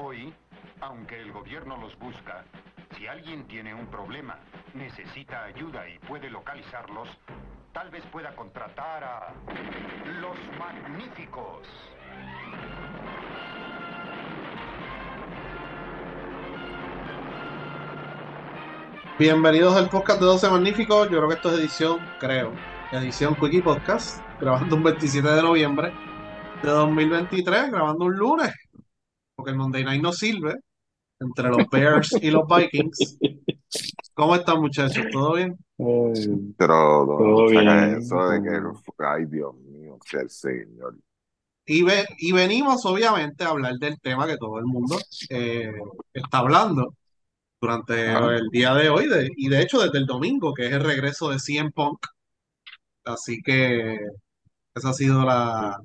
Hoy, 0.00 0.32
aunque 0.80 1.20
el 1.20 1.32
gobierno 1.32 1.76
los 1.76 1.98
busca, 1.98 2.44
si 2.96 3.08
alguien 3.08 3.48
tiene 3.48 3.74
un 3.74 3.88
problema, 3.88 4.38
necesita 4.72 5.42
ayuda 5.42 5.88
y 5.88 5.98
puede 5.98 6.30
localizarlos, 6.30 7.08
tal 7.72 7.90
vez 7.90 8.04
pueda 8.12 8.32
contratar 8.36 9.02
a 9.02 9.34
los 10.20 10.36
magníficos. 10.56 11.66
Bienvenidos 19.18 19.74
al 19.74 19.88
podcast 19.88 20.20
de 20.20 20.26
12 20.26 20.50
Magníficos. 20.50 21.10
Yo 21.10 21.16
creo 21.16 21.28
que 21.28 21.34
esto 21.34 21.50
es 21.50 21.58
edición, 21.58 21.98
creo, 22.20 22.52
edición 22.92 23.34
Quickie 23.34 23.62
Podcast, 23.62 24.22
grabando 24.38 24.76
un 24.76 24.84
27 24.84 25.28
de 25.28 25.42
noviembre 25.42 25.92
de 26.62 26.70
2023, 26.70 27.72
grabando 27.72 28.04
un 28.04 28.16
lunes, 28.16 28.54
porque 29.48 29.50
el 29.50 29.56
Monday 29.56 29.84
Night 29.84 30.02
no 30.02 30.12
sirve, 30.12 30.56
entre 31.20 31.48
los 31.48 31.68
Bears 31.70 32.12
y 32.20 32.30
los 32.30 32.44
Vikings. 32.46 33.18
¿Cómo 34.14 34.34
están, 34.34 34.60
muchachos? 34.60 35.04
¿Todo 35.10 35.34
bien? 35.34 35.56
Pero 35.76 37.04
Todo 37.06 37.48
saca 37.48 37.86
bien, 37.86 37.98
eso 37.98 38.28
de 38.28 38.42
que, 38.42 39.04
ay 39.04 39.24
Dios 39.26 39.54
mío, 39.56 39.98
sea 40.04 40.20
el 40.20 40.30
Señor. 40.30 40.96
Y, 41.66 41.82
ve- 41.82 42.06
y 42.18 42.32
venimos, 42.32 42.84
obviamente, 42.86 43.44
a 43.44 43.48
hablar 43.48 43.74
del 43.74 44.00
tema 44.00 44.26
que 44.26 44.38
todo 44.38 44.58
el 44.58 44.64
mundo 44.64 44.96
eh, 45.28 45.72
está 46.14 46.38
hablando 46.38 46.94
durante 47.60 48.08
Ajá. 48.10 48.36
el 48.36 48.48
día 48.50 48.74
de 48.74 48.88
hoy, 48.88 49.08
de- 49.08 49.28
y 49.36 49.48
de 49.48 49.62
hecho 49.62 49.80
desde 49.80 49.98
el 49.98 50.06
domingo, 50.06 50.54
que 50.54 50.66
es 50.66 50.72
el 50.72 50.82
regreso 50.84 51.30
de 51.30 51.38
CM 51.38 51.70
Punk. 51.72 51.98
Así 53.04 53.40
que 53.42 53.98
esa 54.78 54.90
ha 54.90 54.92
sido 54.94 55.24
la, 55.24 55.80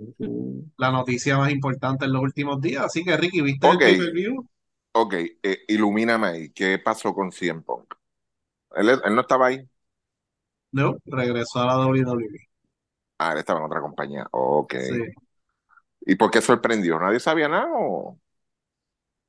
la 0.78 0.92
noticia 0.92 1.38
más 1.38 1.52
importante 1.52 2.06
en 2.06 2.14
los 2.14 2.24
últimos 2.24 2.62
días. 2.62 2.86
Así 2.86 3.04
que, 3.06 3.18
Ricky, 3.18 3.42
¿viste 3.42 3.70
el 3.70 3.80
Ok. 3.80 3.82
pay-per-view? 3.82 4.48
Ok, 4.96 5.14
eh, 5.44 5.60
ilumíname 5.68 6.28
ahí, 6.28 6.52
¿qué 6.54 6.78
pasó 6.80 7.14
con 7.14 7.32
CM 7.32 7.62
Punk? 7.64 7.96
Él, 8.76 8.90
él 8.90 9.16
no 9.16 9.22
estaba 9.22 9.48
ahí. 9.48 9.68
No, 10.74 10.98
regresó 11.05 11.60
a 11.62 11.66
la 11.68 11.77
WWE. 11.77 12.48
Ah, 13.18 13.32
él 13.34 13.40
estaba 13.40 13.60
en 13.60 13.66
otra 13.66 13.82
compañía. 13.82 14.27
Ok. 14.32 14.76
Sí. 14.77 14.94
¿Y 16.02 16.16
por 16.16 16.32
qué 16.32 16.41
sorprendió? 16.41 17.00
¿Nadie 17.00 17.20
sabía 17.20 17.48
nada? 17.48 17.68
o? 17.74 18.20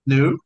No. 0.07 0.39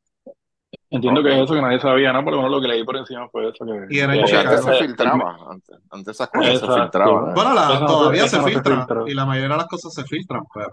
Entiendo 0.91 1.23
que 1.23 1.29
es 1.37 1.45
eso 1.45 1.55
que 1.55 1.61
nadie 1.61 1.79
sabía, 1.81 2.13
¿no? 2.13 2.25
Por 2.25 2.33
lo 2.33 2.39
menos 2.39 2.51
lo 2.53 2.61
que 2.63 2.69
leí 2.69 2.85
por 2.85 2.97
encima 2.97 3.29
fue 3.29 3.49
eso 3.51 3.65
que... 3.67 3.95
Y 3.95 3.99
era 3.99 4.15
en 4.15 4.19
que- 4.25 4.25
Porque 4.25 4.37
antes 4.37 4.65
se 4.65 4.73
eh, 4.73 4.79
filtraba, 4.87 5.37
antes, 5.51 5.79
antes 5.91 6.15
esas 6.17 6.29
cosas 6.31 6.61
se 6.61 6.81
filtraban. 6.81 7.35
Bueno, 7.35 7.55
la- 7.55 7.63
Eso 7.65 7.81
no 7.81 7.89
se- 7.89 7.93
todavía 7.95 8.25
eso 8.25 8.37
se 8.37 8.43
no 8.43 8.49
se 8.49 8.63
filtra 8.63 9.05
y 9.07 9.15
la 9.15 9.27
mayoría 9.27 9.51
de 9.51 9.57
las 9.57 9.67
cosas 9.67 9.93
se 9.95 10.05
filtran, 10.05 10.43
pero. 10.55 10.71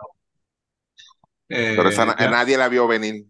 eh, 1.50 1.74
Pero 1.76 1.90
esa 1.90 2.06
nadie 2.06 2.58
la 2.58 2.70
vio 2.70 2.88
venir. 2.88 3.26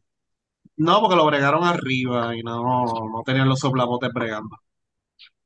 No, 0.77 0.99
porque 1.01 1.15
lo 1.15 1.25
bregaron 1.25 1.63
arriba 1.63 2.35
y 2.35 2.43
no, 2.43 2.83
no 2.85 3.23
tenían 3.25 3.47
los 3.49 3.59
soplabotes 3.59 4.11
bregando. 4.13 4.55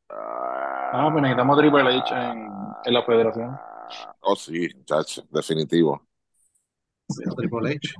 Ah, 0.10 1.10
pues 1.12 1.22
necesitamos 1.22 1.58
a 1.58 1.62
Triple 1.62 1.82
H 2.00 2.14
en, 2.16 2.48
en 2.86 2.94
la 2.94 3.04
federación. 3.04 3.58
Oh, 4.22 4.36
sí, 4.36 4.70
muchacho, 4.76 5.23
definitivo. 5.32 6.08
Sí, 7.08 7.23
a 7.30 7.34
Triple 7.36 7.72
H. 7.76 7.94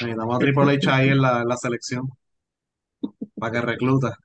Necesitamos 0.00 0.36
a 0.36 0.38
Triple 0.40 0.74
H 0.74 0.90
ahí 0.90 1.08
en 1.10 1.22
la, 1.22 1.42
en 1.42 1.48
la 1.48 1.56
selección 1.56 2.08
para 3.38 3.52
que 3.52 3.60
recluta. 3.60 4.16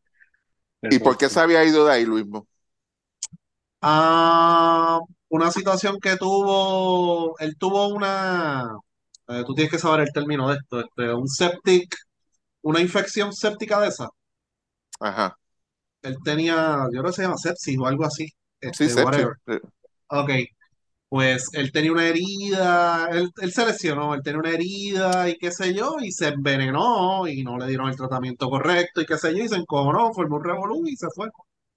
¿Y 0.84 1.00
por 1.00 1.18
qué 1.18 1.30
se 1.30 1.40
había 1.40 1.64
ido 1.64 1.86
de 1.86 1.94
ahí, 1.94 2.06
Luismo? 2.06 2.48
Ah, 3.82 5.00
una 5.30 5.52
situación 5.52 6.00
que 6.00 6.18
tuvo, 6.18 7.38
él 7.40 7.56
tuvo 7.58 7.88
una, 7.88 8.68
eh, 9.28 9.44
tú 9.46 9.54
tienes 9.56 9.72
que 9.72 9.80
saber 9.80 10.02
el 10.02 10.14
término 10.14 10.50
de 10.50 10.58
esto, 10.58 10.80
este, 10.82 11.14
un 11.14 11.28
septic, 11.28 11.96
una 12.64 12.80
infección 12.80 13.34
séptica 13.34 13.80
de 13.80 13.88
esa. 13.90 14.08
Ajá. 15.00 15.38
Él 16.04 16.18
tenía, 16.24 16.86
yo 16.92 17.02
creo 17.02 17.06
que 17.06 17.14
se 17.14 17.22
llama 17.24 17.38
sepsis 17.38 17.78
o 17.80 17.88
algo 17.88 18.06
así, 18.06 18.28
Sí, 18.72 18.86
este, 18.86 18.90
sepsis. 18.90 19.04
whatever. 19.04 19.36
Sí. 19.48 19.54
Ok, 20.08 20.30
pues 21.12 21.50
él 21.52 21.74
tenía 21.74 21.92
una 21.92 22.08
herida, 22.08 23.10
él, 23.12 23.30
él 23.42 23.52
se 23.52 23.66
lesionó, 23.66 24.14
él 24.14 24.22
tenía 24.24 24.40
una 24.40 24.52
herida 24.52 25.28
y 25.28 25.38
qué 25.38 25.52
sé 25.52 25.74
yo, 25.74 25.98
y 26.00 26.10
se 26.14 26.30
envenenó 26.30 27.28
y 27.28 27.44
no 27.44 27.58
le 27.58 27.68
dieron 27.68 27.90
el 27.90 27.98
tratamiento 27.98 28.50
correcto 28.50 29.02
y 29.02 29.06
qué 29.06 29.18
sé 29.18 29.36
yo, 29.38 29.44
y 29.44 29.50
se 29.50 29.58
encojonó, 29.58 30.14
formó 30.14 30.38
un 30.38 30.46
revolú 30.46 30.88
y 30.88 30.96
se 30.96 31.08
fue. 31.14 31.28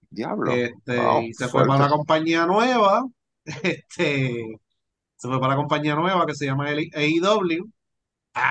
Diablo. 0.08 0.52
Este, 0.52 1.00
Wow, 1.00 1.22
y 1.22 1.34
se 1.34 1.48
fue 1.48 1.66
para 1.66 1.80
una 1.80 1.88
compañía 1.88 2.46
nueva, 2.46 3.02
este, 3.44 4.60
se 5.16 5.28
fue 5.28 5.40
para 5.40 5.54
la 5.54 5.56
compañía 5.56 5.96
nueva 5.96 6.26
que 6.26 6.34
se 6.36 6.46
llama 6.46 6.68
AEW. 6.68 7.64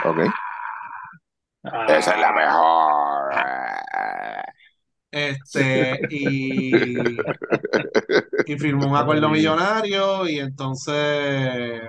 Ok. 0.03 0.33
Ah, 1.63 1.85
Esa 1.87 2.11
es 2.11 2.19
la 2.19 2.33
mejor. 2.33 3.33
Este, 5.13 6.01
y, 6.09 7.17
y 8.45 8.57
firmó 8.57 8.87
un 8.87 8.95
acuerdo 8.97 9.29
millonario 9.29 10.27
y 10.27 10.39
entonces 10.39 11.81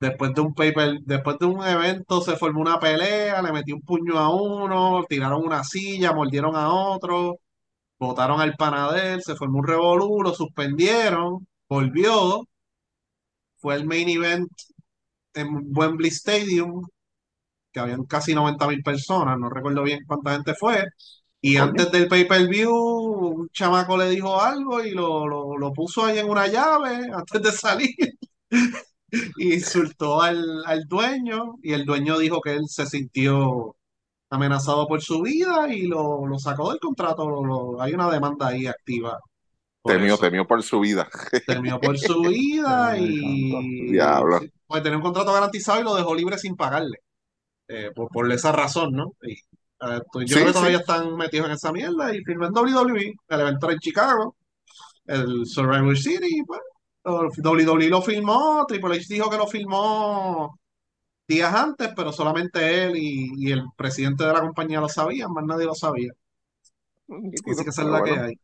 después 0.00 0.34
de 0.34 0.40
un 0.40 0.54
paper, 0.54 0.98
después 1.04 1.38
de 1.38 1.46
un 1.46 1.64
evento 1.66 2.20
se 2.20 2.36
formó 2.36 2.60
una 2.60 2.78
pelea, 2.80 3.42
le 3.42 3.52
metió 3.52 3.74
un 3.76 3.82
puño 3.82 4.18
a 4.18 4.34
uno, 4.34 5.04
tiraron 5.08 5.44
una 5.44 5.64
silla, 5.64 6.12
mordieron 6.12 6.56
a 6.56 6.68
otro, 6.72 7.38
botaron 7.98 8.40
al 8.42 8.56
panadero, 8.56 9.20
se 9.22 9.36
formó 9.36 9.60
un 9.60 9.68
revolú, 9.68 10.22
lo 10.22 10.34
suspendieron, 10.34 11.46
volvió, 11.68 12.44
fue 13.56 13.74
el 13.76 13.86
main 13.86 14.08
event 14.08 14.48
en 15.34 15.48
Wembley 15.76 16.10
Stadium, 16.10 16.82
que 17.72 17.80
habían 17.80 18.04
casi 18.06 18.34
90 18.34 18.68
mil 18.68 18.82
personas, 18.82 19.38
no 19.38 19.50
recuerdo 19.50 19.82
bien 19.84 20.00
cuánta 20.06 20.32
gente 20.34 20.54
fue. 20.54 20.84
Y 21.46 21.56
antes 21.58 21.90
del 21.92 22.08
pay-per-view, 22.08 22.72
un 22.74 23.48
chamaco 23.50 23.98
le 23.98 24.08
dijo 24.08 24.40
algo 24.40 24.82
y 24.82 24.92
lo, 24.92 25.26
lo, 25.26 25.58
lo 25.58 25.72
puso 25.74 26.02
ahí 26.04 26.18
en 26.18 26.28
una 26.30 26.46
llave 26.46 27.10
antes 27.12 27.42
de 27.42 27.52
salir. 27.52 27.94
Y 29.36 29.54
insultó 29.54 30.22
al, 30.22 30.64
al 30.66 30.84
dueño. 30.88 31.54
Y 31.62 31.72
el 31.72 31.84
dueño 31.84 32.18
dijo 32.18 32.40
que 32.40 32.54
él 32.54 32.64
se 32.66 32.84
sintió 32.86 33.76
amenazado 34.30 34.88
por 34.88 35.02
su 35.02 35.22
vida 35.22 35.68
y 35.72 35.86
lo, 35.86 36.26
lo 36.26 36.38
sacó 36.38 36.70
del 36.70 36.80
contrato. 36.80 37.28
Lo- 37.28 37.44
lo- 37.44 37.80
hay 37.80 37.92
una 37.92 38.10
demanda 38.10 38.48
ahí 38.48 38.66
activa. 38.66 39.20
Temió, 39.84 40.16
temió 40.18 40.46
por 40.46 40.62
su 40.62 40.80
vida. 40.80 41.08
Temió 41.46 41.78
por 41.78 41.98
su 41.98 42.22
vida 42.22 42.96
y 42.98 43.90
Diablo. 43.92 44.40
pues 44.66 44.82
tenía 44.82 44.96
un 44.96 45.04
contrato 45.04 45.32
garantizado 45.32 45.80
y 45.80 45.84
lo 45.84 45.94
dejó 45.94 46.14
libre 46.14 46.38
sin 46.38 46.56
pagarle. 46.56 46.98
Eh, 47.68 47.90
por, 47.94 48.08
por 48.08 48.32
esa 48.32 48.50
razón, 48.52 48.92
¿no? 48.92 49.12
Y, 49.22 49.36
pues, 50.12 50.28
yo 50.28 50.36
Sí, 50.36 50.38
creo 50.38 50.48
que 50.48 50.52
sí. 50.52 50.54
todavía 50.54 50.78
están 50.78 51.16
metidos 51.16 51.46
en 51.46 51.52
esa 51.52 51.72
mierda 51.72 52.14
y 52.14 52.22
firmó 52.24 52.46
en 52.46 52.52
WWE, 52.54 53.14
el 53.28 53.40
evento 53.40 53.66
era 53.66 53.74
en 53.74 53.80
Chicago, 53.80 54.36
el 55.06 55.46
Survivor 55.46 55.96
City, 55.98 56.42
pues, 56.46 56.60
WWE 57.04 57.88
lo 57.90 58.02
filmó, 58.02 58.64
Triple 58.68 58.96
H 58.96 59.06
dijo 59.14 59.30
que 59.30 59.38
lo 59.38 59.46
filmó 59.48 60.58
días 61.28 61.54
antes, 61.54 61.90
pero 61.96 62.12
solamente 62.12 62.84
él 62.86 62.96
y, 62.96 63.30
y 63.36 63.52
el 63.52 63.64
presidente 63.76 64.24
de 64.26 64.32
la 64.34 64.40
compañía 64.42 64.80
lo 64.80 64.88
sabían, 64.88 65.32
más 65.32 65.44
nadie 65.46 65.66
lo 65.66 65.74
sabía. 65.74 66.12
Así 67.46 67.64
que 67.64 67.70
esa 67.70 67.82
es 67.82 67.88
la 67.88 68.02
que 68.02 68.10
hay. 68.18 68.34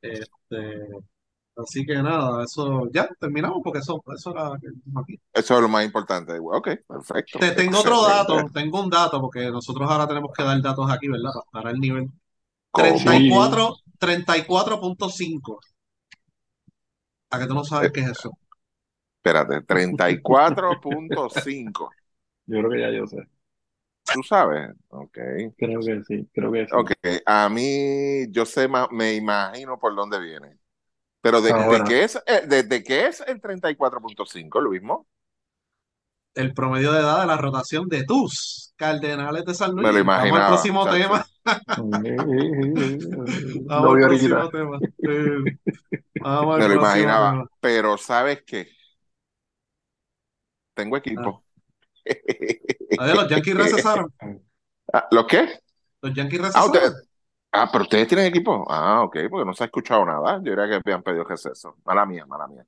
Este, 0.00 0.88
así 1.56 1.84
que 1.84 1.94
nada, 1.94 2.44
eso 2.44 2.88
ya 2.92 3.08
terminamos 3.18 3.60
porque 3.62 3.80
eso, 3.80 4.02
eso 4.14 4.30
era 4.30 4.52
aquí. 4.54 5.20
Eso 5.32 5.54
es 5.54 5.60
lo 5.60 5.68
más 5.68 5.84
importante. 5.84 6.38
Ok, 6.38 6.68
perfecto. 6.86 7.38
Te 7.38 7.52
tengo 7.52 7.80
otro 7.80 8.02
dato, 8.02 8.44
tengo 8.52 8.82
un 8.82 8.90
dato, 8.90 9.20
porque 9.20 9.50
nosotros 9.50 9.90
ahora 9.90 10.06
tenemos 10.06 10.30
que 10.36 10.42
dar 10.42 10.60
datos 10.60 10.90
aquí, 10.90 11.08
¿verdad? 11.08 11.30
Para 11.32 11.44
estar 11.44 11.66
al 11.74 11.80
nivel. 11.80 12.10
¿Cómo? 12.70 12.96
34, 12.96 13.76
34.5. 13.98 15.58
¿A 17.30 17.38
que 17.38 17.46
tú 17.46 17.54
no 17.54 17.64
sabes 17.64 17.90
qué 17.92 18.00
es 18.00 18.10
eso? 18.10 18.36
Espérate, 19.16 19.62
34.5. 19.62 21.90
Yo 22.46 22.58
creo 22.58 22.70
que 22.70 22.80
ya 22.80 22.90
yo 22.90 23.06
sé. 23.08 23.16
¿Tú 24.14 24.22
sabes? 24.22 24.70
Ok. 24.88 25.18
Creo 25.56 25.80
que 25.80 26.00
sí, 26.06 26.28
creo 26.32 26.52
que 26.52 26.64
sí. 26.64 26.70
Ok, 26.72 26.92
a 27.26 27.48
mí 27.48 28.30
yo 28.30 28.46
sé 28.46 28.68
más, 28.68 28.86
me 28.92 29.14
imagino 29.14 29.80
por 29.80 29.96
dónde 29.96 30.20
viene. 30.20 30.56
Pero 31.26 31.40
de, 31.40 31.52
de 31.52 31.60
Ahora. 31.60 31.84
qué 31.84 32.04
es, 32.04 32.16
eh, 32.26 32.46
de, 32.46 32.62
de 32.62 32.84
qué 32.84 33.06
es 33.06 33.20
el 33.26 33.40
34.5, 33.40 34.60
lo 34.60 34.70
mismo? 34.70 35.06
El 36.34 36.52
promedio 36.54 36.92
de 36.92 37.00
edad 37.00 37.20
de 37.22 37.26
la 37.26 37.36
rotación 37.36 37.88
de 37.88 38.04
tus 38.04 38.72
Cardenales 38.76 39.44
de 39.44 39.54
San 39.54 39.72
Luis. 39.72 39.84
Me 39.86 39.92
lo 39.92 40.04
Vamos 40.04 40.20
al 40.20 40.28
imaginaba, 40.28 40.48
próximo 40.48 40.80
muchacho. 40.84 40.98
tema. 40.98 41.26
Vamos 43.66 43.84
Lo 43.84 43.92
al 43.92 44.00
próximo 44.08 44.48
tema. 44.50 44.78
Sí. 44.78 45.98
Vamos 46.20 46.58
Me 46.58 46.68
lo 46.68 46.74
imaginaba. 46.74 47.30
tema. 47.32 47.46
Pero 47.60 47.96
¿sabes 47.98 48.42
qué? 48.46 48.68
Tengo 50.74 50.96
equipo. 50.98 51.42
Adiós, 52.98 53.16
los 53.16 53.28
Yankees 53.30 53.56
recesaron. 53.56 54.12
Ah, 54.92 55.04
¿Los 55.10 55.26
qué? 55.26 55.58
Los 56.00 56.14
Yankees 56.14 56.38
Ah, 56.38 56.42
recesaron. 56.44 56.70
ustedes- 56.70 57.05
ah, 57.56 57.68
pero 57.72 57.84
ustedes 57.84 58.08
tienen 58.08 58.26
equipo. 58.26 58.64
Ah, 58.68 59.02
ok, 59.02 59.16
porque 59.30 59.44
no 59.46 59.54
se 59.54 59.64
ha 59.64 59.66
escuchado 59.66 60.04
nada. 60.04 60.36
Yo 60.42 60.50
diría 60.50 60.68
que 60.68 60.74
habían 60.76 61.02
pedido 61.02 61.24
receso. 61.24 61.76
Mala 61.84 62.06
mía, 62.06 62.26
mala 62.26 62.46
mía. 62.48 62.64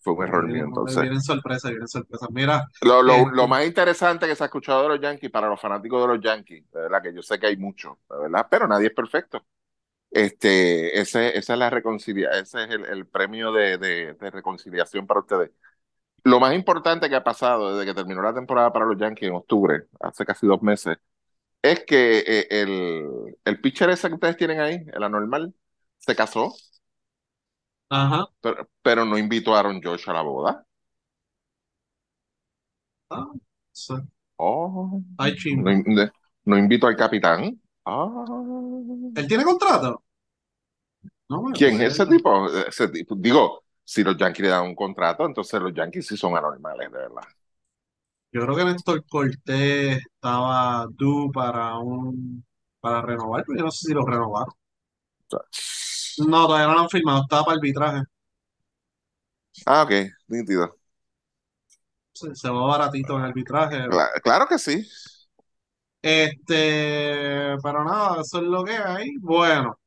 fue 0.00 0.14
un 0.14 0.24
error 0.24 0.48
mío. 0.48 0.64
Entonces, 0.64 1.02
vienen 1.02 1.20
sorpresas, 1.22 1.70
vienen 1.70 1.88
sorpresas. 1.88 2.28
Mira, 2.30 2.68
lo, 2.82 3.02
lo, 3.02 3.14
este- 3.18 3.32
lo 3.32 3.48
más 3.48 3.64
interesante 3.66 4.26
que 4.26 4.34
se 4.34 4.42
ha 4.44 4.46
escuchado 4.46 4.82
de 4.82 4.88
los 4.90 5.00
Yankees 5.00 5.30
para 5.30 5.48
los 5.48 5.60
fanáticos 5.60 6.00
de 6.02 6.08
los 6.08 6.20
Yankees, 6.24 6.70
de 6.72 6.80
verdad 6.82 7.02
que 7.02 7.14
yo 7.14 7.22
sé 7.22 7.38
que 7.38 7.46
hay 7.46 7.56
muchos, 7.56 7.96
de 8.10 8.18
verdad, 8.18 8.46
pero 8.50 8.66
nadie 8.66 8.88
es 8.88 8.94
perfecto. 8.94 9.44
Este, 10.10 11.00
ese, 11.00 11.38
esa 11.38 11.52
es 11.54 11.58
la 11.58 11.70
reconcilia, 11.70 12.30
ese 12.32 12.64
es 12.64 12.70
el, 12.70 12.84
el 12.86 13.06
premio 13.06 13.52
de, 13.52 13.78
de, 13.78 14.14
de 14.14 14.30
reconciliación 14.30 15.06
para 15.06 15.20
ustedes. 15.20 15.50
Lo 16.24 16.40
más 16.40 16.54
importante 16.54 17.08
que 17.08 17.16
ha 17.16 17.24
pasado 17.24 17.76
desde 17.76 17.86
que 17.90 17.96
terminó 17.96 18.22
la 18.22 18.34
temporada 18.34 18.72
para 18.72 18.86
los 18.86 18.98
Yankees 18.98 19.28
en 19.28 19.34
octubre, 19.36 19.84
hace 20.00 20.24
casi 20.26 20.46
dos 20.46 20.62
meses, 20.62 20.98
es 21.62 21.80
que 21.86 22.18
eh, 22.26 22.46
el, 22.50 23.36
el 23.44 23.60
pitcher 23.60 23.90
ese 23.90 24.08
que 24.08 24.14
ustedes 24.14 24.36
tienen 24.36 24.60
ahí, 24.60 24.84
el 24.92 25.02
anormal, 25.02 25.54
se 25.98 26.16
casó, 26.16 26.54
ajá, 27.90 28.26
pero, 28.40 28.68
pero 28.82 29.04
no 29.04 29.18
invitó 29.18 29.54
a 29.54 29.60
Aaron 29.60 29.80
Josh 29.82 30.08
a 30.08 30.12
la 30.12 30.22
boda. 30.22 30.66
ah, 33.10 33.32
sí. 33.72 33.94
Oh, 34.38 35.02
Ay, 35.16 35.36
no, 35.50 35.72
no 36.44 36.58
invitó 36.58 36.86
al 36.88 36.96
capitán. 36.96 37.60
Ah. 37.84 38.26
¿Él 39.14 39.26
tiene 39.26 39.44
contrato? 39.44 40.02
No 41.28 41.48
¿Quién 41.52 41.80
es 41.80 41.94
ese 41.94 42.06
acuerdo. 42.06 42.16
tipo? 42.16 42.48
Ese 42.66 42.88
tipo? 42.88 43.14
Digo, 43.16 43.64
si 43.84 44.02
los 44.04 44.16
Yankees 44.16 44.42
le 44.44 44.48
dan 44.48 44.64
un 44.66 44.74
contrato, 44.74 45.24
entonces 45.26 45.60
los 45.60 45.74
Yankees 45.74 46.06
sí 46.06 46.16
son 46.16 46.36
anormales, 46.36 46.90
de 46.90 46.98
verdad. 46.98 47.22
Yo 48.32 48.42
creo 48.42 48.56
que 48.56 48.64
Néstor 48.64 49.04
Cortés 49.06 49.98
estaba 50.14 50.86
due 50.90 51.30
para 51.32 51.78
un 51.78 52.44
para 52.80 53.02
renovar, 53.02 53.44
pero 53.46 53.58
yo 53.58 53.64
no 53.66 53.70
sé 53.70 53.86
si 53.88 53.94
lo 53.94 54.04
renovaron. 54.06 54.54
No, 56.26 56.46
todavía 56.46 56.68
no 56.68 56.74
lo 56.74 56.80
han 56.80 56.88
firmado, 56.90 57.22
estaba 57.22 57.44
para 57.44 57.56
arbitraje. 57.58 58.02
Ah, 59.66 59.82
ok, 59.82 59.92
nítido. 60.28 60.78
Se, 62.20 62.28
se 62.42 62.48
va 62.54 62.62
baratito 62.70 63.18
en 63.18 63.24
arbitraje. 63.26 63.84
Cla- 63.88 64.10
claro 64.22 64.46
que 64.48 64.58
sí. 64.58 64.86
Este, 66.02 67.56
pero 67.62 67.84
nada, 67.84 68.20
eso 68.22 68.38
es 68.38 68.44
lo 68.44 68.64
que 68.64 68.72
hay. 68.76 69.16
Bueno, 69.20 69.78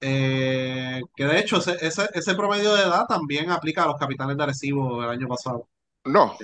eh, 0.00 1.00
que 1.14 1.24
de 1.24 1.38
hecho 1.40 1.58
ese, 1.58 1.76
ese, 1.86 2.08
ese 2.14 2.34
promedio 2.34 2.74
de 2.74 2.82
edad 2.82 3.06
también 3.06 3.50
aplica 3.50 3.84
a 3.84 3.86
los 3.88 3.96
capitanes 3.98 4.36
de 4.36 4.42
Arecibo 4.42 5.00
del 5.00 5.10
año 5.10 5.28
pasado. 5.28 5.68
No, 6.04 6.36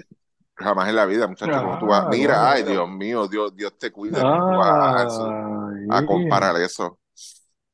jamás 0.59 0.89
en 0.89 0.97
la 0.97 1.07
vida, 1.07 1.27
muchachos. 1.29 1.61
¿cómo 1.63 1.79
tú 1.79 1.87
vas? 1.89 2.07
Ah, 2.07 2.09
Mira, 2.09 2.53
ay. 2.53 2.63
Dios 2.65 2.89
mío, 2.89 3.29
Dios, 3.29 3.55
Dios 3.57 3.77
te 3.79 3.91
cuide. 3.93 4.27
¿cómo 4.27 4.43
tú 4.45 4.55
vas 4.55 4.77
a, 5.03 5.05
eso- 5.05 5.37
a 5.89 6.05
comparar 6.05 6.57
eso? 6.61 7.01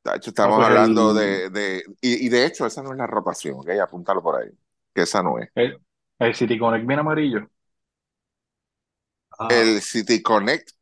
Tacho, 0.03 0.31
estamos 0.31 0.63
pues 0.63 0.67
hablando 0.67 1.15
de, 1.15 1.51
de 1.51 1.85
y, 2.01 2.27
y 2.27 2.29
de 2.31 2.47
hecho 2.47 2.67
esa 2.67 2.83
no 2.83 2.93
es 2.93 2.99
la 2.99 3.07
rotación, 3.07 3.57
¿ok? 3.61 3.71
Apúntalo 3.83 4.23
por 4.23 4.43
ahí, 4.43 4.51
que 4.95 5.03
esa 5.03 5.23
no 5.23 5.39
es. 5.39 5.51
el, 5.55 5.79
el 6.19 6.35
City 6.35 6.59
Connect 6.59 6.87
bien 6.87 7.01
amarillo. 7.01 7.49
Ah, 9.39 9.69
El 9.69 9.81
City 9.81 10.21
Connect, 10.21 10.73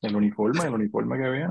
El 0.00 0.14
uniforme, 0.14 0.66
el 0.66 0.74
uniforme 0.74 1.16
que 1.18 1.28
viene 1.30 1.46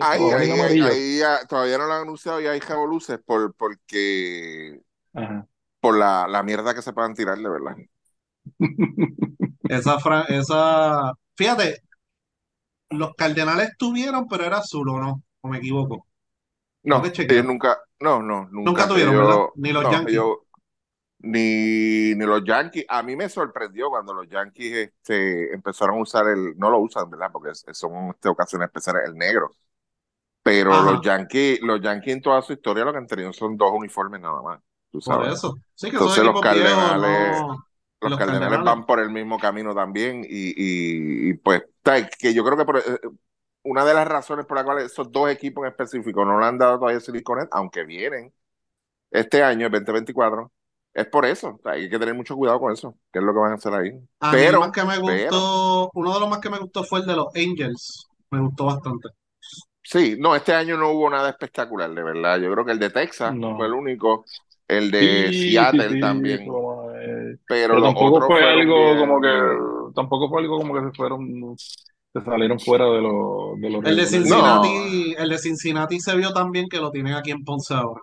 ahí, 0.00 0.24
de 0.24 0.34
ahí, 0.34 0.60
ahí, 0.60 0.78
ahí, 0.80 1.22
ah, 1.22 1.40
todavía 1.48 1.78
no 1.78 1.86
lo 1.86 1.92
han 1.94 2.02
anunciado 2.02 2.40
y 2.40 2.46
hay 2.46 2.60
revoluces 2.60 3.18
por, 3.24 3.54
porque 3.54 4.80
Ajá. 5.14 5.46
por 5.80 5.98
la, 5.98 6.26
la 6.28 6.42
mierda 6.42 6.74
que 6.74 6.82
se 6.82 6.92
puedan 6.92 7.14
tirar, 7.14 7.38
de 7.38 7.48
verdad. 7.48 7.76
Esa, 9.68 9.98
esa, 10.28 11.12
fíjate, 11.36 11.82
los 12.90 13.14
Cardenales 13.14 13.70
tuvieron, 13.78 14.26
pero 14.28 14.44
era 14.44 14.58
azul 14.58 14.88
o 14.88 14.98
no, 14.98 15.22
o 15.40 15.48
me 15.48 15.58
equivoco. 15.58 16.06
No, 16.82 17.02
ellos 17.04 17.44
nunca, 17.44 17.78
no, 18.00 18.22
no, 18.22 18.48
nunca. 18.50 18.70
Nunca 18.70 18.88
tuvieron, 18.88 19.14
ellos- 19.14 19.26
¿verdad? 19.28 19.44
Ni 19.56 19.72
los 19.72 19.82
no, 19.84 19.92
Yankees. 19.92 20.12
ellos- 20.14 20.36
ni, 21.22 22.14
ni 22.14 22.24
los 22.24 22.42
Yankees. 22.44 22.86
A 22.88 23.02
mí 23.02 23.14
me 23.14 23.28
sorprendió 23.28 23.90
cuando 23.90 24.14
los 24.14 24.26
Yankees 24.28 24.88
este, 24.88 25.52
empezaron 25.54 25.98
a 25.98 26.02
usar 26.02 26.26
el, 26.28 26.56
no 26.58 26.70
lo 26.70 26.78
usan, 26.78 27.10
¿verdad? 27.10 27.28
Porque 27.30 27.50
son 27.54 28.10
este, 28.10 28.28
ocasiones 28.30 28.66
especiales, 28.68 29.02
el 29.06 29.14
negro. 29.16 29.50
Pero 30.42 30.72
Ajá. 30.72 30.92
los 30.92 31.02
Yankees, 31.02 31.60
los 31.60 31.82
Yankees 31.82 32.14
en 32.14 32.22
toda 32.22 32.40
su 32.40 32.54
historia 32.54 32.84
lo 32.84 32.92
que 32.92 32.98
han 32.98 33.06
tenido 33.06 33.30
son 33.34 33.58
dos 33.58 33.70
uniformes 33.74 34.22
nada 34.22 34.40
más, 34.40 34.58
tú 34.90 35.00
Por 35.00 35.02
sabes. 35.02 35.34
eso. 35.34 35.54
Sí, 35.74 35.90
que 35.90 35.96
Entonces 35.96 36.24
los 36.24 36.40
viejos 36.40 36.42
Cardenales- 36.42 37.40
no. 37.42 37.66
Los, 38.00 38.12
Los 38.12 38.22
Cardenales, 38.22 38.24
Cardenales. 38.24 38.62
van 38.62 38.86
por 38.86 39.00
el 39.00 39.10
mismo 39.10 39.38
camino 39.38 39.74
también 39.74 40.24
y, 40.24 40.28
y- 40.50 41.30
y, 41.30 41.34
pues 41.34 41.62
que 42.18 42.34
yo 42.34 42.44
creo 42.44 42.56
que 42.58 42.64
por, 42.64 42.78
eh, 42.78 42.82
una 43.62 43.84
de 43.84 43.94
las 43.94 44.06
razones 44.08 44.46
por 44.46 44.56
las 44.56 44.64
cuales 44.64 44.86
esos 44.92 45.10
dos 45.12 45.30
equipos 45.30 45.64
en 45.64 45.70
específico 45.70 46.24
no 46.24 46.38
le 46.40 46.46
han 46.46 46.58
dado 46.58 46.78
todavía 46.78 47.00
Siliconet, 47.00 47.48
aunque 47.52 47.84
vienen 47.84 48.32
este 49.10 49.42
año, 49.42 49.66
el 49.66 49.72
2024, 49.72 50.52
es 50.94 51.06
por 51.08 51.26
eso. 51.26 51.60
Hay 51.64 51.90
que 51.90 51.98
tener 51.98 52.14
mucho 52.14 52.36
cuidado 52.36 52.60
con 52.60 52.72
eso, 52.72 52.96
que 53.12 53.18
es 53.20 53.24
lo 53.24 53.32
que 53.32 53.38
van 53.40 53.52
a 53.52 53.54
hacer 53.56 53.74
ahí. 53.74 53.92
A 54.20 54.34
mí 54.34 54.46
el 54.46 54.56
pero, 54.56 54.58
más 54.58 54.72
que 54.72 54.82
me 54.84 54.98
pero, 55.04 55.38
gustó, 55.38 55.90
uno 55.94 56.14
de 56.14 56.20
los 56.20 56.28
más 56.30 56.40
que 56.40 56.48
me 56.50 56.58
gustó 56.58 56.84
fue 56.84 57.00
el 57.00 57.06
de 57.06 57.16
los 57.16 57.28
Angels. 57.34 58.06
Me 58.30 58.40
gustó 58.40 58.64
bastante. 58.66 59.08
sí, 59.82 60.16
no, 60.18 60.34
este 60.36 60.54
año 60.54 60.76
no 60.76 60.90
hubo 60.90 61.10
nada 61.10 61.30
espectacular, 61.30 61.90
de 61.92 62.02
verdad. 62.02 62.38
Yo 62.40 62.52
creo 62.52 62.64
que 62.64 62.72
el 62.72 62.78
de 62.78 62.90
Texas 62.90 63.36
No. 63.42 63.52
fue 63.56 63.66
el 63.66 63.72
único, 63.74 64.24
el 64.68 64.90
de 64.90 65.32
Sí, 65.32 65.34
Seattle 65.34 65.96
sí, 65.96 65.96
también, 65.96 66.60
pero 67.46 67.74
Pero 67.74 67.74
los 67.80 67.82
tampoco 67.94 68.26
fue 68.26 68.42
algo 68.44 68.84
bien- 68.86 68.98
como 68.98 69.20
que, 69.20 69.28
tampoco 69.94 70.28
fue 70.28 70.40
algo 70.42 70.58
como 70.58 70.74
que 70.74 70.80
se 70.90 70.96
fueron, 70.96 71.56
se 71.58 72.20
salieron 72.24 72.58
fuera 72.60 72.86
de 72.86 73.00
lo, 73.00 73.54
de 73.56 73.70
los 73.70 73.84
El 73.84 73.96
de. 73.96 74.06
Cincinnati, 74.06 75.14
el 75.18 75.28
de 75.28 75.38
Cincinnati 75.38 76.00
se 76.00 76.16
vio 76.16 76.32
también 76.32 76.68
que 76.68 76.78
lo 76.78 76.90
tienen 76.90 77.14
aquí 77.14 77.30
en 77.30 77.44
Ponce 77.44 77.74
ahora. 77.74 78.00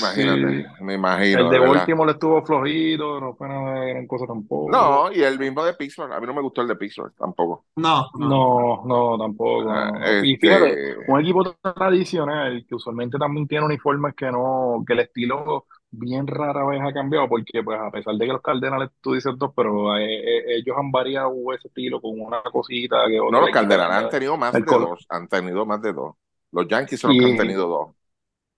Imagínate, 0.00 0.64
Sí. 0.64 0.84
me 0.84 0.94
imagino, 0.94 1.38
El 1.40 1.50
de 1.50 1.58
verdad. 1.58 1.74
Baltimore 1.76 2.12
estuvo 2.12 2.42
flojito, 2.44 3.20
no 3.20 3.34
fue 3.34 3.48
nada 3.48 3.80
de 3.80 3.90
gran 3.90 4.06
cosa 4.06 4.26
tampoco. 4.26 4.70
No, 4.70 5.10
y 5.10 5.22
el 5.22 5.38
mismo 5.38 5.64
de 5.64 5.72
Pittsburgh. 5.74 6.12
A 6.12 6.20
mí 6.20 6.26
no 6.26 6.34
me 6.34 6.42
gustó 6.42 6.60
el 6.60 6.68
de 6.68 6.76
Pittsburgh 6.76 7.14
tampoco. 7.16 7.64
No, 7.76 8.04
no. 8.18 8.28
No, 8.28 8.82
no, 8.84 9.18
tampoco. 9.18 9.70
Ah, 9.70 9.90
no, 9.92 9.98
no. 10.00 10.24
Y 10.24 10.34
este, 10.34 10.46
fíjate, 10.46 10.96
un 11.08 11.20
equipo 11.20 11.42
tradicional 11.74 12.66
que 12.68 12.74
usualmente 12.74 13.16
también 13.18 13.46
tiene 13.48 13.64
uniformes 13.64 14.14
que 14.14 14.30
no, 14.30 14.84
que 14.86 14.92
el 14.92 15.00
estilo 15.00 15.66
bien 15.94 16.26
rara 16.26 16.64
vez 16.66 16.80
ha 16.82 16.92
cambiado, 16.92 17.28
porque 17.28 17.62
pues 17.62 17.78
a 17.78 17.90
pesar 17.90 18.14
de 18.14 18.26
que 18.26 18.32
los 18.32 18.42
Cardenales 18.42 18.90
tú 19.00 19.12
dices 19.12 19.34
dos, 19.36 19.52
pero 19.54 19.96
eh, 19.96 20.04
eh, 20.04 20.44
ellos 20.56 20.76
han 20.78 20.90
variado 20.90 21.32
ese 21.54 21.68
estilo 21.68 22.00
con 22.00 22.18
una 22.18 22.42
cosita 22.42 22.96
que 23.06 23.18
no, 23.18 23.26
otra 23.26 23.40
los 23.40 23.46
le 23.46 23.52
quitan, 23.52 23.68
Cardenales 23.68 24.04
han 24.04 24.10
tenido 24.10 24.36
más 24.36 24.52
de 24.52 24.60
dos. 24.62 25.06
Han 25.10 25.28
tenido 25.28 25.66
más 25.66 25.82
de 25.82 25.92
dos. 25.92 26.14
Los 26.50 26.66
Yankees 26.68 27.00
son 27.00 27.16
los 27.16 27.24
que 27.24 27.30
han 27.32 27.38
tenido 27.38 27.68
dos. 27.68 27.88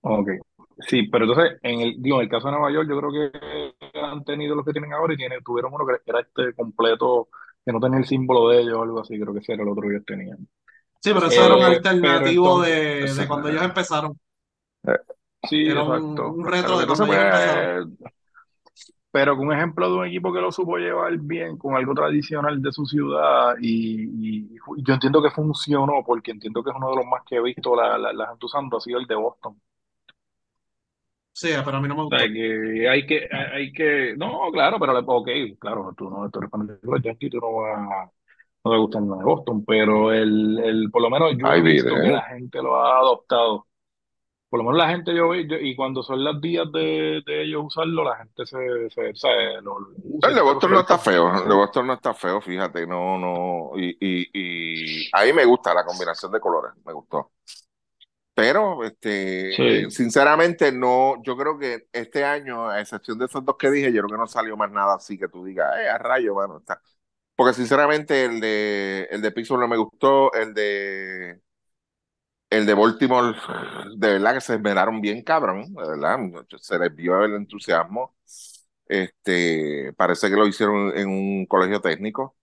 Ok. 0.02 0.28
Sí, 0.88 1.04
pero 1.04 1.24
entonces, 1.24 1.58
en 1.62 1.80
el, 1.80 2.02
digo, 2.02 2.16
en 2.16 2.22
el 2.24 2.28
caso 2.28 2.48
de 2.48 2.52
Nueva 2.54 2.72
York, 2.72 2.88
yo 2.88 2.98
creo 2.98 3.10
que 3.12 4.00
han 4.00 4.24
tenido 4.24 4.54
los 4.56 4.64
que 4.64 4.72
tienen 4.72 4.92
ahora 4.92 5.14
y 5.14 5.16
tienen, 5.16 5.42
tuvieron 5.44 5.72
uno 5.72 5.86
que 5.86 5.94
era 6.04 6.20
este 6.20 6.52
completo, 6.54 7.28
que 7.64 7.72
no 7.72 7.78
tenía 7.80 7.98
el 7.98 8.04
símbolo 8.06 8.48
de 8.48 8.60
ellos 8.60 8.74
o 8.78 8.82
algo 8.82 9.00
así, 9.00 9.18
creo 9.18 9.32
que 9.32 9.38
ese 9.40 9.52
era 9.54 9.62
el 9.62 9.68
otro 9.68 9.82
que 9.82 9.94
ellos 9.94 10.04
tenían. 10.04 10.38
Sí, 11.00 11.12
pero 11.14 11.26
eso 11.26 11.42
Eh, 11.42 11.44
era 11.46 11.54
un 11.54 11.60
pero 11.60 11.72
alternativo 11.76 12.64
entonces- 12.64 13.16
de, 13.16 13.22
de 13.22 13.28
cuando 13.28 13.48
ellos 13.48 13.62
empezaron. 13.62 14.18
Sí, 15.44 15.56
Era 15.64 15.82
un- 15.82 15.92
exacto. 15.92 16.40
un 16.40 16.46
reto 16.46 16.78
Pero 16.78 16.78
de 16.78 16.84
ellos 16.84 16.98
pues, 17.06 17.86
pero 19.10 19.36
con 19.36 19.46
un 19.48 19.52
ejemplo 19.54 19.88
de 19.90 19.96
un 19.96 20.06
equipo 20.06 20.32
que 20.32 20.40
lo 20.40 20.50
supo 20.52 20.76
llevar 20.76 21.16
bien, 21.18 21.56
con 21.56 21.76
algo 21.76 21.94
tradicional 21.94 22.60
de 22.60 22.72
su 22.72 22.84
ciudad, 22.86 23.54
y, 23.60 24.46
y 24.46 24.58
yo 24.82 24.94
entiendo 24.94 25.22
que 25.22 25.30
funcionó, 25.30 26.02
porque 26.04 26.32
entiendo 26.32 26.62
que 26.64 26.70
es 26.70 26.76
uno 26.76 26.90
de 26.90 26.96
los 26.96 27.06
más 27.06 27.22
que 27.24 27.36
he 27.36 27.42
visto 27.42 27.76
la, 27.76 27.96
la, 27.98 28.12
la 28.12 28.28
gente 28.28 28.46
usando, 28.46 28.76
ha 28.76 28.80
sido 28.80 28.98
el 28.98 29.06
de 29.06 29.14
Boston. 29.14 29.60
Sí, 31.32 31.48
pero 31.64 31.76
a 31.78 31.80
mí 31.80 31.88
no 31.88 31.96
me 31.96 32.02
O 32.02 32.04
gustó. 32.04 32.18
sea, 32.18 32.30
que 32.32 32.88
hay 32.88 33.06
que, 33.06 33.28
hay 33.32 33.72
que, 33.72 34.14
no, 34.16 34.50
claro, 34.52 34.78
pero 34.78 34.98
ok, 34.98 35.28
claro, 35.58 35.94
tú 35.96 36.10
no, 36.10 36.30
tú 36.30 36.38
eres 36.40 37.02
Yankees, 37.02 37.30
tú 37.30 37.38
no 37.40 37.52
vas, 37.54 38.10
no 38.64 38.72
te 38.72 38.78
gusta 38.78 38.98
el 39.00 39.04
de 39.06 39.24
Boston, 39.24 39.64
pero 39.66 40.12
el, 40.12 40.58
el, 40.60 40.90
por 40.90 41.02
lo 41.02 41.10
menos 41.10 41.32
yo 41.38 41.50
Ay, 41.50 41.60
he 41.60 41.62
visto 41.62 41.94
mire, 41.94 42.00
que 42.00 42.08
la 42.10 42.22
gente 42.24 42.62
lo 42.62 42.76
ha 42.82 42.98
adoptado. 42.98 43.66
Por 44.54 44.62
lo 44.62 44.70
menos 44.70 44.86
la 44.86 44.88
gente 44.88 45.12
yo 45.12 45.30
veo, 45.30 45.40
y 45.60 45.74
cuando 45.74 46.00
son 46.04 46.22
los 46.22 46.40
días 46.40 46.70
de, 46.72 47.22
de 47.26 47.42
ellos 47.42 47.64
usarlo, 47.66 48.04
la 48.04 48.18
gente 48.18 48.46
se, 48.46 48.56
se, 48.88 49.60
lo, 49.62 49.78
usa. 50.04 50.28
El 50.28 50.36
de 50.36 50.40
Boston 50.42 50.70
no 50.70 50.78
está 50.78 50.96
feo. 50.96 51.42
El 51.42 51.48
de. 51.48 51.54
Boston 51.56 51.88
no 51.88 51.94
está 51.94 52.14
feo, 52.14 52.40
fíjate. 52.40 52.86
No, 52.86 53.18
no. 53.18 53.72
Y, 53.76 53.96
y, 53.98 54.30
y 54.32 55.08
a 55.12 55.24
mí 55.24 55.32
me 55.32 55.44
gusta 55.44 55.74
la 55.74 55.84
combinación 55.84 56.30
de 56.30 56.38
colores. 56.38 56.70
Me 56.84 56.92
gustó. 56.92 57.32
Pero, 58.32 58.84
este, 58.84 59.52
Sí. 59.52 59.62
eh, 59.62 59.90
sinceramente, 59.90 60.70
no. 60.72 61.20
Yo 61.24 61.36
creo 61.36 61.58
que 61.58 61.88
este 61.92 62.24
año, 62.24 62.68
a 62.68 62.80
excepción 62.80 63.18
de 63.18 63.26
esos 63.26 63.44
dos 63.44 63.56
que 63.58 63.70
dije, 63.72 63.92
yo 63.92 64.02
creo 64.02 64.16
que 64.16 64.22
no 64.22 64.26
salió 64.28 64.56
más 64.56 64.70
nada 64.70 64.94
así 64.94 65.18
que 65.18 65.28
tú 65.28 65.44
digas, 65.44 65.72
eh, 65.80 65.88
a 65.88 65.98
rayo, 65.98 66.34
mano, 66.36 66.58
está. 66.58 66.80
Porque 67.36 67.54
sinceramente, 67.54 68.24
el 68.24 68.40
de, 68.40 69.08
el 69.10 69.22
de 69.22 69.32
Pittsburgh 69.32 69.60
no 69.60 69.68
me 69.68 69.76
gustó. 69.76 70.32
El 70.34 70.54
de, 70.54 71.40
el 72.58 72.66
de 72.66 72.74
Baltimore, 72.74 73.36
de 73.96 74.12
verdad 74.14 74.34
que 74.34 74.40
se 74.40 74.54
esmeraron 74.54 75.00
bien, 75.00 75.22
cabrón. 75.22 75.72
De 75.74 75.88
verdad, 75.88 76.18
se 76.60 76.78
les 76.78 76.94
vio 76.94 77.24
el 77.24 77.34
entusiasmo. 77.34 78.16
Este, 78.86 79.92
parece 79.94 80.28
que 80.30 80.36
lo 80.36 80.46
hicieron 80.46 80.96
en 80.96 81.08
un 81.08 81.46
colegio 81.46 81.80
técnico. 81.80 82.36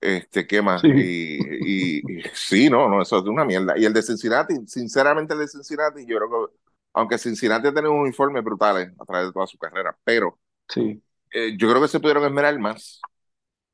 Este, 0.00 0.46
¿qué 0.46 0.62
más? 0.62 0.82
Sí. 0.82 0.88
Y, 0.92 1.98
y- 2.00 2.20
y 2.20 2.22
sí, 2.34 2.70
no, 2.70 2.88
no, 2.88 3.02
eso 3.02 3.18
es 3.18 3.24
una 3.26 3.44
mierda. 3.44 3.78
Y 3.78 3.84
el 3.86 3.92
de 3.94 4.02
Cincinnati, 4.02 4.54
sinceramente 4.68 5.34
el 5.34 5.40
de 5.40 5.48
Cincinnati, 5.48 6.06
yo 6.06 6.16
creo 6.18 6.30
que 6.48 6.56
aunque 6.94 7.18
Cincinnati 7.18 7.68
ha 7.68 7.74
tenido 7.74 7.92
uniformes 7.94 8.44
brutales 8.44 8.90
a 9.00 9.04
través 9.04 9.28
de 9.28 9.32
toda 9.34 9.46
su 9.46 9.58
carrera, 9.58 9.96
pero 10.04 10.38
Sí. 10.68 11.02
eh, 11.32 11.56
yo 11.58 11.68
creo 11.70 11.82
que 11.82 11.88
se 11.88 12.00
pudieron 12.00 12.24
esmerar 12.24 12.58
más, 12.58 13.00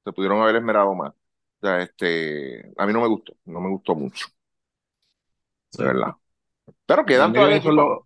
se 0.04 0.12
pudieron 0.12 0.42
haber 0.42 0.56
esmerado 0.56 0.94
más. 0.94 1.12
O 1.12 1.66
sea, 1.66 1.82
este, 1.82 2.72
a 2.78 2.87
mí 2.87 2.92
no 2.94 3.00
me 3.02 3.08
gustó, 3.08 3.34
no 3.46 3.61
me 3.61 3.70
gustó 3.70 3.94
mucho. 3.96 4.26
De 5.78 5.84
verdad. 5.84 6.12
Pero 6.86 7.04
quedan 7.06 7.32
que 7.34 7.34
todavía 7.34 7.56
equipos, 7.56 7.74
los, 7.74 8.00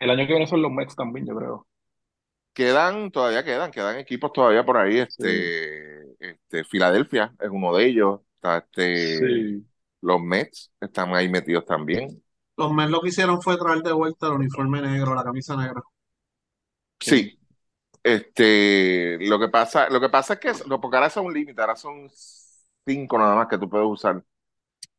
el 0.00 0.10
año 0.10 0.26
que 0.26 0.34
viene 0.34 0.46
son 0.46 0.62
los 0.62 0.72
Mets 0.72 0.96
también, 0.96 1.26
yo 1.26 1.36
creo. 1.36 1.66
quedan, 2.52 3.10
todavía 3.10 3.44
quedan, 3.44 3.70
quedan 3.70 3.98
equipos 3.98 4.32
todavía 4.32 4.64
por 4.64 4.76
ahí, 4.76 4.98
Sí. 5.08 5.24
este, 5.24 6.12
este, 6.20 6.64
Filadelfia 6.64 7.34
es 7.40 7.48
uno 7.50 7.74
de 7.76 7.86
ellos, 7.86 8.20
está 8.36 8.58
este, 8.58 9.20
Sí. 9.20 9.66
los 10.00 10.20
Mets 10.20 10.72
están 10.80 11.14
ahí 11.14 11.28
metidos 11.28 11.64
también. 11.66 12.22
Los 12.58 12.70
Mets 12.72 12.90
lo 12.90 13.00
que 13.00 13.08
hicieron 13.08 13.40
fue 13.40 13.56
traer 13.56 13.82
de 13.82 13.92
vuelta 13.94 14.26
el 14.26 14.34
uniforme 14.34 14.82
negro, 14.82 15.14
la 15.14 15.24
camisa 15.24 15.56
negra. 15.56 15.80
Sí, 17.00 17.38
este, 18.04 19.18
lo 19.28 19.38
que 19.40 19.48
pasa, 19.48 19.90
lo 19.90 20.00
que 20.00 20.08
pasa 20.10 20.34
es 20.34 20.40
que, 20.40 20.52
porque 20.80 20.96
ahora 20.96 21.10
son 21.10 21.26
un 21.26 21.34
límite, 21.34 21.60
ahora 21.60 21.76
son 21.76 22.08
cinco 22.86 23.18
nada 23.18 23.36
más 23.36 23.48
que 23.48 23.58
tú 23.58 23.68
puedes 23.70 23.86
usar. 23.88 24.24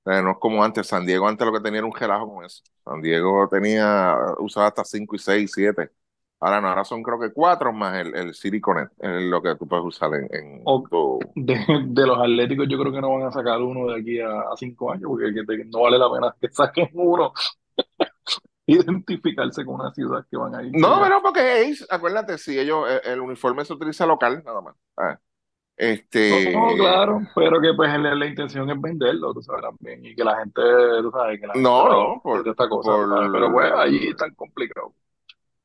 Eh, 0.09 0.21
no 0.23 0.31
es 0.31 0.37
como 0.39 0.63
antes, 0.63 0.87
San 0.87 1.05
Diego 1.05 1.27
antes 1.27 1.45
lo 1.45 1.53
que 1.53 1.59
tenía 1.61 1.79
era 1.79 1.87
un 1.87 1.93
relajo 1.95 2.33
con 2.33 2.45
eso. 2.45 2.63
San 2.83 3.01
Diego 3.01 3.47
tenía, 3.49 4.15
usaba 4.39 4.67
hasta 4.67 4.83
cinco 4.83 5.15
y 5.15 5.19
seis, 5.19 5.51
siete. 5.53 5.91
Ahora 6.39 6.61
no, 6.61 6.69
ahora 6.69 6.85
son 6.85 7.03
creo 7.03 7.19
que 7.19 7.31
cuatro 7.33 7.73
más 7.73 7.97
el, 7.97 8.15
el 8.15 8.33
City 8.33 8.61
Connect, 8.61 8.93
es 9.03 9.21
lo 9.23 9.41
que 9.41 9.55
tú 9.55 9.67
puedes 9.67 9.85
usar 9.85 10.13
en, 10.15 10.27
en 10.31 10.87
tu... 10.89 11.19
De, 11.35 11.55
de 11.87 12.07
los 12.07 12.17
Atléticos, 12.17 12.67
yo 12.69 12.77
creo 12.79 12.91
que 12.91 13.01
no 13.01 13.13
van 13.17 13.27
a 13.27 13.31
sacar 13.31 13.61
uno 13.61 13.87
de 13.91 13.99
aquí 14.01 14.19
a, 14.19 14.41
a 14.41 14.57
cinco 14.57 14.91
años, 14.91 15.05
porque 15.07 15.33
que 15.33 15.43
te- 15.43 15.65
no 15.65 15.81
vale 15.81 15.97
la 15.97 16.11
pena 16.11 16.35
que 16.39 16.49
saquen 16.49 16.89
uno. 16.93 17.33
Identificarse 18.67 19.65
con 19.65 19.75
una 19.75 19.91
ciudad 19.93 20.25
que 20.29 20.37
van 20.37 20.53
a 20.55 20.61
ir. 20.63 20.71
No, 20.73 20.99
pero 21.01 21.21
porque 21.23 21.63
es, 21.63 21.85
acuérdate, 21.89 22.37
si 22.37 22.57
ellos, 22.59 22.85
el, 22.87 23.13
el 23.13 23.19
uniforme 23.19 23.65
se 23.65 23.73
utiliza 23.73 24.05
local, 24.05 24.43
nada 24.45 24.61
más. 24.61 24.75
Ah, 24.95 25.19
Este, 25.79 26.35
No, 26.53 26.75
claro, 26.77 27.27
pero 27.33 27.59
que 27.59 27.73
pues 27.73 27.89
la, 27.99 28.13
la 28.15 28.25
intención 28.27 28.69
es 28.69 28.79
venderlo, 28.79 29.33
tú 29.33 29.41
sabes, 29.41 29.63
también, 29.63 30.05
y 30.05 30.15
que 30.15 30.23
la 30.23 30.37
gente, 30.37 30.61
tú 31.01 31.09
sabes, 31.11 31.39
que 31.39 31.47
la 31.47 31.57
gente 31.57 31.83
no, 31.83 31.89
lo- 31.89 32.13
no, 32.13 32.21
por, 32.21 32.47
esta 32.47 32.69
cosa, 32.69 32.91
por, 33.09 33.31
pero 33.31 33.51
pues 33.51 33.71
allí 33.75 34.07
es 34.09 34.15
tan 34.17 34.33
complicado. 34.35 34.93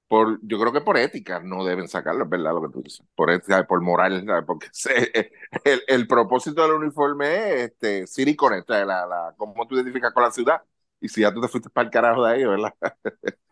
por, 0.08 0.38
yo 0.46 0.58
creo 0.60 0.72
que 0.72 0.80
por 0.80 0.96
ética 0.98 1.40
no 1.40 1.64
deben 1.64 1.88
sacarlo, 1.88 2.24
es 2.24 2.30
verdad 2.30 2.52
lo 2.54 2.62
que 2.62 2.72
tú 2.72 2.82
dices. 2.82 3.04
Por 3.14 3.30
ética, 3.30 3.66
por 3.66 3.80
moral, 3.80 4.24
¿sabes? 4.26 4.44
porque 4.46 4.68
se- 4.72 5.12
el, 5.64 5.82
el 5.88 6.06
propósito 6.06 6.62
del 6.62 6.72
uniforme 6.72 7.54
es 7.54 7.70
este, 7.72 8.06
City 8.06 8.36
Connect, 8.36 8.68
la, 8.70 8.84
la, 9.06 9.34
cómo 9.36 9.66
tú 9.66 9.74
identificas 9.76 10.12
con 10.12 10.22
la 10.22 10.30
ciudad. 10.30 10.62
Y 11.00 11.08
si 11.08 11.20
ya 11.22 11.32
tú 11.34 11.40
te 11.40 11.48
fuiste 11.48 11.70
para 11.70 11.86
el 11.86 11.90
carajo 11.92 12.24
de 12.24 12.32
ahí, 12.32 12.44
¿verdad? 12.44 12.72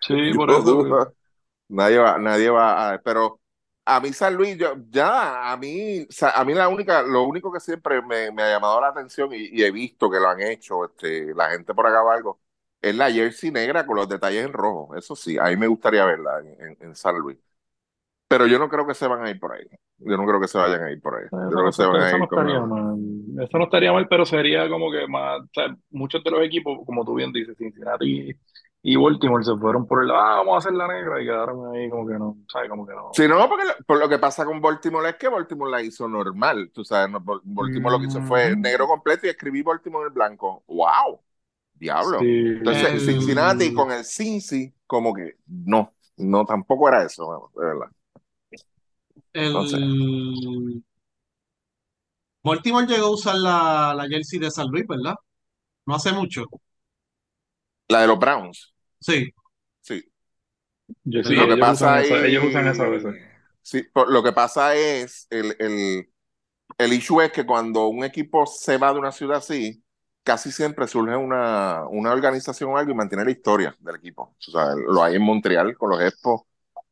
Sí, 0.00 0.14
por 0.34 0.50
eso. 0.50 0.74
dudo. 0.74 1.14
Nadie 1.68 1.98
va, 1.98 2.18
nadie 2.18 2.50
va 2.50 2.94
a, 2.94 3.02
pero 3.02 3.41
a 3.84 4.00
mí 4.00 4.12
San 4.12 4.34
Luis, 4.36 4.56
yo, 4.56 4.74
ya, 4.90 5.52
a 5.52 5.56
mí, 5.56 6.02
o 6.08 6.12
sea, 6.12 6.30
a 6.30 6.44
mí 6.44 6.54
la 6.54 6.68
única, 6.68 7.02
lo 7.02 7.24
único 7.24 7.52
que 7.52 7.60
siempre 7.60 8.00
me, 8.02 8.30
me 8.32 8.42
ha 8.42 8.50
llamado 8.50 8.80
la 8.80 8.88
atención 8.88 9.32
y, 9.32 9.48
y 9.52 9.62
he 9.64 9.70
visto 9.72 10.10
que 10.10 10.18
lo 10.20 10.28
han 10.28 10.40
hecho, 10.40 10.84
este, 10.84 11.34
la 11.34 11.50
gente 11.50 11.74
por 11.74 11.86
acá 11.86 12.02
o 12.02 12.10
algo, 12.10 12.40
es 12.80 12.94
la 12.94 13.10
jersey 13.10 13.50
negra 13.50 13.86
con 13.86 13.96
los 13.96 14.08
detalles 14.08 14.44
en 14.44 14.52
rojo. 14.52 14.94
Eso 14.96 15.16
sí, 15.16 15.38
a 15.38 15.44
mí 15.44 15.56
me 15.56 15.66
gustaría 15.66 16.04
verla 16.04 16.40
en, 16.40 16.60
en- 16.60 16.78
en 16.80 16.96
San 16.96 17.16
Luis. 17.18 17.38
Pero 18.28 18.46
yo 18.46 18.58
no 18.58 18.68
creo 18.68 18.86
que 18.86 18.94
se 18.94 19.06
van 19.08 19.24
a 19.24 19.30
ir 19.30 19.40
por 19.40 19.52
ahí. 19.54 19.66
Yo 19.98 20.16
no 20.16 20.26
creo 20.26 20.40
que 20.40 20.48
se 20.48 20.58
vayan 20.58 20.84
a 20.84 20.92
ir 20.92 21.00
por 21.02 21.16
ahí. 21.16 21.26
Yo 21.26 21.30
Eso 21.30 21.50
creo 21.50 21.64
no, 21.64 21.70
que 21.70 21.72
se 21.72 21.84
van 21.86 22.02
a 22.02 22.14
eso 22.14 22.18
no 22.18 22.24
ir 22.24 22.28
con 22.28 22.42
estaría 22.42 22.60
mal. 22.60 22.98
Eso 23.42 23.58
no 23.58 23.64
estaría 23.64 23.92
mal, 23.92 24.06
pero 24.08 24.26
sería 24.26 24.68
como 24.68 24.90
que 24.90 25.06
más, 25.08 25.40
o 25.40 25.48
sea, 25.54 25.74
muchos 25.90 26.22
de 26.22 26.30
los 26.30 26.42
equipos, 26.44 26.78
como 26.84 27.04
tú 27.04 27.14
bien 27.14 27.32
dices, 27.32 27.56
Cincinnati 27.56 28.30
y 28.82 28.96
Baltimore 28.96 29.44
se 29.44 29.56
fueron 29.56 29.86
por 29.86 30.02
el, 30.02 30.10
ah, 30.10 30.36
vamos 30.38 30.54
a 30.54 30.58
hacer 30.58 30.72
la 30.72 30.88
negra 30.88 31.20
y 31.22 31.24
quedaron 31.24 31.74
ahí 31.74 31.88
como 31.88 32.06
que 32.06 32.14
no, 32.14 32.36
¿sabes? 32.52 32.68
Como 32.68 32.86
que 32.86 32.92
no. 32.94 33.10
Si 33.12 33.28
no, 33.28 33.48
porque 33.48 33.64
lo, 33.64 33.84
por 33.86 33.98
lo 33.98 34.08
que 34.08 34.18
pasa 34.18 34.44
con 34.44 34.60
Baltimore 34.60 35.08
es 35.08 35.16
que 35.16 35.28
Baltimore 35.28 35.70
la 35.70 35.82
hizo 35.82 36.08
normal. 36.08 36.70
Tú 36.74 36.84
sabes, 36.84 37.10
no, 37.10 37.20
Baltimore 37.44 37.92
lo 37.92 38.00
que 38.00 38.06
hizo 38.06 38.20
fue 38.22 38.50
Ujú. 38.50 38.60
negro 38.60 38.86
completo 38.88 39.26
y 39.26 39.30
escribí 39.30 39.62
Baltimore 39.62 40.08
en 40.08 40.14
blanco. 40.14 40.64
¡Wow! 40.66 41.20
Diablo. 41.74 42.18
Sí. 42.18 42.26
Entonces, 42.58 42.90
El- 42.92 43.00
Cincinnati 43.04 43.72
con 43.72 43.92
el 43.92 44.04
Cincy, 44.04 44.72
como 44.86 45.14
que 45.14 45.36
no, 45.46 45.94
no, 46.16 46.44
tampoco 46.44 46.88
era 46.88 47.04
eso, 47.04 47.50
de 47.56 47.66
verdad. 47.66 47.88
Entonces. 49.34 49.80
El 49.80 50.82
Baltimore 52.44 52.86
llegó 52.86 53.06
a 53.06 53.10
usar 53.14 53.34
la, 53.36 53.94
la 53.96 54.06
jersey 54.08 54.38
de 54.38 54.50
San 54.52 54.68
Luis, 54.68 54.86
¿verdad? 54.86 55.14
No 55.86 55.94
hace 55.96 56.12
mucho. 56.12 56.46
La 57.88 58.00
de 58.00 58.06
los 58.08 58.18
Browns, 58.18 58.71
Sí. 59.02 59.32
sí. 59.80 60.04
Yo 61.04 61.22
sí, 61.24 61.34
lo 61.34 61.48
que 61.48 61.54
ellos 61.54 61.58
pasa 61.58 61.86
usan 61.86 61.98
esa, 61.98 62.26
ellos 62.26 62.44
usan 62.44 62.68
esa 62.68 62.84
a 62.84 62.88
veces. 62.88 63.14
sí, 63.62 63.82
por- 63.92 64.10
lo 64.10 64.22
que 64.22 64.32
pasa 64.32 64.74
es, 64.76 65.26
el, 65.30 65.56
el, 65.58 66.12
el 66.78 66.92
issue 66.92 67.20
es 67.22 67.32
que 67.32 67.46
cuando 67.46 67.88
un 67.88 68.04
equipo 68.04 68.46
se 68.46 68.78
va 68.78 68.92
de 68.92 68.98
una 69.00 69.12
ciudad 69.12 69.38
así, 69.38 69.82
casi 70.22 70.52
siempre 70.52 70.86
surge 70.86 71.16
una, 71.16 71.86
una 71.88 72.12
organización 72.12 72.70
o 72.70 72.78
algo 72.78 72.92
y 72.92 72.94
mantiene 72.94 73.24
la 73.24 73.30
historia 73.32 73.76
del 73.80 73.96
equipo. 73.96 74.36
O 74.46 74.50
sea, 74.50 74.74
lo 74.76 75.02
hay 75.02 75.16
en 75.16 75.22
Montreal 75.22 75.76
con 75.76 75.90
los 75.90 76.00
Expos, 76.02 76.42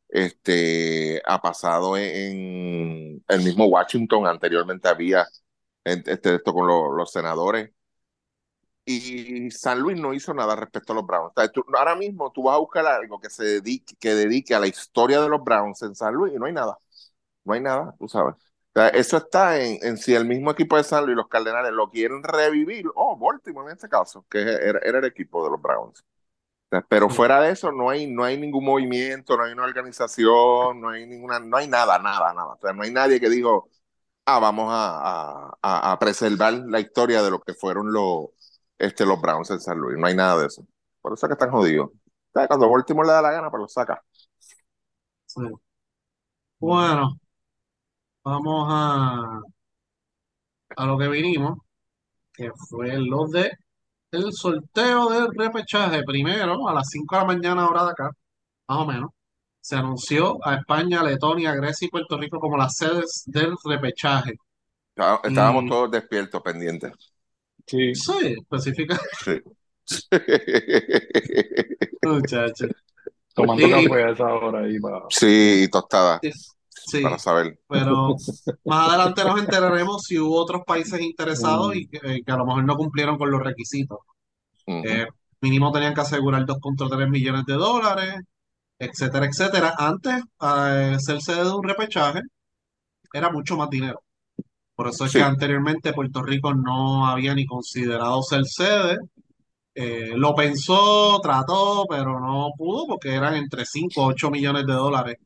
este, 0.09 1.21
ha 1.25 1.41
pasado 1.41 1.97
en, 1.97 3.23
el 3.27 3.41
mismo 3.43 3.65
Washington, 3.67 4.27
anteriormente 4.27 4.89
había 4.89 5.27
este, 5.83 6.35
esto 6.35 6.53
con 6.53 6.67
los, 6.67 6.95
los 6.95 7.11
senadores. 7.11 7.71
Y 8.85 9.51
San 9.51 9.79
Luis 9.79 9.99
no 9.99 10.13
hizo 10.13 10.33
nada 10.33 10.55
respecto 10.55 10.93
a 10.93 10.95
los 10.95 11.05
Browns. 11.05 11.31
O 11.35 11.41
sea, 11.41 11.49
tú- 11.51 11.63
ahora 11.77 11.95
mismo 11.95 12.31
tú 12.31 12.43
vas 12.43 12.55
a 12.55 12.59
buscar 12.59 12.85
algo 12.87 13.19
que 13.19 13.29
se 13.29 13.43
dedique, 13.43 13.95
que 13.99 14.15
dedique 14.15 14.55
a 14.55 14.59
la 14.59 14.67
historia 14.67 15.21
de 15.21 15.29
los 15.29 15.43
Browns 15.43 15.81
en 15.83 15.95
San 15.95 16.13
Luis 16.15 16.33
y 16.33 16.37
no 16.39 16.45
hay 16.45 16.53
nada. 16.53 16.77
No 17.45 17.53
hay 17.53 17.61
nada, 17.61 17.95
tú 17.99 18.07
sabes. 18.09 18.35
O 18.35 18.79
sea, 18.79 18.89
eso 18.89 19.17
está 19.17 19.59
en, 19.61 19.79
en 19.85 19.97
si 19.97 20.13
el 20.15 20.25
mismo 20.25 20.51
equipo 20.51 20.77
de 20.77 20.83
San 20.83 21.05
Luis, 21.05 21.15
los 21.17 21.27
Cardenales, 21.27 21.71
lo 21.73 21.89
quieren 21.89 22.23
revivir. 22.23 22.85
Oh, 22.95 23.17
Baltimore 23.17 23.67
en 23.69 23.73
este 23.75 23.89
caso, 23.89 24.25
que 24.29 24.39
era, 24.41 24.79
era 24.83 24.99
el 24.99 25.05
equipo 25.05 25.43
de 25.43 25.51
los 25.51 25.61
Browns. 25.61 26.01
O 26.01 26.75
sea, 26.77 26.81
pero 26.87 27.09
fuera 27.09 27.41
de 27.41 27.51
eso 27.51 27.71
no 27.71 27.89
hay, 27.89 28.07
no 28.07 28.23
hay 28.23 28.37
ningún 28.37 28.63
movimiento, 28.65 29.35
no 29.37 29.43
hay 29.43 29.51
una 29.53 29.63
organización, 29.65 30.79
no 30.81 30.89
hay 30.89 31.05
ninguna, 31.05 31.39
no 31.39 31.57
hay 31.57 31.67
nada, 31.67 31.99
nada, 31.99 32.33
nada. 32.33 32.53
O 32.53 32.59
sea, 32.61 32.73
no 32.73 32.83
hay 32.83 32.91
nadie 32.91 33.19
que 33.19 33.29
dijo, 33.29 33.69
ah, 34.25 34.39
vamos 34.39 34.67
a, 34.71 35.49
a- 35.61 35.91
a 35.93 35.99
preservar 35.99 36.53
la 36.53 36.79
historia 36.81 37.23
de 37.23 37.31
lo 37.31 37.41
que 37.41 37.53
fueron 37.55 37.93
los, 37.93 38.27
este, 38.85 39.05
los 39.05 39.21
Browns 39.21 39.49
en 39.51 39.59
San 39.59 39.77
Luis. 39.79 39.97
No 39.97 40.07
hay 40.07 40.15
nada 40.15 40.39
de 40.41 40.47
eso. 40.47 40.65
Por 41.01 41.13
eso 41.13 41.25
es 41.25 41.29
que 41.29 41.33
están 41.33 41.51
jodidos. 41.51 41.89
O 41.89 41.93
sea, 42.39 42.47
cuando 42.47 42.69
Baltimore 42.69 43.07
le 43.07 43.13
da 43.13 43.21
la 43.21 43.31
gana, 43.31 43.49
pues 43.49 43.61
lo 43.61 43.67
saca. 43.67 44.01
sí. 45.25 45.41
Bueno, 46.59 47.19
vamos 48.23 48.67
a, 48.69 49.41
a 50.77 50.85
lo 50.85 50.97
que 50.97 51.07
vinimos, 51.07 51.59
que 52.33 52.51
fue 52.69 52.97
lo 52.99 53.27
de 53.27 53.51
el 54.11 54.33
sorteo 54.33 55.09
del 55.09 55.29
repechaje. 55.35 56.03
Primero, 56.05 56.67
a 56.69 56.73
las 56.73 56.89
5 56.89 57.15
de 57.15 57.21
la 57.21 57.27
mañana, 57.27 57.69
hora 57.69 57.85
de 57.85 57.91
acá, 57.91 58.11
más 58.67 58.79
o 58.79 58.85
menos, 58.87 59.11
se 59.61 59.75
anunció 59.77 60.37
a 60.47 60.55
España, 60.55 61.03
Letonia, 61.03 61.53
Grecia 61.55 61.87
y 61.87 61.91
Puerto 61.91 62.17
Rico 62.19 62.39
como 62.39 62.57
las 62.57 62.75
sedes 62.77 63.23
del 63.27 63.55
repechaje. 63.65 64.33
Está- 64.95 65.21
Estábamos 65.23 65.65
Y- 65.65 65.69
todos 65.69 65.91
despiertos, 65.91 66.41
pendientes. 66.41 67.10
Sí. 67.71 67.95
Sí, 67.95 68.35
específica, 68.41 68.99
Sí. 69.23 69.39
muchachos. 72.03 72.69
Tomando 73.33 73.65
Y- 73.65 73.71
café 73.87 74.03
a 74.03 74.09
esa 74.11 74.25
hora 74.33 74.59
ahí 74.65 74.79
para. 74.79 74.99
Sí, 75.09 75.63
y 75.63 75.67
tostada, 75.69 76.19
Sí, 76.69 77.01
para 77.01 77.17
saber. 77.19 77.59
pero 77.69 78.15
más 78.65 78.89
adelante 78.89 79.23
nos 79.23 79.39
enteraremos 79.39 80.03
si 80.03 80.17
hubo 80.19 80.35
otros 80.41 80.63
países 80.65 80.99
interesados 80.99 81.69
Mm. 81.73 81.77
y 81.77 81.87
que, 81.87 81.97
eh, 82.03 82.23
que 82.25 82.31
a 82.31 82.37
lo 82.37 82.45
mejor 82.45 82.65
no 82.65 82.75
cumplieron 82.75 83.17
con 83.17 83.31
los 83.31 83.41
requisitos. 83.41 83.99
Eh, 84.67 85.07
mínimo 85.41 85.71
tenían 85.71 85.93
que 85.93 86.01
asegurar 86.01 86.45
2.3 86.45 87.09
millones 87.09 87.45
de 87.45 87.53
dólares, 87.53 88.15
etcétera, 88.79 89.25
etcétera. 89.25 89.73
Antes, 89.77 90.21
eh, 90.41 90.97
ser 90.99 91.21
sede 91.21 91.43
de 91.45 91.51
un 91.51 91.63
repechaje 91.63 92.21
era 93.13 93.29
mucho 93.31 93.55
más 93.57 93.69
dinero. 93.69 94.01
Por 94.81 94.89
eso 94.89 95.05
es 95.05 95.11
Sí. 95.11 95.19
que 95.19 95.23
anteriormente 95.23 95.93
Puerto 95.93 96.23
Rico 96.23 96.55
no 96.55 97.05
había 97.05 97.35
ni 97.35 97.45
considerado 97.45 98.23
ser 98.23 98.45
sede. 98.45 98.97
Eh, 99.75 100.13
lo 100.15 100.33
pensó, 100.33 101.19
trató, 101.21 101.85
pero 101.87 102.19
no 102.19 102.49
pudo 102.57 102.87
porque 102.87 103.13
eran 103.13 103.35
entre 103.35 103.63
5 103.65 104.01
o 104.01 104.07
8 104.07 104.31
millones 104.31 104.65
de 104.65 104.73
dólares 104.73 105.17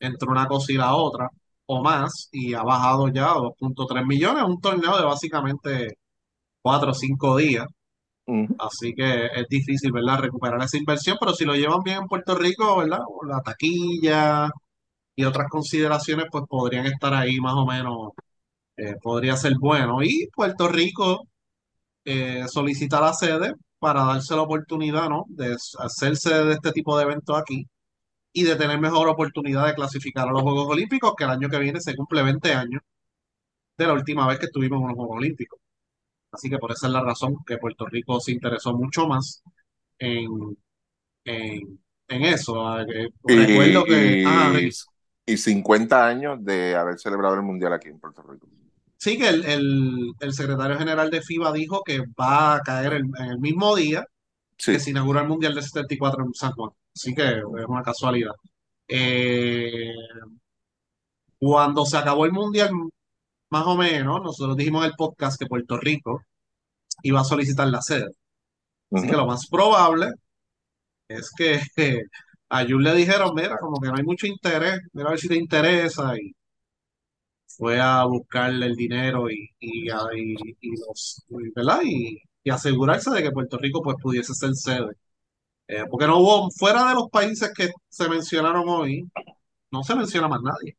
entre 0.00 0.28
una 0.28 0.48
cosa 0.48 0.72
y 0.72 0.76
la 0.76 0.96
otra, 0.96 1.28
o 1.66 1.82
más, 1.84 2.28
y 2.32 2.54
ha 2.54 2.64
bajado 2.64 3.06
ya 3.08 3.30
a 3.30 3.34
2.3 3.38 4.04
millones, 4.04 4.42
un 4.44 4.60
torneo 4.60 4.96
de 4.98 5.04
básicamente 5.04 5.98
4 6.62 6.90
o 6.90 6.94
5 6.94 7.36
días. 7.36 7.66
Así 8.58 8.92
que 8.92 9.26
es 9.26 9.46
difícil, 9.48 9.92
¿verdad? 9.92 10.18
Recuperar 10.20 10.60
esa 10.62 10.78
inversión, 10.78 11.16
pero 11.20 11.32
si 11.32 11.44
lo 11.44 11.54
llevan 11.54 11.82
bien 11.84 11.98
en 12.02 12.08
Puerto 12.08 12.34
Rico, 12.34 12.78
¿verdad? 12.78 12.98
La 13.28 13.40
taquilla 13.40 14.50
y 15.16 15.24
otras 15.24 15.48
consideraciones, 15.48 16.26
pues 16.32 16.44
podrían 16.48 16.86
estar 16.86 17.14
ahí 17.14 17.38
más 17.40 17.54
o 17.54 17.66
menos, 17.66 18.10
eh, 18.76 18.96
podría 19.02 19.36
ser 19.36 19.54
bueno. 19.58 20.02
Y 20.02 20.28
Puerto 20.34 20.68
Rico 20.68 21.28
eh, 22.04 22.44
solicita 22.48 23.00
la 23.00 23.12
sede 23.14 23.54
para 23.78 24.04
darse 24.04 24.34
la 24.36 24.42
oportunidad, 24.42 25.08
¿no? 25.10 25.24
De 25.28 25.56
hacerse 25.80 26.34
de 26.44 26.54
este 26.54 26.72
tipo 26.72 26.96
de 26.98 27.04
eventos 27.04 27.38
aquí 27.38 27.66
y 28.32 28.44
de 28.44 28.56
tener 28.56 28.80
mejor 28.80 29.08
oportunidad 29.08 29.66
de 29.66 29.74
clasificar 29.74 30.28
a 30.28 30.32
los 30.32 30.42
Juegos 30.42 30.68
Olímpicos, 30.70 31.14
que 31.16 31.24
el 31.24 31.30
año 31.30 31.48
que 31.50 31.58
viene 31.60 31.80
se 31.80 31.96
cumple 31.96 32.22
20 32.22 32.54
años 32.54 32.82
de 33.78 33.86
la 33.86 33.92
última 33.94 34.26
vez 34.26 34.38
que 34.38 34.46
estuvimos 34.46 34.80
en 34.82 34.88
los 34.88 34.96
Juegos 34.96 35.16
Olímpicos. 35.18 35.60
Así 36.32 36.50
que 36.50 36.58
por 36.58 36.72
esa 36.72 36.88
es 36.88 36.92
la 36.94 37.02
razón 37.02 37.36
que 37.46 37.58
Puerto 37.58 37.86
Rico 37.86 38.20
se 38.20 38.32
interesó 38.32 38.74
mucho 38.76 39.08
más 39.08 39.42
en, 39.98 40.58
en, 41.24 41.80
en 42.08 42.22
eso. 42.24 42.66
Ah, 42.66 42.84
que- 42.86 43.08
Recuerdo 43.26 43.84
que... 43.84 44.18
ah, 44.24 44.52
Y, 44.60 45.34
y 45.34 45.36
50 45.38 46.06
años 46.06 46.44
de 46.44 46.76
haber 46.76 46.98
celebrado 46.98 47.34
el 47.36 47.42
Mundial 47.42 47.72
aquí 47.72 47.88
en 47.88 47.98
Puerto 48.00 48.22
Rico. 48.22 48.48
Sí, 48.98 49.18
que 49.18 49.28
el, 49.28 49.44
el, 49.44 50.12
el 50.20 50.32
secretario 50.32 50.78
general 50.78 51.10
de 51.10 51.22
FIBA 51.22 51.52
dijo 51.52 51.82
que 51.84 52.00
va 52.18 52.56
a 52.56 52.60
caer 52.60 52.94
el- 52.94 53.04
en 53.18 53.24
el 53.30 53.38
mismo 53.38 53.76
día 53.76 54.04
Sí. 54.58 54.72
que 54.72 54.80
se 54.80 54.90
inaugura 54.90 55.22
el 55.22 55.28
Mundial 55.28 55.54
de 55.54 55.62
74 55.62 56.24
en 56.24 56.34
San 56.34 56.52
Juan. 56.52 56.70
Así 56.94 57.14
que 57.14 57.22
es 57.38 57.44
una 57.68 57.82
casualidad. 57.82 58.32
Eh, 58.88 59.92
cuando 61.38 61.84
se 61.86 61.96
acabó 61.98 62.24
el 62.26 62.32
Mundial, 62.32 62.70
más 63.50 63.66
o 63.66 63.76
menos, 63.76 64.22
nosotros 64.22 64.56
dijimos 64.56 64.84
en 64.84 64.90
el 64.92 64.96
podcast 64.96 65.38
que 65.40 65.46
Puerto 65.46 65.78
Rico 65.78 66.22
iba 67.02 67.20
a 67.22 67.24
solicitar 67.24 67.68
la 67.68 67.82
sede. 67.82 68.08
Así 68.92 69.06
que 69.08 69.14
lo 69.16 69.26
más 69.26 69.48
probable 69.48 70.10
es 71.08 71.30
que 71.36 71.60
a 72.50 72.64
Jun 72.66 72.84
le 72.84 72.94
dijeron, 72.94 73.32
mira, 73.34 73.58
como 73.60 73.80
que 73.80 73.88
no 73.88 73.96
hay 73.96 74.04
mucho 74.04 74.26
interés, 74.28 74.80
mira 74.94 75.08
a 75.08 75.12
ver 75.12 75.20
si 75.20 75.28
te 75.28 75.36
interesa. 75.36 76.16
Y 76.18 76.34
fue 77.56 77.80
a 77.80 78.04
buscarle 78.04 78.66
el 78.66 78.76
dinero 78.76 79.30
y, 79.30 79.50
y, 79.60 79.88
y- 79.90 80.56
y 80.60 80.70
los, 80.78 81.24
¿verdad? 81.54 81.80
Y, 81.84 82.18
asegurarse 82.50 83.10
de 83.10 83.22
que 83.24 83.32
Puerto 83.32 83.58
Rico 83.58 83.82
pues 83.82 83.96
pudiese 84.00 84.32
ser 84.34 84.54
sede. 84.54 84.92
Eh, 85.68 85.84
porque 85.90 86.06
no 86.08 86.18
hubo, 86.20 86.50
fuera 86.52 86.88
de 86.88 86.94
los 86.94 87.10
países 87.10 87.52
que 87.56 87.70
se 87.88 88.08
mencionaron 88.08 88.64
hoy, 88.68 89.08
no 89.72 89.84
se 89.84 89.94
menciona 89.96 90.28
más 90.28 90.42
nadie. 90.42 90.76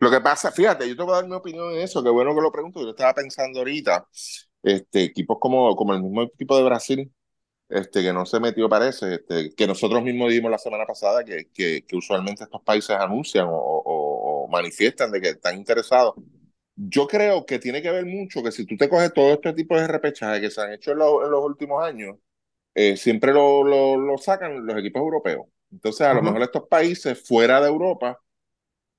Lo 0.00 0.10
que 0.10 0.20
pasa, 0.20 0.52
fíjate, 0.52 0.88
yo 0.88 0.96
te 0.96 1.02
voy 1.02 1.12
a 1.12 1.16
dar 1.16 1.26
mi 1.28 1.34
opinión 1.34 1.72
en 1.72 1.80
eso, 1.80 2.02
qué 2.02 2.10
bueno 2.10 2.34
que 2.34 2.40
lo 2.42 2.52
pregunto, 2.52 2.82
yo 2.82 2.90
estaba 2.90 3.14
pensando 3.14 3.60
ahorita, 3.60 4.06
este, 4.62 5.04
equipos 5.04 5.38
como, 5.40 5.74
como 5.76 5.94
el 5.94 6.02
mismo 6.02 6.22
equipo 6.22 6.56
de 6.58 6.64
Brasil, 6.64 7.12
este, 7.68 8.02
que 8.02 8.12
no 8.12 8.26
se 8.26 8.40
metió, 8.40 8.68
parece, 8.68 9.14
este, 9.16 9.54
que 9.54 9.66
nosotros 9.68 10.02
mismos 10.02 10.30
dijimos 10.30 10.50
la 10.52 10.58
semana 10.58 10.86
pasada 10.86 11.24
que, 11.24 11.50
que, 11.54 11.84
que 11.86 11.96
usualmente 11.96 12.44
estos 12.44 12.62
países 12.62 12.96
anuncian 12.98 13.46
o, 13.48 13.52
o- 13.56 13.82
o 14.44 14.48
manifiestan 14.48 15.10
de 15.12 15.20
que 15.20 15.28
están 15.30 15.56
interesados. 15.58 16.16
Yo 16.76 17.06
creo 17.06 17.46
que 17.46 17.58
tiene 17.60 17.82
que 17.82 17.90
ver 17.90 18.06
mucho 18.06 18.42
que 18.42 18.52
si 18.52 18.66
tú 18.66 18.76
te 18.76 18.88
coges 18.88 19.12
todo 19.12 19.32
este 19.34 19.52
tipo 19.54 19.76
de 19.78 19.86
repechaje 19.88 20.40
que 20.40 20.50
se 20.50 20.60
han 20.62 20.72
hecho 20.72 20.92
en, 20.92 20.98
lo- 20.98 21.24
en 21.24 21.30
los 21.30 21.44
últimos 21.44 21.82
años, 21.84 22.16
eh, 22.74 22.96
siempre 22.96 23.32
lo, 23.34 23.64
lo, 23.64 23.96
lo 23.98 24.18
sacan 24.18 24.66
los 24.66 24.78
equipos 24.78 25.02
europeos. 25.02 25.46
Entonces, 25.72 26.02
a 26.06 26.14
lo 26.14 26.22
Ujú. 26.22 26.24
mejor 26.24 26.42
estos 26.42 26.68
países 26.68 27.26
fuera 27.26 27.60
de 27.60 27.68
Europa 27.68 28.20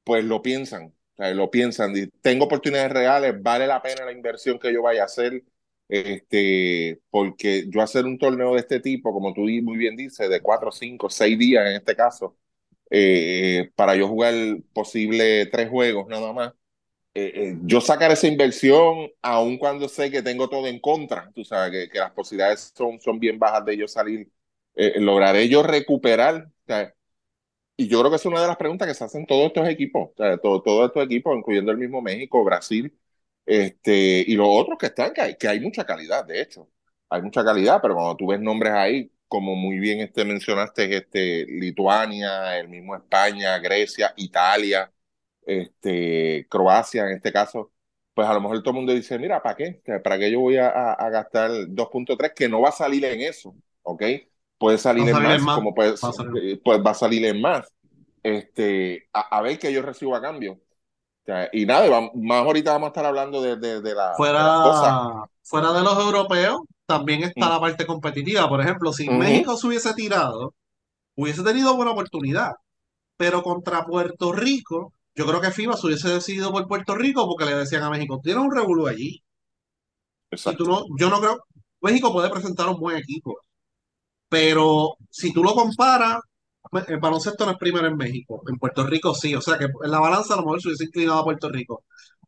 pues 0.04 0.24
lo 0.26 0.42
piensan, 0.42 0.88
o 0.88 1.16
sea, 1.18 1.34
lo 1.34 1.50
piensan, 1.52 1.94
tengo 2.22 2.46
oportunidades 2.46 2.92
reales, 2.92 3.42
vale 3.42 3.68
la 3.68 3.82
pena 3.82 4.06
la 4.06 4.12
inversión 4.12 4.60
que 4.60 4.74
yo 4.74 4.82
vaya 4.84 5.04
a 5.04 5.06
hacer, 5.06 5.44
este, 5.88 7.02
porque 7.10 7.66
yo 7.70 7.82
hacer 7.82 8.06
un 8.06 8.18
torneo 8.18 8.54
de 8.54 8.60
este 8.62 8.80
tipo, 8.80 9.12
como 9.14 9.34
tú 9.34 9.42
muy 9.42 9.78
bien 9.78 9.96
dices, 9.96 10.30
de 10.30 10.42
cuatro, 10.42 10.72
cinco, 10.72 11.10
seis 11.10 11.38
días 11.40 11.68
en 11.68 11.76
este 11.78 11.96
caso, 11.96 12.38
eh, 12.90 13.72
para 13.76 13.96
yo 13.96 14.08
jugar 14.08 14.34
posible 14.74 15.46
tres 15.48 15.70
juegos 15.70 16.08
nada 16.08 16.34
más, 16.34 16.54
eh, 17.16 17.32
eh, 17.36 17.58
yo 17.64 17.82
sacar 17.82 18.12
esa 18.12 18.28
inversión, 18.28 19.10
aun 19.22 19.58
cuando 19.58 19.90
sé 19.90 20.12
que 20.12 20.22
tengo 20.24 20.50
todo 20.50 20.68
en 20.68 20.80
contra, 20.80 21.32
tú 21.34 21.46
sabes, 21.46 21.72
que, 21.72 21.90
que 21.92 22.00
las 22.00 22.12
posibilidades 22.12 22.74
son, 22.76 23.00
son 23.02 23.20
bien 23.20 23.40
bajas 23.40 23.66
de 23.66 23.78
yo 23.78 23.88
salir, 23.88 24.32
eh, 24.76 25.00
lograré 25.00 25.50
yo 25.50 25.64
recuperar, 25.64 26.50
y 27.78 27.88
yo 27.88 28.00
creo 28.00 28.10
que 28.12 28.16
es 28.18 28.26
una 28.26 28.42
de 28.42 28.48
las 28.48 28.58
preguntas 28.58 28.88
que 28.88 28.94
se 28.94 29.04
hacen 29.04 29.26
todos 29.26 29.48
estos 29.48 29.68
equipos, 29.68 30.12
todo- 30.16 30.62
todos 30.62 30.88
estos 30.88 31.04
equipos, 31.06 31.36
incluyendo 31.38 31.72
el 31.72 31.78
mismo 31.78 32.02
México, 32.02 32.44
Brasil, 32.44 32.98
este, 33.46 34.24
y 34.28 34.36
los 34.36 34.48
otros 34.50 34.78
que 34.78 34.88
están, 34.88 35.14
que 35.14 35.22
hay, 35.22 35.36
que 35.38 35.48
hay 35.48 35.60
mucha 35.60 35.86
calidad, 35.86 36.26
de 36.26 36.42
hecho. 36.42 36.70
Hay 37.10 37.22
mucha 37.22 37.44
calidad, 37.46 37.80
pero 37.82 37.94
cuando 37.96 38.16
tú 38.18 38.28
ves 38.28 38.40
nombres 38.42 38.74
ahí, 38.74 39.12
como 39.28 39.56
muy 39.56 39.80
bien 39.80 40.00
este, 40.02 40.26
mencionaste, 40.26 40.96
este, 40.98 41.46
Lituania, 41.48 42.58
el 42.60 42.70
mismo 42.70 42.96
España, 42.96 43.58
Grecia, 43.60 44.14
Italia, 44.18 44.92
este, 45.46 46.48
Croacia 46.50 47.04
en 47.08 47.14
este 47.18 47.32
caso, 47.34 47.72
pues 48.14 48.28
a 48.28 48.34
lo 48.34 48.42
mejor 48.42 48.60
todo 48.62 48.72
el 48.72 48.76
mundo 48.78 48.94
dice, 48.94 49.20
mira, 49.20 49.42
¿para 49.44 49.56
qué? 49.56 49.82
¿Para 50.04 50.18
qué 50.20 50.32
yo 50.32 50.40
voy 50.42 50.58
a, 50.58 50.70
a- 50.94 51.10
gastar 51.10 51.52
2.3 51.70 52.34
que 52.36 52.48
no 52.50 52.62
va 52.62 52.70
a 52.70 52.72
salir 52.72 53.04
en 53.06 53.22
eso? 53.22 53.56
¿Ok? 53.84 54.04
Puede 54.58 54.78
salir 54.78 55.08
en 55.10 55.20
salir 55.20 55.32
más, 55.32 55.42
en 55.42 55.44
más. 55.44 55.52
como 55.52 55.74
puede, 55.74 55.92
Va 56.04 56.12
salir. 56.14 56.42
eh, 56.42 56.60
pues 56.64 56.80
va 56.86 56.92
a 56.92 56.94
salir 56.94 57.26
en 57.26 57.42
más. 57.42 57.72
Este, 58.24 59.10
a, 59.14 59.38
a 59.38 59.42
ver 59.42 59.60
qué 59.60 59.72
yo 59.74 59.82
recibo 59.82 60.16
a 60.16 60.22
cambio. 60.22 60.54
O 60.54 60.60
sea, 61.26 61.50
y 61.54 61.66
nada, 61.66 61.90
más 62.16 62.46
ahorita 62.46 62.74
vamos 62.74 62.88
a 62.88 62.90
estar 62.92 63.06
hablando 63.06 63.42
de, 63.42 63.58
de, 63.58 63.82
de 63.82 63.96
la, 63.96 64.28
de 64.36 64.44
las 64.44 64.58
cosas. 64.58 64.98
Fuera, 64.98 65.26
fuera 65.44 65.74
de 65.74 65.82
los 65.84 65.98
europeos, 66.00 66.60
también 66.86 67.24
está 67.24 67.48
Mm. 67.48 67.50
la 67.50 67.60
parte 67.60 67.86
competitiva. 67.86 68.48
Por 68.50 68.62
ejemplo, 68.62 68.94
si. 68.94 69.10
México 69.10 69.58
se 69.58 69.68
hubiese 69.68 69.94
tirado, 69.94 70.54
hubiese 71.16 71.44
tenido 71.44 71.76
buena 71.76 71.92
oportunidad. 71.94 72.54
Pero 73.18 73.44
contra 73.44 73.86
Puerto 73.86 74.34
Rico, 74.34 74.94
yo 75.16 75.26
creo 75.28 75.42
que 75.42 75.52
FIBA 75.52 75.78
se 75.78 75.88
hubiese 75.88 76.10
decidido 76.10 76.52
por 76.52 76.68
Puerto 76.68 76.96
Rico 76.96 77.28
porque 77.28 77.46
le 77.46 77.56
decían 77.58 77.84
a 77.84 77.90
México, 77.92 78.20
tienes 78.24 78.44
un 78.44 78.54
revolú 78.56 78.88
allí. 78.88 79.24
Y 80.50 80.56
tú 80.56 80.66
Exacto. 80.66 80.66
no, 80.66 80.84
yo 81.00 81.10
no 81.10 81.20
creo, 81.20 81.38
México 81.82 82.12
puede 82.12 82.30
presentar 82.30 82.68
un 82.70 82.80
buen 82.80 82.98
equipo, 82.98 83.38
pero 84.30 84.98
si 85.10 85.34
tú 85.34 85.44
lo 85.44 85.54
comparas, 85.56 86.20
el 86.88 87.00
baloncesto 87.00 87.46
no 87.46 87.52
es 87.54 87.58
primero 87.58 87.88
en 87.88 87.98
México, 87.98 88.42
en 88.48 88.58
Puerto 88.58 88.86
Rico 88.86 89.14
sí, 89.16 89.36
o 89.36 89.42
sea 89.42 89.58
que 89.58 89.66
en 89.66 89.92
la 89.92 90.00
balanza 90.00 90.34
a 90.34 90.38
lo 90.38 90.44
mejor 90.44 90.62
se 90.62 90.70
hubiese 90.70 90.86
inclinado 90.86 91.20
a 91.20 91.24
Puerto 91.24 91.50
Rico, 91.50 91.86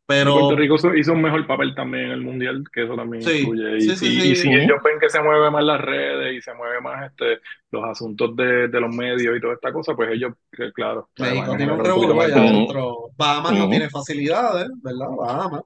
pero 0.08 0.38
Puerto 0.38 0.56
Rico 0.56 0.94
hizo 0.96 1.12
un 1.12 1.20
mejor 1.20 1.46
papel 1.46 1.74
también 1.74 2.06
en 2.06 2.10
el 2.12 2.22
Mundial, 2.22 2.64
que 2.72 2.84
eso 2.84 2.96
también 2.96 3.22
sí, 3.22 3.40
influye. 3.40 3.76
Y 3.76 3.80
sí, 3.82 4.06
y 4.06 4.20
sí. 4.20 4.36
si 4.36 4.48
ellos 4.48 4.78
ven 4.82 4.98
que 4.98 5.10
se 5.10 5.22
mueve 5.22 5.50
más 5.50 5.62
las 5.62 5.82
redes 5.82 6.34
y 6.34 6.40
se 6.40 6.54
mueve 6.54 6.80
más 6.80 7.10
este, 7.10 7.40
los 7.70 7.84
asuntos 7.84 8.34
de, 8.34 8.68
de 8.68 8.80
los 8.80 8.88
medios 8.88 9.36
y 9.36 9.40
toda 9.42 9.52
esta 9.52 9.70
cosa, 9.70 9.94
pues 9.94 10.08
ellos, 10.12 10.32
que 10.50 10.72
claro, 10.72 11.10
México 11.18 11.54
tiene 11.58 11.72
un 11.74 11.82
de 11.82 12.24
allá 12.24 12.36
adentro. 12.36 13.10
Bahamas 13.18 13.52
no 13.52 13.68
tiene 13.68 13.90
facilidades, 13.90 14.70
¿verdad? 14.82 15.08
Bahamas. 15.14 15.62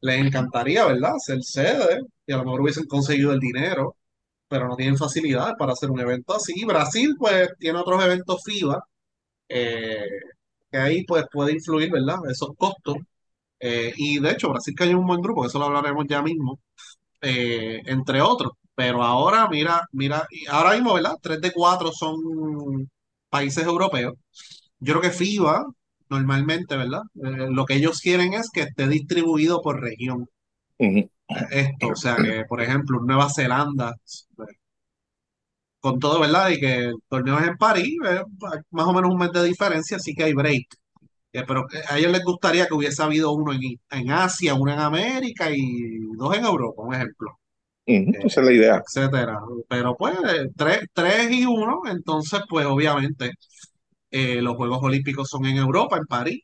Les 0.00 0.18
encantaría, 0.18 0.86
¿verdad? 0.86 1.12
Ser 1.18 1.42
sede 1.42 2.00
y 2.26 2.32
a 2.32 2.38
lo 2.38 2.44
mejor 2.44 2.62
hubiesen 2.62 2.86
conseguido 2.86 3.32
el 3.32 3.38
dinero, 3.38 3.96
pero 4.48 4.66
no 4.66 4.76
tienen 4.76 4.96
facilidades 4.96 5.56
para 5.58 5.72
hacer 5.72 5.90
un 5.90 6.00
evento 6.00 6.34
así. 6.34 6.64
Brasil, 6.64 7.14
pues, 7.18 7.50
tiene 7.58 7.80
otros 7.80 8.02
eventos 8.02 8.42
FIBA, 8.44 8.82
eh, 9.46 10.06
que 10.70 10.78
ahí, 10.78 11.04
pues, 11.04 11.26
puede 11.30 11.52
influir, 11.52 11.90
¿verdad? 11.92 12.16
Esos 12.30 12.56
costos. 12.56 12.96
Eh, 13.66 13.94
y 13.96 14.18
de 14.20 14.30
hecho, 14.32 14.50
Brasil 14.50 14.74
cayó 14.76 14.92
en 14.92 14.98
un 14.98 15.06
buen 15.06 15.22
grupo, 15.22 15.46
eso 15.46 15.58
lo 15.58 15.66
hablaremos 15.66 16.04
ya 16.08 16.22
mismo, 16.22 16.60
eh, 17.22 17.82
entre 17.86 18.20
otros. 18.22 18.52
Pero 18.74 19.02
ahora, 19.02 19.48
mira, 19.48 19.82
mira, 19.92 20.26
ahora 20.50 20.74
mismo, 20.74 20.94
¿verdad? 20.94 21.16
Tres 21.22 21.40
de 21.40 21.52
cuatro 21.52 21.92
son 21.92 22.90
países 23.30 23.64
europeos. 23.64 24.14
Yo 24.80 24.94
creo 24.94 25.02
que 25.02 25.10
FIBA, 25.10 25.64
normalmente, 26.10 26.76
¿verdad? 26.76 27.02
Eh, 27.16 27.48
lo 27.50 27.64
que 27.66 27.74
ellos 27.76 28.00
quieren 28.00 28.34
es 28.34 28.50
que 28.52 28.62
esté 28.62 28.88
distribuido 28.88 29.62
por 29.62 29.80
región. 29.80 30.28
Esto, 31.50 31.88
o 31.88 31.96
sea, 31.96 32.16
que, 32.16 32.44
por 32.48 32.60
ejemplo, 32.62 33.00
Nueva 33.00 33.28
Zelanda, 33.30 33.94
con 35.80 35.98
todo, 36.00 36.20
¿verdad? 36.20 36.50
Y 36.50 36.58
que 36.60 36.74
el 36.86 36.94
torneo 37.08 37.38
es 37.38 37.46
en 37.48 37.56
París, 37.58 37.96
eh, 38.06 38.22
más 38.70 38.86
o 38.86 38.92
menos 38.92 39.10
un 39.12 39.18
mes 39.18 39.32
de 39.32 39.44
diferencia, 39.44 39.96
así 39.98 40.14
que 40.14 40.24
hay 40.24 40.32
break. 40.34 40.66
Eh, 41.34 41.44
pero 41.48 41.66
que 41.68 41.80
a 41.88 41.98
ellos 41.98 42.12
les 42.12 42.24
gustaría 42.24 42.66
que 42.68 42.74
hubiese 42.74 43.04
habido 43.04 43.32
uno 43.34 43.54
en, 43.54 43.60
en 43.92 44.12
Asia, 44.12 44.54
uno 44.56 44.72
en 44.74 44.80
América 44.80 45.50
y 45.52 46.00
dos 46.18 46.36
en 46.36 46.46
Europa, 46.46 46.82
un 46.84 46.94
ejemplo, 46.94 47.38
eh, 48.12 48.26
Esa 48.26 48.40
es 48.40 48.46
la 48.46 48.52
idea. 48.52 48.84
etcétera. 48.86 49.38
Pero 49.68 49.96
pues, 49.96 50.16
eh, 50.28 50.48
tres, 50.56 50.86
tres 50.92 51.30
y 51.32 51.46
uno, 51.46 51.82
entonces, 51.86 52.40
pues 52.48 52.66
obviamente, 52.66 53.32
eh, 54.10 54.42
los 54.42 54.56
Juegos 54.56 54.80
Olímpicos 54.82 55.28
son 55.30 55.46
en 55.46 55.56
Europa, 55.58 55.96
en 55.98 56.06
París. 56.06 56.42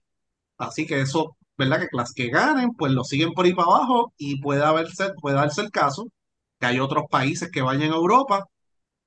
Así 0.59 0.87
que 0.87 1.01
eso, 1.03 1.37
¿verdad? 1.59 1.81
Que 1.81 1.89
las 1.93 2.13
que 2.15 2.29
ganen, 2.31 2.73
pues 2.77 2.93
lo 2.93 3.05
siguen 3.05 3.33
por 3.35 3.47
ahí 3.47 3.55
para 3.55 3.69
abajo 3.69 4.15
y 4.19 4.41
puede 4.41 4.65
haberse, 4.65 5.13
puede 5.21 5.37
darse 5.37 5.63
el 5.63 5.71
caso 5.71 6.07
que 6.61 6.67
hay 6.67 6.81
otros 6.81 7.05
países 7.11 7.51
que 7.53 7.63
vayan 7.63 7.93
a 7.93 7.97
Europa 7.97 8.47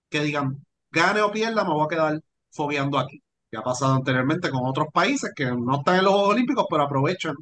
que 0.10 0.22
digan, 0.24 0.66
gane 0.92 1.22
o 1.22 1.32
pierda, 1.32 1.64
me 1.64 1.74
voy 1.74 1.86
a 1.86 1.88
quedar 1.90 2.22
fogueando 2.52 3.00
aquí. 3.00 3.22
Que 3.54 3.60
ha 3.60 3.62
pasado 3.62 3.94
anteriormente 3.94 4.50
con 4.50 4.66
otros 4.66 4.88
países 4.92 5.32
que 5.36 5.46
no 5.46 5.78
están 5.78 5.98
en 5.98 6.06
los 6.06 6.14
Juegos 6.14 6.30
Olímpicos, 6.32 6.66
pero 6.68 6.82
aprovechan 6.82 7.36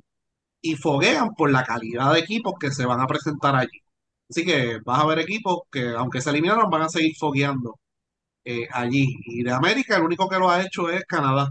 y 0.60 0.76
foguean 0.76 1.34
por 1.36 1.50
la 1.50 1.63
calidad 1.63 2.12
de 2.12 2.19
equipos 2.19 2.56
que 2.60 2.69
se 2.69 2.86
van 2.86 3.00
a 3.00 3.08
presentar 3.08 3.56
allí. 3.56 3.80
Así 4.30 4.43
que 4.43 4.80
vas 4.84 5.02
a 5.02 5.06
ver 5.06 5.19
equipos 5.19 5.62
que, 5.71 5.88
aunque 5.91 6.19
se 6.19 6.32
eliminaron, 6.32 6.69
van 6.69 6.82
a 6.82 6.89
seguir 6.89 7.15
fogueando 7.17 7.80
eh, 8.43 8.67
allí. 8.74 9.15
Y 9.26 9.41
de 9.41 9.54
América, 9.54 9.95
el 9.95 10.04
único 10.04 10.28
que 10.28 10.38
lo 10.38 10.50
ha 10.50 10.62
hecho 10.62 10.89
es 10.89 11.06
Canadá. 11.06 11.50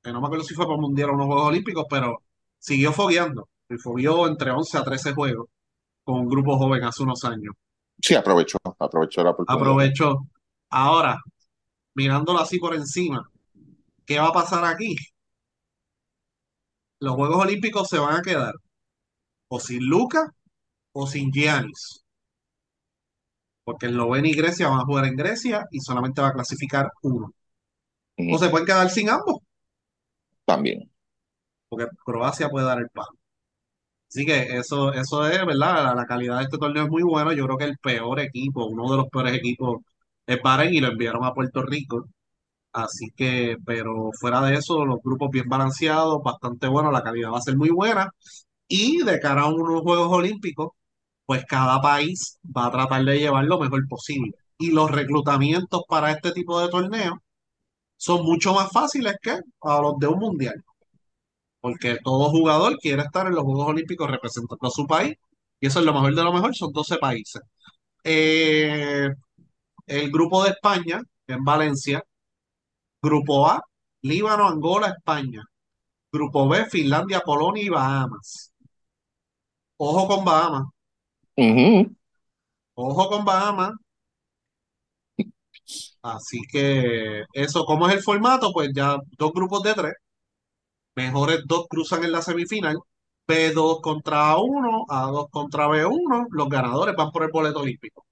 Que 0.00 0.12
no 0.12 0.20
me 0.20 0.28
acuerdo 0.28 0.44
si 0.44 0.54
fue 0.54 0.66
para 0.66 0.78
Mundial 0.78 1.10
o 1.10 1.14
unos 1.14 1.26
Juegos 1.26 1.48
Olímpicos, 1.48 1.86
pero 1.90 2.22
siguió 2.60 2.92
fogueando. 2.92 3.48
Y 3.68 3.78
fogueó 3.78 4.28
entre 4.28 4.52
11 4.52 4.78
a 4.78 4.84
13 4.84 5.12
juegos 5.12 5.48
con 6.04 6.20
un 6.20 6.28
grupo 6.28 6.56
joven 6.56 6.84
hace 6.84 7.02
unos 7.02 7.24
años. 7.24 7.52
Sí, 8.00 8.14
aprovechó, 8.14 8.58
aprovechó 8.78 9.24
la 9.24 9.30
oportunidad. 9.30 9.60
Aprovechó. 9.60 10.18
Ahora, 10.70 11.20
mirándolo 11.94 12.38
así 12.38 12.60
por 12.60 12.76
encima, 12.76 13.28
¿qué 14.06 14.18
va 14.18 14.28
a 14.28 14.32
pasar 14.32 14.64
aquí? 14.64 14.96
Los 17.00 17.14
Juegos 17.14 17.38
Olímpicos 17.42 17.88
se 17.88 17.98
van 17.98 18.16
a 18.16 18.22
quedar 18.22 18.52
o 19.48 19.60
sin 19.60 19.84
Luca 19.86 20.32
o 20.92 21.06
sin 21.06 21.32
Giannis. 21.32 22.04
Porque 23.64 23.84
Eslovenia 23.86 24.32
y 24.32 24.34
Grecia 24.34 24.68
van 24.68 24.80
a 24.80 24.84
jugar 24.86 25.04
en 25.04 25.14
Grecia 25.16 25.66
y 25.70 25.80
solamente 25.80 26.22
va 26.22 26.28
a 26.28 26.32
clasificar 26.32 26.90
uno. 27.02 27.32
O 28.32 28.38
se 28.38 28.50
pueden 28.50 28.66
quedar 28.66 28.90
sin 28.90 29.10
ambos, 29.10 29.38
También. 30.44 30.90
porque 31.68 31.86
Croacia 32.04 32.48
puede 32.48 32.66
dar 32.66 32.78
el 32.78 32.88
paso. 32.90 33.12
Así 34.08 34.24
que 34.26 34.56
eso, 34.58 34.92
eso 34.92 35.26
es, 35.26 35.38
¿verdad? 35.46 35.84
La, 35.84 35.94
la 35.94 36.06
calidad 36.06 36.38
de 36.38 36.44
este 36.44 36.58
torneo 36.58 36.84
es 36.84 36.90
muy 36.90 37.02
buena. 37.02 37.34
Yo 37.34 37.44
creo 37.46 37.58
que 37.58 37.64
el 37.64 37.78
peor 37.78 38.20
equipo, 38.20 38.66
uno 38.66 38.90
de 38.90 38.96
los 38.98 39.08
peores 39.08 39.34
equipos, 39.34 39.82
es 40.26 40.40
Bahrein 40.42 40.74
y 40.74 40.80
lo 40.80 40.88
enviaron 40.88 41.24
a 41.24 41.32
Puerto 41.34 41.62
Rico. 41.62 42.06
Así 42.76 43.10
que, 43.16 43.56
pero 43.64 44.10
fuera 44.20 44.42
de 44.42 44.54
eso, 44.56 44.84
los 44.84 45.00
grupos 45.02 45.30
bien 45.30 45.48
balanceados, 45.48 46.22
bastante 46.22 46.68
buenos, 46.68 46.92
la 46.92 47.02
calidad 47.02 47.32
va 47.32 47.38
a 47.38 47.40
ser 47.40 47.56
muy 47.56 47.70
buena. 47.70 48.10
Y 48.68 49.02
de 49.04 49.20
cara 49.20 49.42
a 49.42 49.48
unos 49.48 49.82
Juegos 49.82 50.12
Olímpicos, 50.12 50.70
pues 51.26 51.44
cada 51.46 51.80
país 51.82 52.38
va 52.56 52.66
a 52.66 52.72
tratar 52.72 53.04
de 53.04 53.18
llevar 53.18 53.44
lo 53.46 53.58
mejor 53.60 53.86
posible. 53.88 54.32
Y 54.58 54.72
los 54.72 54.90
reclutamientos 54.90 55.82
para 55.88 56.12
este 56.12 56.32
tipo 56.32 56.60
de 56.60 56.68
torneos 56.68 57.16
son 57.96 58.24
mucho 58.24 58.54
más 58.54 58.70
fáciles 58.72 59.16
que 59.22 59.32
a 59.62 59.80
los 59.82 59.98
de 59.98 60.08
un 60.08 60.18
mundial, 60.20 60.64
porque 61.60 61.98
todo 62.04 62.30
jugador 62.30 62.76
quiere 62.78 63.02
estar 63.02 63.26
en 63.26 63.34
los 63.34 63.44
Juegos 63.44 63.68
Olímpicos 63.68 64.10
representando 64.10 64.68
a 64.68 64.70
su 64.70 64.86
país, 64.86 65.16
y 65.60 65.66
eso 65.66 65.80
es 65.80 65.86
lo 65.86 65.92
mejor 65.94 66.14
de 66.14 66.24
lo 66.24 66.32
mejor, 66.32 66.54
son 66.54 66.72
12 66.72 66.98
países. 66.98 67.42
Eh, 68.04 69.08
el 69.86 70.10
grupo 70.10 70.44
de 70.44 70.50
España, 70.50 71.00
en 71.26 71.44
Valencia, 71.44 72.02
grupo 73.06 73.46
A, 73.48 73.60
Líbano, 74.02 74.48
Angola, 74.48 74.88
España. 74.88 75.42
Grupo 76.12 76.48
B, 76.48 76.66
Finlandia, 76.66 77.20
Polonia 77.20 77.62
y 77.64 77.68
Bahamas. 77.68 78.52
Ojo 79.78 80.06
con 80.08 80.24
Bahamas, 80.24 80.64
ojo 82.74 83.08
con 83.08 83.24
Bahamas. 83.24 83.72
Así 86.02 86.40
que 86.50 87.24
eso, 87.32 87.64
¿cómo 87.64 87.88
es 87.88 87.94
el 87.94 88.02
formato? 88.02 88.52
Pues 88.52 88.70
ya 88.74 88.96
dos 89.18 89.32
grupos 89.32 89.62
de 89.62 89.74
tres. 89.74 89.94
Mejores 90.96 91.42
dos 91.46 91.66
cruzan 91.68 92.04
en 92.04 92.12
la 92.12 92.22
semifinal. 92.22 92.76
B2 93.26 93.80
contra 93.82 94.34
A1, 94.34 94.86
A2 94.88 95.28
contra 95.30 95.68
B1. 95.68 96.26
Los 96.30 96.48
ganadores 96.48 96.94
van 96.96 97.10
por 97.10 97.24
el 97.24 97.30
boleto 97.30 97.60
olímpico. 97.60 98.06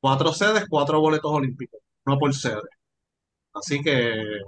Cuatro 0.00 0.32
sedes, 0.32 0.66
cuatro 0.70 1.00
boletos 1.00 1.32
olímpicos. 1.32 1.80
No 2.06 2.18
por 2.18 2.34
sede. 2.34 2.62
Así 3.56 3.82
que 3.82 4.42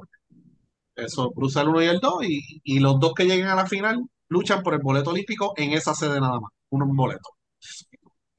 eso, 0.97 1.31
cruza 1.33 1.63
el 1.63 1.69
1 1.69 1.83
y 1.83 1.87
el 1.87 2.01
2. 2.01 2.25
Y, 2.25 2.61
y 2.65 2.79
los 2.81 2.99
dos 3.01 3.15
que 3.15 3.25
lleguen 3.25 3.47
a 3.49 3.55
la 3.55 3.67
final 3.67 4.05
luchan 4.29 4.63
por 4.63 4.75
el 4.75 4.81
boleto 4.81 5.11
olímpico 5.11 5.53
en 5.57 5.73
esa 5.73 5.95
sede 5.95 6.21
nada 6.21 6.41
más. 6.41 6.51
Un 6.71 6.95
boleto. 6.97 7.31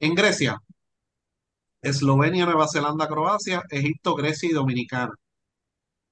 En 0.00 0.14
Grecia, 0.14 0.60
Eslovenia, 1.82 2.46
Nueva 2.46 2.66
Zelanda, 2.68 3.06
Croacia, 3.06 3.62
Egipto, 3.70 4.14
Grecia 4.14 4.48
y 4.48 4.52
Dominicana. 4.52 5.12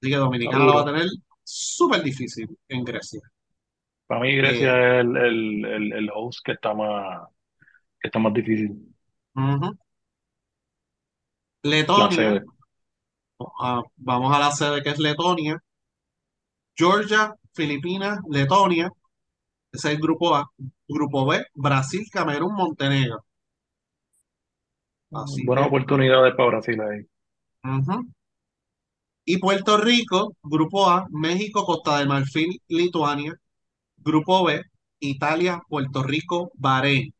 Así 0.01 0.11
que 0.11 0.17
Dominicana 0.17 0.65
la 0.65 0.73
va 0.73 0.81
a 0.81 0.85
tener 0.85 1.07
súper 1.43 2.01
difícil 2.03 2.47
en 2.69 2.83
Grecia. 2.83 3.21
Para 4.07 4.21
mí 4.21 4.29
Eh, 4.35 4.35
Grecia 4.35 4.99
es 4.99 5.05
el, 5.05 5.17
el, 5.17 5.65
el, 5.65 5.93
el 5.93 6.09
host 6.13 6.39
que 6.43 6.53
está 6.53 6.73
más, 6.73 7.27
que 8.01 8.09
está 8.09 8.19
más 8.19 8.33
difícil. 8.33 8.95
La 9.35 9.73
Letonia, 11.71 12.43
ah, 13.61 13.81
vamos 13.97 14.35
a 14.35 14.39
la 14.39 14.51
sede 14.51 14.81
que 14.81 14.89
es 14.89 14.99
Letonia. 14.99 15.61
Georgia, 16.75 17.35
Filipinas, 17.53 18.19
Letonia. 18.29 18.89
Ese 19.71 19.89
es 19.89 19.95
el 19.95 20.01
grupo 20.01 20.35
A. 20.35 20.49
Grupo 20.87 21.25
B, 21.25 21.45
Brasil, 21.53 22.05
Camerún, 22.11 22.53
Montenegro. 22.55 23.23
Así 25.11 25.45
Buenas 25.45 25.65
que, 25.65 25.69
oportunidades 25.69 26.35
para 26.35 26.49
Brasil 26.49 26.81
ahí. 26.81 27.05
Y 29.25 29.37
Puerto 29.37 29.77
Rico, 29.77 30.35
grupo 30.41 30.89
A, 30.89 31.07
México, 31.11 31.65
Costa 31.65 31.99
de 31.99 32.05
Marfil, 32.05 32.61
Lituania. 32.67 33.35
Grupo 33.97 34.45
B, 34.45 34.61
Italia, 34.99 35.61
Puerto 35.67 36.03
Rico, 36.03 36.51
Bahrein. 36.55 37.13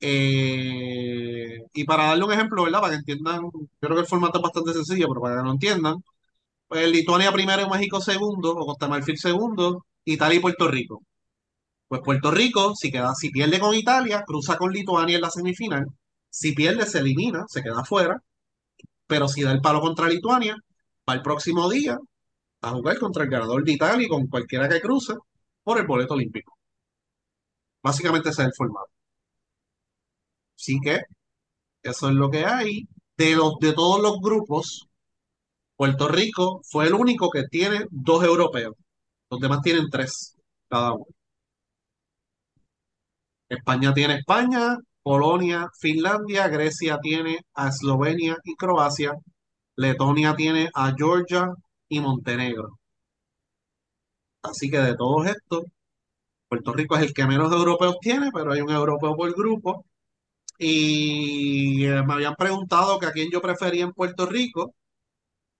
Eh, 0.00 1.58
y 1.72 1.84
para 1.84 2.04
darle 2.06 2.24
un 2.24 2.32
ejemplo, 2.32 2.64
¿verdad? 2.64 2.80
Para 2.80 2.92
que 2.92 2.98
entiendan, 2.98 3.42
yo 3.42 3.50
creo 3.80 3.94
que 3.96 4.00
el 4.02 4.06
formato 4.06 4.38
es 4.38 4.42
bastante 4.42 4.72
sencillo, 4.74 5.08
pero 5.08 5.20
para 5.22 5.36
que 5.38 5.42
lo 5.44 5.52
entiendan, 5.52 5.96
pues 6.68 6.90
Lituania 6.90 7.32
primero 7.32 7.62
y 7.62 7.70
México 7.70 8.00
segundo, 8.00 8.52
o 8.52 8.66
Costa 8.66 8.88
Marfil 8.88 9.18
segundo, 9.18 9.86
Italia 10.04 10.38
y 10.38 10.40
Puerto 10.40 10.68
Rico. 10.68 11.02
Pues 11.88 12.02
Puerto 12.02 12.30
Rico, 12.30 12.74
si 12.76 12.90
queda, 12.92 13.14
si 13.14 13.30
pierde 13.30 13.60
con 13.60 13.74
Italia, 13.74 14.24
cruza 14.26 14.56
con 14.56 14.72
Lituania 14.72 15.16
en 15.16 15.22
la 15.22 15.30
semifinal. 15.30 15.86
Si 16.30 16.52
pierde, 16.52 16.86
se 16.86 17.00
elimina, 17.00 17.44
se 17.48 17.62
queda 17.62 17.80
afuera. 17.82 18.22
Pero 19.06 19.28
si 19.28 19.42
da 19.42 19.52
el 19.52 19.60
palo 19.60 19.80
contra 19.80 20.08
Lituania, 20.08 20.56
va 21.08 21.14
el 21.14 21.22
próximo 21.22 21.68
día 21.70 21.98
a 22.62 22.70
jugar 22.72 22.98
contra 22.98 23.24
el 23.24 23.30
ganador 23.30 23.64
de 23.64 23.72
Italia 23.72 24.06
y 24.06 24.08
con 24.08 24.26
cualquiera 24.28 24.68
que 24.68 24.80
cruce 24.80 25.14
por 25.64 25.78
el 25.78 25.86
boleto 25.86 26.14
olímpico. 26.14 26.56
Básicamente 27.82 28.28
ese 28.28 28.42
es 28.42 28.48
el 28.48 28.54
formato. 28.54 28.90
Así 30.56 30.78
que 30.82 31.00
eso 31.82 32.08
es 32.08 32.14
lo 32.14 32.30
que 32.30 32.44
hay. 32.44 32.82
De 33.16 33.34
los, 33.36 33.54
de 33.60 33.72
todos 33.72 34.00
los 34.02 34.18
grupos, 34.20 34.86
Puerto 35.76 36.08
Rico 36.08 36.60
fue 36.70 36.86
el 36.86 36.94
único 36.94 37.30
que 37.30 37.44
tiene 37.44 37.86
dos 37.90 38.24
europeos. 38.24 38.74
Los 39.30 39.40
demás 39.40 39.60
tienen 39.62 39.88
tres 39.90 40.36
cada 40.68 40.92
uno. 40.94 41.06
España 43.48 43.92
tiene 43.94 44.14
España, 44.16 44.76
Polonia, 45.02 45.68
Finlandia, 45.80 46.48
Grecia 46.48 46.98
tiene 47.00 47.38
a 47.54 47.68
Eslovenia 47.68 48.36
y 48.44 48.56
Croacia, 48.56 49.12
Letonia 49.76 50.34
tiene 50.34 50.68
a 50.74 50.92
Georgia 50.96 51.48
y 51.88 52.00
Montenegro. 52.00 52.78
Así 54.42 54.70
que 54.70 54.78
de 54.78 54.94
todos 54.96 55.26
estos, 55.26 55.64
Puerto 56.48 56.72
Rico 56.72 56.96
es 56.96 57.02
el 57.04 57.14
que 57.14 57.26
menos 57.26 57.52
europeos 57.52 57.96
tiene, 58.00 58.30
pero 58.32 58.52
hay 58.52 58.60
un 58.60 58.70
europeo 58.70 59.16
por 59.16 59.32
grupo. 59.34 59.84
Y 60.58 61.84
eh, 61.84 62.02
me 62.04 62.14
habían 62.14 62.34
preguntado 62.36 62.98
que 62.98 63.06
a 63.06 63.12
quién 63.12 63.30
yo 63.30 63.40
prefería 63.40 63.84
en 63.84 63.92
Puerto 63.92 64.26
Rico. 64.26 64.74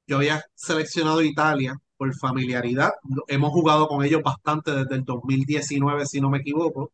Yo 0.07 0.17
había 0.19 0.43
seleccionado 0.55 1.23
Italia 1.23 1.75
por 1.97 2.15
familiaridad. 2.17 2.93
Hemos 3.29 3.51
jugado 3.53 3.89
con 3.89 4.05
ellos 4.05 4.23
bastante 4.23 4.73
desde 4.73 4.95
el 4.97 5.05
2019, 5.05 6.07
si 6.07 6.21
no 6.21 6.31
me 6.31 6.39
equivoco. 6.39 6.93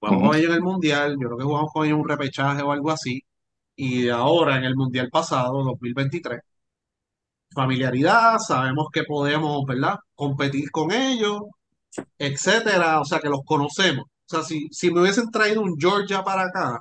Jugamos 0.00 0.28
con 0.28 0.38
ellos 0.38 0.50
en 0.50 0.56
el 0.56 0.62
Mundial. 0.62 1.12
Yo 1.20 1.28
creo 1.28 1.38
que 1.38 1.44
jugamos 1.44 1.72
con 1.72 1.86
ellos 1.86 1.98
un 2.00 2.08
repechaje 2.08 2.62
o 2.62 2.72
algo 2.72 2.90
así. 2.90 3.22
Y 3.76 4.08
ahora 4.08 4.56
en 4.58 4.64
el 4.64 4.76
Mundial 4.76 5.10
pasado, 5.10 5.62
2023, 5.64 6.40
familiaridad, 7.54 8.38
sabemos 8.38 8.88
que 8.92 9.04
podemos, 9.04 9.64
¿verdad? 9.66 9.96
Competir 10.14 10.70
con 10.70 10.92
ellos, 10.92 11.40
etcétera. 12.18 13.00
O 13.00 13.04
sea, 13.04 13.20
que 13.20 13.28
los 13.28 13.40
conocemos. 13.44 14.04
O 14.06 14.28
sea, 14.28 14.42
si, 14.42 14.68
si 14.70 14.90
me 14.90 15.00
hubiesen 15.02 15.30
traído 15.30 15.62
un 15.62 15.76
Georgia 15.78 16.24
para 16.24 16.44
acá, 16.44 16.80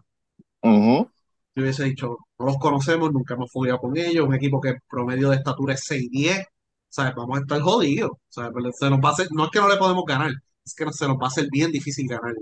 Ujú. 0.63 1.10
yo 1.56 1.63
hubiese 1.63 1.84
dicho, 1.86 2.17
no 2.39 2.45
los 2.45 2.58
conocemos, 2.58 3.12
nunca 3.12 3.36
hemos 3.36 3.52
jugado 3.52 3.80
con 3.80 3.97
ellos, 3.97 4.28
un 4.28 4.34
equipo 4.36 4.60
que 4.62 4.76
promedio 4.89 5.30
de 5.30 5.38
estatura 5.38 5.73
es 5.76 5.84
6'10", 5.86 6.45
¿sabes? 6.89 7.13
Vamos 7.15 7.38
a 7.39 7.41
estar 7.41 7.62
jodidos, 7.62 8.12
¿sabes? 8.30 8.52
Pero 8.56 8.71
se 8.73 8.89
nos 8.89 8.99
va 8.99 9.10
a 9.10 9.12
hacer, 9.13 9.28
no 9.32 9.45
es 9.45 9.52
que 9.52 9.60
no 9.60 9.69
le 9.69 9.78
podemos 9.78 10.06
ganar, 10.06 10.32
es 10.65 10.73
que 10.76 10.91
se 10.93 11.08
nos 11.08 11.17
va 11.17 11.26
a 11.26 11.28
hacer 11.28 11.47
bien 11.52 11.71
difícil 11.71 12.08
ganarle. 12.08 12.41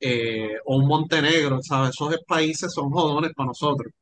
Eh, 0.00 0.56
o 0.66 0.76
un 0.78 0.88
Montenegro, 0.88 1.62
¿sabes? 1.62 1.90
Esos 1.90 2.16
países 2.26 2.72
son 2.74 2.90
jodones 2.90 3.32
para 3.36 3.48
nosotros. 3.48 3.92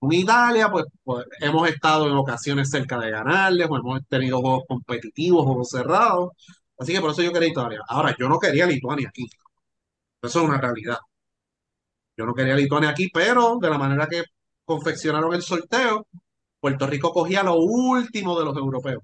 Un 0.00 0.12
Italia, 0.14 0.70
pues, 0.70 0.86
pues, 1.04 1.26
hemos 1.40 1.68
estado 1.68 2.08
en 2.08 2.14
ocasiones 2.16 2.70
cerca 2.70 2.98
de 2.98 3.10
ganarles, 3.10 3.68
o 3.70 3.76
hemos 3.78 4.00
tenido 4.08 4.40
juegos 4.40 4.64
competitivos, 4.68 5.44
juegos 5.46 5.70
cerrados, 5.70 6.30
así 6.78 6.92
que 6.92 7.00
por 7.00 7.10
eso 7.12 7.22
yo 7.22 7.32
quería 7.32 7.48
Italia. 7.50 7.80
Ahora, 7.88 8.14
yo 8.18 8.28
no 8.28 8.38
quería 8.38 8.66
Lituania 8.66 9.08
aquí, 9.10 9.26
eso 10.22 10.40
es 10.40 10.44
una 10.48 10.60
realidad. 10.60 10.98
Yo 12.16 12.26
no 12.26 12.34
quería 12.34 12.54
Lituania 12.54 12.90
aquí, 12.90 13.08
pero 13.12 13.58
de 13.60 13.70
la 13.70 13.78
manera 13.78 14.06
que 14.06 14.22
confeccionaron 14.64 15.34
el 15.34 15.42
sorteo, 15.42 16.06
Puerto 16.60 16.86
Rico 16.86 17.12
cogía 17.12 17.42
lo 17.42 17.56
último 17.56 18.38
de 18.38 18.44
los 18.44 18.56
europeos. 18.56 19.02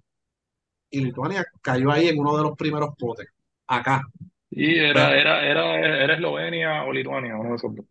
Y 0.91 1.01
Lituania 1.01 1.45
cayó 1.63 1.91
ahí 1.91 2.09
en 2.09 2.19
uno 2.19 2.37
de 2.37 2.43
los 2.43 2.57
primeros 2.57 2.91
potes. 2.99 3.29
Acá. 3.67 4.03
Y 4.51 4.75
Pero, 4.93 5.01
era, 5.01 5.17
era, 5.17 5.47
era, 5.47 6.05
era 6.05 6.15
Eslovenia 6.15 6.85
o 6.85 6.93
Lituania, 6.93 7.37
uno 7.37 7.51
de 7.51 7.57
esos 7.57 7.75
dos. 7.75 7.87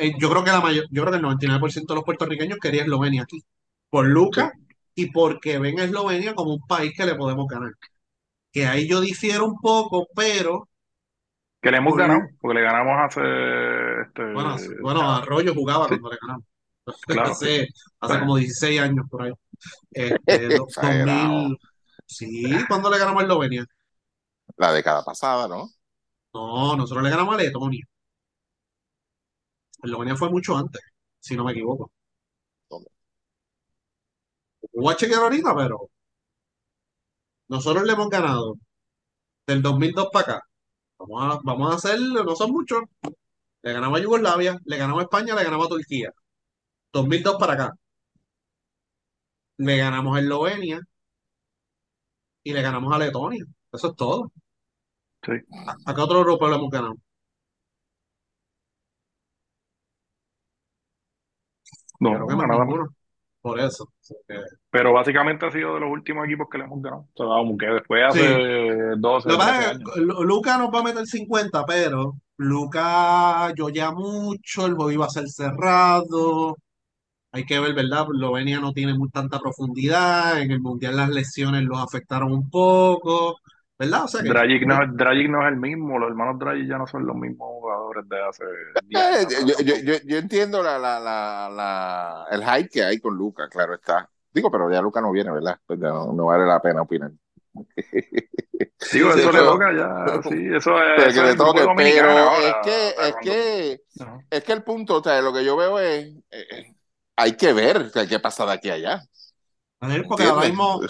Eh, 0.00 0.14
yo 0.18 0.30
creo 0.30 0.44
que 0.44 0.50
la 0.50 0.60
mayor, 0.60 0.86
yo 0.90 1.02
creo 1.02 1.12
que 1.12 1.18
el 1.18 1.22
99% 1.22 1.94
de 1.94 1.96
los 1.96 2.04
puertorriqueños 2.04 2.58
quería 2.58 2.82
Eslovenia 2.82 3.22
aquí. 3.22 3.42
Por 3.90 4.06
Sí. 4.06 4.12
Luca 4.12 4.52
y 4.94 5.10
porque 5.12 5.58
ven 5.58 5.78
a 5.80 5.84
Eslovenia 5.84 6.34
como 6.34 6.54
un 6.54 6.66
país 6.66 6.92
que 6.96 7.06
le 7.06 7.14
podemos 7.14 7.46
ganar. 7.46 7.72
Que 8.52 8.66
ahí 8.66 8.88
yo 8.88 9.00
difiero 9.00 9.46
un 9.46 9.58
poco, 9.60 10.08
pero 10.14 10.68
Que 11.60 11.70
le 11.70 11.78
hemos 11.78 11.96
ganado, 11.96 12.20
porque 12.40 12.58
le 12.58 12.64
ganamos 12.64 12.94
hace. 12.98 13.20
Este, 14.06 14.22
Bueno, 14.32 14.50
hace- 14.50 14.80
bueno, 14.80 15.10
Arroyo 15.12 15.54
jugaba 15.54 15.84
Sí. 15.88 15.90
cuando 15.98 16.10
le 16.10 16.18
ganamos. 16.20 16.44
Claro, 17.06 17.30
hace, 17.32 17.68
hace 18.00 18.18
como 18.20 18.36
16 18.36 18.80
años 18.80 19.06
por 19.10 19.22
ahí. 19.24 19.32
Este, 19.90 20.48
do- 20.56 20.64
Exagerado. 20.66 21.32
2000, 21.32 21.58
sí, 22.06 22.52
¿cuándo 22.68 22.90
le 22.90 22.98
ganamos 22.98 23.22
a 23.22 23.26
Eslovenia? 23.26 23.64
La 24.56 24.72
década 24.72 25.04
pasada, 25.04 25.48
¿no? 25.48 25.68
No, 26.34 26.76
nosotros 26.76 27.02
le 27.04 27.10
ganamos 27.10 27.34
a 27.34 27.38
Letonia. 27.38 27.84
Eslovenia 29.82 30.16
fue 30.16 30.28
mucho 30.30 30.56
antes, 30.56 30.82
si 31.18 31.34
no 31.36 31.44
me 31.44 31.52
equivoco. 31.52 31.90
¿Dónde? 32.70 32.90
Voy 34.74 34.92
a 34.92 34.96
chequear 34.96 35.22
ahorita, 35.22 35.54
pero 35.56 35.90
nosotros 37.48 37.84
le 37.84 37.92
hemos 37.92 38.08
ganado 38.08 38.54
del 39.46 39.62
2002 39.62 40.08
para 40.12 40.34
acá. 40.36 40.42
Vamos 41.08 41.36
a, 41.36 41.40
vamos 41.44 41.72
a 41.72 41.76
hacerlo, 41.76 42.24
no 42.24 42.34
son 42.36 42.50
muchos. 42.52 42.82
Le 43.62 43.72
ganamos 43.74 44.00
a 44.00 44.02
Yugoslavia, 44.02 44.58
le 44.64 44.76
ganamos 44.78 45.00
a 45.02 45.04
España, 45.04 45.34
le 45.34 45.44
ganamos 45.44 45.66
a 45.66 45.70
Turquía. 45.70 46.12
2002 46.92 47.36
para 47.38 47.54
acá. 47.54 47.74
Le 49.58 49.76
ganamos 49.76 50.16
a 50.16 50.20
Eslovenia 50.20 50.80
y 52.44 52.52
le 52.52 52.62
ganamos 52.62 52.92
a 52.94 52.98
Letonia. 52.98 53.44
Eso 53.72 53.88
es 53.90 53.96
todo. 53.96 54.32
Sí. 55.24 55.32
¿A, 55.66 55.76
a 55.90 55.94
qué 55.94 56.00
otro 56.00 56.18
europeo 56.18 56.48
le 56.48 56.56
hemos 56.56 56.70
ganado? 56.70 56.94
No, 62.00 62.10
Creo 62.14 62.26
que 62.26 62.34
no, 62.34 62.38
más 62.38 62.48
nada. 62.48 62.66
Por 63.46 63.60
eso. 63.60 63.88
Pero 64.70 64.92
básicamente 64.92 65.46
ha 65.46 65.50
sido 65.52 65.74
de 65.74 65.80
los 65.80 65.90
últimos 65.90 66.26
equipos 66.26 66.48
que 66.50 66.58
le 66.58 66.64
hemos 66.64 66.82
ganado. 66.82 67.02
O 67.02 67.16
sea, 67.16 67.26
vamos, 67.26 67.56
que 67.58 67.66
después 67.66 68.02
hace 68.04 68.28
12, 68.98 69.28
Lo 69.28 69.36
que 69.36 69.36
13 69.36 69.36
pasa 69.38 69.60
es 69.60 69.68
años. 69.76 69.90
que 69.94 70.00
Lu- 70.00 70.22
Luca 70.24 70.58
nos 70.58 70.74
va 70.74 70.80
a 70.80 70.82
meter 70.82 71.06
50, 71.06 71.64
pero 71.64 72.14
Luca 72.38 73.52
yo 73.54 73.68
ya 73.68 73.92
mucho, 73.92 74.66
el 74.66 74.74
juego 74.74 74.90
iba 74.90 75.06
a 75.06 75.10
ser 75.10 75.28
cerrado. 75.28 76.56
Hay 77.32 77.44
que 77.44 77.60
ver, 77.60 77.74
¿verdad? 77.74 78.06
Eslovenia 78.12 78.60
no 78.60 78.72
tiene 78.72 78.94
muy 78.94 79.10
tanta 79.10 79.38
profundidad. 79.38 80.40
En 80.40 80.50
el 80.50 80.60
Mundial 80.60 80.96
las 80.96 81.10
lesiones 81.10 81.62
los 81.64 81.78
afectaron 81.78 82.32
un 82.32 82.48
poco, 82.50 83.36
¿verdad? 83.78 84.04
O 84.04 84.08
sea 84.08 84.22
que 84.22 84.28
Dragic 84.28 84.66
no, 84.66 84.82
es- 84.82 84.96
Dragic 84.96 85.28
no 85.28 85.42
es 85.46 85.52
el 85.52 85.58
mismo, 85.58 85.98
los 85.98 86.08
hermanos 86.08 86.38
Dragic 86.38 86.68
ya 86.68 86.78
no 86.78 86.86
son 86.86 87.06
los 87.06 87.16
mismos 87.16 87.48
jugadores 87.48 88.08
de 88.08 88.22
hace 88.22 88.44
10 88.88 89.02
Eh, 89.02 89.26
yo, 89.46 89.64
yo, 89.64 89.76
yo, 89.82 89.94
yo 90.04 90.16
entiendo 90.18 90.62
la, 90.62 90.78
la, 90.78 90.98
la, 91.00 91.48
la- 91.50 92.26
el 92.30 92.42
hype 92.44 92.68
que 92.68 92.84
hay 92.84 92.98
con 92.98 93.16
Luca, 93.16 93.48
claro 93.48 93.74
está. 93.74 94.08
Digo, 94.32 94.50
pero 94.50 94.70
ya 94.70 94.82
Luca 94.82 95.00
no 95.00 95.12
viene, 95.12 95.30
¿verdad? 95.30 95.58
Pues 95.66 95.78
no, 95.78 96.12
no 96.12 96.26
vale 96.26 96.44
la 96.46 96.60
pena 96.60 96.82
opinar. 96.82 97.10
Digo, 98.92 99.12
Sí, 99.12 99.20
eso 99.20 99.32
le 99.32 99.38
toca 99.38 99.72
ya, 99.72 100.22
sí, 100.28 100.48
eso 100.54 100.82
es, 100.82 101.06
eso 101.08 101.22
que 101.22 101.30
es 101.30 101.36
toque, 101.36 101.60
pero 101.76 102.10
ahora, 102.10 102.48
es 102.48 102.54
que, 102.62 102.88
es 102.88 102.94
cuando- 102.94 103.20
que, 103.22 103.80
es 104.30 104.44
que 104.44 104.52
el 104.52 104.62
punto, 104.62 104.96
o 104.96 105.02
sea, 105.02 105.20
lo 105.22 105.32
que 105.32 105.44
yo 105.44 105.56
veo 105.56 105.78
es, 105.80 106.14
eh, 106.30 106.74
hay 107.16 107.36
que 107.36 107.52
ver 107.52 107.90
qué 108.08 108.20
pasa 108.20 108.44
de 108.46 108.52
aquí 108.52 108.70
a 108.70 108.74
allá. 108.74 109.02
a 109.80 109.88
ver, 109.88 110.04
porque 110.06 110.24
ahora 110.24 110.48
mismo, 110.48 110.80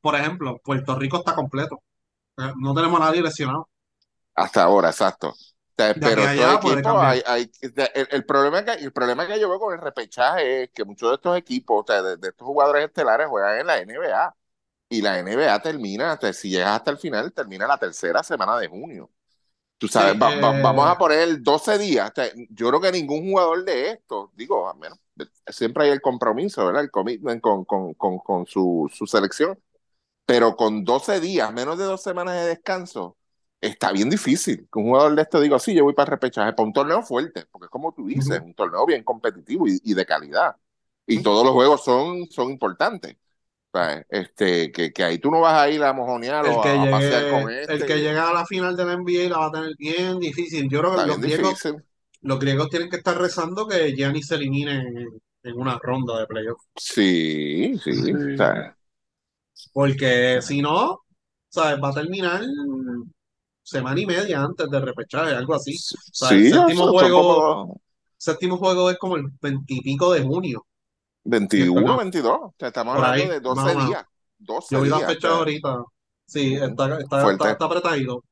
por 0.00 0.14
ejemplo, 0.16 0.60
Puerto 0.62 0.98
Rico 0.98 1.18
está 1.18 1.34
completo. 1.34 1.82
No 2.58 2.74
tenemos 2.74 3.00
a 3.00 3.04
nadie 3.04 3.22
lesionado. 3.22 3.68
Hasta 4.34 4.62
ahora, 4.64 4.88
exacto. 4.90 5.28
O 5.30 5.34
sea, 5.76 5.94
De 5.94 6.02
pero 6.02 6.24
estos 6.24 6.50
equipos, 6.52 6.94
hay, 7.02 7.22
hay, 7.26 7.50
el, 7.94 8.08
el 8.10 8.24
problema 8.24 8.64
que, 8.64 8.72
el 8.72 8.92
problema 8.92 9.26
que 9.26 9.38
yo 9.40 9.48
veo 9.50 9.58
con 9.60 9.74
el 9.74 9.80
repechaje 9.80 10.64
es 10.64 10.70
que 10.70 10.84
muchos 10.84 11.10
de 11.10 11.14
estos 11.16 11.36
equipos, 11.36 11.82
o 11.84 11.86
sea, 11.92 12.02
de, 12.02 12.16
de 12.16 12.28
estos 12.28 12.46
jugadores 12.46 12.86
estelares 12.86 13.26
juegan 13.28 13.58
en 13.60 13.66
la 13.66 13.78
NBA. 13.78 14.34
Y 14.88 15.00
la 15.02 15.18
NBA 15.18 15.60
termina, 15.62 16.16
sea, 16.18 16.32
si 16.34 16.50
llegas 16.50 16.70
hasta 16.76 16.90
el 16.90 16.98
final, 16.98 17.32
termina 17.32 17.66
la 17.66 17.78
tercera 17.78 18.22
semana 18.22 18.58
de 18.58 18.68
junio. 18.68 19.10
Tú 19.78 19.88
sabes, 19.88 20.14
Sí, 20.14 20.22
va- 20.22 20.36
va- 20.42 20.54
eh, 20.54 20.62
vamos 20.62 20.88
a 20.88 20.96
poner 20.98 21.42
12 21.42 21.78
días. 21.78 22.10
O 22.10 22.14
sea, 22.14 22.32
yo 22.50 22.68
creo 22.70 22.80
que 22.80 22.92
ningún 22.92 23.30
jugador 23.30 23.64
de 23.64 23.90
estos, 23.92 24.30
digo, 24.36 24.68
a 24.68 24.74
menos, 24.74 24.98
siempre 25.48 25.84
hay 25.84 25.90
el 25.90 26.00
compromiso, 26.02 26.66
¿verdad? 26.66 26.82
El 26.84 26.90
commitment 26.92 27.40
con, 27.42 27.64
con, 27.66 27.94
con, 27.94 28.18
con 28.20 28.46
su, 28.46 28.90
su 28.94 29.06
selección. 29.06 29.58
Pero 30.26 30.56
con 30.56 30.84
12 30.84 31.20
días, 31.20 31.52
menos 31.52 31.78
de 31.78 31.84
dos 31.84 32.02
semanas 32.02 32.36
de 32.36 32.46
descanso, 32.48 33.18
está 33.60 33.92
bien 33.92 34.08
difícil 34.10 34.68
que 34.72 34.78
un 34.78 34.86
jugador 34.86 35.14
de 35.16 35.22
esto 35.22 35.40
diga, 35.40 35.58
sí, 35.58 35.74
yo 35.74 35.84
voy 35.84 35.94
para 35.94 36.06
el 36.06 36.10
repechaje, 36.12 36.52
para 36.52 36.66
un 36.66 36.72
torneo 36.72 37.02
fuerte, 37.02 37.46
porque 37.50 37.66
es 37.66 37.70
como 37.70 37.92
tú 37.94 38.06
dices, 38.06 38.40
Ujú. 38.40 38.42
un 38.42 38.54
torneo 38.54 38.86
bien 38.86 39.04
competitivo 39.04 39.66
y, 39.68 39.80
y 39.84 39.94
de 39.94 40.06
calidad. 40.06 40.56
Y 41.06 41.20
Ujú. 41.20 41.22
todos 41.22 41.44
los 41.44 41.52
juegos 41.54 41.84
son, 41.84 42.26
son 42.30 42.50
importantes. 42.50 43.16
O 43.72 43.78
sea, 43.78 44.04
Este, 44.10 44.72
que, 44.72 44.92
que 44.92 45.04
ahí 45.04 45.18
tú 45.18 45.30
no 45.30 45.40
vas 45.40 45.54
a 45.62 45.70
ir 45.70 45.82
a 45.84 45.92
mojonear 45.94 46.46
El 46.46 46.48
o 46.48 46.62
a, 46.62 46.82
a 46.82 46.90
pasear 46.90 47.26
llegue, 47.28 47.28
con 47.28 47.50
el 47.66 47.84
este. 47.84 47.86
que 47.86 47.96
llega 47.96 48.28
a 48.30 48.34
la 48.34 48.44
final 48.46 48.76
de 48.76 48.84
la 48.84 48.92
NBA 48.94 49.28
la 49.30 49.38
va 49.38 49.46
a 49.46 49.50
tener 49.52 49.74
bien 49.78 50.18
difícil. 50.18 50.68
Yo 50.70 50.80
creo 50.80 50.92
que 51.00 51.06
los 51.06 51.20
griegos, 51.20 51.68
los 52.22 52.38
griegos 52.40 52.68
tienen 52.70 52.90
que 52.90 52.96
estar 52.98 53.18
rezando 53.18 53.66
que 53.66 53.92
Giannis 53.94 54.26
se 54.28 54.36
elimine 54.36 54.72
en, 54.80 55.08
en 55.44 55.54
una 55.60 55.78
ronda 55.82 56.18
de 56.20 56.26
playoff. 56.26 56.60
Sí, 56.76 57.78
sí. 57.82 57.90
Sí. 57.90 58.12
O 58.14 58.18
sea, 58.36 58.76
Porque 59.72 60.40
si 60.42 60.62
no, 60.62 61.00
¿sabes? 61.48 61.82
Va 61.82 61.90
a 61.90 61.94
terminar 61.94 62.42
semana 63.62 64.00
y 64.00 64.06
media 64.06 64.42
antes 64.42 64.68
del 64.68 64.82
repechaje, 64.82 65.34
algo 65.34 65.54
así. 65.54 65.76
Sea, 65.76 66.30
el 66.30 66.44
sí, 66.44 66.50
séptimo 66.50 66.88
juego, 66.88 67.80
séptimo 68.16 68.56
juego 68.56 68.90
es 68.90 68.98
como 68.98 69.16
el 69.16 69.24
veintipico 69.40 70.12
de 70.12 70.22
junio. 70.22 70.66
Y 71.24 71.34
esto 71.34 71.38
21, 71.38 71.80
acá, 71.80 71.96
22. 71.98 72.38
O 72.40 72.54
sea, 72.58 72.68
estamos 72.68 72.96
por 72.96 73.04
hablando 73.04 73.32
ahí, 73.32 73.40
de 73.40 73.48
más 73.48 73.56
12 73.56 73.60
o 73.60 73.64
menos. 73.64 73.88
días. 73.88 74.04
12 74.38 74.74
Yo 74.74 74.80
vi 74.80 74.88
días. 74.88 75.06
Fechas 75.06 75.30
sea, 75.30 75.38
ahorita. 75.38 75.84
Sí, 76.26 76.54
está, 76.54 76.98
está, 76.98 77.32
está, 77.32 77.64
apretadito. 77.64 78.24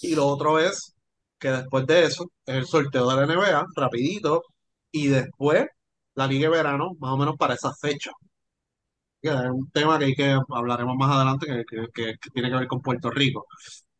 Y 0.00 0.14
lo 0.14 0.26
otro 0.26 0.58
es 0.58 0.94
que 1.38 1.50
después 1.50 1.86
de 1.86 2.04
eso 2.04 2.30
es 2.46 2.56
el 2.56 2.66
sorteo 2.66 3.08
de 3.08 3.16
la 3.16 3.26
NBA, 3.26 3.66
rapidito, 3.76 4.42
y 4.90 5.08
después 5.08 5.66
la 6.14 6.26
Liga 6.26 6.48
de 6.48 6.56
Verano, 6.56 6.92
más 6.98 7.12
o 7.12 7.16
menos 7.16 7.36
para 7.36 7.54
esa 7.54 7.72
fecha. 7.80 8.10
Que 9.20 9.28
es 9.30 9.34
un 9.50 9.70
tema 9.72 9.98
que, 9.98 10.04
hay 10.06 10.14
que 10.14 10.36
hablaremos 10.50 10.96
más 10.96 11.10
adelante 11.10 11.64
que, 11.68 11.86
que- 11.92 12.16
tiene 12.32 12.50
que 12.50 12.56
ver 12.56 12.68
con 12.68 12.80
Puerto 12.82 13.10
Rico. 13.10 13.46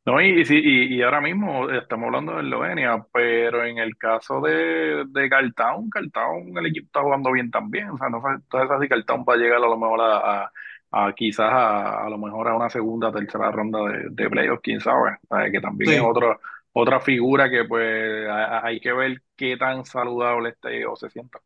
No, 0.06 0.20
y, 0.22 0.40
y, 0.40 0.44
sí, 0.46 0.56
y, 0.62 0.96
y 0.96 1.02
ahora 1.02 1.20
mismo 1.20 1.68
estamos 1.70 2.06
hablando 2.06 2.34
de 2.34 2.42
Eslovenia, 2.42 3.06
pero 3.12 3.64
en 3.64 3.78
el 3.78 3.96
caso 3.98 4.40
de, 4.40 5.04
de 5.08 5.28
Cartown, 5.28 5.90
Cartown, 5.90 6.56
el 6.56 6.66
equipo 6.66 6.86
está 6.86 7.02
jugando 7.02 7.32
bien 7.32 7.50
también. 7.50 7.90
O 7.90 7.98
sea, 7.98 8.08
no 8.08 8.20
sé, 8.22 8.28
entonces 8.36 8.70
así 8.70 8.88
Cartown 8.88 9.24
va 9.28 9.34
a 9.34 9.36
llegar 9.36 9.58
a 9.58 9.60
lo 9.68 9.76
mejor 9.78 10.00
a, 10.00 10.44
a- 10.44 10.52
a 10.92 11.12
quizás 11.14 11.50
a, 11.52 12.06
a 12.06 12.10
lo 12.10 12.16
mejor 12.18 12.48
a 12.48 12.56
una 12.56 12.70
segunda, 12.70 13.12
tercera 13.12 13.50
ronda 13.52 13.80
de, 13.84 14.06
de 14.10 14.30
playoffs, 14.30 14.62
quién 14.62 14.80
sabe. 14.80 15.18
Sea, 15.28 15.50
que 15.52 15.60
también 15.60 15.92
es 15.92 16.00
otra, 16.02 16.38
otra 16.72 17.00
figura 17.00 17.50
que 17.50 17.64
pues 17.66 18.26
a- 18.28 18.58
a- 18.60 18.66
hay 18.66 18.80
que 18.80 18.92
ver 18.92 19.22
qué 19.36 19.56
tan 19.58 19.84
saludable 19.84 20.50
esté 20.50 20.86
o 20.86 20.96
se 20.96 21.10
sienta. 21.10 21.40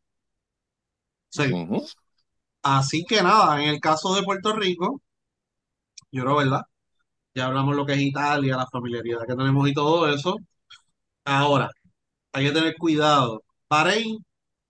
sí. 1.29 1.57
Así 2.63 3.05
que 3.05 3.21
nada, 3.21 3.61
en 3.61 3.69
el 3.69 3.79
caso 3.79 4.13
de 4.15 4.23
Puerto 4.23 4.53
Rico, 4.53 5.01
yo 6.11 6.23
creo, 6.23 6.35
¿verdad? 6.37 6.61
Ya 7.35 7.47
hablamos 7.47 7.75
lo 7.75 7.85
que 7.85 7.93
es 7.93 8.01
Italia, 8.01 8.57
la 8.57 8.67
familiaridad 8.67 9.21
que 9.27 9.35
tenemos 9.35 9.69
y 9.69 9.73
todo 9.73 10.07
eso. 10.09 10.37
Ahora, 11.25 11.69
hay 12.33 12.47
que 12.47 12.53
tener 12.53 12.75
cuidado. 12.77 13.43
Bahrein 13.69 14.19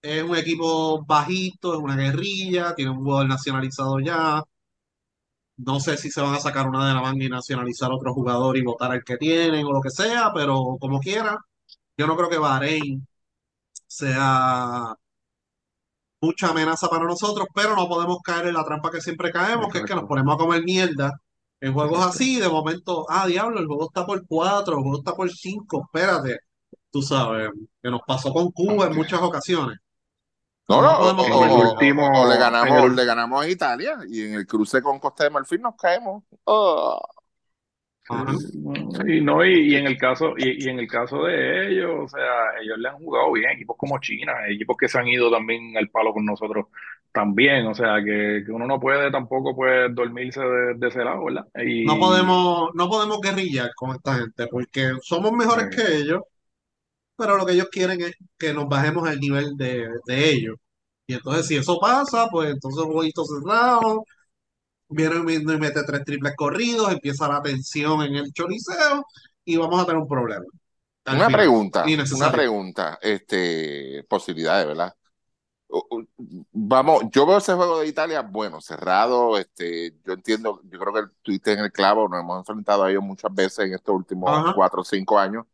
es 0.01 0.23
un 0.23 0.35
equipo 0.37 1.03
bajito, 1.05 1.73
es 1.75 1.79
una 1.81 1.95
guerrilla, 1.97 2.75
tiene 2.75 2.91
un 2.91 2.99
jugador 3.03 3.27
nacionalizado 3.29 3.99
ya. 3.99 4.43
No 5.57 5.79
sé 5.79 5.97
si 5.97 6.09
se 6.11 6.21
van 6.21 6.33
a 6.35 6.39
sacar 6.39 6.67
una 6.67 6.87
de 6.87 6.93
la 6.95 7.01
manga 7.01 7.23
y 7.25 7.29
nacionalizar 7.29 7.91
otro 7.91 8.13
jugador 8.13 8.57
y 8.57 8.63
votar 8.63 8.91
al 8.91 9.03
que 9.03 9.17
tienen 9.17 9.65
o 9.65 9.71
lo 9.71 9.81
que 9.81 9.89
sea, 9.91 10.31
pero 10.33 10.77
como 10.79 10.99
quiera, 10.99 11.37
yo 11.97 12.07
no 12.07 12.15
creo 12.17 12.29
que 12.29 12.37
Bahrein 12.39 13.07
sea 13.87 14.95
mucha 16.23 16.49
amenaza 16.49 16.87
para 16.89 17.05
nosotros, 17.05 17.47
pero 17.53 17.75
no 17.75 17.87
podemos 17.87 18.17
caer 18.23 18.47
en 18.47 18.53
la 18.55 18.63
trampa 18.63 18.89
que 18.91 19.01
siempre 19.01 19.31
caemos, 19.31 19.71
que 19.71 19.79
es 19.79 19.85
que 19.85 19.95
nos 19.95 20.05
ponemos 20.05 20.33
a 20.35 20.37
comer 20.37 20.63
mierda 20.63 21.11
en 21.59 21.73
juegos 21.73 21.97
exacto. 21.99 22.15
así, 22.15 22.39
de 22.39 22.49
momento, 22.49 23.05
ah, 23.09 23.27
diablo, 23.27 23.59
el 23.59 23.67
juego 23.67 23.85
está 23.87 24.05
por 24.05 24.25
cuatro, 24.27 24.75
el 24.77 24.81
juego 24.83 24.97
está 24.99 25.13
por 25.15 25.29
cinco, 25.31 25.83
espérate, 25.85 26.39
tú 26.91 27.01
sabes, 27.01 27.49
que 27.81 27.89
nos 27.91 28.01
pasó 28.07 28.31
con 28.33 28.51
Cuba 28.51 28.87
en 28.87 28.95
muchas 28.95 29.21
ocasiones. 29.21 29.77
No, 30.69 30.81
No 30.81 30.81
no, 30.81 30.97
o, 30.99 31.39
o- 31.39 31.43
el 31.43 31.49
le 31.49 31.55
último, 31.71 32.05
en 32.25 32.31
el, 32.31 32.37
ganamos, 32.37 32.79
ul- 32.79 32.95
le 32.95 33.05
ganamos 33.05 33.43
a 33.43 33.49
Italia 33.49 33.97
y 34.09 34.21
en 34.27 34.33
el 34.35 34.47
cruce 34.47 34.81
con 34.81 34.97
Costa 34.99 35.25
de 35.25 35.29
Marfil 35.29 35.61
nos 35.61 35.75
caemos. 35.75 36.23
Oh. 36.45 36.99
Sí, 39.05 39.21
no, 39.21 39.43
y, 39.45 39.71
y 39.73 39.75
en 39.75 39.87
el 39.87 39.97
caso, 39.97 40.33
y, 40.37 40.65
y 40.65 40.69
en 40.69 40.79
el 40.79 40.87
caso 40.87 41.23
de 41.23 41.69
ellos, 41.69 41.89
o 42.05 42.07
sea, 42.07 42.59
ellos 42.61 42.77
le 42.77 42.89
han 42.89 42.97
jugado 42.97 43.31
bien, 43.31 43.49
equipos 43.51 43.75
como 43.77 43.99
China, 43.99 44.33
equipos 44.47 44.77
que 44.77 44.87
se 44.87 44.99
han 44.99 45.07
ido 45.07 45.31
también 45.31 45.75
al 45.77 45.89
palo 45.89 46.13
con 46.13 46.25
nosotros 46.25 46.67
también, 47.11 47.65
o 47.67 47.73
sea, 47.75 47.97
que, 48.03 48.43
que 48.45 48.51
uno 48.51 48.67
no 48.67 48.79
puede 48.79 49.11
tampoco 49.11 49.55
pues 49.55 49.93
dormirse 49.95 50.41
de, 50.41 50.73
de 50.75 50.87
ese 50.87 51.03
lado, 51.03 51.25
¿verdad? 51.25 51.47
No 51.83 51.99
podemos, 51.99 52.69
no 52.75 52.89
podemos 52.89 53.19
guerrillar 53.21 53.71
con 53.75 53.91
esta 53.95 54.15
gente, 54.15 54.47
porque 54.47 54.93
somos 55.01 55.33
mejores 55.33 55.67
que 55.75 55.97
ellos, 55.97 56.21
pero 57.17 57.37
lo 57.37 57.45
que 57.45 57.53
ellos 57.53 57.69
quieren 57.71 58.01
es 58.01 58.13
que 58.37 58.53
nos 58.53 58.67
bajemos 58.69 59.07
al 59.07 59.19
nivel 59.19 59.57
de, 59.57 59.87
de 60.07 60.29
ellos. 60.31 60.57
Y 61.07 61.15
entonces, 61.15 61.47
si 61.47 61.57
eso 61.57 61.79
pasa, 61.79 62.27
pues 62.31 62.51
entonces 62.51 62.83
jueguito 62.85 63.25
cerrado, 63.25 64.05
viene 64.93 65.17
y 65.17 65.23
me- 65.23 65.33
y 65.35 65.59
mete 65.59 65.83
tres 65.83 66.03
triples 66.05 66.33
corridos, 66.35 66.91
empieza 66.91 67.27
la 67.27 67.41
tensión 67.41 68.01
en 68.03 68.15
el 68.15 68.31
choriceo 68.33 69.05
y 69.45 69.57
vamos 69.57 69.81
a 69.81 69.85
tener 69.85 70.01
un 70.01 70.07
problema. 70.07 70.45
al 71.05 71.15
Una 71.17 71.25
final. 71.27 71.41
pregunta, 71.41 71.85
una 72.15 72.31
pregunta, 72.31 72.99
este, 73.01 74.05
posibilidades, 74.09 74.67
¿verdad? 74.67 74.95
Vamos, 76.51 77.03
yo 77.11 77.25
veo 77.25 77.37
ese 77.37 77.53
juego 77.53 77.79
de 77.79 77.87
Italia, 77.87 78.21
bueno, 78.21 78.61
cerrado, 78.61 79.37
este, 79.37 79.93
yo 80.05 80.13
entiendo, 80.13 80.61
yo 80.65 80.79
creo 80.79 80.93
que 80.93 80.99
estuviste 81.15 81.53
en 81.53 81.59
el 81.59 81.71
clavo, 81.71 82.07
nos 82.07 82.19
hemos 82.21 82.39
enfrentado 82.39 82.83
a 82.83 82.91
ellos 82.91 83.03
muchas 83.03 83.33
veces 83.33 83.65
en 83.65 83.73
estos 83.73 83.95
últimos 83.95 84.29
Ajá. 84.31 84.53
cuatro 84.55 84.81
o 84.81 84.83
cinco 84.83 85.17
años, 85.19 85.45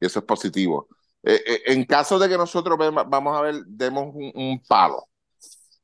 y 0.00 0.06
eso 0.06 0.18
es 0.20 0.24
positivo. 0.24 0.88
Eh, 1.22 1.42
eh, 1.46 1.62
en 1.66 1.84
caso 1.84 2.18
de 2.18 2.28
que 2.28 2.36
nosotros 2.38 2.78
vemos- 2.78 3.04
vamos 3.08 3.36
a 3.36 3.42
ver, 3.42 3.64
demos 3.66 4.14
un, 4.14 4.32
un 4.34 4.62
palo, 4.66 5.08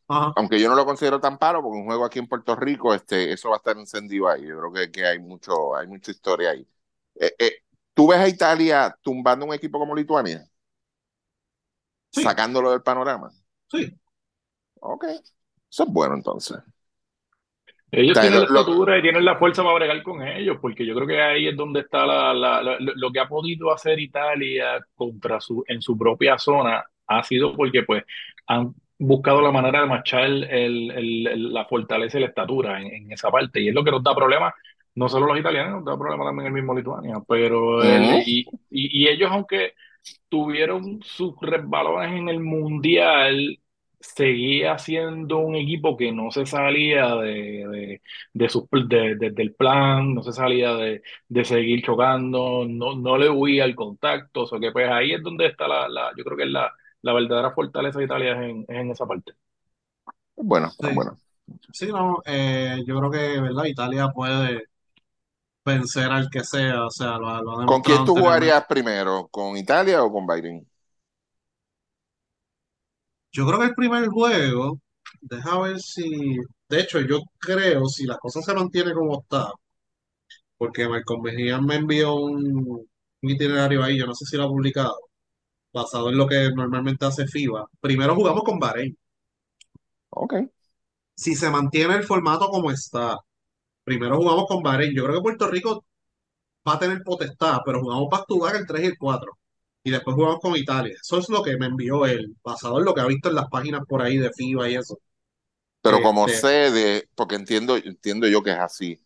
Ajá. 0.09 0.33
aunque 0.35 0.61
yo 0.61 0.69
no 0.69 0.75
lo 0.77 0.85
considero 0.87 1.21
tan 1.21 1.39
palo, 1.39 1.63
porque 1.63 1.79
un 1.79 1.87
juego 1.87 2.05
aquí 2.05 2.19
en 2.19 2.29
Puerto 2.29 2.57
Rico, 2.57 2.95
este, 2.95 3.33
eso 3.33 3.51
va 3.51 3.57
a 3.57 3.59
estar 3.59 3.77
encendido 3.79 4.29
ahí, 4.29 4.47
yo 4.47 4.59
creo 4.59 4.73
que, 4.73 4.91
que 4.93 5.07
hay 5.07 5.19
mucho, 5.19 5.75
hay 5.77 5.87
mucha 5.87 6.11
historia 6.11 6.51
ahí. 6.51 6.67
Eh, 7.17 7.35
eh, 7.39 7.53
¿tú 7.95 8.09
ves 8.09 8.19
a 8.21 8.29
Italia 8.29 8.97
tumbando 9.03 9.47
un 9.47 9.55
equipo 9.55 9.79
como 9.79 9.95
Lituania? 9.95 10.49
Sí. 12.11 12.23
Sacándolo 12.23 12.71
del 12.71 12.83
panorama. 12.83 13.31
Sí. 13.69 13.99
Ok, 14.81 15.05
eso 15.71 15.85
es 15.85 15.89
bueno 15.91 16.15
entonces. 16.15 16.59
Ellos 17.91 18.13
O 18.13 18.15
sea, 18.15 18.23
tienen 18.23 18.41
lo- 18.41 18.47
la 18.47 18.53
lo- 18.53 18.61
estatura 18.61 18.99
y 18.99 19.03
tienen 19.03 19.25
la 19.25 19.37
fuerza 19.37 19.63
para 19.63 19.75
bregar 19.75 20.03
con 20.03 20.23
ellos, 20.27 20.57
porque 20.63 20.87
yo 20.87 20.95
creo 20.95 21.07
que 21.07 21.21
ahí 21.21 21.47
es 21.49 21.57
donde 21.57 21.81
está 21.81 22.07
la, 22.07 22.33
la- 22.33 22.63
la- 22.63 22.77
lo 22.81 22.93
lo 22.95 23.13
que 23.13 23.21
ha 23.21 23.29
podido 23.29 23.71
hacer 23.73 24.01
Italia 24.01 24.81
contra 24.95 25.41
su, 25.41 25.63
en 25.69 25.83
su 25.83 25.97
propia 25.99 26.39
zona, 26.39 26.83
ha 27.07 27.23
sido 27.23 27.55
porque 27.55 27.83
pues 27.83 28.05
han 28.47 28.75
buscado 29.07 29.41
la 29.43 29.51
manera 29.53 29.81
de 29.83 29.87
marchar 29.87 30.25
el, 30.25 30.45
el- 30.45 30.91
el- 31.29 31.53
la 31.53 31.65
fortaleza 31.67 32.19
y 32.19 32.21
la 32.23 32.29
estatura 32.29 32.81
en, 32.81 32.87
en 32.89 33.13
esa 33.13 33.31
parte, 33.31 33.61
y 33.61 33.69
es 33.69 33.75
lo 33.75 33.85
que 33.85 33.91
nos 33.91 34.03
da 34.03 34.15
problemas, 34.15 34.55
no 34.95 35.09
solo 35.09 35.27
los 35.27 35.39
italianos, 35.39 35.77
nos 35.77 35.85
da 35.85 35.99
problemas 35.99 36.27
también 36.29 36.47
el 36.49 36.53
mismo 36.55 36.75
Lituania, 36.75 37.17
pero 37.29 37.87
y, 37.99 38.41
y- 38.71 39.05
y 39.05 39.09
ellos 39.09 39.31
aunque 39.31 39.75
tuvieron 40.29 41.01
sus 41.03 41.35
resbalones 41.41 42.13
en 42.19 42.29
el 42.29 42.41
mundial, 42.41 43.59
seguía 44.01 44.79
siendo 44.79 45.39
un 45.39 45.55
equipo 45.57 45.97
que 45.97 46.11
no 46.13 46.31
se 46.33 46.45
salía 46.47 47.15
de, 47.17 47.33
de, 47.69 48.03
de 48.33 48.49
sus 48.49 48.65
de- 48.89 49.15
del 49.33 49.55
plan, 49.55 50.15
no 50.15 50.23
se 50.23 50.33
salía 50.33 50.75
de, 50.75 51.03
de 51.29 51.45
seguir 51.45 51.83
chocando, 51.85 52.65
no, 52.69 52.95
no 52.97 53.17
le 53.19 53.31
huía 53.31 53.65
al 53.65 53.75
contacto, 53.77 54.43
o 54.43 54.47
sea 54.47 54.59
que 54.61 54.73
pues 54.73 54.89
ahí 54.91 55.13
es 55.13 55.23
donde 55.23 55.47
está 55.47 55.69
la, 55.69 55.89
la 55.89 56.11
yo 56.17 56.25
creo 56.25 56.37
que 56.37 56.45
es 56.45 56.51
la, 56.51 56.73
la 57.03 57.13
verdadera 57.15 57.53
fortaleza 57.53 57.99
de 57.99 58.05
Italia 58.07 58.33
es 58.35 58.51
en, 58.51 58.61
es 58.69 58.77
en 58.81 58.91
esa 58.91 59.07
parte. 59.07 59.33
Bueno, 60.37 60.77
Sí. 60.81 60.89
bueno. 60.91 61.19
Sí, 61.73 61.89
no, 61.89 62.23
eh, 62.27 62.79
yo 62.87 62.99
creo 62.99 63.11
que, 63.11 63.41
¿verdad? 63.41 63.65
Italia 63.67 64.09
puede 64.15 64.65
vencer 65.65 66.11
al 66.13 66.31
que 66.31 66.45
sea, 66.45 66.87
o 66.87 66.91
sea, 66.91 67.19
lo, 67.19 67.43
lo 67.43 67.57
¿Con 67.65 67.83
quién 67.83 68.05
tú 68.05 68.15
jugarías 68.17 68.65
primero? 68.67 69.29
¿Con 69.31 69.57
Italia 69.57 70.03
o 70.05 70.13
con 70.13 70.27
Bahrein? 70.27 70.65
Yo 73.33 73.47
creo 73.47 73.59
que 73.61 73.67
el 73.67 73.75
primer 73.75 74.09
juego, 74.09 74.81
deja 75.21 75.59
ver 75.61 75.81
si, 75.81 76.37
de 76.69 76.81
hecho, 76.81 77.01
yo 77.01 77.21
creo, 77.39 77.87
si 77.87 78.05
la 78.07 78.19
cosa 78.19 78.41
se 78.43 78.55
mantiene 78.55 78.93
como 78.95 79.21
está, 79.21 79.51
porque 80.59 80.89
Malcolm 80.89 81.23
Mejía 81.23 81.61
me 81.61 81.77
envió 81.77 82.15
un, 82.15 82.67
un 83.23 83.31
itinerario 83.31 83.83
ahí, 83.83 83.99
yo 83.99 84.07
no 84.07 84.15
sé 84.15 84.25
si 84.27 84.37
lo 84.37 84.45
ha 84.45 84.49
publicado, 84.49 84.95
basado 85.73 86.11
en 86.11 86.17
lo 86.19 86.27
que 86.29 86.51
normalmente 86.55 87.05
hace 87.07 87.27
FIBA. 87.27 87.67
Primero 87.81 88.15
jugamos 88.15 88.43
con 88.45 88.59
Bahrein. 88.59 88.97
Ok. 90.11 90.35
Si 91.15 91.35
se 91.37 91.51
mantiene 91.51 91.95
el 91.97 92.05
formato 92.05 92.49
como 92.49 92.71
está, 92.71 93.19
primero 93.85 94.17
jugamos 94.19 94.47
con 94.49 94.63
Bahrein. 94.63 94.95
Yo 94.97 95.05
creo 95.05 95.17
que 95.17 95.23
Puerto 95.23 95.49
Rico 95.49 95.85
va 96.69 96.75
a 96.75 96.79
tener 96.81 97.03
potestad, 97.05 97.59
pero 97.67 97.81
jugamos 97.83 98.09
back 98.11 98.27
to 98.29 98.39
back 98.41 98.57
el 98.57 98.67
3 98.67 98.85
y 98.85 98.87
el 98.89 98.99
4. 98.99 99.39
Y 99.85 99.91
después 99.93 100.17
jugamos 100.17 100.41
con 100.41 100.57
Italia. 100.57 100.95
Eso 101.01 101.19
es 101.19 101.29
lo 101.31 101.43
que 101.45 101.57
me 101.59 101.67
envió 101.67 102.07
él, 102.07 102.37
basado 102.45 102.79
en 102.81 102.85
lo 102.87 102.95
que 102.95 103.01
ha 103.03 103.07
visto 103.07 103.29
en 103.31 103.37
las 103.37 103.49
páginas 103.51 103.83
por 103.89 104.03
ahí 104.03 104.19
de 104.19 104.33
FIBA 104.33 104.71
y 104.71 104.77
eso. 104.77 104.99
Pero 105.81 106.01
como 106.01 106.29
Este, 106.29 106.29
sé 106.29 106.71
de, 106.71 107.09
porque 107.15 107.35
entiendo, 107.37 107.77
entiendo 107.77 108.29
yo 108.29 108.43
que 108.43 108.51
es 108.53 108.59
así, 108.59 109.05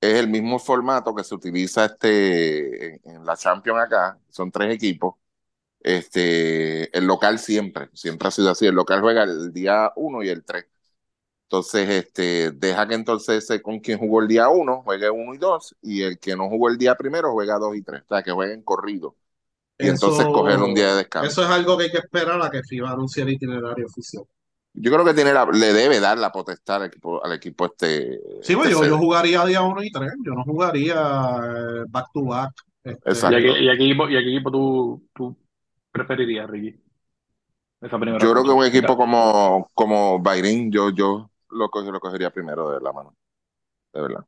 es 0.00 0.14
el 0.16 0.28
mismo 0.28 0.58
formato 0.58 1.14
que 1.14 1.24
se 1.24 1.34
utiliza 1.34 1.86
este, 1.86 2.96
en, 2.96 3.00
en 3.16 3.26
la 3.26 3.36
Champions 3.36 3.80
acá, 3.80 4.20
son 4.30 4.50
tres 4.52 4.74
equipos. 4.74 5.16
Este, 5.84 6.96
el 6.98 7.06
local 7.06 7.38
siempre, 7.40 7.90
siempre 7.94 8.28
ha 8.28 8.32
sido 8.32 8.50
así. 8.50 8.66
El 8.66 8.76
local 8.76 9.02
juega 9.02 9.24
el 9.24 9.52
día 9.54 9.92
1 9.96 10.24
y 10.24 10.30
el 10.30 10.44
3. 10.44 10.66
Entonces, 11.44 11.88
este, 11.90 12.52
deja 12.52 12.88
que 12.88 12.94
entonces 12.94 13.44
ese 13.44 13.62
con 13.62 13.80
quien 13.80 13.98
jugó 13.98 14.22
el 14.22 14.28
día 14.28 14.48
1 14.48 14.82
juegue 14.82 15.10
1 15.10 15.34
y 15.34 15.38
2, 15.38 15.76
y 15.82 16.02
el 16.02 16.18
que 16.18 16.36
no 16.36 16.48
jugó 16.48 16.68
el 16.70 16.78
día 16.78 16.96
primero 16.96 17.32
juega 17.32 17.58
2 17.58 17.76
y 17.76 17.82
3. 17.82 18.02
O 18.02 18.06
sea, 18.08 18.22
que 18.22 18.32
jueguen 18.32 18.62
corrido. 18.62 19.16
Y 19.78 19.88
entonces 19.88 20.26
coger 20.26 20.58
un 20.60 20.74
día 20.74 20.86
de 20.86 20.90
eso, 20.90 20.98
descanso. 20.98 21.42
eso 21.42 21.42
es 21.44 21.50
algo 21.50 21.76
que 21.78 21.84
hay 21.84 21.90
que 21.90 21.98
esperar 21.98 22.40
a 22.42 22.50
que 22.50 22.62
FIBA 22.62 22.90
anuncie 22.92 23.22
el 23.22 23.30
itinerario 23.30 23.86
oficial. 23.86 24.24
Yo 24.72 24.90
creo 24.90 25.04
que 25.04 25.14
tiene 25.14 25.32
la- 25.32 25.46
le 25.46 25.72
debe 25.72 26.00
dar 26.00 26.18
la 26.18 26.32
potestad 26.32 26.76
al 26.76 26.88
equipo, 26.88 27.24
al 27.24 27.32
equipo 27.32 27.66
este, 27.66 28.20
Sí, 28.42 28.54
pues 28.56 28.70
este 28.70 28.72
yo, 28.72 28.86
yo 28.86 28.98
jugaría 28.98 29.44
día 29.44 29.62
1 29.62 29.82
y 29.82 29.90
3. 29.90 30.12
Yo 30.24 30.32
no 30.34 30.42
jugaría 30.44 30.94
eh, 30.94 31.84
back 31.88 32.06
to 32.12 32.24
back. 32.24 32.52
Este, 32.82 33.10
¿Y 33.10 33.34
a 33.34 33.38
Exacto. 33.38 33.38
qué, 33.38 33.62
y 33.62 33.68
a 33.68 33.76
qué 33.76 33.84
equipo, 33.84 34.08
y 34.08 34.16
a 34.16 34.20
qué 34.20 34.28
equipo 34.28 34.50
tú, 34.50 35.08
tú 35.14 35.36
preferirías, 35.94 36.50
Ricky? 36.50 36.80
Esa 37.80 37.98
primera 37.98 38.18
Yo 38.18 38.32
creo 38.32 38.44
que 38.44 38.50
un 38.50 38.64
equipo 38.64 38.96
como, 38.96 39.70
como 39.74 40.22
yo, 40.70 40.90
yo 40.90 41.30
lo, 41.50 41.68
co- 41.70 41.82
lo 41.82 42.00
cogería 42.00 42.30
primero 42.30 42.70
de 42.70 42.80
la 42.80 42.92
mano, 42.92 43.16
de 43.94 44.02
verdad. 44.02 44.26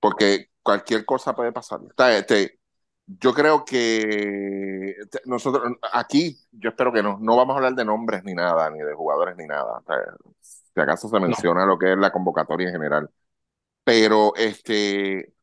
Porque 0.00 0.50
cualquier 0.62 1.04
cosa 1.04 1.34
puede 1.34 1.52
pasar. 1.52 1.80
Este, 2.10 2.60
yo 3.06 3.32
creo 3.34 3.64
que 3.64 4.90
este, 4.90 5.20
nosotros 5.26 5.72
aquí, 5.92 6.38
yo 6.52 6.70
espero 6.70 6.92
que 6.92 7.02
no, 7.02 7.18
no 7.20 7.36
vamos 7.36 7.54
a 7.54 7.56
hablar 7.58 7.74
de 7.74 7.84
nombres 7.84 8.24
ni 8.24 8.34
nada, 8.34 8.70
ni 8.70 8.78
de 8.80 8.94
jugadores 8.94 9.36
ni 9.36 9.46
nada. 9.46 9.82
Si 10.40 10.80
acaso 10.80 11.08
se 11.08 11.20
No. 11.20 11.20
menciona 11.20 11.66
lo 11.66 11.78
que 11.78 11.92
es 11.92 11.98
la 11.98 12.12
convocatoria 12.12 12.68
en 12.68 12.74
general. 12.74 13.10
Pero 13.84 14.34
este, 14.36 15.33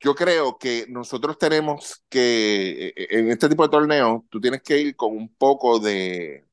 yo 0.00 0.14
creo 0.14 0.58
que 0.58 0.86
nosotros 0.88 1.38
tenemos 1.38 2.04
que, 2.08 2.88
eh, 2.88 3.06
en 3.10 3.30
este 3.30 3.48
tipo 3.48 3.62
de 3.64 3.68
torneos, 3.70 4.22
tú 4.30 4.40
tienes 4.40 4.62
que 4.62 4.78
ir 4.80 4.96
con 4.96 5.16
un 5.16 5.34
poco 5.34 5.78
de, 5.78 6.44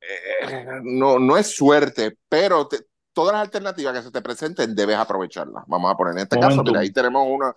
eh, 0.00 0.80
no, 0.84 1.18
no 1.18 1.36
es 1.36 1.54
suerte, 1.54 2.18
pero 2.28 2.68
te- 2.68 2.86
todas 3.12 3.32
las 3.34 3.42
alternativas 3.42 3.94
que 3.96 4.02
se 4.02 4.10
te 4.10 4.22
presenten 4.22 4.74
debes 4.74 4.96
aprovecharlas. 4.96 5.64
Vamos 5.66 5.92
a 5.92 5.96
poner 5.96 6.14
en 6.14 6.20
este 6.20 6.38
caso, 6.38 6.62
mira, 6.64 6.80
ahí 6.80 6.92
tenemos 6.92 7.26
una, 7.28 7.54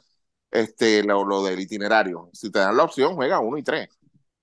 este, 0.51 1.03
lo, 1.03 1.23
lo 1.25 1.43
del 1.43 1.59
itinerario. 1.59 2.29
Si 2.33 2.51
te 2.51 2.59
dan 2.59 2.75
la 2.77 2.83
opción, 2.83 3.15
juega 3.15 3.39
uno 3.39 3.57
y 3.57 3.63
tres. 3.63 3.89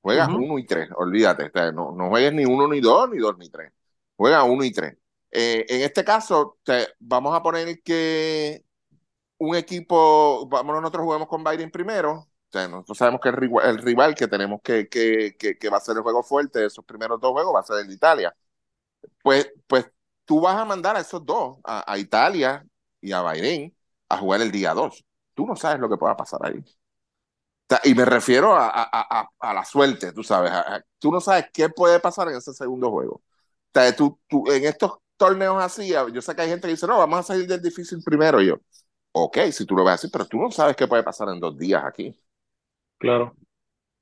Juegas 0.00 0.30
Ujú. 0.30 0.34
uno 0.34 0.58
y 0.58 0.66
tres, 0.66 0.88
olvídate. 0.96 1.44
o 1.46 1.50
sea, 1.52 1.72
no, 1.72 1.92
no 1.92 2.08
juegues 2.08 2.32
ni 2.32 2.44
uno 2.44 2.68
ni 2.68 2.80
dos, 2.80 3.10
ni 3.10 3.18
dos 3.18 3.36
ni 3.38 3.50
tres. 3.50 3.72
Juega 4.16 4.44
uno 4.44 4.64
y 4.64 4.72
tres. 4.72 4.96
Eh, 5.30 5.66
en 5.68 5.82
este 5.82 6.04
caso, 6.04 6.58
te- 6.64 6.88
vamos 7.00 7.34
a 7.36 7.42
poner 7.42 7.82
que 7.82 8.64
un 9.38 9.56
equipo, 9.56 10.46
vamos, 10.48 10.76
nosotros 10.80 11.04
juguemos 11.04 11.28
con 11.28 11.44
Bayern 11.44 11.70
primero. 11.70 12.12
O 12.12 12.28
sea, 12.52 12.68
nosotros 12.68 12.98
sabemos 12.98 13.20
que 13.20 13.28
el 13.28 13.36
rival, 13.36 13.68
el 13.68 13.78
rival 13.78 14.14
que 14.14 14.26
tenemos 14.28 14.60
que, 14.62 14.88
que, 14.88 15.36
que, 15.38 15.58
que 15.58 15.68
va 15.68 15.76
a 15.78 15.80
ser 15.80 15.96
el 15.96 16.02
juego 16.02 16.22
fuerte 16.22 16.60
de 16.60 16.66
esos 16.66 16.84
primeros 16.84 17.20
dos 17.20 17.32
juegos 17.32 17.54
va 17.54 17.60
a 17.60 17.62
ser 17.62 17.78
el 17.80 17.88
de 17.88 17.94
Italia. 17.94 18.34
Pues, 19.22 19.50
pues 19.66 19.90
tú 20.24 20.40
vas 20.40 20.56
a 20.56 20.64
mandar 20.64 20.96
a 20.96 21.00
esos 21.00 21.24
dos, 21.26 21.58
a, 21.64 21.90
a 21.92 21.98
Italia 21.98 22.66
y 23.00 23.12
a 23.12 23.22
Bahrein, 23.22 23.76
a 24.08 24.18
jugar 24.18 24.40
el 24.42 24.52
día 24.52 24.74
2. 24.74 25.04
Tú 25.34 25.46
no 25.46 25.56
sabes 25.56 25.80
lo 25.80 25.88
que 25.90 25.96
pueda 25.98 26.16
pasar 26.16 26.40
ahí. 26.44 26.64
Y 27.84 27.94
me 27.94 28.04
refiero 28.06 28.54
a, 28.56 28.68
a, 28.68 28.88
a, 28.92 29.28
a 29.38 29.54
la 29.54 29.64
suerte, 29.64 30.12
tú 30.12 30.22
sabes. 30.24 30.50
Tú 30.98 31.12
no 31.12 31.20
sabes 31.20 31.46
qué 31.52 31.68
puede 31.68 32.00
pasar 32.00 32.28
en 32.28 32.36
ese 32.36 32.52
segundo 32.54 32.90
juego. 32.90 33.22
Tú, 33.96 34.20
tú, 34.28 34.50
en 34.50 34.64
estos 34.64 34.92
torneos 35.16 35.62
así, 35.62 35.88
yo 35.90 36.22
sé 36.22 36.34
que 36.34 36.42
hay 36.42 36.48
gente 36.48 36.66
que 36.68 36.72
dice, 36.74 36.86
no, 36.86 36.98
vamos 36.98 37.20
a 37.20 37.22
salir 37.22 37.46
del 37.46 37.62
difícil 37.62 38.02
primero. 38.04 38.40
Yo, 38.42 38.56
ok, 39.24 39.38
si 39.52 39.66
tú 39.66 39.74
lo 39.76 39.84
ves 39.84 39.94
así, 39.94 40.08
pero 40.08 40.26
tú 40.26 40.38
no 40.38 40.50
sabes 40.50 40.76
qué 40.76 40.86
puede 40.86 41.02
pasar 41.02 41.28
en 41.28 41.40
dos 41.40 41.56
días 41.56 41.82
aquí. 41.84 42.14
Claro. 42.98 43.34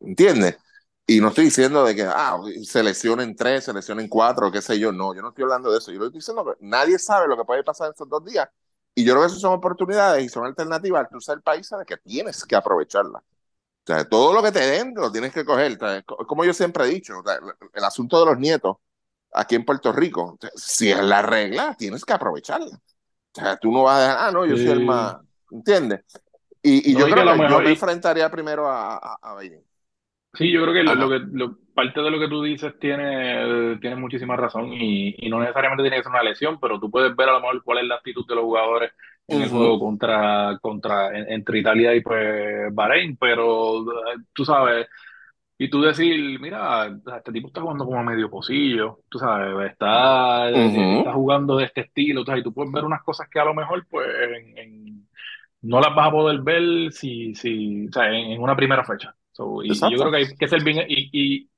¿Entiendes? 0.00 0.58
Y 1.06 1.20
no 1.20 1.28
estoy 1.28 1.46
diciendo 1.46 1.84
de 1.84 1.94
que 1.94 2.02
ah, 2.02 2.38
seleccionen 2.64 3.36
tres, 3.36 3.64
seleccionen 3.64 4.08
cuatro, 4.08 4.50
qué 4.50 4.60
sé 4.60 4.78
yo. 4.78 4.92
No, 4.92 5.14
yo 5.14 5.22
no 5.22 5.28
estoy 5.28 5.44
hablando 5.44 5.70
de 5.70 5.78
eso. 5.78 5.92
Yo 5.92 5.98
lo 6.00 6.06
estoy 6.06 6.18
diciendo 6.18 6.44
que 6.44 6.52
nadie 6.66 6.98
sabe 6.98 7.28
lo 7.28 7.36
que 7.36 7.44
puede 7.44 7.62
pasar 7.62 7.86
en 7.86 7.92
estos 7.92 8.08
dos 8.08 8.24
días. 8.24 8.48
Y 8.94 9.04
yo 9.04 9.12
creo 9.12 9.22
que 9.22 9.28
esas 9.28 9.40
son 9.40 9.52
oportunidades 9.52 10.24
y 10.24 10.28
son 10.28 10.44
alternativas 10.46 11.06
al 11.12 11.22
ser 11.22 11.42
país 11.42 11.68
de 11.68 11.84
que 11.86 11.96
tienes 11.98 12.44
que 12.44 12.56
aprovecharlas. 12.56 13.22
O 13.22 13.86
sea, 13.86 14.08
todo 14.08 14.32
lo 14.34 14.42
que 14.42 14.52
te 14.52 14.60
den 14.60 14.94
lo 14.96 15.12
tienes 15.12 15.32
que 15.32 15.44
coger. 15.44 15.76
O 15.76 15.78
sea, 15.78 16.02
como 16.02 16.44
yo 16.44 16.52
siempre 16.52 16.84
he 16.84 16.88
dicho, 16.88 17.20
o 17.20 17.22
sea, 17.24 17.38
el 17.74 17.84
asunto 17.84 18.18
de 18.18 18.26
los 18.26 18.38
nietos 18.38 18.78
aquí 19.32 19.54
en 19.54 19.64
Puerto 19.64 19.92
Rico, 19.92 20.38
si 20.56 20.90
es 20.90 21.00
la 21.02 21.22
regla, 21.22 21.76
tienes 21.78 22.04
que 22.04 22.12
aprovecharla. 22.14 22.80
O 23.36 23.40
sea, 23.40 23.56
tú 23.56 23.70
no 23.72 23.82
vas 23.84 23.98
a 23.98 24.02
dejar, 24.02 24.16
ah, 24.20 24.30
no, 24.32 24.46
yo 24.46 24.56
soy 24.56 24.66
el 24.72 24.78
Sí. 24.78 24.84
más, 24.84 25.16
¿entiendes? 25.50 26.04
Y, 26.62 26.90
y 26.90 26.94
No, 26.94 27.00
yo 27.00 27.06
que 27.06 27.12
creo 27.12 27.24
que 27.24 27.30
yo 27.30 27.42
mejor- 27.44 27.62
me 27.64 27.70
y- 27.70 27.72
enfrentaría 27.74 28.30
primero 28.30 28.66
a, 28.68 28.96
a, 28.96 29.18
a 29.22 29.38
Biden. 29.38 29.62
Sí, 30.34 30.52
yo 30.52 30.62
creo 30.62 30.74
que 30.74 30.82
lo, 30.82 30.94
lo 30.94 31.08
que 31.08 31.18
lo- 31.32 31.56
parte 31.74 32.00
de 32.00 32.10
lo 32.10 32.18
que 32.18 32.28
tú 32.28 32.42
dices 32.42 32.78
tiene, 32.78 33.76
tiene 33.80 33.96
muchísima 33.96 34.36
razón 34.36 34.72
y, 34.72 35.14
y 35.18 35.28
no 35.30 35.40
necesariamente 35.40 35.82
tiene 35.82 35.96
que 35.98 36.02
ser 36.02 36.10
una 36.12 36.22
lesión, 36.22 36.58
pero 36.60 36.78
tú 36.80 36.90
puedes 36.90 37.14
ver 37.16 37.28
a 37.28 37.32
lo 37.32 37.40
mejor 37.40 37.62
cuál 37.62 37.78
es 37.78 37.84
la 37.84 37.96
actitud 37.96 38.26
de 38.26 38.34
los 38.34 38.44
jugadores 38.44 38.92
en 39.28 39.42
el 39.42 39.48
Ujú. 39.48 39.58
juego 39.58 39.78
contra, 39.80 40.58
contra, 40.60 41.08
en- 41.16 41.30
entre 41.32 41.58
Italia 41.58 41.94
y 41.94 42.00
pues 42.00 42.74
Bahrein, 42.74 43.16
pero 43.18 43.80
eh, 43.82 44.16
tú 44.32 44.44
sabes, 44.44 44.86
y 45.58 45.70
tú 45.70 45.80
decir, 45.82 46.38
mira, 46.40 46.86
este 47.18 47.32
tipo 47.32 47.48
está 47.48 47.62
jugando 47.62 47.84
como 47.86 47.98
a 48.00 48.02
medio 48.02 48.30
pocillo, 48.30 49.00
tú 49.08 49.18
sabes, 49.18 49.70
está, 49.72 50.50
Ujú. 50.54 50.86
está 50.96 51.12
jugando 51.14 51.56
de 51.56 51.64
este 51.64 51.82
estilo, 51.82 52.20
tú 52.22 52.26
sabes, 52.26 52.40
y 52.42 52.44
tú 52.44 52.52
puedes 52.54 52.72
ver 52.72 52.84
unas 52.84 53.02
cosas 53.02 53.28
que 53.30 53.40
a 53.40 53.44
lo 53.46 53.54
mejor 53.54 53.86
pues 53.88 54.06
en- 54.36 54.58
en- 54.58 55.08
no 55.62 55.80
las 55.80 55.94
vas 55.94 56.08
a 56.08 56.12
poder 56.12 56.40
ver 56.42 56.92
si, 56.92 57.34
si, 57.34 57.88
o 57.88 57.92
sea, 57.92 58.08
en, 58.10 58.32
en 58.32 58.42
una 58.42 58.56
primera 58.56 58.84
fecha. 58.84 59.14
So, 59.32 59.62
y, 59.64 59.80
y 59.88 59.90
yo 59.90 59.98
Exacto. 59.98 60.00
creo 60.00 60.12
que 60.12 60.18
hay 60.18 60.36
que 60.36 60.48
ser 60.48 60.62
bien, 60.64 60.86
y, 60.88 61.10
y 61.12 61.50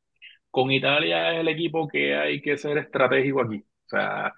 con 0.51 0.71
Italia 0.73 1.33
es 1.35 1.41
el 1.41 1.49
equipo 1.49 1.89
que 1.89 2.17
hay 2.17 2.41
que 2.43 2.59
ser 2.59 2.79
estratégico 2.79 3.43
aquí. 3.43 3.59
O 3.59 3.89
sea, 3.89 4.33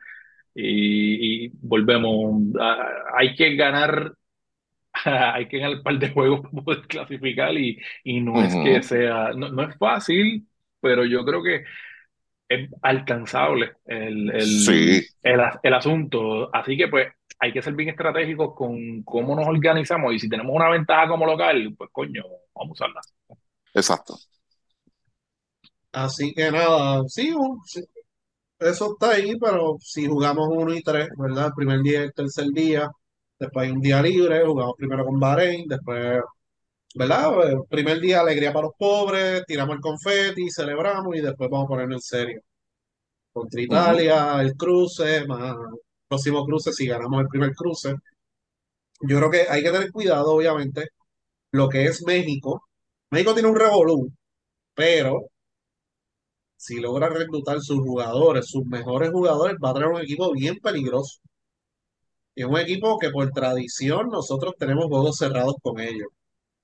y, 0.54 1.46
y 1.46 1.52
volvemos, 1.62 2.42
a- 2.60 2.88
hay 3.16 3.34
que 3.36 3.56
ganar, 3.56 4.14
hay 5.04 5.48
que 5.48 5.58
ganar 5.58 5.76
un 5.78 5.82
par 5.82 5.98
de 5.98 6.10
juegos 6.10 6.40
para 6.42 6.64
poder 6.64 6.82
clasificar 6.88 7.54
y, 7.56 7.78
y 8.04 8.20
no 8.20 8.42
es 8.42 8.56
que 8.58 8.82
sea, 8.82 9.30
no, 9.34 9.48
no 9.50 9.62
es 9.68 9.76
fácil, 9.78 10.48
pero 10.80 11.04
yo 11.04 11.24
creo 11.24 11.42
que 11.42 11.64
es 12.48 12.70
alcanzable 12.82 13.74
el, 13.86 14.30
el, 14.30 14.70
Sí, 14.70 15.06
el, 15.22 15.40
el 15.62 15.74
asunto. 15.74 16.54
Así 16.54 16.76
que 16.76 16.88
pues 16.88 17.12
hay 17.38 17.52
que 17.52 17.62
ser 17.62 17.74
bien 17.74 17.90
estratégicos 17.90 18.54
con 18.56 19.02
cómo 19.04 19.36
nos 19.36 19.48
organizamos 19.48 20.14
y 20.14 20.18
si 20.18 20.28
tenemos 20.28 20.54
una 20.54 20.70
ventaja 20.70 21.08
como 21.08 21.26
local, 21.26 21.74
pues 21.78 21.90
coño, 21.92 22.24
vamos 22.54 22.80
a 22.82 22.84
usarla. 22.86 23.04
exacto. 23.74 24.18
Así 25.92 26.32
que 26.34 26.50
nada, 26.52 27.02
sí, 27.08 27.32
sí, 27.66 27.80
eso 28.60 28.92
está 28.94 29.12
ahí, 29.12 29.38
pero 29.38 29.76
si 29.80 30.06
jugamos 30.06 30.48
uno 30.50 30.74
y 30.74 30.82
tres, 30.82 31.08
¿verdad? 31.18 31.48
El 31.48 31.54
primer 31.54 31.82
día 31.82 32.00
y 32.02 32.04
el 32.04 32.14
tercer 32.14 32.46
día, 32.52 32.90
después 33.40 33.66
hay 33.66 33.72
un 33.72 33.80
día 33.80 34.02
libre, 34.02 34.44
jugamos 34.46 34.74
primero 34.76 35.04
con 35.04 35.18
Bahrein, 35.18 35.66
después, 35.66 36.20
¿verdad? 36.94 37.50
El 37.50 37.64
primer 37.68 38.00
día 38.00 38.20
alegría 38.20 38.52
para 38.52 38.66
los 38.66 38.74
pobres, 38.78 39.44
tiramos 39.46 39.76
el 39.76 39.80
confeti, 39.80 40.50
celebramos 40.50 41.16
y 41.16 41.20
después 41.20 41.50
vamos 41.50 41.66
a 41.66 41.68
ponernos 41.68 41.96
en 41.96 42.02
serio. 42.02 42.42
Contra. 43.32 43.60
Italia, 43.60 44.40
el 44.42 44.56
cruce, 44.56 45.26
más 45.26 45.56
el 45.56 45.78
próximo 46.08 46.44
cruce, 46.44 46.72
si 46.72 46.86
ganamos 46.86 47.22
el 47.22 47.28
primer 47.28 47.54
cruce. 47.54 47.94
Yo 49.02 49.16
creo 49.18 49.30
que 49.30 49.46
hay 49.48 49.62
que 49.62 49.70
tener 49.72 49.92
cuidado, 49.92 50.32
obviamente, 50.34 50.88
lo 51.52 51.68
que 51.68 51.84
es 51.86 52.04
México. 52.06 52.64
México 53.10 53.34
tiene 53.34 53.48
un 53.48 53.56
revolú, 53.56 54.12
pero 54.74 55.28
si 56.56 56.80
logra 56.80 57.08
reclutar 57.08 57.60
sus 57.60 57.80
jugadores, 57.80 58.46
sus 58.48 58.64
mejores 58.66 59.10
jugadores, 59.10 59.56
va 59.64 59.70
a 59.70 59.74
traer 59.74 59.90
un 59.90 60.00
equipo 60.00 60.30
bien 60.32 60.58
peligroso. 60.62 61.20
Y 62.34 62.42
es 62.42 62.48
un 62.48 62.58
equipo 62.58 62.98
que 62.98 63.10
por 63.10 63.30
tradición 63.32 64.08
nosotros 64.10 64.54
tenemos 64.58 64.86
juegos 64.86 65.16
cerrados 65.18 65.56
con 65.62 65.80
ellos. 65.80 66.08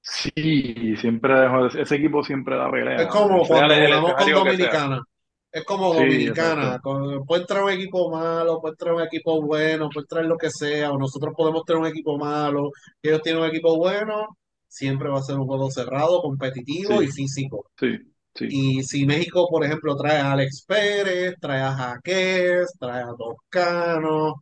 Sí, 0.00 0.96
siempre, 0.96 1.34
ese 1.80 1.96
equipo 1.96 2.22
siempre 2.22 2.56
da 2.56 2.70
Es 2.96 3.08
pelea, 3.08 3.08
como 3.08 3.44
sea 3.44 3.66
el, 3.66 4.00
cuando 4.00 4.14
jugamos 4.16 4.32
con. 4.32 4.44
Dominicana. 4.44 5.02
Es 5.50 5.64
como 5.64 5.94
Sí, 5.94 5.98
Dominicana. 6.00 6.80
puede 7.26 7.40
entrar 7.42 7.64
un 7.64 7.70
equipo 7.70 8.10
malo, 8.10 8.60
puede 8.60 8.72
entrar 8.74 8.94
un 8.94 9.02
equipo 9.02 9.42
bueno, 9.42 9.88
puede 9.92 10.04
entrar 10.04 10.24
lo 10.26 10.36
que 10.36 10.50
sea, 10.50 10.92
o 10.92 10.98
nosotros 10.98 11.34
podemos 11.36 11.64
tener 11.64 11.80
un 11.82 11.88
equipo 11.88 12.18
malo, 12.18 12.70
ellos 13.02 13.22
tienen 13.22 13.42
un 13.42 13.48
equipo 13.48 13.76
bueno. 13.76 14.38
Siempre 14.68 15.08
va 15.08 15.18
a 15.20 15.22
ser 15.22 15.36
un 15.38 15.46
juego 15.46 15.70
cerrado, 15.70 16.20
competitivo 16.22 17.00
y 17.02 17.08
físico. 17.08 17.70
sí, 17.78 17.98
sí. 18.34 18.46
Y 18.50 18.82
si 18.84 19.06
México, 19.06 19.48
por 19.50 19.64
ejemplo, 19.64 19.96
trae 19.96 20.18
a 20.20 20.32
Alex 20.32 20.64
Pérez, 20.66 21.34
trae 21.40 21.62
a 21.62 21.72
Jaquez, 21.72 22.66
trae 22.78 23.02
a 23.02 23.14
Toscano 23.16 24.34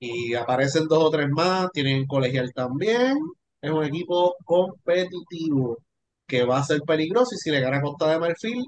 y 0.00 0.34
aparecen 0.34 0.88
dos 0.88 1.04
o 1.04 1.10
tres 1.10 1.28
más, 1.30 1.70
tienen 1.72 2.06
colegial 2.06 2.52
también, 2.54 3.18
es 3.62 3.72
un 3.72 3.84
equipo 3.84 4.36
competitivo 4.44 5.78
que 6.28 6.44
va 6.44 6.58
a 6.60 6.64
ser 6.64 6.82
peligroso 6.82 7.34
y 7.36 7.38
si 7.38 7.50
le 7.52 7.60
gana 7.62 7.82
Costa 7.82 8.10
de 8.12 8.20
Marfil, 8.20 8.64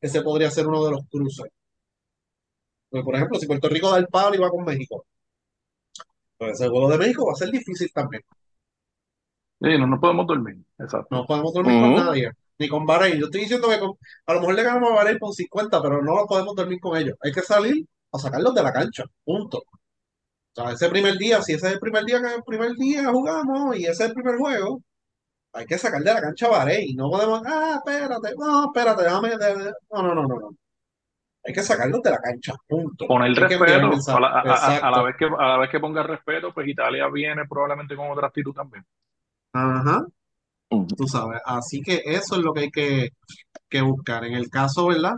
ese 0.00 0.22
podría 0.22 0.50
ser 0.50 0.66
uno 0.68 0.82
de 0.86 0.92
los 0.92 1.02
cruces. 1.10 1.50
Pues, 2.90 3.04
por 3.04 3.14
ejemplo, 3.14 3.38
si 3.38 3.46
Puerto 3.46 3.68
Rico 3.68 3.90
da 3.92 3.98
el 3.98 4.08
palo 4.08 4.34
y 4.34 4.38
va 4.38 4.50
con 4.50 4.64
México, 4.64 5.04
pues 6.38 6.52
ese 6.60 6.68
juego 6.70 6.88
de 6.90 6.98
México 6.98 7.26
va 7.26 7.32
a 7.32 7.36
ser 7.36 7.50
difícil 7.50 7.90
también. 7.92 8.22
Sí, 9.60 9.68
no 9.78 9.86
nos 9.86 10.00
podemos 10.00 10.26
dormir, 10.26 10.56
exacto. 10.78 11.08
No 11.16 11.26
podemos 11.26 11.52
dormir 11.54 11.78
con 11.78 11.94
nadie, 11.94 12.30
ni 12.58 12.68
con 12.68 12.84
Bahrein. 12.86 13.18
Yo 13.18 13.26
estoy 13.26 13.42
diciendo 13.42 13.68
que 13.68 13.78
con- 13.78 13.94
a 14.26 14.34
lo 14.34 14.40
mejor 14.40 14.54
le 14.54 14.62
ganamos 14.62 14.90
a 14.92 14.94
Bahrein 14.94 15.18
con 15.18 15.32
50, 15.32 15.80
pero 15.82 16.02
no 16.02 16.26
podemos 16.28 16.54
dormir 16.54 16.78
con 16.80 16.96
ellos. 16.96 17.16
Hay 17.22 17.32
que 17.32 17.42
salir 17.42 17.86
a 18.12 18.18
sacarlos 18.18 18.54
de 18.54 18.62
la 18.62 18.72
cancha, 18.72 19.04
punto. 19.24 19.62
Sea, 20.56 20.70
ese 20.72 20.88
primer 20.88 21.18
día, 21.18 21.42
si 21.42 21.52
ese 21.52 21.66
es 21.66 21.72
el 21.74 21.78
primer 21.80 22.04
día 22.04 22.18
que 22.22 22.34
el 22.34 22.42
primer 22.42 22.72
día 22.76 23.10
jugamos 23.12 23.76
y 23.76 23.82
ese 23.84 24.04
es 24.04 24.08
el 24.08 24.14
primer 24.14 24.36
juego, 24.38 24.80
hay 25.52 25.66
que 25.66 25.76
sacar 25.76 26.02
de 26.02 26.14
la 26.14 26.20
cancha 26.22 26.46
a 26.46 26.50
Bahrein. 26.50 26.96
No 26.96 27.10
podemos, 27.10 27.42
ah, 27.46 27.74
espérate, 27.84 28.34
no, 28.38 28.64
espérate, 28.64 29.02
déjame, 29.02 29.28
de- 29.36 29.36
de- 29.64 29.72
no, 29.92 30.02
no, 30.02 30.14
no, 30.14 30.22
no, 30.22 30.34
no. 30.40 30.50
Hay 31.44 31.52
que 31.52 31.62
sacarlos 31.62 32.00
de 32.02 32.10
la 32.10 32.18
cancha, 32.18 32.54
punto. 32.66 33.06
Poner 33.06 33.28
Hay 33.28 33.34
respeto, 33.34 33.64
a 34.16 34.20
la, 34.20 34.28
a, 34.28 34.30
a- 34.30 34.40
a 34.40 34.40
la 34.40 34.74
Exacto. 34.76 35.04
vez 35.04 35.16
que, 35.18 35.24
a 35.26 35.46
la 35.48 35.58
vez 35.58 35.70
que 35.70 35.78
ponga 35.80 36.02
respeto, 36.02 36.52
pues 36.54 36.66
Italia 36.68 37.06
viene 37.12 37.42
probablemente 37.46 37.94
con 37.94 38.10
otra 38.10 38.28
actitud 38.28 38.54
también. 38.54 38.82
Ajá, 39.52 40.06
tú 40.70 41.06
sabes. 41.06 41.40
Así 41.44 41.82
que 41.82 42.00
eso 42.06 42.36
es 42.36 42.40
lo 42.42 42.54
que 42.54 42.60
hay 42.60 42.70
que, 42.70 43.10
que 43.68 43.82
buscar. 43.82 44.24
En 44.24 44.32
el 44.32 44.48
caso, 44.48 44.86
¿verdad? 44.86 45.16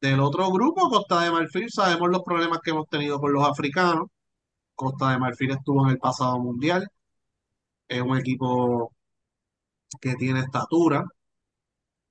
Del 0.00 0.20
otro 0.20 0.50
grupo, 0.50 0.88
Costa 0.88 1.20
de 1.22 1.30
Marfil, 1.30 1.70
sabemos 1.70 2.08
los 2.08 2.22
problemas 2.22 2.60
que 2.62 2.70
hemos 2.70 2.88
tenido 2.88 3.18
con 3.20 3.32
los 3.34 3.46
africanos. 3.46 4.08
Costa 4.76 5.10
de 5.12 5.18
Marfil 5.18 5.50
estuvo 5.52 5.84
en 5.86 5.92
el 5.92 5.98
pasado 5.98 6.38
mundial. 6.38 6.88
Es 7.88 8.00
un 8.02 8.16
equipo 8.18 8.92
que 10.00 10.14
tiene 10.16 10.40
estatura. 10.40 11.04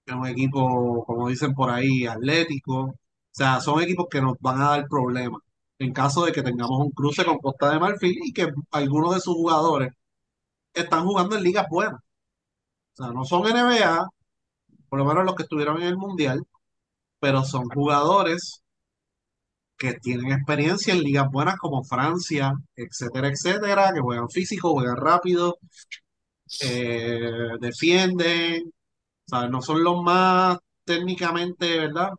Es 0.06 0.14
un 0.14 0.28
equipo, 0.28 1.04
como 1.06 1.28
dicen 1.30 1.54
por 1.54 1.70
ahí, 1.70 2.06
atlético. 2.06 2.82
O 2.84 2.96
sea, 3.32 3.60
son 3.60 3.82
equipos 3.82 4.08
que 4.10 4.22
nos 4.22 4.38
van 4.40 4.62
a 4.62 4.70
dar 4.70 4.88
problemas 4.88 5.42
en 5.80 5.94
caso 5.94 6.26
de 6.26 6.32
que 6.32 6.42
tengamos 6.44 6.80
un 6.80 6.92
cruce 6.92 7.26
con 7.26 7.40
Costa 7.40 7.72
de 7.72 7.80
Marfil 7.80 8.18
y 8.24 8.34
que 8.34 8.48
algunos 8.72 9.16
de 9.16 9.22
sus 9.22 9.36
jugadores 9.36 9.94
están 10.74 11.06
jugando 11.06 11.36
en 11.38 11.44
ligas 11.44 11.68
buenas. 11.70 12.02
O 12.94 13.04
sea, 13.04 13.12
no 13.14 13.26
son 13.26 13.44
NBA, 13.44 14.08
por 14.90 15.00
lo 15.00 15.06
menos 15.06 15.26
los 15.26 15.36
que 15.36 15.44
estuvieron 15.44 15.78
en 15.82 15.88
el 15.90 15.98
mundial, 15.98 16.44
pero 17.20 17.44
son 17.44 17.70
jugadores 17.70 18.64
que 19.78 19.94
tienen 19.96 20.32
experiencia 20.32 20.94
en 20.94 21.02
ligas 21.04 21.30
buenas 21.32 21.58
como 21.58 21.84
Francia, 21.84 22.54
etcétera, 22.76 23.30
etcétera, 23.30 23.92
que 23.94 24.02
juegan 24.02 24.30
físico, 24.30 24.74
juegan 24.74 24.98
rápido, 24.98 25.58
eh, 26.62 27.50
defienden, 27.60 28.72
¿sabes? 29.28 29.50
No 29.52 29.62
son 29.62 29.84
los 29.84 30.02
más 30.04 30.58
técnicamente, 30.84 31.80
¿verdad? 31.80 32.12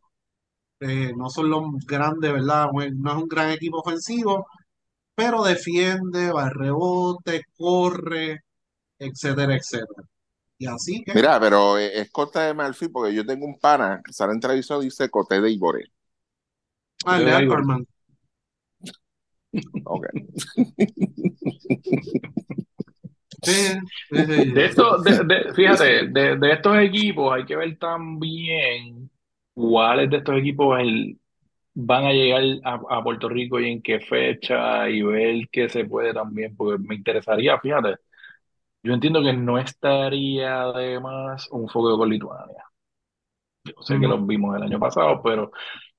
Eh, 0.80 1.12
no 1.16 1.30
son 1.30 1.50
los 1.50 1.64
grandes, 1.86 2.32
¿verdad? 2.32 2.68
No 2.72 3.10
es 3.12 3.16
un 3.22 3.28
gran 3.28 3.50
equipo 3.50 3.80
ofensivo, 3.80 4.46
pero 5.14 5.42
defiende, 5.44 6.32
va 6.32 6.44
al 6.46 6.54
rebote, 6.54 7.44
corre, 7.56 8.42
etcétera, 8.98 9.56
etcétera. 9.56 10.04
Y 10.58 10.66
así 10.66 11.02
que, 11.04 11.14
Mira, 11.14 11.40
pero 11.40 11.78
eh, 11.78 12.00
es 12.00 12.10
Costa 12.10 12.42
de 12.46 12.54
Marfil 12.54 12.90
porque 12.90 13.14
yo 13.14 13.24
tengo 13.26 13.46
un 13.46 13.58
pana 13.58 14.02
que 14.04 14.12
sale 14.12 14.32
en 14.32 14.40
televisión 14.40 14.82
y 14.82 14.86
dice 14.86 15.10
Coté 15.10 15.40
de 15.40 15.50
Iboré. 15.50 15.84
Ah, 17.06 17.20
de 17.22 17.32
Alperman. 17.32 17.86
Ok. 19.84 20.06
Sí, 23.44 23.52
sí, 24.10 24.26
sí, 24.26 24.50
De 24.52 24.64
esto, 24.66 24.98
de, 25.02 25.24
de- 25.24 25.54
fíjate, 25.54 26.08
de, 26.08 26.36
de 26.36 26.52
estos 26.52 26.76
equipos 26.78 27.32
hay 27.32 27.44
que 27.44 27.54
ver 27.56 27.78
también 27.78 29.10
cuáles 29.54 30.10
de 30.10 30.16
estos 30.18 30.36
equipos 30.38 30.80
el- 30.80 31.18
van 31.74 32.04
a 32.06 32.12
llegar 32.12 32.42
a, 32.64 32.74
a 32.98 33.02
Puerto 33.04 33.28
Rico 33.28 33.60
y 33.60 33.70
en 33.70 33.82
qué 33.82 34.00
fecha 34.00 34.88
y 34.90 35.02
ver 35.02 35.48
qué 35.52 35.68
se 35.70 35.84
puede 35.86 36.14
también, 36.14 36.56
porque 36.56 36.82
me 36.82 36.96
interesaría, 36.96 37.58
fíjate, 37.60 37.96
yo 38.84 38.94
entiendo 38.94 39.22
que 39.22 39.32
no 39.34 39.58
estaría 39.58 40.66
de 40.72 41.00
más 41.00 41.48
un 41.52 41.68
fogueo 41.68 41.98
con 41.98 42.10
Lituania. 42.10 42.64
Yo 43.64 43.72
sé 43.82 43.98
que 43.98 44.06
los 44.08 44.24
vimos 44.26 44.56
el 44.56 44.62
año 44.62 44.78
pasado, 44.78 45.20
pero 45.22 45.50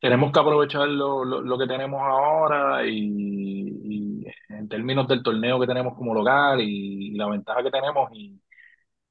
tenemos 0.07 0.31
que 0.31 0.39
aprovechar 0.39 0.87
lo, 0.87 1.57
que 1.57 1.67
tenemos 1.67 2.01
ahora 2.01 2.87
y, 2.87 4.25
en 4.49 4.69
términos 4.69 5.05
del 5.07 5.21
torneo 5.21 5.59
que 5.59 5.67
tenemos 5.67 5.95
como 5.95 6.13
local 6.13 6.61
y, 6.61 7.11
la 7.17 7.27
ventaja 7.27 7.61
que 7.61 7.71
tenemos. 7.71 8.09
Y, 8.13 8.39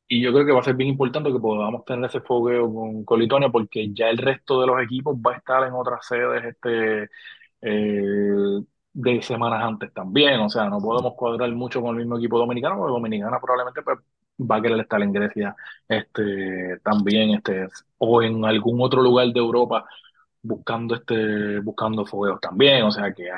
yo 0.09 0.33
creo 0.33 0.47
que 0.47 0.53
va 0.53 0.61
a 0.61 0.63
ser 0.63 0.75
bien 0.77 0.91
importante 0.91 1.33
que 1.33 1.39
podamos 1.39 1.85
tener 1.85 2.07
ese 2.07 2.21
fogueo 2.21 2.73
con, 3.05 3.21
Lituania 3.21 3.51
porque 3.51 3.93
ya 3.93 4.09
el 4.09 4.19
resto 4.19 4.61
de 4.61 4.67
los 4.69 4.81
equipos 4.83 5.17
va 5.17 5.33
a 5.35 5.37
estar 5.37 5.65
en 5.67 5.75
otras 5.75 6.07
sedes 6.07 6.45
este, 6.45 7.11
eh, 7.61 8.61
de 8.93 9.23
semanas 9.23 9.63
antes 9.65 9.93
también. 9.93 10.41
O 10.41 10.49
sea, 10.49 10.69
no 10.71 10.81
podemos 10.81 11.15
cuadrar 11.15 11.51
mucho 11.53 11.83
con 11.83 11.91
el 11.97 12.03
mismo 12.03 12.17
equipo 12.19 12.39
dominicano 12.39 12.77
porque 12.79 12.93
Dominicana 12.93 13.39
probablemente 13.41 13.83
pues, 13.83 13.99
va 14.41 14.57
a 14.57 14.63
querer 14.63 14.81
estar 14.81 15.03
en 15.03 15.13
Grecia 15.13 15.57
este, 15.89 16.79
también 16.85 17.31
este, 17.31 17.69
o 17.99 18.23
en 18.23 18.45
algún 18.45 18.81
otro 18.81 19.03
lugar 19.03 19.27
de 19.29 19.41
Europa 19.41 19.87
buscando 20.47 20.95
este 20.97 21.61
buscando 21.61 22.07
fogueos 22.07 22.41
también 22.41 22.85
o 22.85 22.91
sea 22.91 23.13
que 23.15 23.25
eh, 23.29 23.31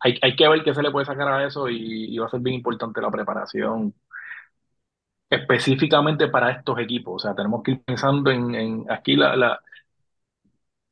hay, 0.00 0.18
hay 0.22 0.36
que 0.36 0.48
ver 0.48 0.62
qué 0.64 0.74
se 0.74 0.82
le 0.82 0.90
puede 0.90 1.06
sacar 1.06 1.28
a 1.28 1.46
eso 1.46 1.68
y, 1.68 2.14
y 2.14 2.18
va 2.18 2.26
a 2.26 2.30
ser 2.30 2.40
bien 2.40 2.56
importante 2.56 3.00
la 3.00 3.10
preparación 3.10 3.94
específicamente 5.30 6.28
para 6.28 6.50
estos 6.50 6.78
equipos. 6.78 7.14
O 7.16 7.18
sea, 7.26 7.34
tenemos 7.34 7.62
que 7.62 7.72
ir 7.72 7.82
pensando 7.84 8.30
en, 8.30 8.54
en 8.54 8.84
aquí 8.90 9.16
la, 9.16 9.36
la, 9.36 9.60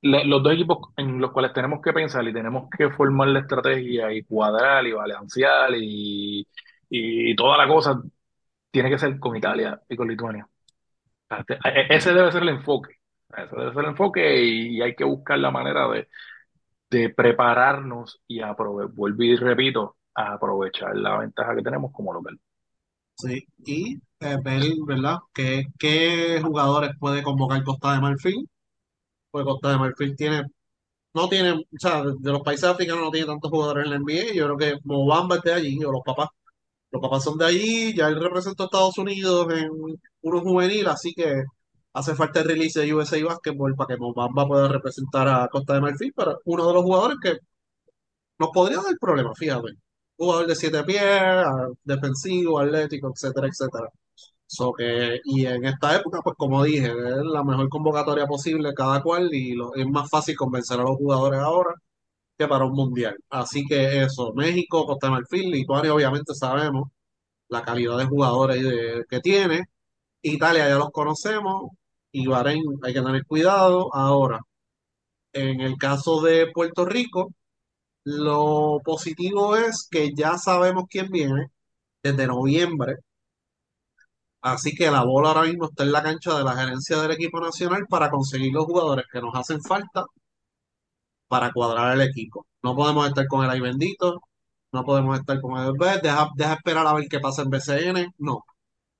la- 0.03 0.25
los 0.25 0.43
dos 0.43 0.53
equipos 0.55 0.79
en 0.97 1.21
los 1.21 1.33
cuales 1.33 1.53
tenemos 1.53 1.81
que 1.83 1.93
pensar 1.93 2.27
y 2.27 2.33
tenemos 2.33 2.69
que 2.71 2.91
formar 2.91 3.29
la 3.29 3.41
estrategia 3.41 4.13
y 4.13 4.23
cuadrar 4.25 4.87
y 4.87 4.93
balancear 4.93 5.71
y, 5.77 6.47
y 6.91 7.35
toda 7.37 7.57
la 7.59 7.67
cosa 7.69 8.03
tiene 8.71 8.91
que 8.91 8.99
ser 8.99 9.19
con 9.21 9.37
Italia 9.37 9.81
y 9.89 9.97
con 9.97 10.09
Lituania. 10.09 10.49
O 11.31 11.37
sea, 11.37 11.45
te- 11.45 11.55
e- 11.57 11.83
e, 11.95 11.97
ese 11.97 12.15
debe 12.15 12.33
ser 12.33 12.43
el 12.45 12.51
enfoque. 12.51 12.96
Ese 13.31 13.57
debe 13.57 13.73
ser 13.73 13.85
el 13.85 13.91
enfoque 13.91 14.45
y, 14.45 14.81
hay 14.83 14.95
que 14.95 15.05
buscar 15.05 15.39
la 15.39 15.51
manera 15.51 15.89
de, 15.89 16.09
de 16.91 17.11
prepararnos 17.11 18.21
y 18.27 18.41
aprove 18.41 18.87
vuelvo 18.87 19.23
y 19.23 19.37
repito, 19.37 19.97
a 20.15 20.35
aprovechar 20.35 20.97
la 20.97 21.19
ventaja 21.19 21.55
que 21.57 21.63
tenemos 21.63 21.93
como 21.93 22.13
local. 22.13 22.39
Sí, 23.17 23.47
y 23.65 23.97
eh, 24.21 24.37
ver, 24.43 24.63
¿verdad? 24.87 25.19
¿Qué, 25.33 25.65
qué 25.79 26.41
jugadores 26.43 26.91
puede 26.99 27.23
convocar 27.23 27.65
Costa 27.65 27.95
de 27.95 28.01
Marfil? 28.01 28.49
Pues 29.31 29.45
Costa 29.45 29.71
de 29.73 29.79
Marfil 29.79 30.17
tiene, 30.17 30.45
no 31.15 31.29
tiene, 31.29 31.53
o 31.53 31.65
sea, 31.79 32.03
de 32.05 32.33
los 32.33 32.43
países 32.43 32.65
africanos 32.65 33.05
no 33.05 33.11
tiene 33.11 33.27
tantos 33.27 33.51
jugadores 33.51 33.85
en 33.87 33.91
la 33.91 33.97
NBA. 33.99 34.35
Yo 34.35 34.47
creo 34.47 34.59
que 34.59 34.81
Mobamba 34.85 35.37
es 35.37 35.43
de 35.43 35.53
allí, 35.55 35.85
o 35.85 35.93
los 35.93 36.03
papás. 36.05 36.29
Los 36.91 37.03
papás 37.03 37.25
son 37.25 37.39
de 37.39 37.47
allí, 37.47 37.95
ya 37.97 38.09
él 38.09 38.21
representó 38.21 38.65
a 38.65 38.67
Estados 38.67 38.99
Unidos 38.99 39.49
en 39.55 39.71
uno 40.23 40.41
juvenil, 40.41 40.87
así 40.89 41.15
que 41.15 41.45
hace 41.97 42.15
falta 42.15 42.41
el 42.41 42.47
release 42.49 42.81
de 42.81 42.95
USA 42.95 43.25
Basketball 43.25 43.75
para 43.77 43.89
que 43.97 43.99
Mobamba 43.99 44.47
pueda 44.49 44.69
representar 44.69 45.29
a 45.29 45.49
Costa 45.49 45.75
de 45.75 45.81
Marfil, 45.83 46.13
pero 46.17 46.41
uno 46.47 46.69
de 46.69 46.75
los 46.75 46.83
jugadores 46.85 47.19
que 47.23 47.39
nos 48.39 48.51
podría 48.51 48.79
dar 48.79 48.97
problemas, 49.01 49.39
fíjate. 49.39 49.69
Jugador 50.17 50.47
de 50.47 50.57
siete 50.57 50.83
pies, 50.85 51.03
defensivo, 51.85 52.59
atlético, 52.61 53.13
etcétera, 53.15 53.49
etcétera. 53.49 53.89
So 54.47 54.73
que, 54.75 55.21
y 55.25 55.47
en 55.47 55.65
esta 55.67 55.97
época, 55.97 56.21
pues 56.23 56.37
como 56.39 56.65
dije, 56.65 56.87
es 56.89 57.25
la 57.25 57.45
mejor 57.45 57.69
convocatoria 57.71 58.27
posible 58.27 58.75
cada 58.75 59.03
cual 59.03 59.31
y 59.35 59.57
es 59.77 59.87
más 59.89 60.11
fácil 60.11 60.37
convencer 60.37 60.81
a 60.81 60.85
los 60.85 60.97
jugadores 60.97 61.41
ahora 61.41 61.75
que 62.39 62.49
para 62.49 62.67
un 62.67 62.73
mundial. 62.75 63.17
Así 63.31 63.65
que 63.67 64.03
eso, 64.05 64.33
México, 64.35 64.87
Costa 64.87 65.09
de 65.09 65.13
Marfil, 65.13 65.51
Lituania 65.51 65.95
obviamente 65.95 66.35
sabemos 66.35 66.91
la 67.49 67.63
calidad 67.65 67.99
de 67.99 68.07
jugadores 68.07 68.63
de- 68.65 69.05
que 69.09 69.21
tiene. 69.21 69.65
Italia 70.23 70.69
ya 70.69 70.77
los 70.79 70.91
conocemos 70.91 71.71
y 72.13 72.27
Bahrein 72.27 72.65
hay 72.83 72.95
que 72.95 73.03
tener 73.03 73.25
cuidado. 73.27 73.95
Ahora, 73.95 74.41
en 75.33 75.61
el 75.61 75.77
caso 75.79 76.21
de 76.23 76.49
Puerto 76.53 76.85
Rico, 76.85 77.33
lo 78.05 78.81
positivo 78.85 79.57
es 79.57 79.89
que 79.91 80.13
ya 80.15 80.39
sabemos 80.39 80.85
quién 80.91 81.11
viene 81.11 81.51
desde 82.03 82.27
noviembre 82.27 82.97
Así 84.41 84.75
que 84.75 84.91
la 84.91 85.05
bola 85.05 85.29
ahora 85.31 85.43
mismo 85.43 85.67
está 85.67 85.83
en 85.85 85.93
la 85.93 86.03
cancha 86.03 86.39
de 86.39 86.45
la 86.45 86.57
gerencia 86.57 86.97
del 87.03 87.11
equipo 87.11 87.39
nacional 87.41 87.87
para 87.89 88.11
conseguir 88.11 88.53
los 88.53 88.65
jugadores 88.65 89.05
que 89.13 89.21
nos 89.21 89.35
hacen 89.35 89.61
falta 89.63 90.07
para 91.29 91.53
cuadrar 91.53 91.95
el 91.95 92.03
equipo. 92.09 92.47
No 92.63 92.75
podemos 92.77 93.07
estar 93.09 93.27
con 93.27 93.45
el 93.45 93.51
ay 93.51 93.61
bendito, 93.61 94.21
no 94.73 94.85
podemos 94.85 95.19
estar 95.19 95.41
con 95.41 95.59
el 95.59 95.73
B, 95.79 96.01
deja, 96.03 96.31
deja 96.37 96.55
esperar 96.55 96.87
a 96.87 96.95
ver 96.95 97.07
qué 97.09 97.21
pasa 97.21 97.43
en 97.43 97.51
BCN. 97.51 98.15
No, 98.19 98.45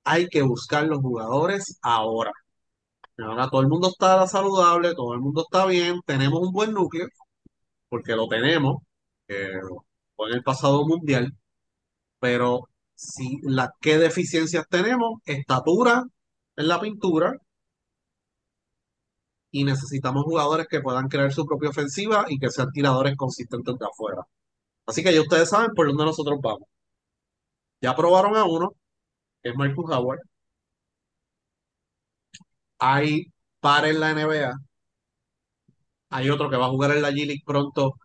hay 0.03 0.27
que 0.29 0.41
buscar 0.43 0.85
los 0.87 0.99
jugadores 0.99 1.79
ahora. 1.81 2.31
Ahora 3.17 3.49
todo 3.49 3.61
el 3.61 3.67
mundo 3.67 3.89
está 3.89 4.27
saludable, 4.27 4.93
todo 4.95 5.13
el 5.13 5.19
mundo 5.21 5.41
está 5.41 5.65
bien, 5.65 6.01
tenemos 6.05 6.39
un 6.41 6.51
buen 6.51 6.71
núcleo, 6.73 7.07
porque 7.89 8.15
lo 8.15 8.27
tenemos, 8.27 8.77
eh, 9.27 9.51
en 10.19 10.33
el 10.33 10.43
pasado 10.43 10.85
mundial, 10.87 11.33
pero 12.19 12.69
si 12.95 13.39
la, 13.43 13.71
¿qué 13.81 13.97
deficiencias 13.99 14.65
tenemos? 14.69 15.21
Estatura 15.25 16.05
en 16.57 16.67
la 16.67 16.79
pintura 16.81 17.33
y 19.51 19.63
necesitamos 19.63 20.23
jugadores 20.23 20.67
que 20.69 20.81
puedan 20.81 21.07
crear 21.09 21.31
su 21.33 21.45
propia 21.45 21.69
ofensiva 21.69 22.25
y 22.29 22.37
que 22.39 22.49
sean 22.49 22.71
tiradores 22.71 23.15
consistentes 23.17 23.75
de 23.77 23.85
afuera. 23.85 24.23
Así 24.87 25.03
que 25.03 25.13
ya 25.13 25.21
ustedes 25.21 25.49
saben 25.49 25.71
por 25.75 25.87
dónde 25.87 26.05
nosotros 26.05 26.39
vamos. 26.41 26.67
Ya 27.81 27.95
probaron 27.95 28.35
a 28.35 28.43
uno, 28.45 28.73
que 29.43 29.49
es 29.51 29.55
Marcus 29.55 29.85
Howard. 29.91 30.19
Hay 32.79 33.27
par 33.59 33.85
en 33.85 33.99
la 33.99 34.13
NBA. 34.13 34.53
Hay 36.09 36.29
otro 36.29 36.49
que 36.49 36.57
va 36.57 36.65
a 36.67 36.69
jugar 36.69 36.91
en 36.91 37.01
la 37.01 37.11
G 37.11 37.25
League 37.25 37.43
pronto, 37.45 37.95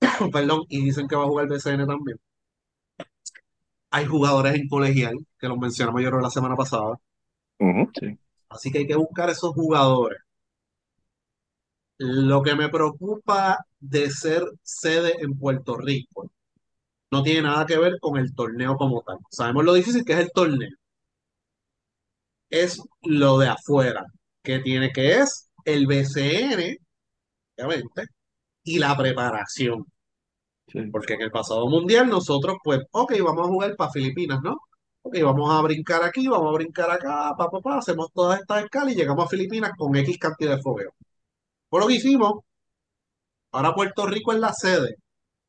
perdón, 0.32 0.62
y 0.68 0.84
dicen 0.84 1.08
que 1.08 1.16
va 1.16 1.24
a 1.24 1.26
jugar 1.26 1.48
BCN 1.48 1.86
también. 1.86 2.18
Hay 3.90 4.06
jugadores 4.06 4.54
en 4.54 4.68
colegial, 4.68 5.14
que 5.38 5.48
los 5.48 5.58
mencionamos 5.58 6.02
yo 6.02 6.08
creo 6.10 6.20
la 6.20 6.30
semana 6.30 6.56
pasada. 6.56 6.98
Sí. 8.00 8.18
Así 8.48 8.70
que 8.70 8.78
hay 8.78 8.86
que 8.86 8.96
buscar 8.96 9.30
esos 9.30 9.52
jugadores. 9.54 10.18
Lo 11.98 12.42
que 12.42 12.54
me 12.54 12.68
preocupa 12.68 13.58
de 13.80 14.10
ser 14.10 14.44
sede 14.62 15.14
en 15.20 15.38
Puerto 15.38 15.76
Rico 15.76 16.30
no 17.10 17.22
tiene 17.22 17.42
nada 17.42 17.66
que 17.66 17.78
ver 17.78 17.98
con 18.00 18.18
el 18.18 18.34
torneo 18.34 18.76
como 18.76 19.02
tal. 19.02 19.18
Sabemos 19.30 19.64
lo 19.64 19.74
difícil 19.74 20.04
que 20.04 20.14
es 20.14 20.18
el 20.20 20.32
torneo. 20.32 20.70
Es 22.54 22.80
lo 23.02 23.38
de 23.38 23.48
afuera, 23.48 24.04
que 24.42 24.60
tiene 24.60 24.92
que 24.92 25.20
es 25.20 25.50
el 25.64 25.86
BCN, 25.88 26.78
obviamente, 27.58 28.06
y 28.64 28.78
la 28.78 28.96
preparación. 28.96 29.84
Sí. 30.68 30.82
Porque 30.92 31.14
en 31.14 31.22
el 31.22 31.30
pasado 31.32 31.68
mundial 31.68 32.08
nosotros, 32.08 32.58
pues, 32.62 32.80
ok, 32.92 33.14
vamos 33.24 33.46
a 33.46 33.50
jugar 33.50 33.76
para 33.76 33.90
Filipinas, 33.90 34.40
¿no? 34.42 34.56
Ok, 35.02 35.16
vamos 35.22 35.50
a 35.52 35.62
brincar 35.62 36.04
aquí, 36.04 36.28
vamos 36.28 36.50
a 36.50 36.54
brincar 36.54 36.90
acá, 36.90 37.32
pa, 37.36 37.50
pa, 37.50 37.60
pa, 37.60 37.78
hacemos 37.78 38.08
todas 38.14 38.40
estas 38.40 38.64
escalas 38.64 38.94
y 38.94 38.96
llegamos 38.96 39.24
a 39.26 39.28
Filipinas 39.28 39.72
con 39.76 39.96
X 39.96 40.18
cantidad 40.18 40.56
de 40.56 40.62
fogueo. 40.62 40.94
Por 41.68 41.82
lo 41.82 41.88
que 41.88 41.94
hicimos, 41.94 42.34
ahora 43.52 43.74
Puerto 43.74 44.06
Rico 44.06 44.32
es 44.32 44.38
la 44.38 44.52
sede 44.52 44.96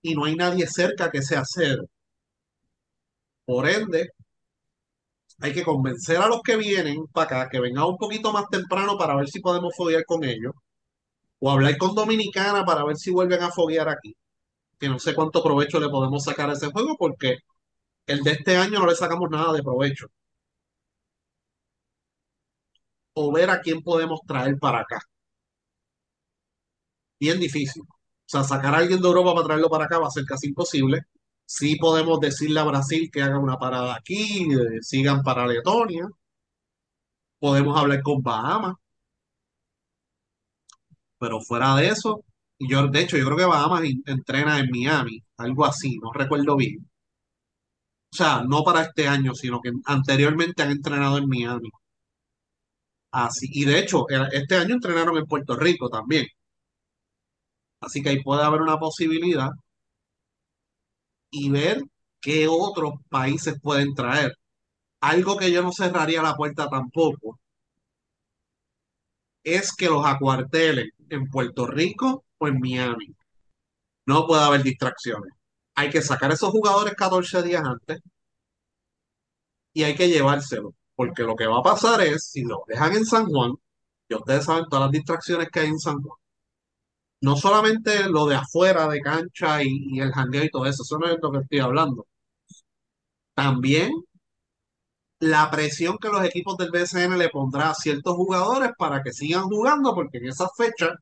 y 0.02 0.16
no 0.16 0.26
hay 0.26 0.36
nadie 0.36 0.68
cerca 0.68 1.12
que 1.12 1.22
sea 1.22 1.46
sede. 1.46 1.86
Por 3.46 3.68
ende, 3.70 4.10
hay 5.42 5.54
que 5.54 5.64
convencer 5.64 6.18
a 6.18 6.28
los 6.28 6.42
que 6.42 6.58
vienen 6.58 7.06
para 7.08 7.42
acá 7.42 7.50
que 7.50 7.60
vengan 7.60 7.86
un 7.86 7.98
poquito 7.98 8.32
más 8.32 8.46
temprano 8.50 8.98
para 8.98 9.16
ver 9.16 9.28
si 9.30 9.40
podemos 9.42 9.76
foguear 9.76 10.06
con 10.06 10.24
ellos. 10.24 10.54
O 11.40 11.52
hablar 11.52 11.78
con 11.78 11.96
Dominicana 11.96 12.66
para 12.66 12.84
ver 12.86 12.98
si 12.98 13.12
vuelven 13.12 13.44
a 13.44 13.52
foguear 13.52 13.90
aquí. 13.90 14.16
Que 14.80 14.90
no 14.90 15.00
sé 15.00 15.16
cuánto 15.16 15.44
provecho 15.44 15.80
le 15.80 15.90
podemos 15.90 16.24
sacar 16.24 16.50
a 16.50 16.54
ese 16.54 16.72
juego 16.72 16.96
porque 16.98 17.38
el 18.08 18.24
de 18.24 18.32
este 18.34 18.58
año 18.58 18.80
no 18.80 18.88
le 18.88 18.96
sacamos 18.96 19.30
nada 19.32 19.54
de 19.54 19.64
provecho. 19.64 20.08
O 23.16 23.32
ver 23.34 23.50
a 23.50 23.62
quién 23.62 23.82
podemos 23.82 24.20
traer 24.28 24.58
para 24.60 24.80
acá. 24.82 25.00
Bien 27.20 27.40
difícil. 27.40 27.84
O 27.84 27.88
sea, 28.26 28.44
sacar 28.44 28.74
a 28.74 28.78
alguien 28.80 29.02
de 29.02 29.08
Europa 29.08 29.34
para 29.34 29.46
traerlo 29.48 29.70
para 29.70 29.86
acá 29.86 30.00
va 30.00 30.08
a 30.08 30.12
ser 30.12 30.26
casi 30.26 30.48
imposible. 30.48 31.02
Sí 31.48 31.76
podemos 31.78 32.20
decirle 32.20 32.60
a 32.60 32.64
Brasil 32.66 33.10
que 33.12 33.22
haga 33.24 33.40
una 33.40 33.58
parada 33.58 33.96
aquí, 33.96 34.44
eh, 34.54 34.80
sigan 34.82 35.24
para 35.24 35.48
Letonia. 35.48 36.08
Podemos 37.40 37.80
hablar 37.80 38.02
con 38.04 38.22
Bahamas. 38.22 38.76
Pero 41.20 41.42
fuera 41.42 41.76
de 41.76 41.88
eso, 41.90 42.24
yo, 42.60 42.88
de 42.88 43.02
hecho, 43.02 43.18
yo 43.18 43.26
creo 43.26 43.38
que 43.38 43.46
Bahamas 43.46 43.82
entrena 44.06 44.60
en 44.60 44.70
Miami, 44.72 45.22
algo 45.38 45.66
así, 45.66 45.98
no 46.02 46.12
recuerdo 46.14 46.56
bien. 46.56 46.88
O 48.12 48.16
sea, 48.18 48.42
no 48.44 48.64
para 48.64 48.82
este 48.82 49.08
año, 49.08 49.36
sino 49.36 49.62
que 49.62 49.72
anteriormente 49.86 50.64
han 50.64 50.72
entrenado 50.72 51.20
en 51.20 51.28
Miami. 51.30 51.70
Así, 53.12 53.48
y 53.52 53.66
de 53.66 53.80
hecho, 53.80 54.08
era- 54.10 54.28
este 54.28 54.56
año 54.58 54.76
entrenaron 54.76 55.18
en 55.18 55.26
Puerto 55.26 55.56
Rico 55.56 55.90
también. 55.90 56.28
Así 57.80 58.02
que 58.04 58.10
ahí 58.10 58.22
puede 58.22 58.44
haber 58.44 58.62
una 58.62 58.78
posibilidad 58.78 59.50
y 61.36 61.50
ver 61.50 61.84
qué 62.22 62.48
otros 62.48 62.94
países 63.10 63.56
pueden 63.62 63.94
traer. 63.94 64.34
Algo 65.02 65.38
que 65.38 65.52
yo 65.52 65.62
no 65.64 65.72
cerraría 65.74 66.22
la 66.22 66.36
puerta 66.36 66.70
tampoco 66.70 67.40
es 69.44 69.76
que 69.76 69.88
los 69.88 70.06
acuartelen 70.06 70.90
en 71.10 71.30
Puerto 71.30 71.68
Rico 71.68 72.26
o 72.38 72.48
en 72.48 72.60
Miami. 72.60 73.16
No 74.06 74.26
puede 74.28 74.44
haber 74.44 74.64
distracciones. 74.64 75.34
Hay 75.76 75.90
que 75.90 76.02
sacar 76.02 76.32
esos 76.32 76.50
jugadores 76.52 76.96
14 76.96 77.44
días 77.44 77.64
antes 77.66 78.00
y 79.74 79.84
hay 79.84 79.96
que 79.96 80.08
llevárselo, 80.10 80.74
porque 80.96 81.24
lo 81.24 81.36
que 81.36 81.48
va 81.48 81.60
a 81.60 81.64
pasar 81.64 82.02
es, 82.02 82.30
si 82.32 82.44
lo 82.44 82.64
dejan 82.68 82.94
en 82.96 83.06
San 83.06 83.26
Juan, 83.28 83.54
y 84.08 84.16
ustedes 84.16 84.46
saben 84.46 84.66
todas 84.70 84.86
las 84.86 84.92
distracciones 84.92 85.50
que 85.50 85.60
hay 85.62 85.68
en 85.68 85.80
San 85.80 86.02
Juan, 86.02 86.18
no 87.26 87.36
solamente 87.38 88.08
lo 88.10 88.28
de 88.28 88.36
afuera 88.36 88.88
de 88.88 89.02
cancha 89.02 89.64
y, 89.64 90.00
el 90.00 90.12
jangueo 90.14 90.44
y 90.46 90.50
todo 90.50 90.66
eso, 90.68 90.84
eso 90.84 90.98
no 91.00 91.08
es 91.08 91.18
lo 91.22 91.32
que 91.32 91.40
estoy 91.40 91.60
hablando. 91.60 92.06
También 93.34 93.92
la 95.20 95.50
presión 95.52 95.98
que 95.98 96.10
los 96.10 96.24
equipos 96.24 96.58
del 96.58 96.72
BCN 96.72 97.18
le 97.18 97.30
pondrá 97.30 97.72
a 97.72 97.76
ciertos 97.76 98.16
jugadores 98.16 98.72
para 98.78 99.02
que 99.04 99.12
sigan 99.14 99.44
jugando, 99.46 99.94
porque 99.96 100.20
en 100.20 100.28
esa 100.28 100.48
fecha 100.56 100.94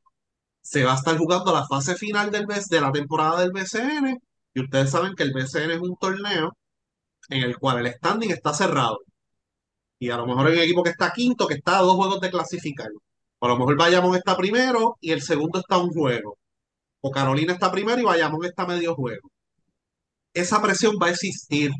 se 0.61 0.83
va 0.85 0.93
a 0.93 0.95
estar 0.97 1.17
jugando 1.17 1.53
la 1.53 1.67
fase 1.67 1.95
final 1.95 2.31
del 2.31 2.47
de 2.47 2.81
la 2.81 2.91
temporada 2.91 3.41
del 3.41 3.51
BCN 3.51 4.17
Y 4.53 4.61
ustedes 4.61 4.91
saben 4.91 5.15
que 5.15 5.23
el 5.23 5.33
BCN 5.33 5.71
es 5.71 5.81
un 5.81 5.97
torneo 5.97 6.57
en 7.29 7.43
el 7.43 7.57
cual 7.59 7.85
el 7.85 7.93
standing 7.93 8.31
está 8.31 8.53
cerrado. 8.53 8.99
Y 9.99 10.09
a 10.11 10.17
lo 10.17 10.27
mejor 10.27 10.47
hay 10.47 10.53
un 10.57 10.63
equipo 10.63 10.83
que 10.83 10.91
está 10.91 11.11
quinto, 11.13 11.47
que 11.47 11.55
está 11.55 11.79
a 11.79 11.81
dos 11.81 11.95
juegos 11.95 12.21
de 12.21 12.31
clasificar. 12.31 12.89
A 13.43 13.47
lo 13.49 13.57
mejor 13.57 13.75
Bayamón 13.77 14.15
está 14.15 14.37
primero 14.37 14.97
y 15.01 15.11
el 15.11 15.21
segundo 15.21 15.59
está 15.59 15.77
un 15.77 15.91
juego. 15.91 16.37
O 17.01 17.11
Carolina 17.11 17.53
está 17.53 17.71
primero 17.71 17.99
y 18.01 18.05
Bayamón 18.05 18.45
está 18.45 18.65
medio 18.65 18.95
juego. 18.95 19.29
Esa 20.33 20.61
presión 20.61 20.97
va 21.01 21.07
a 21.07 21.11
existir. 21.11 21.71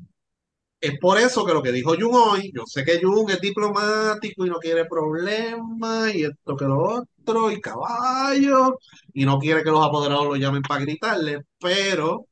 Es 0.82 1.00
por 1.00 1.18
eso 1.18 1.46
que 1.46 1.54
lo 1.54 1.64
que 1.64 1.72
dijo 1.72 1.96
Jun 1.96 2.12
hoy, 2.14 2.52
yo 2.54 2.64
sé 2.66 2.84
que 2.84 3.00
Jun 3.02 3.30
es 3.32 3.42
diplomático 3.42 4.46
y 4.46 4.50
no 4.50 4.58
quiere 4.60 4.86
problemas 4.86 6.14
y 6.14 6.26
esto 6.26 6.56
que 6.58 6.66
lo 6.66 6.80
otro 6.84 7.52
y 7.52 7.62
caballo 7.62 8.78
y 9.14 9.26
no 9.26 9.40
quiere 9.40 9.64
que 9.64 9.72
los 9.72 9.86
apoderados 9.86 10.26
lo 10.28 10.36
llamen 10.36 10.62
para 10.64 10.82
gritarle, 10.82 11.44
pero 11.60 12.26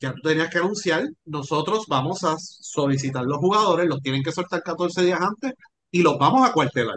ya 0.00 0.12
tú 0.14 0.20
tenías 0.22 0.50
que 0.50 0.58
anunciar, 0.58 1.04
nosotros 1.24 1.86
vamos 1.88 2.24
a 2.24 2.36
solicitar 2.38 3.24
los 3.24 3.38
jugadores, 3.38 3.88
los 3.88 4.00
tienen 4.02 4.22
que 4.22 4.32
soltar 4.32 4.62
14 4.62 5.02
días 5.02 5.20
antes 5.20 5.52
y 5.90 6.02
los 6.02 6.18
vamos 6.18 6.48
a 6.48 6.52
cuartelar. 6.52 6.96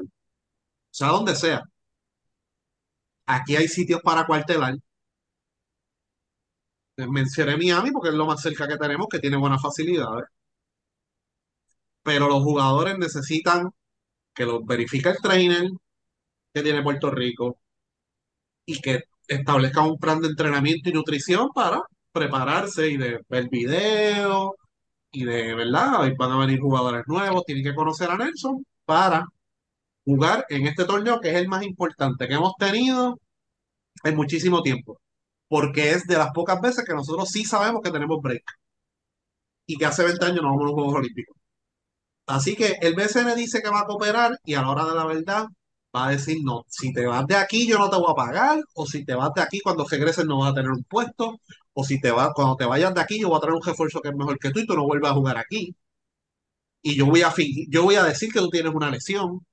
O 0.92 0.94
sea, 0.94 1.10
donde 1.10 1.36
sea. 1.36 1.64
Aquí 3.28 3.56
hay 3.56 3.68
sitios 3.70 4.02
para 4.02 4.26
cuartelar. 4.26 4.76
Mencioné 6.98 7.58
Miami 7.58 7.92
porque 7.92 8.10
es 8.10 8.16
lo 8.16 8.26
más 8.28 8.42
cerca 8.42 8.68
que 8.68 8.78
tenemos, 8.78 9.08
que 9.10 9.20
tiene 9.20 9.38
buenas 9.38 9.62
facilidades. 9.62 10.26
Pero 12.04 12.28
los 12.28 12.44
jugadores 12.44 12.98
necesitan 12.98 13.70
que 14.34 14.46
los 14.46 14.66
verifique 14.66 15.10
el 15.10 15.18
trainer 15.18 15.70
que 16.54 16.64
tiene 16.64 16.84
Puerto 16.84 17.12
Rico 17.12 17.60
y 18.66 18.80
que 18.82 19.04
establezca 19.28 19.82
un 19.82 19.98
plan 20.00 20.22
de 20.22 20.30
entrenamiento 20.30 20.90
y 20.90 20.94
nutrición 20.94 21.50
para 21.54 21.82
prepararse 22.12 22.90
y 22.90 22.98
de 22.98 23.20
ver 23.30 23.50
videos 23.50 24.52
y 25.12 25.26
de, 25.26 25.56
¿verdad? 25.56 26.12
Van 26.18 26.32
a 26.32 26.40
venir 26.40 26.60
jugadores 26.60 27.04
nuevos, 27.08 27.46
tienen 27.46 27.64
que 27.64 27.76
conocer 27.76 28.10
a 28.12 28.18
Nelson 28.18 28.66
para 28.86 29.26
jugar 30.06 30.46
en 30.50 30.68
este 30.68 30.86
torneo 30.86 31.20
que 31.22 31.30
es 31.30 31.36
el 31.36 31.48
más 31.48 31.64
importante 31.64 32.28
que 32.28 32.36
hemos 32.36 32.54
tenido 32.58 33.20
en 34.04 34.16
muchísimo 34.16 34.62
tiempo, 34.64 35.00
porque 35.48 35.92
es 35.92 36.06
de 36.08 36.18
las 36.18 36.32
pocas 36.32 36.62
veces 36.62 36.86
que 36.86 36.94
nosotros 36.94 37.30
sí 37.30 37.46
sabemos 37.46 37.82
que 37.84 37.92
tenemos 37.92 38.22
break 38.22 38.44
y 39.66 39.78
que 39.78 39.86
hace 39.86 40.04
20 40.04 40.26
años 40.26 40.42
no 40.42 40.50
vamos 40.50 40.64
a 40.64 40.66
los 40.66 40.74
Juegos 40.74 40.96
Olímpicos. 40.96 41.36
Así 42.28 42.56
que 42.56 42.78
el 42.82 42.96
BCN 42.96 43.36
dice 43.36 43.62
que 43.62 43.70
va 43.70 43.82
a 43.82 43.86
cooperar 43.86 44.38
y 44.46 44.54
a 44.56 44.62
la 44.62 44.70
hora 44.72 44.86
de 44.86 44.96
la 44.96 45.06
verdad 45.06 45.48
va 45.96 46.08
a 46.08 46.12
decir, 46.12 46.38
no, 46.44 46.64
si 46.68 46.94
te 46.94 47.06
vas 47.06 47.26
de 47.28 47.36
aquí 47.36 47.68
yo 47.68 47.80
no 47.80 47.90
te 47.90 47.98
voy 47.98 48.12
a 48.12 48.16
pagar, 48.16 48.60
o 48.76 48.86
si 48.86 49.06
te 49.06 49.16
vas 49.16 49.32
de 49.36 49.42
aquí 49.42 49.60
cuando 49.62 49.86
regreses 49.86 50.26
no 50.26 50.40
vas 50.40 50.52
a 50.52 50.56
tener 50.56 50.72
un 50.72 50.84
puesto, 50.84 51.40
o 51.74 51.84
si 51.84 52.00
te 52.00 52.12
vas, 52.12 52.30
cuando 52.36 52.56
te 52.56 52.66
vayas 52.66 52.94
de 52.94 53.02
aquí 53.02 53.20
yo 53.20 53.30
voy 53.30 53.38
a 53.38 53.42
traer 53.42 53.56
un 53.56 53.64
refuerzo 53.64 54.02
que 54.02 54.10
es 54.10 54.16
mejor 54.16 54.38
que 54.40 54.52
tú 54.52 54.60
y 54.60 54.68
tú 54.68 54.76
no 54.76 54.86
vuelves 54.86 55.10
a 55.12 55.14
jugar 55.16 55.38
aquí. 55.38 55.76
Y 56.82 56.96
yo 56.96 57.06
voy 57.06 57.22
a 57.22 57.34
yo 57.70 57.84
voy 57.84 57.96
a 57.96 58.04
decir 58.04 58.32
que 58.32 58.40
tú 58.40 58.50
tienes 58.50 58.74
una 58.74 58.90
lesión, 58.92 59.46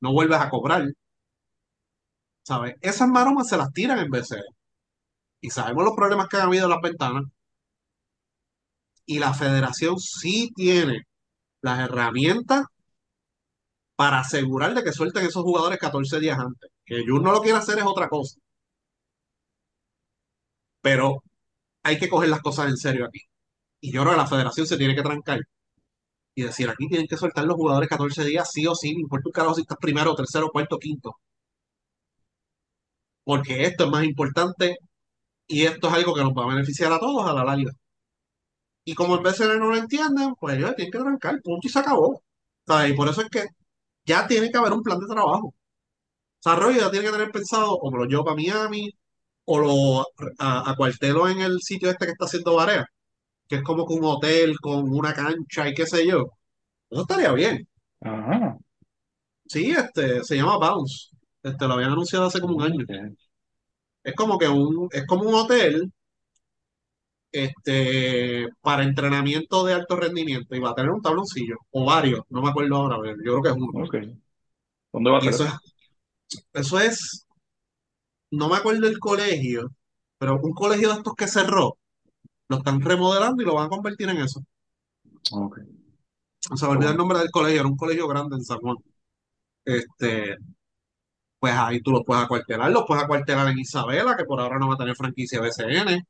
no 0.00 0.12
vuelves 0.12 0.40
a 0.40 0.50
cobrar. 0.50 0.84
¿Sabes? 2.42 2.74
Esas 2.80 3.08
maromas 3.08 3.48
se 3.48 3.56
las 3.56 3.72
tiran 3.72 3.98
en 3.98 4.10
BCN. 4.10 4.42
Y 5.40 5.50
sabemos 5.50 5.84
los 5.84 5.94
problemas 5.96 6.28
que 6.28 6.36
han 6.38 6.44
habido 6.48 6.64
en 6.64 6.70
las 6.70 6.80
ventanas. 6.82 7.24
Y 9.06 9.18
la 9.18 9.34
federación 9.34 9.98
sí 9.98 10.50
tiene 10.54 11.02
las 11.62 11.80
herramientas 11.80 12.64
para 13.96 14.20
asegurar 14.20 14.74
de 14.74 14.84
que 14.84 14.92
suelten 14.92 15.26
esos 15.26 15.42
jugadores 15.42 15.78
14 15.78 16.20
días 16.20 16.38
antes. 16.38 16.70
Que 16.84 17.04
Jun 17.06 17.22
no 17.22 17.32
lo 17.32 17.42
quiera 17.42 17.58
hacer 17.58 17.78
es 17.78 17.84
otra 17.86 18.08
cosa. 18.08 18.38
Pero 20.80 21.22
hay 21.82 21.98
que 21.98 22.08
coger 22.08 22.28
las 22.30 22.40
cosas 22.42 22.68
en 22.68 22.76
serio 22.76 23.06
aquí. 23.06 23.20
Y 23.80 23.92
yo 23.92 24.02
creo 24.02 24.12
que 24.14 24.18
la 24.18 24.26
federación 24.26 24.66
se 24.66 24.76
tiene 24.78 24.94
que 24.94 25.02
trancar 25.02 25.40
y 26.38 26.42
decir, 26.42 26.68
aquí 26.70 26.86
tienen 26.88 27.08
que 27.08 27.16
soltar 27.16 27.44
los 27.44 27.56
jugadores 27.56 27.88
14 27.88 28.24
días, 28.24 28.50
sí 28.52 28.66
o 28.66 28.74
sí, 28.74 28.94
no 28.94 29.00
importa 29.00 29.28
un 29.28 29.32
carajo 29.32 29.54
si 29.56 29.62
estás 29.62 29.78
primero, 29.80 30.14
tercero, 30.14 30.50
cuarto, 30.50 30.78
quinto. 30.78 31.16
Porque 33.24 33.64
esto 33.64 33.84
es 33.84 33.90
más 33.90 34.04
importante 34.04 34.78
y 35.46 35.64
esto 35.66 35.88
es 35.88 35.94
algo 35.94 36.14
que 36.14 36.22
nos 36.22 36.32
va 36.34 36.44
a 36.44 36.48
beneficiar 36.54 36.92
a 36.92 37.00
todos 37.00 37.28
a 37.28 37.34
la 37.34 37.44
larga. 37.44 37.72
Y 38.84 38.94
como 38.94 39.14
el 39.16 39.22
BCN 39.22 39.58
no 39.58 39.68
lo 39.70 39.76
entienden, 39.76 40.34
pues 40.40 40.56
ellos 40.56 40.74
tienen 40.76 40.92
que 40.92 40.98
trancar, 40.98 41.40
punto 41.42 41.66
y 41.66 41.70
se 41.70 41.78
acabó. 41.80 42.22
Y 42.88 42.92
por 42.94 43.08
eso 43.08 43.22
es 43.22 43.28
que 43.30 43.46
ya 44.04 44.26
tiene 44.26 44.50
que 44.50 44.58
haber 44.58 44.72
un 44.72 44.82
plan 44.82 44.98
de 45.00 45.06
trabajo. 45.06 45.54
Desarrollo 46.42 46.80
ya 46.80 46.90
tiene 46.90 47.06
que 47.06 47.12
tener 47.12 47.30
pensado 47.32 47.72
o 47.74 47.90
me 47.90 47.98
lo 47.98 48.04
llevo 48.06 48.24
para 48.24 48.36
Miami 48.36 48.90
o 49.44 49.58
lo 49.58 50.06
a, 50.38 50.74
cuartelo 50.76 51.28
en 51.28 51.40
el 51.40 51.60
sitio 51.62 51.90
este 51.90 52.06
que 52.06 52.12
está 52.12 52.26
haciendo 52.26 52.54
Barea, 52.56 52.86
que 53.48 53.56
es 53.56 53.62
como 53.62 53.86
que 53.86 53.94
un 53.94 54.04
hotel 54.04 54.58
con 54.60 54.90
una 54.90 55.14
cancha 55.14 55.68
y 55.68 55.74
qué 55.74 55.86
sé 55.86 56.06
yo. 56.06 56.26
Eso 56.90 57.02
estaría 57.02 57.32
bien. 57.32 57.66
Ajá. 58.00 58.56
Sí, 59.46 59.70
este, 59.70 60.22
se 60.24 60.36
llama 60.36 60.58
Bounce. 60.58 61.10
Este, 61.42 61.66
lo 61.66 61.74
habían 61.74 61.92
anunciado 61.92 62.26
hace 62.26 62.40
como 62.40 62.56
un 62.56 62.62
año. 62.62 62.84
Es 64.02 64.14
como 64.14 64.38
que 64.38 64.48
un, 64.48 64.88
es 64.92 65.06
como 65.06 65.28
un 65.28 65.34
hotel 65.34 65.92
este, 67.32 68.48
para 68.60 68.82
entrenamiento 68.82 69.64
de 69.64 69.74
alto 69.74 69.96
rendimiento 69.96 70.54
y 70.54 70.60
va 70.60 70.70
a 70.70 70.74
tener 70.74 70.90
un 70.90 71.02
tabloncillo 71.02 71.56
o 71.70 71.84
varios, 71.84 72.22
no 72.30 72.42
me 72.42 72.50
acuerdo 72.50 72.76
ahora, 72.76 72.96
yo 72.96 73.22
creo 73.22 73.42
que 73.42 73.48
es 73.50 73.54
uno. 73.54 73.86
Okay. 73.86 74.14
¿Dónde 74.92 75.10
va 75.10 75.18
a 75.18 75.20
ser? 75.20 75.30
Eso 75.30 75.44
es, 75.44 75.52
eso 76.52 76.80
es, 76.80 77.26
no 78.30 78.48
me 78.48 78.56
acuerdo 78.56 78.86
el 78.86 78.98
colegio, 78.98 79.70
pero 80.18 80.40
un 80.42 80.52
colegio 80.52 80.88
de 80.88 80.94
estos 80.96 81.14
que 81.14 81.28
cerró, 81.28 81.77
lo 82.48 82.58
están 82.58 82.80
remodelando 82.80 83.42
y 83.42 83.46
lo 83.46 83.54
van 83.54 83.66
a 83.66 83.68
convertir 83.70 84.08
en 84.08 84.18
eso. 84.18 84.40
Okay. 85.30 85.64
O 86.50 86.56
sea, 86.56 86.68
olvidé 86.68 86.90
el 86.90 86.96
nombre 86.96 87.18
del 87.18 87.30
colegio, 87.30 87.60
era 87.60 87.68
un 87.68 87.76
colegio 87.76 88.08
grande 88.08 88.36
en 88.36 88.44
San 88.44 88.58
Juan. 88.58 88.76
Este, 89.64 90.36
pues 91.38 91.54
ahí 91.54 91.80
tú 91.82 91.92
los 91.92 92.04
puedes 92.04 92.24
acuartelar, 92.24 92.70
los 92.70 92.84
puedes 92.86 93.04
acuartelar 93.04 93.48
en 93.48 93.58
Isabela, 93.58 94.16
que 94.16 94.24
por 94.24 94.40
ahora 94.40 94.58
no 94.58 94.68
va 94.68 94.74
a 94.74 94.78
tener 94.78 94.96
franquicia 94.96 95.40
BCN 95.40 96.04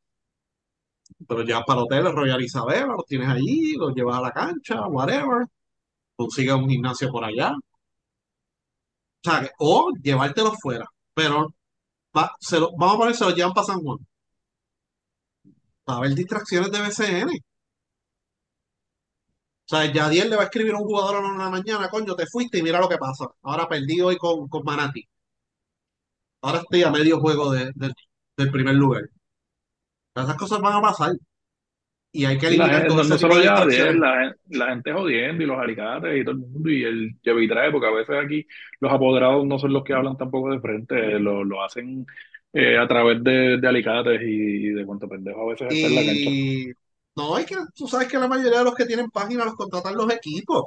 pero 1.27 1.43
ya 1.45 1.63
para 1.63 1.83
hoteles 1.83 2.13
Royal 2.15 2.43
Isabela, 2.43 2.95
los 2.95 3.07
tienes 3.07 3.29
allí, 3.29 3.75
los 3.77 3.95
llevas 3.95 4.19
a 4.19 4.23
la 4.23 4.33
cancha, 4.33 4.87
whatever, 4.89 5.47
consigues 6.17 6.55
un 6.55 6.69
gimnasio 6.69 7.11
por 7.11 7.25
allá. 7.25 7.53
O 7.53 9.31
sea, 9.31 9.51
o 9.59 9.91
llevártelos 10.03 10.57
fuera, 10.61 10.87
pero 11.15 11.49
se 12.41 12.61
lo, 12.61 12.71
vamos 12.77 12.97
a 12.97 12.99
poner, 12.99 13.15
se 13.15 13.25
los 13.25 13.35
llevan 13.35 13.53
para 13.53 13.67
San 13.67 13.81
Juan. 13.81 13.99
Va 15.89 15.95
a 15.95 15.97
haber 15.99 16.15
distracciones 16.15 16.71
de 16.71 16.81
BCN. 16.81 17.31
O 19.71 19.77
sea, 19.77 19.85
Yadier 19.93 20.29
le 20.29 20.37
va 20.37 20.43
a 20.43 20.45
escribir 20.47 20.73
a 20.73 20.79
un 20.79 20.85
jugador 20.85 21.17
a 21.17 21.37
la 21.37 21.51
mañana, 21.51 21.89
coño, 21.89 22.15
te 22.15 22.27
fuiste 22.27 22.59
y 22.59 22.63
mira 22.63 22.81
lo 22.81 22.89
que 22.89 22.97
pasa. 22.99 23.27
Ahora 23.43 23.69
perdí 23.69 24.01
hoy 24.01 24.17
con, 24.17 24.49
con 24.49 24.65
Manati. 24.65 25.03
Ahora 26.43 26.59
estoy 26.61 26.83
a 26.85 26.91
medio 26.91 27.21
juego 27.21 27.53
del 27.53 28.51
primer 28.51 28.75
lugar. 28.75 29.05
Esas 30.15 30.37
cosas 30.37 30.61
van 30.61 30.75
a 30.77 30.83
pasar. 30.83 31.13
Y 32.11 32.25
hay 32.25 32.39
que 32.39 32.47
eliminar 32.47 32.87
todo 32.87 33.05
no, 33.05 33.19
solo 33.19 33.43
ya 33.43 33.65
la, 33.93 34.35
la, 34.49 34.69
gente 34.71 34.93
jodiendo 34.93 35.43
y 35.45 35.47
los 35.47 35.59
alicates 35.59 36.19
y 36.19 36.25
todo 36.25 36.33
el 36.33 36.39
mundo 36.39 36.71
y 36.71 36.83
el 36.83 37.19
trae 37.23 37.71
porque 37.71 37.87
a 37.87 37.91
veces 37.91 38.17
aquí 38.25 38.47
los 38.81 38.91
apoderados 38.91 39.45
no 39.45 39.59
son 39.59 39.75
los 39.75 39.85
que 39.85 39.93
hablan 39.93 40.17
tampoco 40.17 40.51
de 40.51 40.61
frente, 40.61 41.19
lo, 41.19 41.45
lo 41.45 41.63
hacen 41.63 42.07
eh, 42.53 42.79
a 42.79 42.87
través 42.89 43.23
de, 43.23 43.59
de 43.59 43.69
alicates 43.69 44.21
y, 44.23 44.71
de 44.71 44.87
cuánto 44.87 45.09
pendejo 45.09 45.43
a 45.43 45.53
veces 45.53 45.69
está 45.71 45.87
en 45.87 45.95
la 45.95 46.05
cancha. 46.05 46.81
No, 47.17 47.35
hay 47.35 47.45
que, 47.45 47.57
tú 47.75 47.89
sabes 47.89 48.09
que 48.09 48.19
la 48.19 48.29
mayoría 48.29 48.59
de 48.59 48.65
los 48.65 48.75
que 48.75 48.87
tienen 48.87 49.11
páginas 49.11 49.47
los 49.47 49.57
contratan 49.57 49.97
los 49.97 50.13
equipos. 50.13 50.67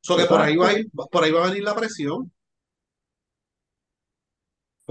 So 0.00 0.16
que 0.16 0.24
por 0.24 0.40
ahí 0.40 0.56
va 0.56 0.70
por 1.10 1.22
ahí 1.22 1.30
va 1.30 1.44
a 1.44 1.48
venir 1.48 1.62
la 1.62 1.76
presión 1.76 2.32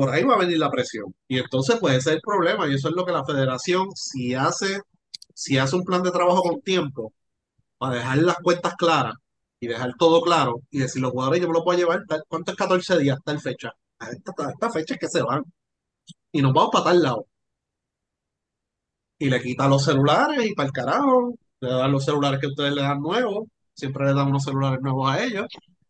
por 0.02 0.10
ahí 0.10 0.24
va 0.24 0.36
a 0.36 0.40
venir 0.40 0.58
la 0.58 0.72
presión. 0.72 1.14
Y 1.28 1.40
entonces 1.40 1.80
puede 1.80 2.02
ser 2.02 2.16
el 2.16 2.22
problema. 2.22 2.68
Y 2.68 2.76
eso 2.76 2.90
es 2.90 2.96
lo 2.96 3.06
que 3.06 3.12
la 3.12 3.26
federación, 3.26 3.90
si 3.96 4.34
hace, 4.34 4.82
si 5.34 5.58
hace 5.58 5.76
un 5.76 5.84
plan 5.84 6.04
de 6.04 6.12
trabajo 6.12 6.42
con 6.42 6.62
tiempo, 6.62 7.14
para 7.78 7.98
dejar 7.98 8.18
las 8.20 8.38
cuentas 8.38 8.76
claras 8.76 9.16
y 9.60 9.68
dejar 9.68 9.94
todo 9.98 10.22
claro, 10.22 10.62
y 10.72 10.80
decir 10.80 11.02
los 11.02 11.12
jugadores 11.12 11.42
yo 11.42 11.48
me 11.48 11.54
lo 11.54 11.64
puedo 11.64 11.78
llevar, 11.78 12.04
¿cuánto 12.28 12.52
es 12.52 12.58
14 12.58 12.98
días? 13.00 13.20
Tal 13.24 13.40
fecha. 13.40 13.72
A 14.00 14.10
esta, 14.10 14.72
fecha 14.72 14.96
es 14.96 15.00
que 15.00 15.08
se 15.08 15.22
van. 15.22 15.44
Y 16.32 16.42
nos 16.42 16.54
vamos 16.54 16.72
para 16.72 16.86
tal 16.86 17.02
lado. 17.04 17.28
Y 19.20 19.30
le 19.30 19.42
quita 19.42 19.68
los 19.68 19.84
celulares 19.84 20.46
y 20.46 20.54
para 20.54 20.68
el 20.68 20.74
carajo. 20.74 21.36
Le 21.60 21.70
dan 21.70 21.92
los 21.92 22.06
celulares 22.06 22.40
que 22.40 22.48
ustedes 22.48 22.74
le 22.74 22.82
dan 22.82 23.00
nuevos. 23.02 23.48
Siempre 23.74 24.06
le 24.06 24.14
dan 24.14 24.28
unos 24.30 24.44
celulares 24.44 24.82
nuevos 24.82 25.10
a 25.12 25.24
ellos. 25.24 25.46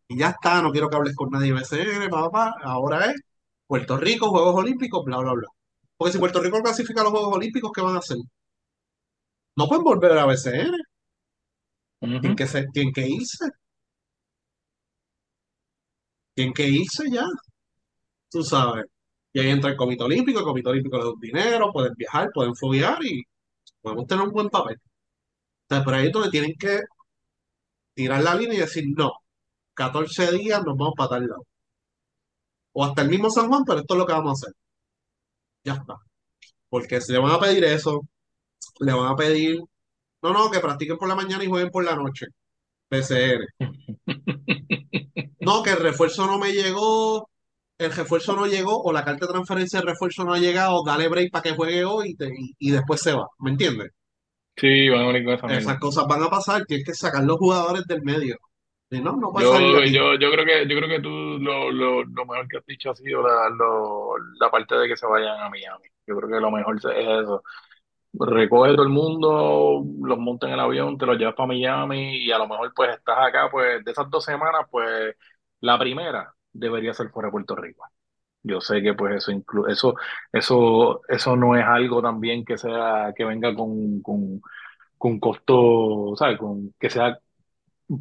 Y 0.08 0.18
ya 0.18 0.30
está, 0.30 0.60
no 0.62 0.70
quiero 0.72 0.88
que 0.88 0.96
hables 0.96 1.14
con 1.16 1.30
nadie 1.30 1.52
BCN, 1.52 2.10
papá. 2.10 2.54
Ahora 2.62 3.06
es 3.10 3.20
Puerto 3.66 3.96
Rico, 3.96 4.30
Juegos 4.30 4.54
Olímpicos, 4.56 5.04
bla, 5.04 5.18
bla, 5.18 5.32
bla. 5.32 5.48
Porque 5.96 6.12
si 6.12 6.18
Puerto 6.18 6.40
Rico 6.40 6.60
clasifica 6.62 7.00
a 7.00 7.04
los 7.04 7.12
Juegos 7.12 7.34
Olímpicos, 7.36 7.72
¿qué 7.74 7.80
van 7.82 7.96
a 7.96 7.98
hacer? 8.00 8.18
No 9.56 9.66
pueden 9.68 9.84
volver 9.84 10.12
a 10.18 10.26
BCN. 10.26 10.76
Tienen 12.00 12.36
que, 12.36 12.46
ser, 12.46 12.66
tienen 12.72 12.92
que 12.92 13.08
irse. 13.08 13.46
Tienen 16.34 16.52
que 16.54 16.68
irse 16.68 17.04
ya. 17.10 17.24
Tú 18.30 18.42
sabes. 18.42 18.86
Y 19.32 19.40
ahí 19.40 19.50
entra 19.50 19.70
el 19.70 19.76
Comité 19.76 20.04
Olímpico, 20.04 20.40
el 20.40 20.44
Comité 20.44 20.68
Olímpico 20.70 20.98
le 20.98 21.04
da 21.04 21.10
un 21.10 21.20
dinero, 21.20 21.72
pueden 21.72 21.94
viajar, 21.94 22.30
pueden 22.34 22.54
foguear 22.56 23.02
y 23.04 23.22
podemos 23.80 24.06
tener 24.06 24.24
un 24.24 24.32
buen 24.32 24.48
papel. 24.50 24.78
Entonces, 25.64 25.84
pero 25.86 25.96
ahí 25.96 26.06
es 26.08 26.12
donde 26.12 26.30
tienen 26.30 26.54
que 26.58 26.80
tirar 27.94 28.22
la 28.22 28.34
línea 28.34 28.54
y 28.58 28.60
decir, 28.60 28.84
no, 28.96 29.12
14 29.74 30.32
días 30.32 30.62
nos 30.64 30.76
vamos 30.76 30.94
para 30.96 31.10
tal 31.10 31.26
lado. 31.26 31.46
O 32.72 32.84
hasta 32.84 33.02
el 33.02 33.08
mismo 33.08 33.30
San 33.30 33.48
Juan, 33.48 33.64
pero 33.66 33.80
esto 33.80 33.94
es 33.94 33.98
lo 33.98 34.06
que 34.06 34.12
vamos 34.12 34.30
a 34.30 34.48
hacer. 34.48 34.54
Ya 35.64 35.74
está. 35.74 35.96
Porque 36.68 37.00
si 37.00 37.12
le 37.12 37.18
van 37.18 37.32
a 37.32 37.40
pedir 37.40 37.64
eso, 37.64 38.02
le 38.80 38.92
van 38.92 39.12
a 39.12 39.16
pedir, 39.16 39.60
no, 40.22 40.32
no, 40.32 40.50
que 40.50 40.60
practiquen 40.60 40.98
por 40.98 41.08
la 41.08 41.16
mañana 41.16 41.44
y 41.44 41.48
jueguen 41.48 41.70
por 41.70 41.84
la 41.84 41.96
noche. 41.96 42.26
PCR. 42.88 43.46
No, 45.40 45.62
que 45.64 45.70
el 45.70 45.78
refuerzo 45.78 46.24
no 46.26 46.38
me 46.38 46.52
llegó, 46.52 47.28
el 47.86 47.92
refuerzo 47.92 48.34
no 48.36 48.46
llegó, 48.46 48.82
o 48.82 48.92
la 48.92 49.04
carta 49.04 49.26
de 49.26 49.32
transferencia 49.32 49.80
de 49.80 49.86
refuerzo 49.86 50.24
no 50.24 50.34
ha 50.34 50.38
llegado, 50.38 50.82
dale 50.84 51.08
break 51.08 51.30
para 51.32 51.42
que 51.42 51.52
juegue 51.52 51.84
hoy 51.84 52.10
y, 52.10 52.16
te- 52.16 52.28
y- 52.28 52.54
y 52.58 52.70
después 52.70 53.00
se 53.00 53.12
va. 53.12 53.26
¿Me 53.38 53.50
entiendes? 53.50 53.90
Sí, 54.56 54.88
van 54.88 55.00
a 55.02 55.06
venir 55.08 55.24
con 55.24 55.34
esa 55.34 55.58
Esas 55.58 55.78
cosas 55.78 56.06
van 56.06 56.22
a 56.22 56.28
pasar, 56.28 56.64
tienes 56.66 56.86
que 56.86 56.94
sacar 56.94 57.24
los 57.24 57.38
jugadores 57.38 57.84
del 57.86 58.02
medio. 58.02 58.36
Y 58.90 59.00
no, 59.00 59.16
no 59.16 59.32
pasa 59.32 59.46
Yo, 59.58 59.84
yo, 59.84 60.14
yo 60.16 60.30
creo 60.30 60.44
que, 60.44 60.68
yo 60.68 60.76
creo 60.76 60.88
que 60.88 61.00
tú 61.00 61.08
lo, 61.08 61.70
lo, 61.72 62.04
lo 62.04 62.26
mejor 62.26 62.46
que 62.48 62.58
has 62.58 62.66
dicho 62.66 62.90
ha 62.90 62.94
sido 62.94 63.22
la, 63.22 63.48
lo- 63.48 64.16
la 64.38 64.50
parte 64.50 64.74
de 64.76 64.88
que 64.88 64.96
se 64.96 65.06
vayan 65.06 65.40
a 65.40 65.48
Miami. 65.48 65.88
Yo 66.06 66.16
creo 66.16 66.28
que 66.28 66.40
lo 66.40 66.50
mejor 66.50 66.76
es 66.76 66.84
eso. 66.84 67.42
Recoge 68.14 68.72
todo 68.74 68.82
el 68.82 68.90
mundo, 68.90 69.82
los 70.02 70.18
monta 70.18 70.46
en 70.46 70.52
el 70.54 70.60
avión, 70.60 70.98
te 70.98 71.06
los 71.06 71.16
llevas 71.18 71.34
para 71.34 71.46
Miami 71.46 72.18
y 72.18 72.30
a 72.30 72.38
lo 72.38 72.46
mejor 72.46 72.72
pues 72.74 72.90
estás 72.96 73.16
acá, 73.18 73.48
pues 73.50 73.82
de 73.84 73.90
esas 73.90 74.10
dos 74.10 74.22
semanas, 74.24 74.66
pues 74.70 75.16
la 75.60 75.78
primera 75.78 76.34
debería 76.52 76.94
ser 76.94 77.10
fuera 77.10 77.28
de 77.28 77.32
Puerto 77.32 77.56
Rico. 77.56 77.84
Yo 78.44 78.60
sé 78.60 78.82
que 78.82 78.94
pues 78.94 79.16
eso 79.16 79.32
inclu 79.32 79.66
eso, 79.68 79.94
eso, 80.32 81.02
eso 81.08 81.36
no 81.36 81.56
es 81.56 81.64
algo 81.64 82.02
también 82.02 82.44
que 82.44 82.58
sea, 82.58 83.12
que 83.16 83.24
venga 83.24 83.54
con, 83.54 84.02
con, 84.02 84.42
con 84.98 85.20
costo, 85.20 86.14
¿sabes? 86.16 86.38
Con, 86.38 86.74
que 86.80 86.90
sea 86.90 87.18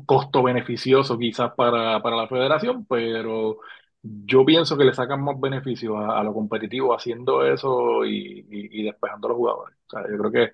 costo 0.05 0.43
beneficioso 0.43 1.17
quizás 1.17 1.53
para, 1.55 2.01
para 2.01 2.15
la 2.15 2.27
federación, 2.27 2.85
pero 2.85 3.59
yo 4.03 4.45
pienso 4.45 4.77
que 4.77 4.85
le 4.85 4.93
sacan 4.93 5.23
más 5.23 5.39
beneficio 5.39 5.97
a, 5.97 6.19
a 6.19 6.23
lo 6.23 6.33
competitivo 6.33 6.95
haciendo 6.95 7.45
eso 7.45 8.05
y, 8.05 8.45
y, 8.49 8.81
y 8.81 8.83
despejando 8.83 9.27
a 9.27 9.29
los 9.31 9.37
jugadores. 9.37 9.77
O 9.87 9.89
sea, 9.91 10.01
yo 10.09 10.17
creo 10.17 10.31
que, 10.31 10.53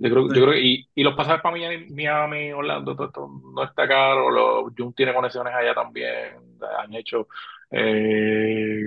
yo 0.00 0.10
creo, 0.10 0.24
yo 0.32 0.32
Sí. 0.34 0.40
creo 0.42 0.52
que, 0.52 0.60
y, 0.62 0.88
y 0.96 1.04
los 1.04 1.14
pasajes 1.16 1.42
para 1.42 1.56
Miami, 1.56 1.86
Miami, 1.90 2.52
Orlando, 2.52 2.96
todo 2.96 3.08
esto 3.08 3.28
no 3.54 3.64
está 3.64 3.88
caro, 3.88 4.30
los 4.30 4.72
Jun 4.76 4.94
tiene 4.94 5.14
conexiones 5.14 5.54
allá 5.54 5.74
también, 5.74 6.36
han 6.80 6.94
hecho 6.94 7.28
eh, 7.70 8.82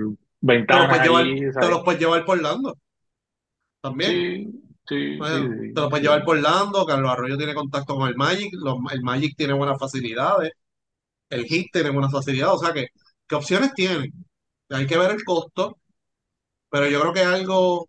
Te 0.68 0.76
los 0.76 0.88
ventanas 0.88 0.99
te 1.57 1.70
los 1.70 1.84
puedes 1.84 2.01
llevar 2.01 2.26
por 2.26 2.38
Orlando 2.38 2.78
también. 3.82 4.26
Sí, 4.28 4.51
sí, 4.88 5.24
Bueno, 5.28 5.49
sí, 5.49 5.74
te 5.74 5.82
los 5.82 5.89
puedes 5.89 6.03
llevar 6.05 6.24
por 6.26 6.38
Orlando, 6.38 6.86
Carlos 6.86 7.11
Arroyo 7.11 7.38
tiene 7.38 7.53
contacto 7.55 7.95
con 7.95 8.07
el 8.09 8.16
Magic, 8.16 8.53
los- 8.55 8.80
el 8.93 9.03
Magic 9.03 9.36
tiene 9.38 9.53
buenas 9.53 9.80
facilidades, 9.80 10.53
el 11.30 11.45
Heat 11.47 11.68
tiene 11.74 11.91
buenas 11.91 12.11
facilidades, 12.11 12.55
o 12.55 12.59
sea 12.66 12.74
que, 12.74 12.88
¿qué 13.28 13.36
opciones 13.36 13.74
tienen? 13.76 14.14
Hay 14.70 14.88
que 14.88 14.97
ver 14.97 15.11
el 15.11 15.24
costo, 15.26 15.80
pero 16.70 16.88
yo 16.89 17.01
creo 17.01 17.14
que 17.14 17.22
algo, 17.24 17.88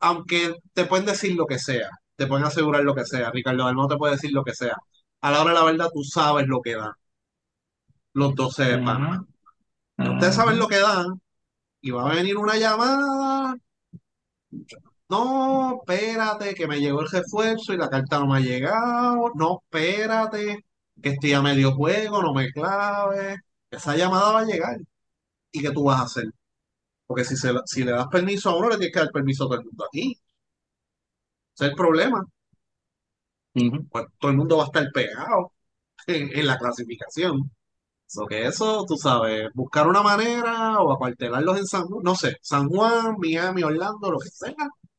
aunque 0.00 0.54
te 0.72 0.84
pueden 0.86 1.06
decir 1.06 1.34
lo 1.36 1.46
que 1.46 1.58
sea, 1.58 1.88
te 2.16 2.26
pueden 2.26 2.44
asegurar 2.46 2.82
lo 2.84 2.94
que 2.94 3.04
sea, 3.04 3.30
Ricardo 3.30 3.64
Dalmau 3.64 3.88
te 3.88 3.96
puede 3.96 4.14
decir 4.14 4.32
lo 4.32 4.44
que 4.44 4.54
sea, 4.54 4.76
a 5.20 5.30
la 5.30 5.40
hora 5.42 5.52
de 5.52 5.58
la 5.60 5.64
verdad 5.64 5.90
tú 5.92 6.02
sabes 6.04 6.46
lo 6.48 6.60
que 6.62 6.76
dan 6.76 6.92
los 8.14 8.34
12 8.34 8.64
de 8.64 8.78
Panamá. 8.78 9.24
Ustedes 9.98 10.34
saben 10.34 10.58
lo 10.58 10.68
que 10.68 10.78
dan 10.80 11.20
y 11.82 11.90
va 11.92 12.10
a 12.10 12.14
venir 12.14 12.36
una 12.38 12.56
llamada 12.56 13.56
No, 15.08 15.80
espérate, 15.80 16.54
que 16.54 16.66
me 16.66 16.80
llegó 16.80 17.00
el 17.02 17.10
refuerzo 17.10 17.72
y 17.74 17.76
la 17.76 17.90
carta 17.90 18.18
no 18.18 18.26
me 18.26 18.38
ha 18.38 18.40
llegado. 18.40 19.30
No, 19.34 19.60
espérate, 19.64 20.64
que 21.02 21.10
estoy 21.10 21.32
a 21.34 21.42
medio 21.42 21.72
juego, 21.74 22.22
no 22.22 22.32
me 22.32 22.50
claves. 22.50 23.38
Esa 23.70 23.96
llamada 23.96 24.32
va 24.32 24.40
a 24.40 24.44
llegar. 24.44 24.78
¿Y 25.52 25.62
qué 25.62 25.70
tú 25.72 25.84
vas 25.84 26.00
a 26.00 26.04
hacer? 26.04 26.24
Porque 27.12 27.24
si, 27.24 27.36
se, 27.36 27.52
si 27.66 27.84
le 27.84 27.92
das 27.92 28.08
permiso 28.08 28.50
a 28.50 28.56
uno, 28.56 28.68
le 28.70 28.76
tienes 28.78 28.94
que 28.94 29.00
dar 29.00 29.10
permiso 29.12 29.44
a 29.44 29.48
todo 29.48 29.58
el 29.60 29.64
mundo 29.66 29.84
aquí. 29.86 30.16
Ese 31.54 31.64
es 31.64 31.70
el 31.70 31.76
problema. 31.76 32.26
Pues 33.90 34.06
todo 34.18 34.30
el 34.30 34.36
mundo 34.38 34.56
va 34.58 34.64
a 34.64 34.66
estar 34.66 34.90
pegado 34.92 35.52
en, 36.06 36.36
en 36.38 36.46
la 36.46 36.58
clasificación. 36.58 37.50
So 38.06 38.26
que 38.26 38.46
eso, 38.46 38.84
tú 38.88 38.96
sabes, 38.96 39.50
buscar 39.54 39.88
una 39.88 40.02
manera 40.02 40.80
o 40.80 40.92
acuartelarlos 40.92 41.58
en 41.58 41.66
San 41.66 41.84
Juan, 41.86 42.02
no 42.04 42.14
sé, 42.16 42.36
San 42.42 42.68
Juan, 42.68 43.16
Miami, 43.18 43.62
Orlando, 43.64 44.10
lo 44.12 44.18
que 44.20 44.30
sea, 44.30 44.54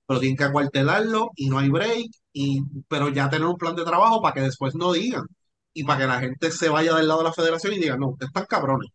pero 0.08 0.20
tienen 0.20 0.38
que 0.38 0.46
acuartelarlo 0.46 1.32
y 1.36 1.50
no 1.50 1.60
hay 1.60 1.70
break, 1.70 2.08
y, 2.34 2.62
pero 2.90 3.10
ya 3.10 3.30
tener 3.30 3.48
un 3.48 3.58
plan 3.58 3.76
de 3.76 3.86
trabajo 3.86 4.22
para 4.22 4.36
que 4.36 4.42
después 4.42 4.76
no 4.76 4.94
digan 4.94 5.26
y 5.74 5.84
para 5.86 6.02
que 6.02 6.08
la 6.08 6.20
gente 6.22 6.52
se 6.52 6.70
vaya 6.70 6.96
del 6.96 7.08
lado 7.08 7.22
de 7.22 7.26
la 7.30 7.34
federación 7.34 7.74
y 7.74 7.80
diga, 7.80 7.98
no, 7.98 8.10
ustedes 8.12 8.30
están 8.30 8.46
cabrones. 8.48 8.92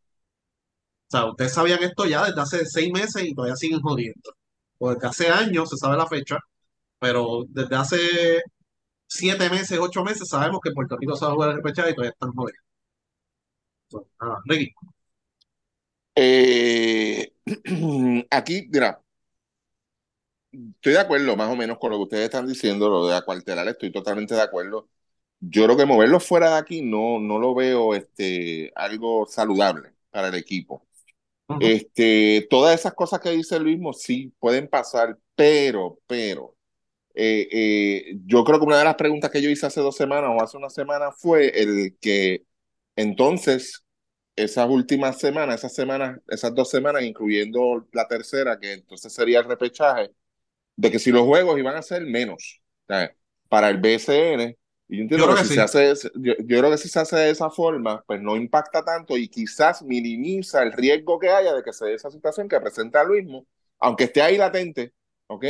O 1.09 1.11
sea, 1.11 1.27
ustedes 1.27 1.53
sabían 1.55 1.83
esto 1.83 2.07
ya 2.07 2.25
desde 2.27 2.41
hace 2.41 2.67
seis 2.67 2.93
meses 2.93 3.23
y 3.25 3.35
todavía 3.35 3.57
siguen 3.57 3.81
jodiendo. 3.81 4.31
O 4.79 4.95
desde 4.95 5.09
hace 5.09 5.29
años, 5.31 5.71
se 5.71 5.77
sabe 5.79 5.97
la 5.97 6.07
fecha, 6.07 6.39
pero 6.99 7.45
desde 7.49 7.77
hace 7.77 8.43
siete 9.09 9.51
meses, 9.51 9.79
ocho 9.81 10.05
meses, 10.05 10.29
sabemos 10.29 10.61
que 10.63 10.73
Puerto 10.73 10.97
Rico 10.99 11.17
se 11.17 11.25
va 11.27 11.33
a 11.33 11.35
jugar 11.35 11.51
el 11.51 11.57
repechaje 11.57 11.91
y 11.91 11.95
todavía 11.95 12.13
están 12.13 12.33
jodiendo. 12.33 12.63
Eh, 16.15 17.33
aquí, 18.31 18.69
mira, 18.73 19.03
estoy 20.53 20.93
de 20.95 20.99
acuerdo 21.01 21.37
más 21.37 21.51
o 21.51 21.57
menos 21.57 21.79
con 21.79 21.91
lo 21.91 21.97
que 21.99 22.03
ustedes 22.05 22.25
están 22.25 22.47
diciendo, 22.47 22.89
lo 22.89 23.07
de 23.07 23.17
acuartelar, 23.17 23.69
estoy 23.69 23.93
totalmente 23.93 24.35
de 24.35 24.43
acuerdo. 24.43 24.89
Yo 25.41 25.65
creo 25.65 25.77
que 25.77 25.87
moverlo 25.87 26.21
fuera 26.21 26.51
de 26.53 26.59
aquí 26.59 26.83
no, 26.83 27.21
no 27.21 27.39
lo 27.39 27.55
veo 27.55 27.95
este, 27.95 28.73
algo 28.77 29.27
saludable 29.27 29.95
para 30.11 30.29
el 30.29 30.35
equipo. 30.35 30.88
Ujú. 31.49 31.61
Este, 31.63 32.47
todas 32.51 32.79
esas 32.79 32.95
cosas 32.95 33.21
que 33.21 33.31
dice 33.31 33.59
Luis, 33.59 33.79
sí, 33.99 34.33
pueden 34.39 34.69
pasar, 34.69 35.19
pero, 35.35 35.99
pero, 36.07 36.55
eh, 37.15 37.49
eh, 37.53 38.19
yo 38.27 38.45
creo 38.45 38.59
que 38.61 38.67
una 38.67 38.79
de 38.79 38.85
las 38.85 38.97
preguntas 38.97 39.31
que 39.31 39.43
yo 39.43 39.51
hice 39.51 39.67
hace 39.67 39.81
dos 39.81 39.97
semanas 39.97 40.31
o 40.33 40.43
hace 40.43 40.57
una 40.59 40.71
semana 40.71 41.13
fue 41.13 41.49
el 41.61 41.97
que 42.01 42.45
entonces 42.97 43.85
esas 44.37 44.69
últimas 44.69 45.19
semanas, 45.19 45.57
esas 45.57 45.75
semanas, 45.75 46.21
esas 46.29 46.55
dos 46.55 46.71
semanas, 46.71 47.03
incluyendo 47.05 47.87
la 47.93 48.09
tercera, 48.09 48.59
que 48.61 48.73
entonces 48.75 49.13
sería 49.13 49.41
el 49.41 49.47
repechaje, 49.47 50.13
de 50.77 50.91
que 50.91 50.99
si 51.01 51.13
los 51.13 51.25
juegos 51.25 51.59
iban 51.59 51.77
a 51.77 51.83
ser 51.83 52.03
menos 52.07 52.63
para 53.49 53.69
el 53.71 53.79
BCN, 53.79 54.57
y 54.89 54.97
yo 54.99 55.03
entiendo 55.03 55.27
Yo 55.27 55.35
que 55.35 55.37
que 55.37 55.45
si 55.45 55.49
sí. 55.49 55.55
se 55.55 55.61
hace, 55.61 55.95
yo, 56.17 56.35
yo 56.39 56.59
creo 56.59 56.71
que 56.71 56.79
si 56.79 56.89
se 56.89 56.99
hace 57.01 57.17
de 57.17 57.31
esa 57.31 57.51
forma, 57.51 58.03
pues 58.07 58.21
no 58.23 58.37
impacta 58.37 58.85
tanto 58.85 59.17
y 59.19 59.29
quizás 59.29 59.83
minimiza 59.83 60.63
el 60.63 60.73
riesgo 60.73 61.19
que 61.19 61.31
haya 61.31 61.55
de 61.55 61.63
que 61.63 61.73
se 61.73 61.87
dé 61.87 61.95
esa 61.95 62.11
situación 62.11 62.49
que 62.49 62.61
presenta 62.61 63.05
Luis, 63.05 63.27
aunque 63.81 64.05
esté 64.05 64.23
ahí 64.23 64.37
latente, 64.39 64.95
¿ok? 65.27 65.45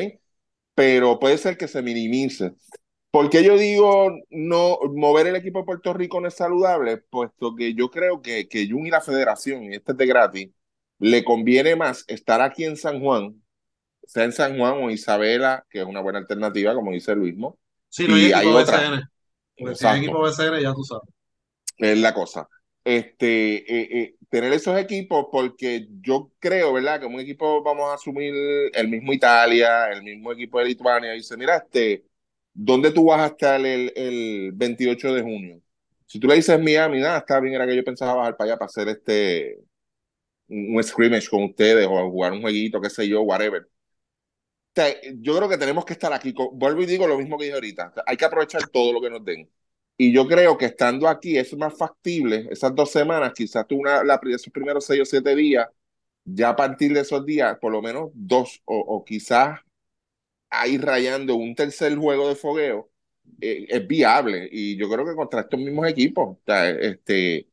Pero 0.74 1.18
puede 1.18 1.38
ser 1.38 1.56
que 1.56 1.68
se 1.68 1.82
minimice. 1.82 2.54
¿Por 3.10 3.30
qué 3.30 3.42
yo 3.44 3.56
digo 3.58 4.10
no 4.30 4.78
mover 4.94 5.26
el 5.28 5.36
equipo 5.36 5.60
de 5.60 5.64
Puerto 5.66 5.94
Rico 5.94 6.20
no 6.20 6.28
es 6.28 6.34
saludable? 6.34 6.98
Puesto 6.98 7.54
que 7.56 7.74
yo 7.74 7.90
creo 7.90 8.22
que, 8.22 8.48
que 8.48 8.68
Jun 8.70 8.86
y 8.86 8.90
la 8.90 9.00
federación, 9.00 9.64
y 9.64 9.76
este 9.76 9.92
es 9.92 9.98
de 9.98 10.06
gratis, 10.06 10.50
le 10.98 11.24
conviene 11.24 11.76
más 11.76 12.04
estar 12.08 12.40
aquí 12.42 12.64
en 12.64 12.76
San 12.76 13.00
Juan, 13.00 13.42
sea 14.06 14.24
en 14.24 14.32
San 14.32 14.58
Juan 14.58 14.74
o 14.84 14.90
Isabela, 14.90 15.66
que 15.70 15.80
es 15.80 15.86
una 15.86 16.00
buena 16.00 16.18
alternativa, 16.20 16.74
como 16.74 16.92
dice 16.92 17.14
Luis, 17.16 17.36
¿no? 17.36 17.58
Sí, 17.88 18.06
no 18.08 18.14
hay 18.16 18.26
Y 18.26 18.32
hay 18.32 18.46
otra. 18.52 19.10
Porque 19.58 19.74
si 19.74 19.86
hay 19.86 19.98
equipo 19.98 20.20
BCN, 20.20 20.60
ya 20.60 20.74
tú 20.74 20.84
sabes. 20.84 21.08
Es 21.78 21.98
la 21.98 22.14
cosa. 22.14 22.48
Este, 22.84 23.56
eh, 23.56 24.02
eh, 24.02 24.14
tener 24.30 24.52
esos 24.52 24.78
equipos, 24.78 25.26
porque 25.30 25.88
yo 26.00 26.32
creo, 26.38 26.72
¿verdad? 26.72 27.00
Que 27.00 27.06
un 27.06 27.20
equipo, 27.20 27.62
vamos 27.62 27.90
a 27.90 27.94
asumir 27.94 28.32
el 28.72 28.88
mismo 28.88 29.12
Italia, 29.12 29.90
el 29.90 30.02
mismo 30.02 30.32
equipo 30.32 30.58
de 30.58 30.66
Lituania, 30.66 31.14
y 31.14 31.18
dice, 31.18 31.36
mira, 31.36 31.56
este, 31.56 32.04
¿dónde 32.52 32.90
tú 32.90 33.06
vas 33.06 33.20
a 33.20 33.26
estar 33.26 33.60
el, 33.60 33.92
el 33.94 34.52
28 34.54 35.14
de 35.14 35.22
junio? 35.22 35.60
Si 36.06 36.18
tú 36.18 36.26
le 36.26 36.36
dices 36.36 36.58
Miami, 36.60 37.00
nada, 37.00 37.18
está 37.18 37.40
bien, 37.40 37.54
era 37.54 37.66
que 37.66 37.76
yo 37.76 37.84
pensaba 37.84 38.14
bajar 38.14 38.36
para 38.36 38.50
allá 38.50 38.58
para 38.58 38.66
hacer 38.66 38.88
este, 38.88 39.58
un, 40.48 40.76
un 40.76 40.82
scrimmage 40.82 41.28
con 41.28 41.44
ustedes 41.44 41.86
o 41.86 42.10
jugar 42.10 42.32
un 42.32 42.42
jueguito, 42.42 42.80
qué 42.80 42.90
sé 42.90 43.08
yo, 43.08 43.22
whatever. 43.22 43.68
Sea, 44.74 44.94
yo 45.16 45.36
creo 45.36 45.48
que 45.48 45.58
tenemos 45.58 45.84
que 45.84 45.94
estar 45.94 46.12
aquí. 46.12 46.32
Vuelvo 46.52 46.82
y 46.82 46.86
digo 46.86 47.06
lo 47.06 47.18
mismo 47.18 47.36
que 47.36 47.44
dije 47.44 47.54
ahorita. 47.54 47.92
Hay 48.06 48.16
que 48.16 48.24
aprovechar 48.24 48.68
todo 48.68 48.92
lo 48.92 49.00
que 49.00 49.10
nos 49.10 49.24
den. 49.24 49.50
Y 49.96 50.12
yo 50.12 50.26
creo 50.28 50.56
que 50.56 50.66
estando 50.66 51.08
aquí 51.08 51.36
es 51.36 51.56
más 51.56 51.76
factible, 51.76 52.46
esas 52.50 52.72
dos 52.74 52.90
semanas, 52.92 53.32
quizás 53.34 53.66
tú 53.66 53.76
una, 53.80 54.04
la, 54.04 54.20
esos 54.30 54.52
primeros 54.52 54.84
seis 54.86 55.00
o 55.02 55.04
siete 55.04 55.34
días, 55.34 55.66
ya 56.24 56.50
a 56.50 56.56
partir 56.56 56.92
de 56.94 57.00
esos 57.00 57.26
días, 57.26 57.58
por 57.60 57.72
lo 57.72 57.82
menos 57.82 58.10
dos, 58.14 58.62
o, 58.66 58.76
o 58.78 59.04
quizás 59.04 59.60
ahí 60.50 60.78
rayando 60.78 61.36
un 61.36 61.54
tercer 61.54 61.96
juego 61.96 62.28
de 62.28 62.36
fogueo, 62.36 62.90
eh, 63.40 63.66
es 63.68 63.86
viable. 63.86 64.48
Y 64.52 64.76
yo 64.76 64.88
creo 64.90 65.04
que 65.06 65.14
contra 65.16 65.40
estos 65.42 65.60
mismos 65.60 65.88
equipos, 65.88 66.28
o 66.38 66.40
sea, 66.46 66.70
este, 66.70 67.48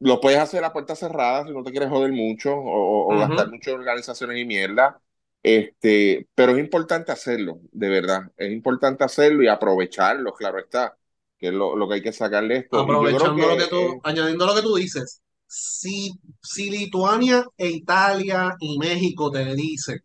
lo 0.00 0.20
puedes 0.20 0.38
hacer 0.40 0.64
a 0.64 0.72
puertas 0.72 0.98
cerradas 1.00 1.46
si 1.48 1.52
no 1.54 1.64
te 1.64 1.70
quieres 1.72 1.90
joder 1.90 2.12
mucho 2.12 2.54
o, 2.56 3.14
o 3.14 3.18
Ujú. 3.18 3.18
gastar 3.18 3.50
mucho 3.50 3.70
en 3.72 3.80
organizaciones 3.80 4.38
y 4.38 4.44
mierda. 4.46 5.00
Este, 5.46 6.26
pero 6.34 6.52
es 6.52 6.58
importante 6.58 7.12
hacerlo, 7.12 7.60
de 7.70 7.88
verdad. 7.88 8.32
Es 8.36 8.50
importante 8.50 9.04
hacerlo 9.04 9.44
y 9.44 9.48
aprovecharlo, 9.48 10.34
claro 10.34 10.58
está, 10.58 10.96
que 11.38 11.48
es 11.48 11.52
lo, 11.54 11.76
lo 11.76 11.88
que 11.88 11.94
hay 11.94 12.02
que 12.02 12.12
sacarle 12.12 12.54
de 12.54 12.60
esto. 12.62 12.80
Aprovechando 12.80 13.46
lo 13.46 13.56
que, 13.56 13.66
tú, 13.66 13.76
eh, 13.76 14.00
añadiendo 14.02 14.44
lo 14.44 14.54
que 14.56 14.62
tú 14.62 14.74
dices, 14.74 15.22
si, 15.46 16.10
si 16.42 16.68
Lituania 16.68 17.44
e 17.56 17.68
Italia 17.68 18.56
y 18.58 18.76
México 18.78 19.30
te 19.30 19.54
dicen, 19.54 20.00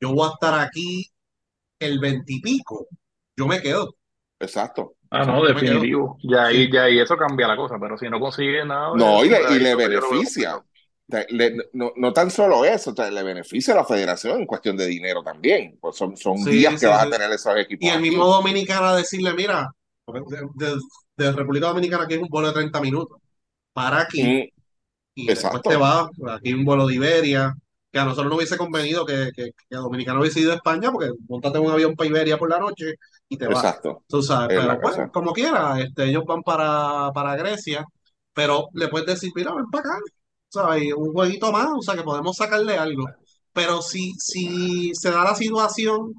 yo 0.00 0.14
voy 0.14 0.28
a 0.28 0.32
estar 0.32 0.58
aquí 0.58 1.06
el 1.78 1.98
veintipico, 1.98 2.86
yo 3.36 3.46
me 3.46 3.60
quedo, 3.60 3.96
exacto. 4.38 4.94
Ah, 5.10 5.24
no, 5.24 5.44
definitivo. 5.44 6.16
Ya 6.22 6.46
Sí. 6.46 6.56
ahí, 6.56 6.72
ya 6.72 6.84
ahí 6.84 7.00
eso 7.00 7.16
cambia 7.16 7.48
la 7.48 7.56
cosa, 7.56 7.76
pero 7.80 7.98
si 7.98 8.08
no 8.08 8.20
consigue 8.20 8.64
nada 8.64 8.92
No, 8.96 9.24
y 9.24 9.28
le, 9.28 9.38
y 9.56 9.58
le 9.58 9.74
beneficia. 9.74 10.62
Le- 11.30 11.56
no, 11.72 11.92
no 11.96 12.12
tan 12.12 12.30
solo 12.30 12.64
eso, 12.64 12.94
le 13.10 13.22
beneficia 13.22 13.74
a 13.74 13.76
la 13.78 13.84
federación 13.84 14.40
en 14.40 14.46
cuestión 14.46 14.76
de 14.76 14.86
dinero 14.86 15.22
también. 15.22 15.78
Pues 15.80 15.96
son, 15.96 16.16
son 16.16 16.46
Sí, 16.46 16.48
días 16.48 16.78
que 16.78 16.86
vas 16.86 17.02
sí. 17.02 17.06
a 17.06 17.08
tener 17.10 17.30
esos 17.32 17.56
equipos 17.56 17.78
Y 17.78 17.88
el 17.90 18.00
mismo 18.00 18.26
Dominicana 18.26 18.96
decirle, 18.96 19.34
mira, 19.34 19.68
de, 20.06 20.48
de- 20.56 20.80
de 21.16 21.32
República 21.32 21.68
Dominicana 21.68 22.04
aquí 22.04 22.14
es 22.14 22.20
un 22.22 22.28
vuelo 22.28 22.48
de 22.48 22.54
30 22.54 22.80
minutos, 22.80 23.18
para 23.74 24.00
aquí 24.02 24.40
Mm, 24.40 24.50
y 25.14 25.32
después 25.32 25.64
te 25.66 25.76
vas, 25.76 26.08
aquí 26.30 26.54
un 26.54 26.64
vuelo 26.64 26.86
de 26.88 26.94
Iberia, 26.96 27.54
que 27.92 27.98
a 28.00 28.04
nosotros 28.06 28.30
no 28.30 28.36
hubiese 28.36 28.56
convenido 28.58 29.06
que, 29.06 29.30
que, 29.34 29.50
que 29.70 29.76
Dominicana 29.76 30.20
hubiese 30.20 30.40
ido 30.40 30.52
a 30.52 30.56
España, 30.56 30.92
porque 30.92 31.10
montate 31.28 31.58
en 31.58 31.66
un 31.66 31.72
avión 31.72 31.96
para 31.96 32.10
Iberia 32.10 32.38
por 32.38 32.50
la 32.50 32.58
noche 32.60 32.94
y 33.28 33.38
te 33.38 33.48
vas. 33.48 33.66
Exacto. 33.66 34.04
Tú 34.08 34.22
sabes, 34.22 34.50
Es 34.54 34.54
pero 34.54 34.80
pues, 34.80 34.96
como 35.12 35.32
quiera, 35.34 35.80
este, 35.80 36.06
ellos 36.06 36.24
van 36.26 36.42
para, 36.42 37.12
para 37.14 37.36
Grecia, 37.36 37.84
pero 38.34 38.68
le 38.74 38.88
puedes 38.88 39.06
decir, 39.08 39.32
mira, 39.36 39.54
ven 39.54 39.66
para 39.70 39.90
acá, 39.94 40.00
¿sabes? 40.50 40.92
Un 40.94 41.12
jueguito 41.12 41.52
más, 41.52 41.68
o 41.76 41.82
sea, 41.82 41.94
que 41.94 42.02
podemos 42.02 42.36
sacarle 42.36 42.76
algo. 42.76 43.06
Pero 43.52 43.82
si, 43.82 44.12
si 44.18 44.94
se 44.94 45.10
da 45.10 45.24
la 45.24 45.34
situación 45.34 46.14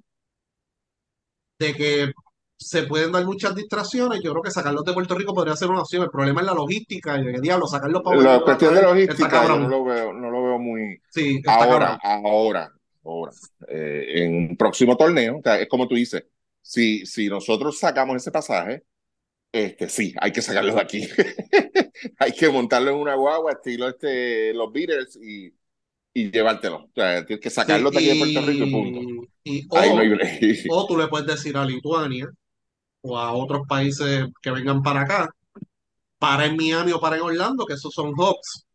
de 1.60 1.74
que 1.74 2.12
se 2.58 2.84
pueden 2.84 3.12
dar 3.12 3.26
muchas 3.26 3.56
distracciones, 3.56 4.22
yo 4.24 4.32
creo 4.32 4.44
que 4.44 4.52
sacarlos 4.52 4.86
de 4.86 4.94
Puerto 4.94 5.16
Rico 5.16 5.34
podría 5.34 5.56
ser 5.56 5.70
una 5.70 5.82
opción. 5.82 6.04
El 6.04 6.10
problema 6.10 6.42
es 6.42 6.48
la 6.48 6.54
logística, 6.54 7.20
y 7.20 7.24
que 7.24 7.42
diablo, 7.42 7.68
sacarlos 7.68 8.02
para 8.04 8.18
La 8.18 8.42
cuestión 8.42 8.76
de 8.76 8.82
logística, 8.84 9.48
yo 9.48 9.58
no 9.58 9.68
lo 9.68 9.84
veo, 9.84 10.14
no 10.14 10.30
lo 10.30 10.44
veo 10.44 10.60
muy. 10.60 11.02
Sí, 11.10 11.42
Ahora, 11.46 11.98
cabrón. 11.98 12.24
ahora, 12.24 12.72
ahora, 13.04 13.32
eh, 13.68 14.06
en 14.16 14.36
un 14.36 14.58
próximo 14.58 14.96
torneo, 14.96 15.38
o 15.40 15.42
sea, 15.42 15.60
es 15.60 15.68
como 15.68 15.88
tú 15.88 15.96
dices, 15.96 16.24
si, 16.62 17.06
si 17.06 17.28
nosotros 17.28 17.80
sacamos 17.80 18.18
ese 18.18 18.32
pasaje, 18.32 18.84
este, 19.52 19.90
sí, 19.90 20.14
hay 20.20 20.32
que 20.32 20.42
sacarlo 20.42 20.74
de 20.76 20.82
aquí. 20.82 21.08
hay 22.20 22.32
que 22.34 22.50
montarlo 22.50 22.92
en 22.92 22.98
una 22.98 23.16
guagua, 23.16 23.54
estilo 23.54 23.90
este, 23.90 24.54
los 24.54 24.72
Beatles, 24.72 25.18
y, 25.22 25.54
y 26.14 26.32
llevártelo. 26.32 26.78
O 26.86 26.92
sea, 26.96 27.26
tienes 27.26 27.44
que 27.44 27.50
Sí, 27.56 27.74
sacarlo 27.74 27.92
de 27.92 28.00
aquí 28.00 28.10
de 28.10 28.16
Puerto 28.16 28.42
Rico 28.42 28.64
y 28.64 28.68
punto. 28.68 29.02
y, 29.44 29.68
y 29.68 29.68
Ahí 29.72 29.94
no 29.94 30.02
hay 30.02 30.10
o, 30.68 30.88
tú 30.88 30.98
le 30.98 31.08
puedes 31.08 31.28
decir 31.28 31.58
a 31.58 31.66
Lituania 31.66 32.28
o 33.02 33.18
a 33.20 33.34
otros 33.34 33.68
países 33.68 34.26
que 34.42 34.52
vengan 34.52 34.84
para 34.84 35.02
acá, 35.04 35.30
para 36.20 36.46
en 36.48 36.58
Miami 36.58 36.92
o 36.94 37.02
para 37.02 37.18
en 37.18 37.24
Orlando, 37.24 37.66
que 37.66 37.76
esos 37.76 37.94
son 37.94 38.12
hubs. 38.18 38.66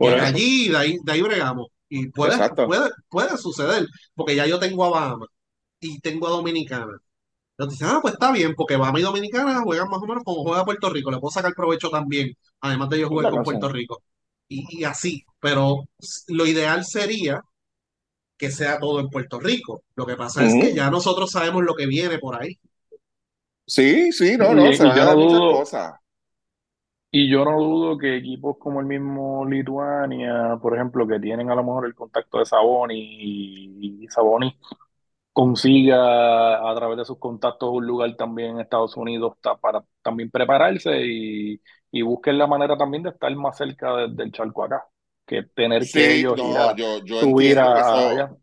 Y 0.00 0.08
Por 0.08 0.14
eso. 0.14 0.20
allí, 0.20 0.68
de 0.70 0.76
ahí, 0.78 0.98
de 1.04 1.12
ahí 1.12 1.22
bregamos. 1.22 1.68
Y 1.88 2.08
puede, 2.10 2.38
puede, 2.64 2.90
puede 3.10 3.38
suceder, 3.38 3.86
porque 4.14 4.36
ya 4.36 4.46
yo 4.46 4.58
tengo 4.60 4.84
a 4.86 4.90
Bahamas 4.90 5.28
y 5.80 6.00
tengo 6.00 6.28
a 6.28 6.30
Dominicana. 6.32 6.98
Entonces 7.60 7.78
dicen, 7.78 7.94
ah, 7.96 8.00
pues 8.02 8.14
está 8.14 8.32
bien, 8.32 8.54
porque 8.56 8.76
Bahamas 8.76 9.00
y 9.02 9.04
Dominicana 9.04 9.60
juegan 9.62 9.88
más 9.90 10.02
o 10.02 10.06
menos 10.06 10.24
como 10.24 10.42
juega 10.44 10.64
Puerto 10.64 10.90
Rico. 10.90 11.10
Le 11.10 11.18
puedo 11.18 11.30
sacar 11.32 11.54
provecho 11.54 11.90
también, 11.90 12.34
además 12.60 12.88
de 12.90 12.96
ellos 12.98 13.10
Es 13.10 13.10
jugar 13.10 13.28
con. 13.30 13.42
Puerto 13.42 13.68
Rico. 13.68 14.02
Y, 14.48 14.80
y 14.80 14.84
así, 14.84 15.24
pero 15.40 15.84
lo 16.28 16.46
ideal 16.46 16.84
sería 16.84 17.40
que 18.36 18.50
sea 18.50 18.78
todo 18.80 19.00
en 19.00 19.08
Puerto 19.10 19.38
Rico. 19.40 19.84
Lo 19.94 20.06
que 20.06 20.16
pasa 20.16 20.44
es 20.46 20.56
que 20.56 20.74
ya 20.74 20.90
nosotros 20.90 21.30
sabemos 21.30 21.62
lo 21.64 21.74
que 21.74 21.86
viene 21.86 22.18
por 22.18 22.40
ahí. 22.40 22.58
Sí, 23.66 24.12
sí, 24.12 24.36
no, 24.36 24.52
Y, 24.52 24.54
no, 24.54 24.72
se 24.74 24.84
y 24.84 24.86
van 24.86 25.00
a 25.00 25.04
yo 25.04 25.04
no 25.04 25.14
dudo, 25.16 25.50
cosas. 25.50 25.94
y 27.12 27.28
yo 27.30 27.44
no 27.44 27.58
dudo 27.60 27.98
que 27.98 28.16
equipos 28.16 28.56
como 28.58 28.80
el 28.80 28.86
mismo 28.86 29.44
Lituania, 29.46 30.56
por 30.62 30.74
ejemplo, 30.74 31.06
que 31.06 31.18
tienen 31.18 31.50
a 31.50 31.54
lo 31.56 31.64
mejor 31.64 31.86
el 31.86 31.94
contacto 31.94 32.38
de 32.38 32.46
Saboni 32.46 32.94
y, 32.98 34.04
y 34.04 34.08
Saboni 34.08 34.56
consiga 35.40 36.70
a 36.70 36.74
través 36.74 36.98
de 36.98 37.04
sus 37.04 37.18
contactos 37.18 37.70
un 37.72 37.86
lugar 37.86 38.14
también 38.16 38.50
en 38.52 38.60
Estados 38.60 38.96
Unidos 38.96 39.36
para 39.60 39.84
también 40.02 40.30
prepararse 40.30 41.00
y, 41.06 41.60
y 41.90 42.02
busquen 42.02 42.38
la 42.38 42.46
manera 42.46 42.76
también 42.76 43.02
de 43.04 43.10
estar 43.10 43.34
más 43.36 43.56
cerca 43.56 43.96
de- 43.96 44.08
del 44.14 44.32
charco 44.32 44.64
acá, 44.64 44.86
que 45.26 45.42
tener 45.44 45.90
que 45.90 46.16
ir 46.16 46.58
a 46.58 46.76
yo, 46.76 47.04
yo 47.04 47.20
subir 47.20 47.58
entiendo 47.60 47.72
que 47.72 47.80
a, 47.80 47.80
eso, 47.80 48.10
allá. 48.10 48.36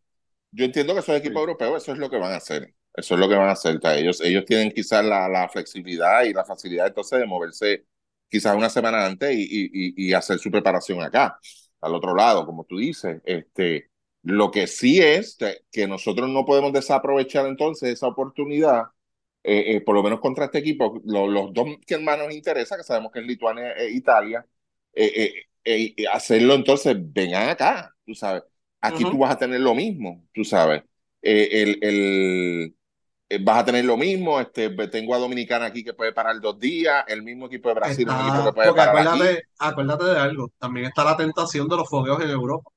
yo 0.52 0.66
entiendo 0.66 0.94
que 0.94 1.02
esos 1.02 1.16
equipos 1.18 1.40
Sí. 1.40 1.42
europeos, 1.42 1.84
eso 1.84 1.94
es 1.94 2.00
lo 2.00 2.10
que 2.10 2.18
van 2.18 2.34
a 2.34 2.38
hacer. 2.38 2.76
Eso 2.94 3.16
es 3.16 3.20
lo 3.20 3.30
que 3.30 3.36
van 3.36 3.50
a 3.50 3.54
hacer. 3.54 3.78
O 3.78 3.82
sea, 3.82 3.98
ellos, 3.98 4.22
ellos 4.22 4.46
tienen 4.46 4.72
quizás 4.72 5.06
la, 5.06 5.30
la 5.30 5.50
flexibilidad 5.50 6.24
y 6.26 6.34
la 6.34 6.46
facilidad 6.46 6.88
entonces 6.88 7.20
de 7.20 7.26
moverse 7.28 7.86
quizás 8.30 8.56
una 8.56 8.70
semana 8.70 9.06
antes 9.06 9.32
y- 9.38 9.94
y 10.10 10.14
hacer 10.14 10.40
su 10.40 10.52
preparación 10.52 11.02
acá, 11.02 11.40
al 11.82 11.96
otro 11.96 12.16
lado, 12.16 12.46
como 12.46 12.66
tú 12.66 12.78
dices. 12.78 13.22
Este, 13.26 13.92
lo 14.24 14.52
que 14.52 14.68
sí 14.68 15.02
es 15.02 15.38
que, 15.72 15.88
nosotros 15.88 16.30
no 16.30 16.46
podemos 16.46 16.74
desaprovechar 16.74 17.46
entonces 17.48 17.90
esa 17.94 18.08
oportunidad, 18.08 18.86
eh, 19.44 19.76
eh, 19.78 19.82
por 19.82 19.96
lo 19.96 20.04
menos 20.04 20.20
contra 20.20 20.46
este 20.46 20.60
equipo, 20.60 21.02
lo- 21.06 21.28
los 21.28 21.54
dos 21.54 21.68
que 21.86 21.98
más 22.00 22.18
nos 22.20 22.34
interesa, 22.34 22.78
que 22.78 22.84
sabemos 22.84 23.12
que 23.12 23.20
es 23.20 23.26
Lituania 23.26 23.72
e 23.74 23.92
Italia, 23.92 24.46
eh, 24.94 25.34
eh, 25.66 25.94
eh, 25.98 26.06
hacerlo 26.12 26.56
entonces, 26.56 26.96
vengan 27.00 27.50
acá, 27.50 27.96
tú 28.06 28.14
sabes. 28.16 28.44
Aquí 28.82 29.06
tú 29.06 29.20
vas 29.20 29.32
a 29.34 29.38
tener 29.38 29.60
lo 29.62 29.74
mismo, 29.76 30.26
tú 30.34 30.44
sabes. 30.44 30.84
Eh, 31.22 31.50
el, 31.64 32.76
el, 33.30 33.44
vas 33.44 33.60
a 33.60 33.66
tener 33.66 33.86
lo 33.86 33.98
mismo. 33.98 34.40
Este, 34.40 34.70
tengo 34.90 35.16
a 35.16 35.20
Dominicana 35.20 35.66
aquí 35.68 35.84
que 35.84 35.94
puede 35.94 36.14
parar 36.14 36.40
dos 36.42 36.60
días. 36.60 37.04
El 37.08 37.24
mismo 37.24 37.48
equipo 37.48 37.70
de 37.70 37.76
Brasil 37.76 38.10
un 38.10 38.22
equipo 38.22 38.38
Está, 38.38 38.44
que 38.44 38.54
puede 38.54 38.74
parar 38.74 38.98
aquí. 39.00 39.20
acuérdate, 39.20 39.44
acuérdate 39.60 40.06
de 40.06 40.18
algo, 40.20 40.52
también 40.58 40.88
está 40.88 41.04
la 41.04 41.16
tentación 41.18 41.68
de 41.68 41.76
los 41.78 41.90
fogueos 41.90 42.22
en 42.22 42.30
Europa, 42.30 42.70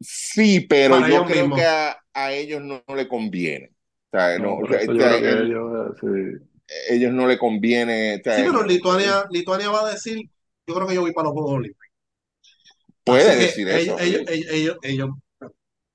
Sí, 0.00 0.60
pero 0.60 0.94
para 0.96 1.08
yo 1.10 1.24
creo 1.24 1.42
mismos. 1.42 1.58
que 1.60 1.66
a, 1.66 1.96
a 2.14 2.32
ellos 2.32 2.62
no, 2.62 2.82
no 2.86 2.94
le 2.94 3.06
conviene. 3.08 3.72
O 4.12 4.18
sea, 4.18 4.38
no, 4.38 4.56
o 4.56 4.66
sea, 4.66 4.80
el- 4.80 5.46
ellos, 5.46 5.96
sí. 6.00 6.46
ellos 6.88 7.12
no 7.12 7.26
le 7.26 7.38
conviene. 7.38 8.14
o 8.16 8.16
Sí, 8.18 8.42
pero 8.46 8.62
Lituania, 8.64 9.24
Lituania 9.30 9.70
va 9.70 9.86
a 9.86 9.90
decir, 9.92 10.18
yo 10.66 10.74
creo 10.74 10.86
que 10.86 10.94
yo 10.94 11.02
voy 11.02 11.12
para 11.12 11.24
los 11.26 11.32
Juegos 11.34 11.52
Olímpicos. 11.52 11.86
puede 13.04 13.30
Así 13.30 13.40
decir 13.40 13.68
eso. 13.68 13.98
ellos, 13.98 14.00
ellos, 14.00 14.30
ellos, 14.30 14.48
ellos, 14.52 14.76
ellos- 14.82 15.10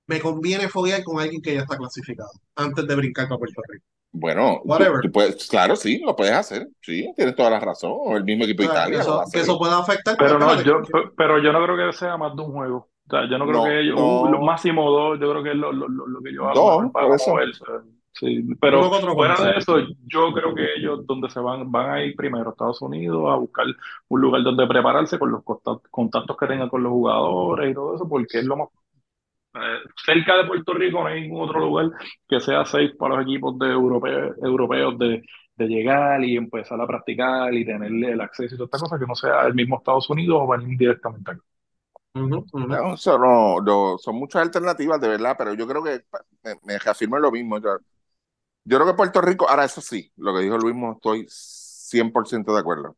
me 0.08 0.20
conviene 0.22 0.70
foguear 0.70 1.04
con 1.04 1.20
alguien 1.20 1.42
que 1.42 1.56
ya 1.56 1.62
está 1.62 1.78
clasificado, 1.78 2.30
antes 2.56 2.86
de 2.88 2.96
brincar 2.96 3.28
para 3.28 3.40
Puerto 3.40 3.62
Rico. 3.68 3.86
Bueno, 4.12 4.62
Whatever. 4.64 5.02
tú 5.02 5.12
puedes, 5.12 5.48
claro, 5.48 5.76
sí, 5.76 6.00
lo 6.00 6.16
puedes 6.16 6.34
hacer. 6.34 6.68
Sí, 6.82 7.12
tienes 7.18 7.36
toda 7.36 7.50
la 7.50 7.60
razón. 7.60 7.92
O 7.96 8.16
el 8.16 8.24
mismo 8.24 8.46
equipo 8.46 8.64
de 8.64 8.70
Italia 8.70 9.04
lo 9.04 9.16
va 9.18 9.22
a 9.22 9.24
eso, 9.24 9.32
que 9.32 9.40
eso 9.42 9.58
pueda 9.58 9.78
afectar, 9.80 10.16
Pero 10.18 10.40
no, 10.40 10.62
yo, 10.62 10.82
pe- 10.84 11.10
pero 11.18 11.44
yo 11.44 11.52
no 11.52 11.64
creo 11.66 11.92
que 11.92 11.98
sea 11.98 12.16
más 12.16 12.34
de 12.36 12.42
un 12.44 12.52
juego. 12.54 12.90
O 13.08 13.10
sea, 13.12 13.30
yo 13.30 13.38
no 13.38 13.46
creo 13.48 13.62
No, 13.62 13.64
que 13.64 13.80
ellos, 13.82 13.98
un- 14.00 14.32
lo 14.32 14.40
no, 14.40 14.42
máximo 14.42 14.90
dos, 14.92 15.20
yo 15.20 15.30
creo 15.32 15.44
que 15.44 15.52
es 15.52 15.56
lo, 15.58 15.72
lo, 15.72 15.88
lo- 15.88 16.08
lo 16.08 16.22
que 16.22 16.30
ellos 16.30 16.46
a 16.48 16.54
lo 16.54 16.64
dos, 16.64 16.66
mejor 16.66 16.92
van 16.92 17.06
por 17.06 17.12
a 17.12 17.16
eso. 17.16 17.32
moverse. 17.32 17.64
Sí, 18.14 18.44
pero 18.62 18.90
fuera 19.14 19.36
de 19.44 19.58
eso, 19.60 19.78
yo 20.08 20.32
creo 20.34 20.56
que 20.56 20.76
ellos 20.78 21.06
donde 21.06 21.30
se 21.30 21.40
van, 21.42 21.70
van 21.72 21.90
a 21.92 22.04
ir 22.04 22.16
primero 22.16 22.48
a 22.50 22.52
Estados 22.52 22.82
Unidos 22.82 23.30
a 23.32 23.36
buscar 23.36 23.66
un 24.08 24.22
lugar 24.22 24.42
donde 24.44 24.66
prepararse 24.68 25.20
con 25.20 25.32
los 25.32 25.44
conta- 25.44 25.82
contactos 25.92 26.38
que 26.38 26.48
tengan 26.48 26.70
con 26.70 26.82
los 26.84 26.92
jugadores 26.94 27.72
y 27.72 27.74
todo 27.74 27.96
eso, 27.96 28.08
porque 28.08 28.40
es 28.40 28.46
lo 28.46 28.56
más 28.58 28.70
eh, 29.56 29.80
cerca 30.06 30.38
de 30.38 30.46
Puerto 30.48 30.74
Rico, 30.74 31.02
no 31.02 31.08
hay 31.08 31.22
ningún 31.22 31.44
otro 31.50 31.60
lugar 31.62 31.92
que 32.28 32.40
sea 32.40 32.66
safe 32.66 32.96
para 33.00 33.16
los 33.18 33.24
equipos 33.26 33.58
de 33.60 33.68
europeos, 33.72 34.38
europeos 34.44 34.98
de, 35.00 35.24
de 35.56 35.68
llegar 35.68 36.24
y 36.24 36.38
empezar 36.38 36.80
a 36.82 36.88
practicar 36.88 37.54
y 37.54 37.66
tenerle 37.66 38.12
el 38.14 38.22
acceso 38.22 38.56
y 38.56 38.58
todas 38.58 38.68
estas 38.70 38.82
cosas 38.84 39.00
que 39.00 39.08
no 39.08 39.16
sea 39.16 39.48
el 39.48 39.56
mismo 39.56 39.78
Estados 39.78 40.10
Unidos 40.10 40.40
o 40.42 40.48
venir 40.48 40.78
directamente 40.78 41.32
acá. 42.16 42.26
Ujú, 42.26 42.46
ujú. 42.54 42.82
No, 42.82 42.96
eso 42.96 43.18
no, 43.20 43.62
no, 43.62 43.98
son 43.98 44.16
muchas 44.16 44.42
alternativas, 44.42 45.00
de 45.02 45.08
verdad, 45.10 45.36
pero 45.38 45.54
yo 45.54 45.68
creo 45.68 45.84
que 45.84 46.04
me, 46.44 46.56
me 46.64 46.80
reafirmo 46.80 47.18
en 47.18 47.22
lo 47.24 47.32
mismo. 47.32 47.60
Yo, 47.60 47.78
yo 48.66 48.78
creo 48.78 48.88
que 48.88 48.94
Puerto 48.98 49.22
Rico, 49.22 49.50
ahora 49.50 49.66
eso 49.66 49.82
sí, 49.82 50.12
lo 50.18 50.36
que 50.36 50.44
dijo 50.44 50.58
Luis, 50.58 50.76
estoy 50.96 51.28
100% 51.30 52.54
de 52.56 52.62
acuerdo. 52.62 52.92
O 52.92 52.98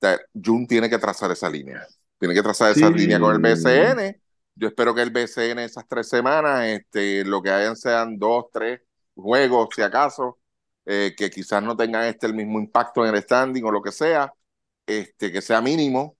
sea, 0.00 0.18
Jun 0.34 0.66
tiene 0.68 0.90
que 0.90 0.98
trazar 0.98 1.32
esa 1.32 1.50
línea. 1.50 1.86
Tiene 2.18 2.34
que 2.34 2.42
trazar 2.44 2.72
esa 2.72 2.90
línea 2.90 3.20
con 3.20 3.34
el 3.34 3.40
BCN. 3.40 4.20
Yo 4.56 4.68
espero 4.68 4.94
que 4.94 5.02
el 5.02 5.10
BCN 5.12 5.64
esas 5.64 5.88
tres 5.88 6.08
semanas, 6.10 6.66
este, 6.66 7.24
lo 7.26 7.42
que 7.42 7.50
hayan 7.52 7.76
sean 7.76 8.18
dos, 8.18 8.46
tres 8.52 8.82
juegos, 9.16 9.70
si 9.74 9.82
acaso, 9.82 10.40
eh, 10.86 11.14
que 11.18 11.30
quizás 11.30 11.62
no 11.64 11.76
tengan 11.76 12.04
este 12.06 12.26
el 12.28 12.34
mismo 12.34 12.60
impacto 12.60 13.06
en 13.06 13.14
el 13.16 13.22
standing 13.22 13.64
o 13.64 13.72
lo 13.72 13.82
que 13.82 13.92
sea, 13.92 14.34
este, 14.86 15.32
que 15.32 15.42
sea 15.42 15.62
mínimo, 15.62 16.17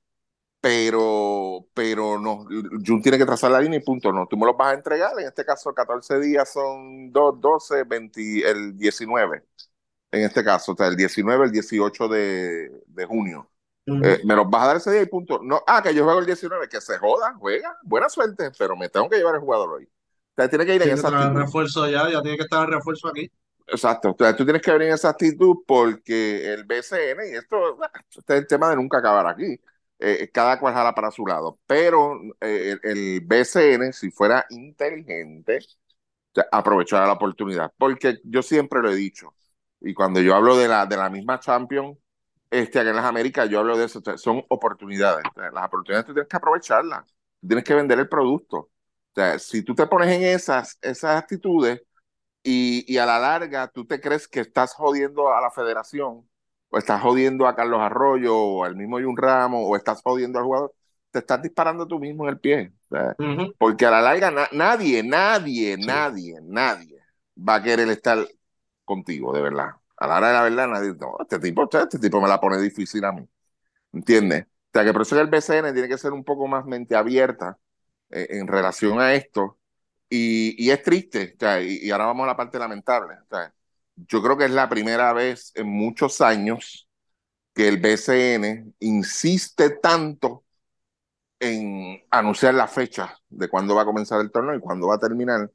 pero, 0.61 1.67
pero 1.75 2.19
no, 2.19 2.47
Jun 2.85 3.01
tiene 3.03 3.19
que 3.19 3.27
trazar 3.27 3.51
la 3.51 3.61
línea 3.61 3.79
y 3.79 3.83
punto, 3.83 4.13
no, 4.13 4.27
tú 4.27 4.37
me 4.37 4.47
los 4.47 4.57
vas 4.57 4.73
a 4.73 4.77
entregar, 4.77 5.13
en 5.19 5.27
este 5.27 5.45
caso 5.45 5.73
14 5.73 6.19
días 6.21 6.53
son 6.53 7.13
2, 7.13 7.41
12, 7.41 7.85
20, 7.85 8.51
el 8.51 8.77
19, 8.77 9.45
en 10.11 10.25
este 10.25 10.45
caso, 10.45 10.73
o 10.73 10.77
sea, 10.77 10.89
el 10.89 10.97
19, 10.97 11.47
el 11.47 11.53
18 11.53 12.09
de, 12.09 12.71
de 12.87 13.05
junio. 13.07 13.51
Eh, 14.05 14.21
me 14.25 14.37
los 14.37 14.51
vas 14.51 14.63
a 14.63 14.67
dar 14.67 14.77
ese 14.77 14.91
día 14.91 15.01
y 15.01 15.07
punto. 15.07 15.41
No, 15.43 15.63
ah, 15.67 15.83
que 15.83 15.95
yo 15.95 16.05
juego 16.05 16.21
el 16.21 16.27
19, 16.27 16.69
que 16.69 16.81
se 16.81 16.99
joda, 16.99 17.35
juega, 17.39 17.79
buena 17.83 18.11
suerte, 18.11 18.51
pero 18.59 18.77
me 18.77 18.91
tengo 18.91 19.09
que 19.09 19.17
llevar 19.17 19.37
el 19.37 19.41
jugador 19.41 19.71
hoy. 19.71 19.85
O 19.85 20.35
sea, 20.37 20.49
tiene 20.49 20.67
que 20.67 20.75
ir 20.75 20.83
en 20.83 20.91
esa 20.91 21.09
actitud. 21.09 21.41
refuerzo 21.41 21.89
ya, 21.89 22.11
ya 22.11 22.21
tiene 22.21 22.37
que 22.37 22.43
estar 22.43 22.69
el 22.69 22.75
refuerzo 22.75 23.09
aquí. 23.09 23.31
Exacto, 23.67 24.11
o 24.11 24.17
sea, 24.19 24.37
tú 24.37 24.45
tienes 24.45 24.63
que 24.63 24.71
venir 24.73 24.89
en 24.89 24.95
esa 24.95 25.11
actitud 25.11 25.57
porque 25.67 26.53
el 26.53 26.65
BCN, 26.65 27.33
y 27.33 27.37
esto 27.37 27.79
este 28.17 28.35
es 28.35 28.41
el 28.41 28.47
tema 28.47 28.71
de 28.71 28.77
nunca 28.77 28.99
acabar 28.99 29.27
aquí, 29.27 29.61
eh, 29.99 30.31
cada 30.33 30.61
cual 30.61 30.75
jala 30.75 30.95
para 30.95 31.11
su 31.11 31.27
lado, 31.27 31.59
pero 31.67 32.21
eh, 32.41 32.77
el, 32.83 33.21
BCN, 33.23 33.93
si 33.93 34.11
fuera 34.11 34.47
inteligente, 34.51 35.61
aprovechara 36.53 37.07
la 37.07 37.15
oportunidad, 37.15 37.73
porque 37.79 38.21
yo 38.25 38.43
siempre 38.43 38.81
lo 38.81 38.91
he 38.91 38.97
dicho, 38.97 39.35
y 39.81 39.95
cuando 39.95 40.21
yo 40.21 40.35
hablo 40.35 40.57
de 40.57 40.69
la, 40.69 40.87
de 40.87 40.97
la 40.97 41.11
misma 41.11 41.41
Champions, 41.41 41.99
este, 42.51 42.81
en 42.81 42.97
las 42.97 43.05
Américas, 43.05 43.49
yo 43.51 43.61
hablo 43.61 43.77
de 43.77 43.87
eso, 43.87 44.01
son 44.17 44.45
oportunidades. 44.49 45.25
las 45.37 45.67
oportunidades 45.67 46.07
tú 46.07 46.15
tienes 46.15 46.29
que 46.29 46.37
aprovecharlas, 46.37 47.05
tienes 47.47 47.65
que 47.65 47.75
vender 47.75 47.99
el 47.99 48.09
producto. 48.09 48.59
O 48.59 48.71
sea, 49.15 49.39
si 49.39 49.63
tú 49.63 49.75
te 49.75 49.87
pones 49.87 50.09
en 50.11 50.23
esas, 50.23 50.79
esas 50.81 51.17
actitudes 51.17 51.83
y, 52.43 52.85
y, 52.93 52.99
a 52.99 53.07
la 53.07 53.19
larga 53.19 53.69
tú 53.69 53.87
te 53.87 54.01
crees 54.01 54.29
que 54.29 54.41
estás 54.41 54.75
jodiendo 54.75 55.35
a 55.35 55.41
la 55.41 55.51
federación, 55.51 56.28
o 56.71 56.79
estás 56.79 57.01
jodiendo 57.03 57.47
a 57.47 57.57
Carlos 57.57 57.81
Arroyo, 57.81 58.37
o 58.37 58.65
al 58.65 58.77
mismo 58.77 59.01
Jun 59.01 59.17
Ramos, 59.17 59.63
o 59.65 59.77
estás 59.77 60.03
jodiendo 60.03 60.39
al 60.39 60.45
jugador, 60.45 60.75
te 61.11 61.21
estás 61.21 61.43
disparando 61.43 61.87
tú 61.87 61.99
mismo 61.99 62.25
en 62.25 62.31
el 62.31 62.41
pie. 62.41 62.73
Porque 63.59 63.87
a 63.87 63.91
la 63.91 64.01
larga 64.01 64.49
nadie, 64.53 65.03
nadie, 65.03 65.77
nadie, 65.77 66.39
nadie 66.43 67.03
va 67.37 67.57
a 67.57 67.63
querer 67.63 67.89
estar 67.89 68.19
contigo, 68.85 69.33
de 69.33 69.43
verdad 69.43 69.71
a 69.99 70.07
la 70.07 70.17
hora 70.19 70.29
de 70.29 70.33
la 70.35 70.43
verdad, 70.43 70.69
nadie, 70.69 70.95
no, 70.99 71.17
este 71.21 71.39
tipo, 71.39 71.69
este 71.73 71.99
tipo 71.99 72.21
me 72.21 72.29
la 72.29 72.41
pone 72.41 72.59
difícil 72.59 73.05
a 73.05 73.13
mí. 73.13 73.29
¿Entiendes? 73.93 74.45
O 74.45 74.71
sea, 74.73 74.85
que 74.85 74.93
por 74.93 75.03
eso 75.03 75.17
que 75.17 75.23
el 75.23 75.29
BCN 75.29 75.73
tiene 75.73 75.89
que 75.89 75.99
ser 75.99 76.13
un 76.13 76.25
poco 76.25 76.47
más 76.47 76.65
mente 76.67 76.95
abierta 76.95 77.59
eh, 78.11 78.29
en 78.31 78.47
relación 78.47 79.01
a 79.01 79.15
esto. 79.15 79.59
Y, 80.09 80.55
y 80.65 80.71
es 80.71 80.83
triste, 80.83 81.35
o 81.37 81.39
sea, 81.39 81.61
y, 81.61 81.91
ahora 81.91 82.07
vamos 82.07 82.25
a 82.25 82.29
la 82.29 82.37
parte 82.37 82.59
lamentable. 82.59 83.15
O 83.15 83.27
sea, 83.29 83.53
yo 84.07 84.23
creo 84.23 84.37
que 84.37 84.45
es 84.47 84.51
la 84.51 84.69
primera 84.69 85.13
vez 85.13 85.53
en 85.55 85.69
muchos 85.69 86.21
años 86.21 86.89
que 87.55 87.69
el 87.69 87.79
BCN 87.79 88.75
insiste 88.81 89.71
tanto 89.71 90.45
en 91.41 92.03
anunciar 92.11 92.55
la 92.55 92.69
fecha 92.69 93.17
de 93.29 93.49
cuándo 93.49 93.75
va 93.75 93.83
a 93.83 93.85
comenzar 93.87 94.21
el 94.21 94.31
torneo 94.31 94.55
y 94.57 94.61
cuándo 94.61 94.89
va 94.89 94.97
a 94.97 94.99
terminar 94.99 95.51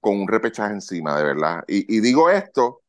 con 0.00 0.20
un 0.20 0.28
repechaje 0.28 0.74
encima, 0.74 1.16
de 1.18 1.24
verdad. 1.24 1.64
Y, 1.68 2.00
digo 2.00 2.30
esto 2.30 2.82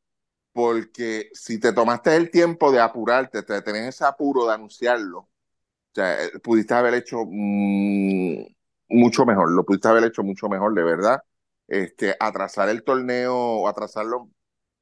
porque 0.54 1.30
si 1.34 1.60
te 1.60 1.74
tomaste 1.74 2.16
el 2.16 2.32
tiempo 2.32 2.72
de 2.72 2.82
apurarte, 2.82 3.42
de 3.44 3.62
tener 3.62 3.90
ese 3.90 4.06
apuro 4.06 4.48
de 4.48 4.54
anunciarlo, 4.56 5.20
o 5.20 5.30
sea, 5.96 6.24
eh, 6.26 6.40
pudiste 6.44 6.74
haber 6.74 6.96
hecho 6.96 7.26
mm, 7.26 8.46
mucho 8.90 9.26
mejor, 9.26 9.52
lo 9.52 9.66
pudiste 9.66 9.88
haber 9.88 10.06
hecho 10.06 10.24
mucho 10.24 10.50
mejor, 10.50 10.74
de 10.76 10.84
verdad. 10.84 11.22
Este, 11.68 12.16
atrasar 12.20 12.70
el 12.70 12.84
torneo 12.84 13.36
o 13.36 13.68
atrasarlo, 13.68 14.30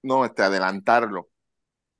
no, 0.03 0.25
este, 0.25 0.43
adelantarlo 0.43 1.29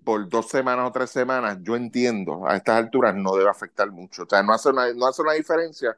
por 0.04 0.28
dos 0.30 0.49
semanas 0.49 0.88
o 0.89 0.91
tres 0.91 1.10
semanas, 1.10 1.58
yo 1.62 1.76
entiendo, 1.76 2.45
a 2.47 2.58
estas 2.58 2.78
alturas 2.78 3.16
no 3.16 3.36
debe 3.36 3.49
afectar 3.49 3.89
mucho. 3.91 4.24
O 4.24 4.26
sea, 4.30 4.43
no 4.43 4.54
hace 4.54 4.70
una, 4.70 4.93
no 4.93 5.08
hace 5.08 5.22
una 5.22 5.34
diferencia 5.34 5.97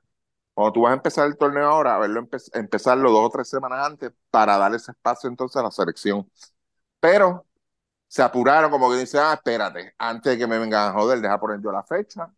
cuando 0.53 0.73
tú 0.73 0.81
vas 0.83 0.91
a 0.91 0.95
empezar 0.95 1.27
el 1.27 1.37
torneo 1.37 1.65
ahora, 1.65 1.95
a 1.95 1.99
verlo 1.99 2.27
empezarlo 2.53 3.11
dos 3.11 3.25
o 3.25 3.29
tres 3.29 3.49
semanas 3.49 3.85
antes 3.85 4.11
para 4.29 4.57
dar 4.57 4.73
ese 4.73 4.91
espacio 4.91 5.29
entonces 5.29 5.57
a 5.57 5.63
la 5.63 5.71
selección. 5.71 6.29
Pero 6.99 7.45
se 8.07 8.23
apuraron 8.23 8.71
como 8.71 8.89
que 8.89 8.97
dicen, 8.97 9.21
ah, 9.23 9.33
espérate, 9.33 9.93
antes 9.97 10.31
de 10.31 10.37
que 10.37 10.47
me 10.47 10.57
vengan 10.57 10.89
a 10.89 10.93
joder, 10.93 11.19
deja 11.19 11.39
poner 11.39 11.59
yo 11.61 11.71
la 11.71 11.83
fecha. 11.83 12.31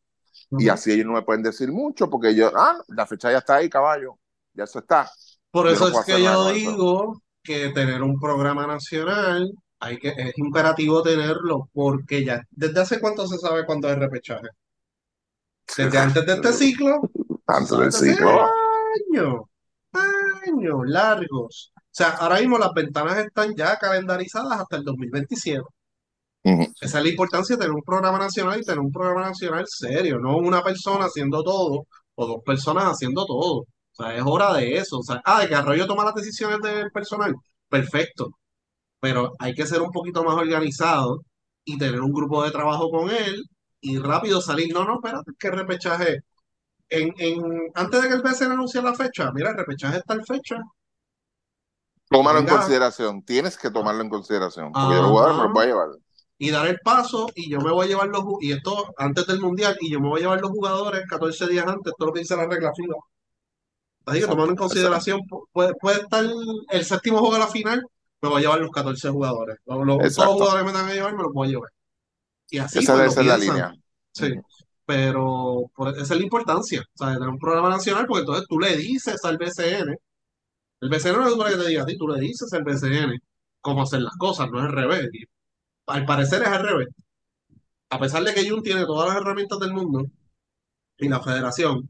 Y 0.52 0.70
así 0.70 0.92
ellos 0.92 1.06
no 1.06 1.14
me 1.14 1.22
pueden 1.22 1.44
decir 1.44 1.72
mucho 1.72 2.10
porque 2.10 2.34
yo, 2.34 2.52
ah, 2.56 2.82
la 2.88 3.06
fecha 3.06 3.32
ya 3.32 3.40
está 3.40 3.56
ahí, 3.56 3.70
caballo, 3.70 4.18
ya 4.54 4.64
eso 4.64 4.80
está. 4.80 5.12
Por 5.52 5.68
eso 5.68 5.88
es 5.88 6.06
que 6.06 6.24
yo 6.24 6.50
digo 6.50 7.22
que 7.48 7.70
tener 7.70 8.04
un 8.04 8.20
programa 8.20 8.68
nacional 8.68 9.50
hay 9.80 9.98
que, 10.00 10.10
es 10.10 10.38
imperativo 10.38 11.02
tenerlo 11.02 11.70
porque 11.74 12.26
ya, 12.26 12.44
¿desde 12.52 12.82
hace 12.82 13.00
cuánto 13.00 13.26
se 13.28 13.38
sabe 13.38 13.66
cuándo 13.66 13.90
es 13.90 13.98
repechaje? 13.98 14.48
Desde 15.78 15.98
antes 15.98 16.26
de 16.26 16.34
este 16.34 16.54
ciclo. 16.54 17.02
Antes 17.46 17.78
del 17.78 17.92
ciclo. 17.92 18.42
Años, 19.12 19.42
años 19.94 20.80
largos. 20.86 21.72
O 21.76 21.82
sea, 21.92 22.10
ahora 22.10 22.40
mismo 22.40 22.58
las 22.58 22.74
ventanas 22.74 23.18
están 23.18 23.56
ya 23.56 23.78
calendarizadas 23.78 24.60
hasta 24.60 24.78
el 24.78 24.84
2027. 24.84 25.62
Esa 26.44 26.98
es 27.00 27.04
la 27.04 27.10
importancia 27.10 27.56
de 27.56 27.62
tener 27.62 27.76
un 27.76 27.84
programa 27.84 28.20
nacional 28.20 28.60
y 28.60 28.64
tener 28.64 28.80
un 28.80 28.92
programa 28.92 29.28
nacional 29.28 29.66
serio, 29.68 30.18
no 30.18 30.38
una 30.38 30.64
persona 30.64 31.06
haciendo 31.06 31.44
todo 31.44 31.86
o 32.16 32.26
dos 32.26 32.44
personas 32.46 32.86
haciendo 32.86 33.26
todo. 33.26 33.66
O 33.98 34.04
sea, 34.04 34.16
es 34.16 34.24
hora 34.26 34.54
de 34.54 34.78
eso. 34.78 35.00
O 35.00 35.04
sea, 35.04 35.22
ah, 35.26 35.42
de 35.42 35.48
que 35.48 35.56
Arroyo 35.56 35.88
toma 35.88 36.06
las 36.06 36.16
decisiones 36.16 36.60
del 36.62 36.92
personal. 36.92 37.36
Perfecto. 37.70 38.30
Pero 39.00 39.34
hay 39.40 39.54
que 39.54 39.66
ser 39.66 39.82
un 39.82 39.92
poquito 39.92 40.24
más 40.24 40.36
organizado 40.36 41.24
y 41.66 41.78
tener 41.78 42.02
un 42.02 42.14
grupo 42.14 42.44
de 42.44 42.52
trabajo 42.52 42.90
con 42.90 43.10
él 43.10 43.44
y 43.82 43.98
rápido 44.00 44.42
salir. 44.42 44.74
No, 44.74 44.86
no, 44.86 44.96
espérate, 44.96 45.32
que 45.40 45.52
repechaje. 45.52 46.20
En, 46.90 47.14
en, 47.18 47.44
antes 47.76 48.02
de 48.02 48.08
que 48.08 48.14
el 48.16 48.22
BCN 48.22 48.54
anuncie 48.54 48.82
la 48.82 48.94
fecha, 48.94 49.32
mira, 49.34 49.52
el 49.52 49.58
repechaje 49.58 49.98
está 49.98 50.14
en 50.14 50.26
fecha. 50.26 50.58
Tómalo 52.10 52.40
en 52.40 52.48
consideración, 52.48 53.22
tienes 53.24 53.58
que 53.58 53.70
tomarlo 53.70 54.02
en 54.02 54.10
consideración, 54.10 54.72
porque 54.72 54.96
los 54.96 55.10
jugadores 55.10 55.38
me 55.38 55.44
lo 55.44 55.52
voy 55.52 55.64
a 55.64 55.68
llevar. 55.68 55.90
Y 56.38 56.52
dar 56.52 56.68
el 56.68 56.80
paso, 56.80 57.28
y 57.36 57.50
yo 57.50 57.60
me 57.60 57.72
voy 57.72 57.86
a 57.86 57.90
llevar 57.90 58.08
los 58.08 58.24
y 58.40 58.54
esto 58.54 58.94
antes 58.98 59.28
del 59.28 59.42
mundial, 59.42 59.76
y 59.82 59.92
yo 59.92 60.00
me 60.00 60.08
voy 60.08 60.20
a 60.20 60.24
llevar 60.24 60.40
los 60.40 60.52
jugadores 60.52 61.04
14 61.10 61.48
días 61.48 61.68
antes, 61.68 61.94
todo 61.98 62.08
lo 62.08 62.14
que 62.14 62.22
dice 62.22 62.38
la 62.38 62.48
regla 62.48 62.72
fija. 62.74 62.94
Así 64.08 64.22
que 64.22 64.28
tomando 64.28 64.52
en 64.52 64.56
consideración, 64.56 65.22
puede, 65.52 65.74
puede 65.76 66.00
estar 66.00 66.26
el 66.70 66.86
séptimo 66.86 67.20
juego 67.20 67.34
de 67.34 67.42
la 67.42 67.48
final, 67.48 67.84
me 68.22 68.30
voy 68.30 68.38
a 68.38 68.42
llevar 68.42 68.62
los 68.62 68.72
14 68.72 69.10
jugadores. 69.10 69.58
Los, 69.66 70.16
todos 70.16 70.18
los 70.18 70.34
jugadores 70.36 70.60
que 70.60 70.66
me 70.66 70.72
tengan 70.72 70.88
que 70.88 70.94
llevar, 70.94 71.16
me 71.16 71.24
los 71.24 71.34
voy 71.34 71.48
a 71.48 71.52
llevar. 71.52 71.70
Y 72.50 72.58
así 72.60 72.80
esa 72.80 72.96
debe 72.96 73.10
ser 73.10 73.26
la 73.26 73.38
línea. 73.38 73.74
Sí. 74.14 74.34
Pero 74.86 75.70
esa 75.98 76.14
es 76.14 76.20
la 76.20 76.24
importancia, 76.24 76.82
o 76.82 76.98
sea, 76.98 77.08
de 77.10 77.14
tener 77.16 77.28
un 77.28 77.38
programa 77.38 77.70
nacional, 77.70 78.06
porque 78.08 78.22
entonces 78.22 78.46
tú 78.48 78.58
le 78.58 78.78
dices 78.78 79.24
al 79.26 79.38
BCN, 79.38 79.98
el 80.80 80.90
BCN 80.90 81.18
no 81.18 81.28
es 81.28 81.36
para 81.36 81.50
que 81.50 81.58
te 81.58 81.68
diga 81.68 81.84
a 81.84 81.86
ti, 81.86 81.98
tú 81.98 82.08
le 82.08 82.22
dices 82.22 82.54
al 82.54 82.64
BCN 82.64 83.20
cómo 83.60 83.82
hacer 83.82 84.02
las 84.02 84.16
cosas, 84.16 84.50
no 84.50 84.60
es 84.60 84.66
al 84.68 84.72
revés. 84.72 85.10
al 85.88 86.06
parecer 86.06 86.44
es 86.44 86.48
al 86.48 86.64
revés. 86.64 86.88
A 87.90 88.00
pesar 88.00 88.24
de 88.24 88.34
que 88.34 88.50
Jun 88.50 88.64
tiene 88.64 88.86
todas 88.86 89.10
las 89.10 89.18
herramientas 89.18 89.60
del 89.60 89.74
mundo 89.74 90.06
y 90.98 91.10
la 91.10 91.22
federación, 91.22 91.90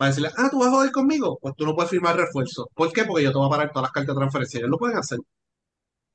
para 0.00 0.12
decirle, 0.12 0.30
ah, 0.38 0.48
tú 0.50 0.58
vas 0.58 0.68
a 0.68 0.70
joder 0.70 0.92
conmigo, 0.92 1.38
pues 1.42 1.54
tú 1.56 1.66
no 1.66 1.74
puedes 1.74 1.90
firmar 1.90 2.16
refuerzo. 2.16 2.70
¿Por 2.74 2.90
qué? 2.90 3.04
Porque 3.04 3.22
yo 3.22 3.32
te 3.32 3.36
voy 3.36 3.46
a 3.46 3.50
parar 3.50 3.70
todas 3.70 3.82
las 3.82 3.92
cartas 3.92 4.14
de 4.14 4.18
transferencia. 4.18 4.58
Ellos 4.58 4.70
lo 4.70 4.78
pueden 4.78 4.96
hacer. 4.96 5.18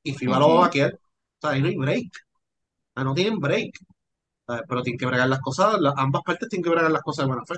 Y 0.02 0.12
FIBA 0.12 0.40
lo 0.40 0.48
va 0.48 0.54
a 0.56 0.60
vaquear. 0.62 0.92
O 0.94 0.98
sea, 1.40 1.50
ahí 1.50 1.62
no 1.62 1.68
hay 1.68 1.76
break. 1.76 2.10
O 2.96 3.04
no 3.04 3.14
tienen 3.14 3.38
break. 3.38 3.78
Pero 4.46 4.82
tienen 4.82 4.98
que 4.98 5.06
bregar 5.06 5.28
las 5.28 5.38
cosas, 5.40 5.76
ambas 5.96 6.22
partes 6.24 6.48
tienen 6.48 6.64
que 6.64 6.70
bregar 6.70 6.90
las 6.90 7.02
cosas 7.02 7.26
de 7.26 7.28
buena 7.28 7.44
fe. 7.46 7.54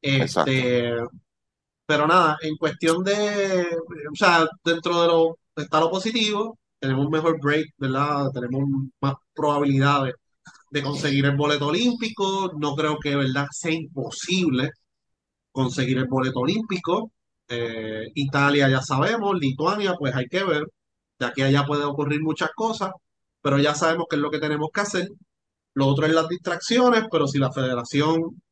Este, 0.00 0.96
pero 1.84 2.06
nada, 2.06 2.38
en 2.40 2.56
cuestión 2.56 3.04
de, 3.04 3.66
o 4.12 4.16
sea, 4.16 4.48
dentro 4.64 5.02
de 5.02 5.08
lo, 5.08 5.38
está 5.56 5.78
lo 5.78 5.90
positivo, 5.90 6.58
tenemos 6.78 7.04
un 7.04 7.12
mejor 7.12 7.38
break, 7.38 7.66
¿verdad? 7.76 8.30
Tenemos 8.32 8.62
más 8.98 9.14
probabilidades 9.34 10.14
de 10.70 10.82
conseguir 10.82 11.26
el 11.26 11.36
boleto 11.36 11.66
olímpico. 11.66 12.50
No 12.58 12.74
creo 12.74 12.98
que, 12.98 13.14
¿verdad?, 13.14 13.46
sea 13.50 13.72
imposible 13.72 14.70
conseguir 15.54 15.98
el 15.98 16.06
boleto 16.08 16.40
olímpico. 16.40 17.12
Eh, 17.48 18.10
Italia 18.14 18.68
ya 18.68 18.82
sabemos, 18.82 19.36
Lituania, 19.38 19.94
pues 19.98 20.14
hay 20.16 20.26
que 20.28 20.44
ver. 20.44 20.64
De 21.18 21.26
aquí 21.26 21.42
allá 21.42 21.64
puede 21.66 21.84
ocurrir 21.84 22.22
muchas 22.22 22.50
cosas, 22.54 22.90
pero 23.42 23.58
ya 23.58 23.74
sabemos 23.74 24.06
qué 24.10 24.16
es 24.16 24.22
lo 24.22 24.30
que 24.30 24.40
tenemos 24.40 24.70
que 24.74 24.80
hacer. 24.82 25.08
Lo 25.74 25.86
otro 25.88 26.06
es 26.06 26.12
las 26.14 26.28
distracciones, 26.28 27.04
pero 27.10 27.26
si 27.28 27.38
la 27.38 27.52
federación 27.52 28.42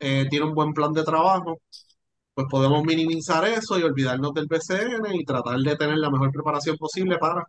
eh, 0.00 0.26
tiene 0.30 0.46
un 0.46 0.54
buen 0.54 0.72
plan 0.74 0.92
de 0.92 1.04
trabajo, 1.04 1.60
pues 2.34 2.46
podemos 2.50 2.84
minimizar 2.84 3.44
eso 3.46 3.78
y 3.78 3.82
olvidarnos 3.84 4.34
del 4.34 4.46
BCN 4.48 5.14
y 5.14 5.24
tratar 5.24 5.58
de 5.60 5.76
tener 5.76 5.98
la 5.98 6.10
mejor 6.10 6.32
preparación 6.32 6.76
posible 6.78 7.18
para 7.18 7.46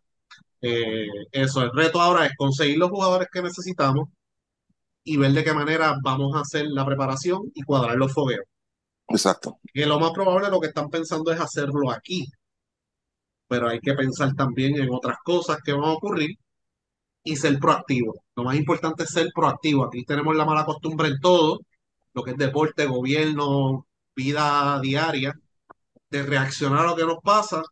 eh, 0.61 1.07
eso. 1.31 1.63
El 1.63 1.71
reto 1.73 2.01
ahora 2.01 2.25
es 2.25 2.33
conseguir 2.37 2.77
los 2.77 2.89
jugadores 2.89 3.27
que 3.31 3.41
necesitamos 3.41 4.09
y 5.03 5.17
ver 5.17 5.31
de 5.33 5.43
qué 5.43 5.53
manera 5.53 5.95
vamos 6.03 6.35
a 6.35 6.41
hacer 6.41 6.65
la 6.67 6.85
preparación 6.85 7.41
y 7.53 7.63
cuadrar 7.63 7.97
los 7.97 8.13
fogueos. 8.13 8.45
Exacto. 9.07 9.59
Que 9.73 9.85
lo 9.85 9.99
más 9.99 10.11
probable 10.11 10.49
lo 10.49 10.59
que 10.59 10.67
están 10.67 10.89
pensando 10.89 11.31
es 11.31 11.39
hacerlo 11.39 11.91
aquí, 11.91 12.25
pero 13.47 13.69
hay 13.69 13.79
que 13.79 13.93
pensar 13.93 14.33
también 14.35 14.75
en 14.77 14.89
otras 14.91 15.17
cosas 15.23 15.59
que 15.63 15.73
van 15.73 15.83
a 15.85 15.93
ocurrir 15.93 16.37
y 17.23 17.35
ser 17.37 17.59
proactivo. 17.59 18.23
Lo 18.35 18.43
más 18.43 18.55
importante 18.55 19.03
es 19.03 19.11
ser 19.11 19.29
proactivo. 19.33 19.85
Aquí 19.85 20.05
tenemos 20.05 20.35
la 20.35 20.45
mala 20.45 20.65
costumbre 20.65 21.09
en 21.09 21.19
todo, 21.19 21.59
lo 22.13 22.23
que 22.23 22.31
es 22.31 22.37
deporte, 22.37 22.85
gobierno, 22.85 23.87
vida 24.15 24.79
diaria, 24.81 25.33
de 26.09 26.23
reaccionar 26.23 26.85
a 26.85 26.89
lo 26.91 26.95
que 26.95 27.05
nos 27.05 27.19
pasa, 27.23 27.63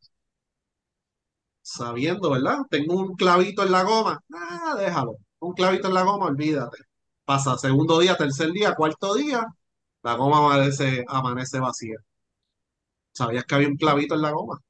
sabiendo, 1.62 2.32
¿verdad? 2.32 2.60
Tengo 2.70 2.96
un 2.96 3.16
clavito 3.16 3.64
en 3.64 3.72
la 3.72 3.84
goma, 3.84 4.20
ah, 4.34 4.76
déjalo, 4.78 5.18
un 5.40 5.54
clavito 5.54 5.88
en 5.88 5.94
la 5.94 6.04
goma, 6.04 6.28
olvídate. 6.28 6.78
Pasa 7.26 7.58
segundo 7.58 8.00
día, 8.00 8.18
tercer 8.18 8.52
día, 8.52 8.76
cuarto 8.76 9.16
día, 9.16 9.46
la 10.04 10.14
goma 10.16 10.38
amanece, 10.40 11.04
amanece 11.08 11.60
vacía. 11.60 11.98
¿Sabías 13.14 13.46
que 13.46 13.56
había 13.56 13.70
un 13.70 13.78
clavito 13.78 14.16
en 14.16 14.22
la 14.22 14.32
goma? 14.32 14.56
O 14.56 14.62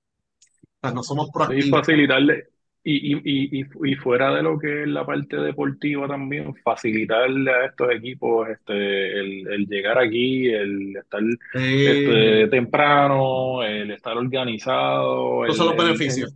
sea, 0.82 0.92
no 0.92 1.04
somos 1.04 1.30
proactivos. 1.32 1.84
facilitarle, 1.84 2.48
y, 2.84 3.14
y, 3.16 3.22
y, 3.24 3.62
y 3.62 3.92
y 3.94 3.96
fuera 3.96 4.34
de 4.36 4.44
lo 4.44 4.58
que 4.60 4.84
es 4.84 4.88
la 4.88 5.06
parte 5.06 5.38
deportiva 5.38 6.08
también, 6.08 6.54
facilitarle 6.64 7.52
a 7.52 7.66
estos 7.66 7.92
equipos 7.92 8.48
este, 8.50 8.74
el, 9.20 9.48
el 9.52 9.68
llegar 9.68 9.98
aquí, 10.00 10.48
el 10.50 10.96
estar 10.98 11.22
Eh, 11.54 11.68
este, 11.84 12.48
temprano, 12.50 13.64
el 13.64 13.92
estar 13.92 14.18
organizado, 14.18 15.46
esos 15.46 15.58
son 15.58 15.68
los 15.68 15.76
beneficios. 15.78 16.32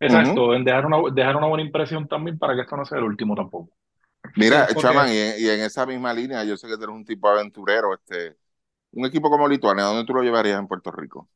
exacto, 0.00 0.54
en 0.54 0.64
dejar 0.64 0.86
una, 0.86 0.98
dejar 1.14 1.36
una 1.36 1.48
buena 1.48 1.64
impresión 1.64 2.08
también 2.08 2.38
para 2.38 2.54
que 2.56 2.62
esto 2.62 2.76
no 2.76 2.84
sea 2.84 2.98
el 2.98 3.04
último 3.04 3.34
tampoco. 3.36 3.72
Mira, 4.36 4.66
Sí, 4.68 4.74
porque- 4.74 4.88
Chaman, 4.88 5.08
y 5.12 5.16
en, 5.18 5.34
y 5.40 5.48
en 5.48 5.60
esa 5.60 5.86
misma 5.86 6.12
línea, 6.14 6.44
yo 6.44 6.56
sé 6.56 6.66
que 6.68 6.76
tú 6.76 6.84
eres 6.84 6.96
un 6.96 7.04
tipo 7.04 7.28
aventurero, 7.28 7.94
este, 7.94 8.36
un 8.92 9.06
equipo 9.06 9.30
como 9.30 9.48
Lituania, 9.48 9.84
¿dónde 9.84 10.04
tú 10.06 10.14
lo 10.14 10.22
llevarías 10.22 10.58
en 10.58 10.68
Puerto 10.68 10.90
Rico? 10.92 11.28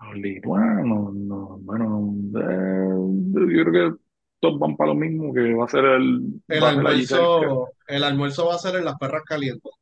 Los 0.00 0.14
lituanos, 0.16 1.14
no, 1.14 1.58
bueno, 1.60 2.12
eh, 2.40 3.54
yo 3.56 3.64
creo 3.64 3.90
que 3.92 3.96
todos 4.40 4.58
van 4.58 4.76
para 4.76 4.90
lo 4.92 4.96
mismo, 4.96 5.32
que 5.32 5.54
va 5.54 5.64
a 5.64 5.68
ser 5.68 5.84
el, 5.84 6.42
El 6.48 6.64
almuerzo, 6.64 7.68
el 7.86 8.02
almuerzo 8.02 8.46
va 8.46 8.54
a 8.56 8.58
ser 8.58 8.76
en 8.76 8.84
las 8.84 8.96
perras 8.98 9.22
calientes. 9.24 9.72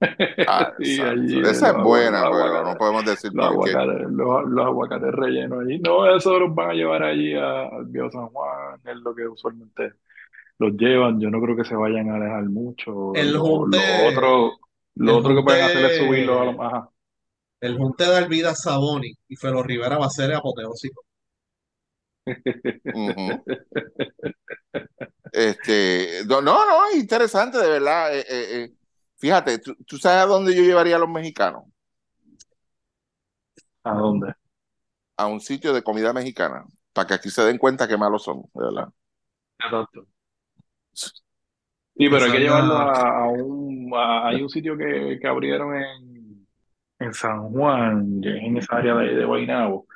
Ah, 0.48 0.72
allí 0.78 1.40
Esa 1.40 1.70
es 1.70 1.76
buena, 1.76 2.22
pero 2.30 2.64
no 2.64 2.76
podemos 2.76 3.04
decir 3.04 3.32
Los 3.34 3.46
aguacates, 3.46 4.10
los, 4.10 4.44
los 4.48 4.66
aguacates 4.66 5.12
rellenos 5.12 5.60
allí. 5.60 5.78
No, 5.78 6.16
eso 6.16 6.38
los 6.38 6.54
van 6.54 6.70
a 6.70 6.74
llevar 6.74 7.02
allí 7.02 7.34
a- 7.34 7.68
al 7.68 7.84
Viejo 7.86 8.10
San 8.10 8.28
Juan, 8.28 8.80
es 8.84 8.96
lo 8.96 9.14
que 9.14 9.28
usualmente 9.28 9.92
los 10.60 10.72
llevan. 10.74 11.20
Yo 11.20 11.30
no 11.30 11.40
creo 11.40 11.56
que 11.56 11.64
se 11.64 11.74
vayan 11.74 12.10
a 12.10 12.16
alejar 12.16 12.44
mucho. 12.44 12.92
El 13.14 13.32
Lo, 13.32 13.42
junte- 13.42 13.78
lo 13.78 14.04
otro, 14.08 14.52
lo 14.96 15.12
el 15.12 15.18
otro 15.18 15.34
que 15.34 15.42
pueden 15.42 15.62
hacer 15.64 15.84
es 15.86 15.96
subirlos 15.96 16.40
a 16.40 16.44
los... 16.44 16.54
Ajá. 16.60 16.90
El 17.62 17.78
junte 17.78 18.04
de 18.04 18.16
Alvida 18.18 18.54
Saboni 18.54 19.14
y 19.28 19.36
Felo 19.36 19.62
Rivera 19.62 19.96
va 19.96 20.04
a 20.04 20.10
ser 20.10 20.34
apoteósico. 20.34 21.04
Ujú. 22.92 23.42
Este, 25.32 26.22
no, 26.26 26.40
no, 26.42 26.90
interesante, 26.92 27.58
de 27.58 27.68
verdad. 27.68 28.16
Eh, 28.16 28.20
eh, 28.28 28.64
eh, 28.64 28.74
Fíjate, 29.16 29.58
¿tú, 29.58 29.74
tú 29.86 29.98
sabes 29.98 30.22
a 30.24 30.26
dónde 30.26 30.54
yo 30.54 30.62
llevaría 30.62 30.96
a 30.96 30.98
los 30.98 31.08
mexicanos? 31.08 31.64
¿A 33.84 33.92
dónde? 33.94 34.34
A 35.16 35.26
un 35.26 35.40
sitio 35.40 35.72
de 35.72 35.84
comida 35.84 36.12
mexicana, 36.12 36.64
para 36.92 37.06
que 37.06 37.14
aquí 37.14 37.30
se 37.30 37.42
den 37.44 37.58
cuenta 37.58 37.86
qué 37.86 37.96
malos 37.96 38.24
son, 38.24 38.42
de 38.54 38.64
verdad. 38.64 38.88
Exacto. 39.58 40.06
Sí, 41.96 42.08
pero 42.08 42.24
hay 42.24 42.32
que 42.32 42.38
llevarlo 42.40 42.76
a, 42.78 43.24
a 43.24 43.28
un... 43.28 43.90
a- 43.94 44.28
hay 44.28 44.42
un 44.42 44.48
sitio 44.48 44.76
que, 44.76 45.18
que 45.20 45.26
abrieron 45.28 45.74
en, 45.76 46.46
en 46.98 47.14
San 47.14 47.50
Juan, 47.50 48.20
en 48.24 48.56
esa 48.58 48.76
área 48.78 48.94
de, 48.96 49.14
de 49.16 49.24
Guaynabo. 49.24 49.86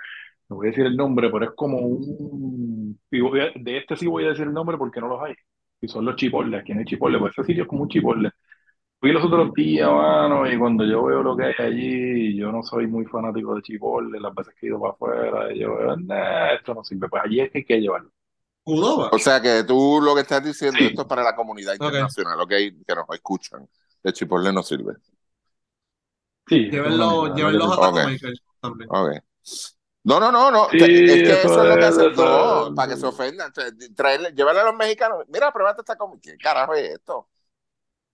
No 0.48 0.56
voy 0.56 0.68
a 0.68 0.70
decir 0.70 0.86
el 0.86 0.96
nombre, 0.96 1.30
pero 1.30 1.46
es 1.46 1.52
como 1.56 1.78
un... 1.80 3.00
y 3.10 3.20
voy 3.20 3.40
a- 3.40 3.52
De 3.56 3.78
este 3.78 3.96
sí 3.96 4.06
voy 4.08 4.24
a 4.26 4.30
decir 4.30 4.46
el 4.46 4.54
nombre 4.54 4.78
porque 4.78 5.00
no 5.00 5.08
los 5.08 5.22
hay. 5.22 5.34
Y 5.80 5.88
son 5.88 6.04
los 6.06 6.16
chipoles. 6.16 6.60
Aquí 6.60 6.74
no 6.74 6.80
hay 6.80 6.86
chipoles, 6.86 7.20
pues 7.20 7.32
ese 7.38 7.44
sitio 7.46 7.64
es 7.64 7.68
como 7.68 7.82
un 7.84 7.88
chipotle. 7.88 8.30
Fui 9.00 9.12
los 9.12 9.24
otros 9.24 9.54
días, 9.54 9.88
mano, 9.90 10.50
y 10.50 10.58
cuando 10.58 10.84
yo 10.86 11.04
veo 11.04 11.22
lo 11.22 11.36
que 11.36 11.44
hay 11.46 11.54
allí, 11.58 12.36
yo 12.36 12.52
no 12.52 12.62
soy 12.62 12.86
muy 12.88 13.04
fanático 13.06 13.54
de 13.56 13.62
chipotle, 13.62 14.20
las 14.20 14.34
veces 14.34 14.54
que 14.58 14.66
he 14.66 14.70
ido 14.70 14.80
para 14.80 14.92
afuera, 14.94 15.54
yo 15.54 15.76
veo, 15.76 15.96
nah, 15.98 16.54
esto 16.54 16.74
no 16.74 16.84
sirve. 16.84 17.08
Pues 17.08 17.22
allí 17.24 17.40
es 17.40 17.50
que 17.52 17.58
hay 17.58 17.64
que 17.66 17.80
llevarlo. 17.80 18.10
Cudoba. 18.64 19.10
O 19.12 19.18
sea 19.18 19.40
que 19.40 19.62
tú 19.64 20.00
lo 20.02 20.14
que 20.14 20.22
estás 20.22 20.42
diciendo, 20.42 20.78
Sí. 20.78 20.86
esto 20.86 21.02
es 21.02 21.08
para 21.08 21.22
la 21.22 21.36
comunidad 21.36 21.74
internacional, 21.74 22.40
ok, 22.40 22.48
que 22.50 22.94
nos 22.94 23.04
escuchan. 23.12 23.68
El 24.02 24.12
chipotle 24.12 24.52
no 24.52 24.62
sirve. 24.62 24.94
Sí, 26.46 26.70
Llévenlo, 26.70 27.26
eso 27.26 27.34
llévenlos 27.36 27.68
a 27.70 27.74
es 27.74 27.80
Taco 27.80 27.96
Ok. 27.98 28.04
Maker 28.04 28.32
también. 28.60 28.90
Ok. 28.90 29.10
No, 30.04 30.20
no, 30.20 30.30
no, 30.30 30.50
no. 30.50 30.68
Sí, 30.70 30.76
es 30.82 30.88
que 31.22 31.32
eso 31.32 31.48
eso 31.48 31.62
es 31.62 31.68
lo 31.70 31.76
que 31.76 31.84
hacen 31.86 32.14
todos, 32.14 32.68
es- 32.68 32.74
para 32.74 32.88
que 32.92 32.96
se 33.00 33.06
ofendan. 33.06 33.50
O 33.50 33.54
sea, 33.54 33.64
traerle, 33.96 34.32
llevarle 34.32 34.60
a 34.60 34.64
los 34.64 34.74
mexicanos. 34.74 35.24
Mira, 35.28 35.50
pruébate 35.52 35.80
esta 35.80 35.96
comida. 35.96 36.20
¿Qué 36.22 36.36
carajo 36.36 36.74
es 36.74 36.90
esto? 36.90 37.16
O 37.16 37.28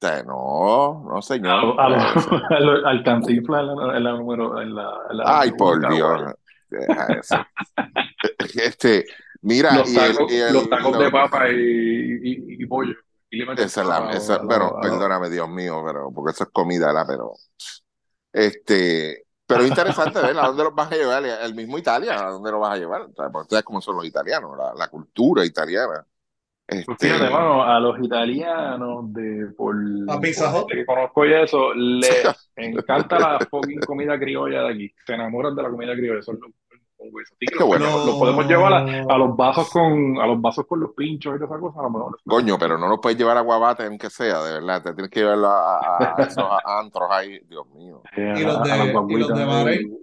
sea, 0.01 0.23
no, 0.23 1.05
no, 1.13 1.21
señor. 1.23 1.79
a 1.79 1.85
a 1.87 2.61
lo- 2.61 2.87
al 2.87 3.03
cantinflas 3.03 3.63
en 3.63 3.77
la, 3.77 3.97
en 3.97 4.05
la 4.05 4.13
número 4.13 4.61
en 4.63 4.75
la, 4.75 4.89
en 5.11 5.17
la 5.19 5.25
Ay, 5.41 5.51
por. 5.53 5.93
Dios. 5.93 6.33
Deja 6.69 7.07
eso. 7.15 7.37
Este, 8.55 9.07
mira, 9.43 9.81
los 9.81 9.85
y 9.87 9.99
el, 9.99 10.17
tacos, 10.17 10.29
y 10.29 10.37
el- 10.37 10.53
los 10.53 10.69
tacos 10.69 10.99
de 10.99 11.11
papa 11.11 11.49
y, 11.51 11.55
y, 11.57 12.63
y 12.63 12.67
pollo 12.67 12.95
Esa 13.55 13.83
es 13.83 13.87
la, 13.89 14.09
esa, 14.11 14.39
la- 14.45 14.45
bueno, 14.45 14.79
la- 14.81 14.81
perdóname, 14.81 15.29
Dios 15.29 15.49
mío, 15.49 15.83
pero 15.85 16.11
porque 16.13 16.33
eso 16.33 16.45
es 16.45 16.51
comida, 16.51 16.87
¿verdad? 16.87 17.05
Pero, 17.09 17.33
este, 18.33 19.27
pero 19.47 19.67
interesante, 19.67 20.21
¿verdad? 20.21 20.45
¿A 20.45 20.49
dónde 20.49 20.65
los 20.65 20.75
vas 20.75 20.93
a 20.93 20.97
llevar? 20.97 21.25
El 21.25 21.55
mismo 21.55 21.79
Italia, 21.79 22.27
¿a 22.27 22.31
dónde 22.31 22.51
lo 22.53 22.61
vas 22.61 22.75
a 22.75 22.79
llevar? 22.79 23.09
Porque 23.33 23.51
sabes 23.51 23.65
cómo 23.65 23.81
son 23.81 23.97
los 23.97 24.07
italianos, 24.07 24.57
la, 24.59 24.75
la 24.75 24.89
cultura 24.89 25.45
italiana. 25.45 26.07
Pues 26.85 26.99
Este, 26.99 26.99
fíjate, 27.01 27.31
mano, 27.31 27.63
a 27.63 27.79
los 27.79 28.01
italianos 28.03 29.13
de 29.13 29.47
por, 29.57 29.77
A 30.07 30.19
Pizza 30.21 30.51
por 30.53 30.67
que 30.67 30.85
conozco 30.85 31.25
y 31.27 31.33
eso, 31.35 31.73
les 31.75 32.51
encanta 32.57 33.19
la 33.21 33.49
comida 33.85 34.19
criolla 34.19 34.63
de 34.63 34.75
aquí. 34.75 34.95
Se 35.07 35.15
enamoran 35.15 35.55
de 35.55 35.63
la 35.63 35.71
comida 35.71 35.95
criolla, 35.95 36.23
son 36.23 36.39
los 36.41 36.51
con 37.01 37.09
hueso. 37.13 37.35
Así 37.35 37.47
que 37.47 37.53
Qué 37.55 37.59
lo, 37.59 37.67
bueno. 37.67 37.85
podemos- 37.87 38.07
lo 38.07 38.19
podemos 38.19 38.47
llevar 38.47 38.73
a, 38.75 39.15
a 39.15 39.19
los 39.19 39.37
vasos 39.37 39.71
con 39.71 40.19
a 40.21 40.27
los 40.27 40.41
vasos 40.41 40.67
con 40.67 40.81
los 40.81 40.93
pinchos 40.95 41.35
y 41.35 41.39
todas 41.39 41.51
esas 41.51 41.61
cosas, 41.61 41.79
a 41.81 41.83
lo 41.85 41.91
mejor. 41.91 42.19
coño, 42.27 42.59
pero 42.59 42.79
no 42.79 42.89
lo 42.89 43.01
puedes 43.01 43.19
llevar 43.19 43.37
a 43.37 43.41
Guabate, 43.41 43.87
aunque 43.87 44.11
sea, 44.11 44.43
de 44.45 44.53
verdad. 44.55 44.83
Te 44.83 44.95
tienes 44.95 45.11
que 45.11 45.21
llevarlo 45.21 45.49
a, 45.49 45.79
a- 45.79 46.15
a 46.17 46.23
esos 46.29 46.47
antros 46.65 47.09
ahí, 47.11 47.41
Dios 47.49 47.67
mío. 47.71 48.03
Eh, 48.17 48.35
Y 48.37 48.45
los 48.45 48.63
de- 48.63 48.71
y 49.09 49.17
los 49.19 49.29
de. 49.35 49.45
Bahrein. 49.45 49.99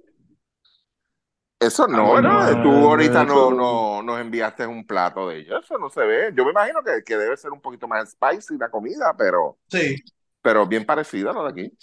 Eso 1.59 1.87
no, 1.87 1.97
Ah, 2.03 2.09
bueno, 2.11 2.37
¿verdad? 2.37 2.61
Tú 2.63 2.69
ahorita 2.69 3.23
no, 3.25 3.49
no 3.51 4.03
nos 4.03 4.19
enviaste 4.19 4.67
un 4.67 4.85
plato 4.85 5.27
de 5.27 5.39
ellos. 5.39 5.63
Eso 5.63 5.77
no 5.79 5.89
se 5.89 6.01
ve. 6.05 6.31
Yo 6.35 6.45
me 6.45 6.51
imagino 6.51 6.83
que, 6.83 7.03
que 7.03 7.17
debe 7.17 7.35
ser 7.35 7.51
un 7.51 7.61
poquito 7.61 7.87
más 7.87 8.11
spicy 8.11 8.57
la 8.59 8.69
comida, 8.69 9.15
pero, 9.17 9.57
Sí, 9.67 9.95
pero 10.41 10.67
bien 10.67 10.85
parecida 10.85 11.31
a 11.31 11.33
lo 11.33 11.43
de 11.43 11.49
aquí. 11.49 11.77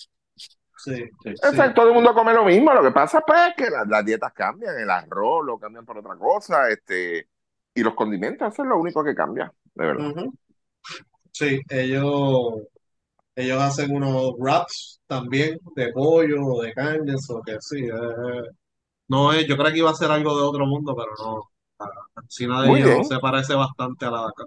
Sí. 0.85 0.97
Sí. 0.97 1.11
sí. 1.22 1.30
Exacto, 1.30 1.80
todo 1.82 1.89
el 1.89 1.95
mundo 1.95 2.14
come 2.14 2.35
lo 2.35 2.45
mismo. 2.45 2.72
Lo 2.72 2.82
que 2.82 2.91
pasa 2.91 3.20
pues, 3.26 3.41
es 3.49 3.55
que 3.57 3.70
las, 3.70 3.87
las 3.89 4.05
dietas 4.05 4.32
cambian, 4.32 4.78
el 4.78 4.91
arroz 4.91 5.45
lo 5.45 5.59
cambian 5.59 5.85
por 5.85 5.99
otra 5.99 6.16
cosa, 6.16 6.68
este, 6.68 7.28
y 7.74 7.82
los 7.82 7.95
condimentos, 7.95 8.53
eso 8.53 8.62
es 8.62 8.68
lo 8.68 8.78
único 8.78 9.03
que 9.03 9.14
cambia, 9.14 9.53
de 9.74 9.87
verdad. 9.87 10.14
Sí, 11.32 11.61
ellos, 11.68 12.55
ellos 13.35 13.61
hacen 13.61 13.95
unos 13.95 14.35
wraps 14.39 15.01
también 15.07 15.59
de 15.74 15.93
pollo 15.93 16.45
o 16.45 16.62
de 16.62 16.72
carne, 16.72 17.14
eso 17.14 17.43
que 17.45 17.57
sí. 17.61 17.85
eh, 17.85 18.51
no 19.09 19.32
es, 19.32 19.47
yo 19.47 19.57
creo 19.57 19.72
que 19.72 19.78
iba 19.78 19.91
a 19.91 19.95
ser 19.95 20.11
algo 20.11 20.37
de 20.37 20.45
otro 20.45 20.66
mundo, 20.66 20.95
pero 20.97 21.11
no. 21.18 21.51
La 21.78 22.22
cocina 22.22 22.62
de 22.62 22.78
ellos 22.78 23.09
se 23.09 23.18
parece 23.18 23.55
bastante 23.55 24.07
a 24.07 24.11
la 24.11 24.20
de 24.20 24.26
acá. 24.26 24.45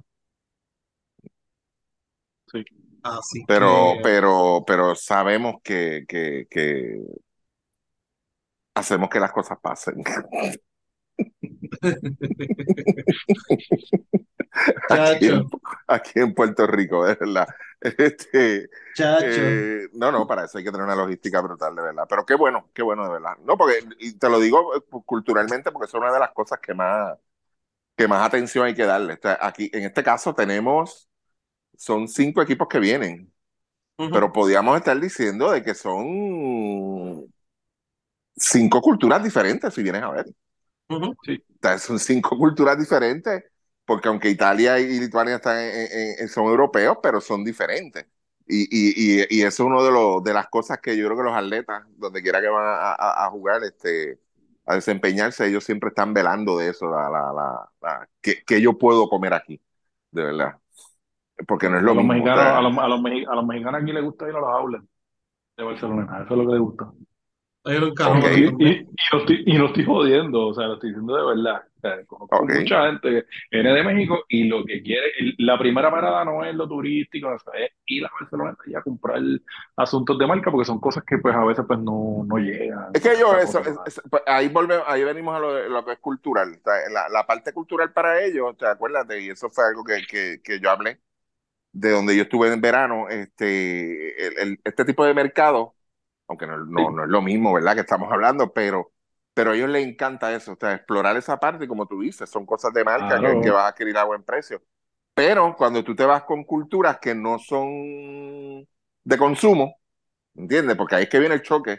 Sí. 2.51 2.86
Así 3.03 3.45
Pero, 3.45 3.99
que, 3.99 4.03
pero, 4.03 4.63
pero 4.67 4.93
sabemos 4.95 5.55
que, 5.63 6.05
que, 6.07 6.47
que 6.49 7.01
hacemos 8.75 9.09
que 9.09 9.19
las 9.19 9.31
cosas 9.31 9.57
pasen. 9.61 9.95
Aquí 14.89 15.27
en, 15.27 15.41
chacho, 15.41 15.51
aquí 15.87 16.19
en 16.19 16.33
Puerto 16.33 16.67
Rico, 16.67 17.05
de 17.05 17.15
verdad. 17.15 17.47
Este, 17.81 18.69
chacho. 18.93 19.45
eh, 19.45 19.87
no, 19.93 20.11
no, 20.11 20.25
para 20.27 20.45
eso 20.45 20.57
hay 20.57 20.63
que 20.63 20.71
tener 20.71 20.85
una 20.85 20.95
logística 20.95 21.41
brutal, 21.41 21.75
de 21.75 21.81
verdad. 21.83 22.05
Pero 22.09 22.25
qué 22.25 22.35
bueno, 22.35 22.69
qué 22.73 22.81
bueno, 22.81 23.03
de 23.05 23.11
verdad. 23.13 23.37
No, 23.43 23.57
porque, 23.57 23.79
y 23.99 24.13
te 24.17 24.29
lo 24.29 24.39
digo 24.39 24.75
eh, 24.75 24.81
culturalmente, 25.05 25.71
porque 25.71 25.85
es 25.87 25.93
una 25.93 26.11
de 26.11 26.19
las 26.19 26.31
cosas 26.31 26.59
que 26.59 26.73
más, 26.73 27.17
que 27.97 28.07
más 28.07 28.25
atención 28.27 28.65
hay 28.67 28.75
que 28.75 28.85
darle. 28.85 29.13
O 29.15 29.19
sea, 29.21 29.37
aquí, 29.41 29.69
en 29.73 29.83
este 29.85 30.03
caso, 30.03 30.35
tenemos, 30.35 31.06
son 31.77 32.07
cinco 32.09 32.41
equipos 32.41 32.67
que 32.69 32.79
vienen, 32.79 33.33
pero 34.11 34.33
podíamos 34.33 34.77
estar 34.77 34.99
diciendo 34.99 35.51
de 35.51 35.63
que 35.63 35.75
son 35.75 37.33
cinco 38.35 38.81
culturas 38.81 39.23
diferentes, 39.23 39.73
si 39.73 39.83
vienes 39.83 40.03
a 40.03 40.09
ver. 40.11 40.25
O 40.27 40.33
sea, 41.61 41.77
son 41.79 41.99
cinco 41.99 42.37
culturas 42.37 42.77
diferentes, 42.77 43.43
porque 43.85 44.07
aunque 44.09 44.29
Italia 44.29 44.79
y 44.79 44.99
Lituania 44.99 45.35
están 45.35 45.59
en- 45.59 45.71
en- 45.91 46.15
en- 46.19 46.27
son 46.29 46.45
europeos, 46.45 46.97
pero 47.01 47.21
son 47.21 47.43
diferentes. 47.43 48.05
Y, 48.47 48.63
y, 48.71 49.21
y, 49.23 49.39
y 49.39 49.41
eso 49.43 49.63
es 49.63 49.69
una 49.69 49.83
de, 49.83 49.91
los 49.91 50.23
de 50.23 50.33
las 50.33 50.47
cosas 50.49 50.79
que 50.79 50.95
yo 50.97 51.05
creo 51.05 51.17
que 51.17 51.23
los 51.23 51.35
atletas, 51.35 51.83
donde 51.97 52.21
quiera 52.21 52.39
que 52.41 52.47
van 52.47 52.63
a, 52.65 52.93
a- 52.93 53.25
a 53.25 53.29
jugar, 53.29 53.63
este, 53.63 54.19
a 54.65 54.75
desempeñarse, 54.75 55.47
ellos 55.47 55.63
siempre 55.65 55.89
están 55.89 56.13
velando 56.13 56.57
de 56.57 56.69
eso, 56.69 56.89
la, 56.89 57.09
la, 57.09 57.33
la, 57.33 57.69
la- 57.81 58.09
que, 58.21 58.43
que 58.45 58.61
yo 58.61 58.77
puedo 58.77 59.09
comer 59.09 59.33
aquí, 59.33 59.61
de 60.11 60.23
verdad. 60.23 60.59
Porque 61.47 61.69
no 61.69 61.77
es 61.77 61.83
A 61.83 61.85
lo 61.85 61.93
los 61.93 62.03
mismo. 62.03 62.13
o 62.13 62.15
mexicanos, 62.15 62.45
a 62.45 62.61
los, 62.61 62.77
a 62.77 62.87
los, 62.87 62.99
mexi- 63.01 63.27
a 63.29 63.35
los 63.35 63.45
mexicanos 63.45 63.81
aquí 63.83 63.91
les 63.93 64.03
gusta 64.03 64.27
ir 64.29 64.35
a 64.35 64.39
los 64.39 64.49
outlets 64.49 64.85
de 65.57 65.63
Barcelona, 65.63 66.21
eso 66.25 66.33
es 66.33 66.39
lo 66.39 66.45
que 66.47 66.51
les 66.53 66.61
gusta. 66.61 66.91
Y, 68.37 68.45
y, 68.45 68.87
no 69.11 69.19
estoy, 69.19 69.43
y 69.45 69.57
no 69.57 69.65
estoy 69.67 69.83
jodiendo, 69.85 70.47
o 70.47 70.53
sea, 70.53 70.67
lo 70.67 70.75
estoy 70.75 70.89
diciendo 70.91 71.15
de 71.17 71.35
verdad. 71.35 71.63
O 71.77 71.79
sea, 71.81 72.05
conozco 72.05 72.45
mucha 72.45 72.85
gente 72.87 73.09
que 73.09 73.25
viene 73.51 73.73
de 73.73 73.83
México 73.83 74.23
y 74.29 74.45
lo 74.45 74.63
que 74.63 74.81
quiere, 74.81 75.11
la 75.39 75.59
primera 75.59 75.91
parada 75.91 76.23
no 76.23 76.45
es 76.45 76.55
lo 76.55 76.67
turístico, 76.67 77.27
o 77.29 77.39
sea, 77.39 77.53
es 77.59 77.71
ir 77.87 78.05
a 78.05 78.09
Barcelona 78.19 78.57
y 78.65 78.73
a 78.75 78.81
comprar 78.81 79.21
asuntos 79.75 80.17
de 80.17 80.27
marca 80.27 80.49
porque 80.49 80.65
son 80.65 80.79
cosas 80.79 81.03
que 81.03 81.17
pues 81.17 81.35
a 81.35 81.43
veces 81.43 81.65
pues 81.67 81.79
no, 81.79 82.23
no 82.25 82.37
llegan 82.37 82.91
Es 82.93 83.01
que 83.01 83.11
ellos, 83.13 83.33
a 83.33 83.41
eso, 83.41 83.59
es- 83.59 83.77
es- 83.85 84.01
pues, 84.09 84.23
ahí 84.25 84.47
volvemos, 84.47 84.85
ahí 84.87 85.03
venimos 85.03 85.35
a 85.35 85.39
lo, 85.39 85.53
de- 85.53 85.69
lo 85.69 85.83
que 85.85 85.91
es 85.93 85.99
cultural. 85.99 86.49
O 86.49 86.61
sea, 86.63 86.73
la, 86.91 87.09
la 87.09 87.27
parte 87.27 87.51
cultural 87.53 87.91
para 87.91 88.23
ellos, 88.23 88.53
o 88.55 88.57
sea, 88.57 88.71
acuérdate, 88.71 89.21
y 89.21 89.29
eso 89.29 89.49
fue 89.49 89.65
algo 89.67 89.83
que, 89.83 90.01
que, 90.09 90.37
que 90.43 90.59
yo 90.61 90.71
hablé 90.71 90.99
de 91.79 91.91
donde 91.91 92.15
yo 92.15 92.23
estuve 92.23 92.51
en 92.51 92.61
verano, 92.61 93.09
este, 93.09 94.27
el, 94.27 94.39
el- 94.39 94.61
este 94.63 94.85
tipo 94.85 95.05
de 95.05 95.13
mercado, 95.13 95.75
aunque 96.27 96.47
no, 96.47 96.57
no, 96.65 96.89
Sí. 96.89 96.91
no 96.91 97.03
es 97.03 97.09
lo 97.09 97.21
mismo, 97.21 97.53
¿verdad? 97.53 97.75
Que 97.75 97.81
estamos 97.81 98.11
hablando, 98.11 98.51
pero, 98.53 98.91
pero 99.33 99.51
a 99.51 99.55
ellos 99.55 99.69
les 99.69 99.85
encanta 99.87 100.33
eso, 100.35 100.53
o 100.53 100.57
sea, 100.59 100.73
explorar 100.75 101.15
esa 101.17 101.39
parte, 101.39 101.65
y 101.65 101.67
como 101.67 101.85
tú 101.87 102.01
dices, 102.01 102.29
son 102.29 102.45
cosas 102.45 102.73
de 102.73 102.83
marca 102.83 103.19
que, 103.19 103.39
que 103.39 103.49
Claro. 103.49 103.51
vas 103.51 103.65
a 103.65 103.67
adquirir 103.69 103.97
a 103.97 104.03
buen 104.05 104.23
precio. 104.23 104.61
Pero 105.13 105.55
cuando 105.57 105.83
tú 105.83 105.95
te 105.95 106.05
vas 106.05 106.23
con 106.23 106.43
culturas 106.43 106.99
que 106.99 107.15
no 107.15 107.39
son 107.39 108.67
de 109.03 109.17
consumo, 109.17 109.79
¿entiendes? 110.35 110.75
Porque 110.77 110.95
ahí 110.95 111.03
es 111.03 111.09
que 111.09 111.19
viene 111.19 111.35
el 111.35 111.41
choque. 111.43 111.73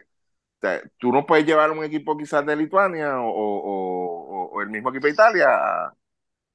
O 0.58 0.60
sea, 0.62 0.82
tú 0.98 1.12
no 1.12 1.26
puedes 1.26 1.46
llevar 1.46 1.70
un 1.70 1.84
equipo 1.84 2.16
quizás 2.18 2.44
de 2.46 2.56
Lituania 2.56 3.20
o, 3.20 3.28
o- 3.30 4.46
o- 4.46 4.50
o 4.52 4.62
el 4.62 4.70
mismo 4.70 4.90
equipo 4.90 5.06
de 5.06 5.12
Italia 5.14 5.48
a- 5.50 5.94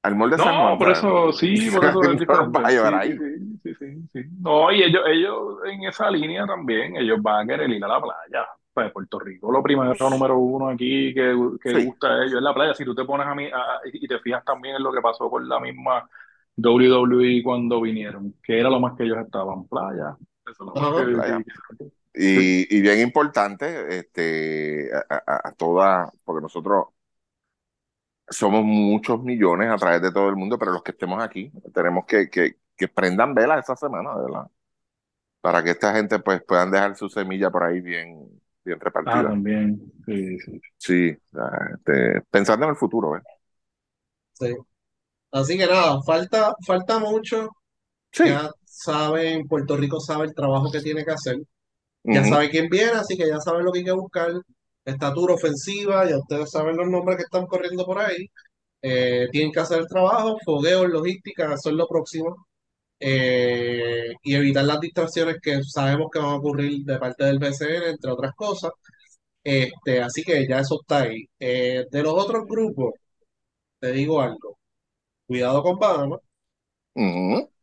al 0.04 0.16
molde 0.16 0.38
San 0.38 0.54
No, 0.54 0.60
Juan, 0.62 0.78
por 0.78 0.92
eso, 0.92 1.32
sí, 1.34 1.70
por 1.72 1.86
eso 1.86 2.04
es 2.12 2.20
diferente. 2.20 2.52
vas 2.52 2.66
a 2.66 2.72
llevar 2.72 2.94
Sí, 2.94 3.00
ahí. 3.02 3.18
sí, 3.18 3.60
sí, 3.64 3.76
sí, 3.76 3.76
sí, 3.76 4.08
sí. 4.14 4.30
No, 4.42 4.72
y 4.72 4.84
ellos, 4.84 5.02
ellos 5.08 5.58
en 5.66 5.84
esa 5.86 6.10
línea 6.12 6.46
también, 6.46 6.96
ellos 6.98 7.22
van 7.22 7.46
a 7.50 7.54
querer 7.54 7.70
ir 7.70 7.84
a 7.84 7.88
la 7.88 8.02
playa. 8.02 8.48
Pues 8.74 8.92
Puerto 8.92 9.20
Rico, 9.20 9.52
lo 9.52 9.62
primero, 9.62 9.96
número 10.10 10.38
uno 10.40 10.68
aquí 10.70 11.14
que, 11.14 11.36
que 11.62 11.78
gusta 11.78 12.08
a 12.08 12.24
ellos 12.24 12.36
es 12.38 12.42
la 12.42 12.54
playa. 12.54 12.74
Si 12.74 12.84
tú 12.84 12.96
te 12.96 13.06
pones 13.06 13.28
a 13.28 13.36
mí 13.36 13.46
a- 13.46 13.80
y 13.86 14.08
te 14.08 14.20
fijas 14.20 14.44
también 14.44 14.76
en 14.78 14.84
lo 14.84 14.92
que 14.92 15.00
pasó 15.02 15.30
con 15.30 15.48
la 15.48 15.60
misma 15.60 16.10
WWE 16.56 17.44
cuando 17.44 17.80
vinieron, 17.82 18.34
que 18.44 18.60
era 18.60 18.70
lo 18.70 18.80
más 18.80 18.96
que 18.98 19.04
ellos 19.04 19.20
estaban, 19.20 19.68
playa. 19.68 20.18
Eso 20.46 20.52
es 20.52 20.60
lo 20.60 20.76
más 20.76 20.96
que, 20.96 21.04
Playa. 21.06 21.44
Y, 22.16 22.78
y 22.78 22.82
bien 22.82 23.00
importante, 23.00 23.98
este, 24.00 24.90
a, 24.94 25.24
a, 25.26 25.50
a 25.50 25.52
toda, 25.54 26.12
porque 26.24 26.42
nosotros 26.44 26.88
somos 28.30 28.64
muchos 28.64 29.22
millones 29.24 29.70
a 29.72 29.78
través 29.78 30.02
de 30.02 30.12
todo 30.12 30.30
el 30.30 30.36
mundo, 30.36 30.58
pero 30.60 30.72
los 30.74 30.84
que 30.84 30.92
estemos 30.92 31.22
aquí 31.24 31.52
tenemos 31.74 32.06
que, 32.06 32.30
que, 32.30 32.58
que 32.76 32.88
prendan 32.88 33.34
velas 33.36 33.60
esta 33.60 33.76
semana, 33.76 34.16
de 34.18 34.24
¿verdad? 34.24 34.52
Para 35.42 35.64
que 35.64 35.72
esta 35.72 35.94
gente 35.96 36.20
pues 36.20 36.44
puedan 36.44 36.72
dejar 36.72 36.96
su 36.96 37.10
semilla 37.10 37.52
por 37.52 37.64
ahí 37.64 37.82
bien, 37.82 38.30
bien 38.66 38.80
Ah, 39.06 39.22
repartida. 39.22 39.24
también. 39.24 39.80
Sí, 40.06 40.38
sí. 40.40 40.62
Sí, 40.78 41.18
este, 41.74 42.22
pensando 42.30 42.66
en 42.66 42.72
el 42.72 42.76
futuro, 42.78 43.18
¿eh? 43.18 43.22
Sí. 44.34 44.54
Así 45.32 45.58
que 45.58 45.68
nada, 45.68 46.02
falta, 46.04 46.54
falta 46.66 47.00
mucho. 47.00 47.50
Sí. 48.12 48.24
Ya 48.24 48.52
saben, 48.66 49.48
Puerto 49.48 49.78
Rico 49.78 50.00
sabe 50.02 50.26
el 50.28 50.36
trabajo 50.36 50.72
que 50.72 50.82
tiene 50.82 51.06
que 51.06 51.12
hacer. 51.12 51.38
Ya 52.10 52.24
sabe 52.26 52.50
quién 52.52 52.70
viene, 52.70 52.94
así 52.94 53.18
que 53.18 53.28
ya 53.28 53.40
saben 53.42 53.66
lo 53.66 53.72
que 53.74 53.80
hay 53.82 53.86
que 53.86 53.92
buscar. 53.94 54.32
Estatura 54.86 55.34
ofensiva, 55.36 56.10
ya 56.10 56.18
ustedes 56.18 56.52
saben 56.52 56.78
los 56.78 56.88
nombres 56.90 57.18
que 57.18 57.24
están 57.24 57.46
corriendo 57.48 57.86
por 57.86 58.00
ahí. 58.00 58.28
Eh, 58.82 59.28
tienen 59.32 59.52
que 59.52 59.60
hacer 59.62 59.80
el 59.82 59.88
trabajo, 59.88 60.38
fogueo, 60.46 60.88
logística, 60.88 61.54
eso 61.54 61.70
es 61.70 61.76
lo 61.76 61.88
próximo. 61.88 62.48
Eh, 63.00 64.14
y 64.24 64.36
evitar 64.36 64.66
las 64.66 64.80
distracciones 64.82 65.38
que 65.42 65.64
sabemos 65.64 66.10
que 66.12 66.20
van 66.20 66.30
a 66.32 66.36
ocurrir 66.38 66.84
de 66.86 67.00
parte 67.00 67.26
del 67.26 67.40
BCN, 67.40 67.90
entre 67.92 68.12
otras 68.12 68.34
cosas. 68.36 68.72
Este, 69.44 70.02
así 70.02 70.24
que 70.24 70.48
ya 70.48 70.60
eso 70.60 70.80
está 70.82 71.04
ahí. 71.04 71.26
Eh, 71.40 71.86
de 71.92 72.04
los 72.04 72.14
otros 72.14 72.46
grupos, 72.48 72.94
te 73.80 73.92
digo 73.94 74.22
algo. 74.22 74.58
Cuidado 75.28 75.64
con 75.64 75.78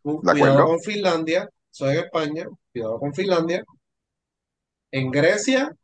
cu- 0.02 0.22
¿De 0.26 0.36
cuidado 0.40 0.64
con 0.66 0.80
Finlandia, 0.80 1.48
soy 1.70 1.96
en 1.96 2.04
España, 2.04 2.44
cuidado 2.72 2.98
con 2.98 3.14
Finlandia. 3.14 3.64
En 4.92 5.10
Grecia, 5.10 5.74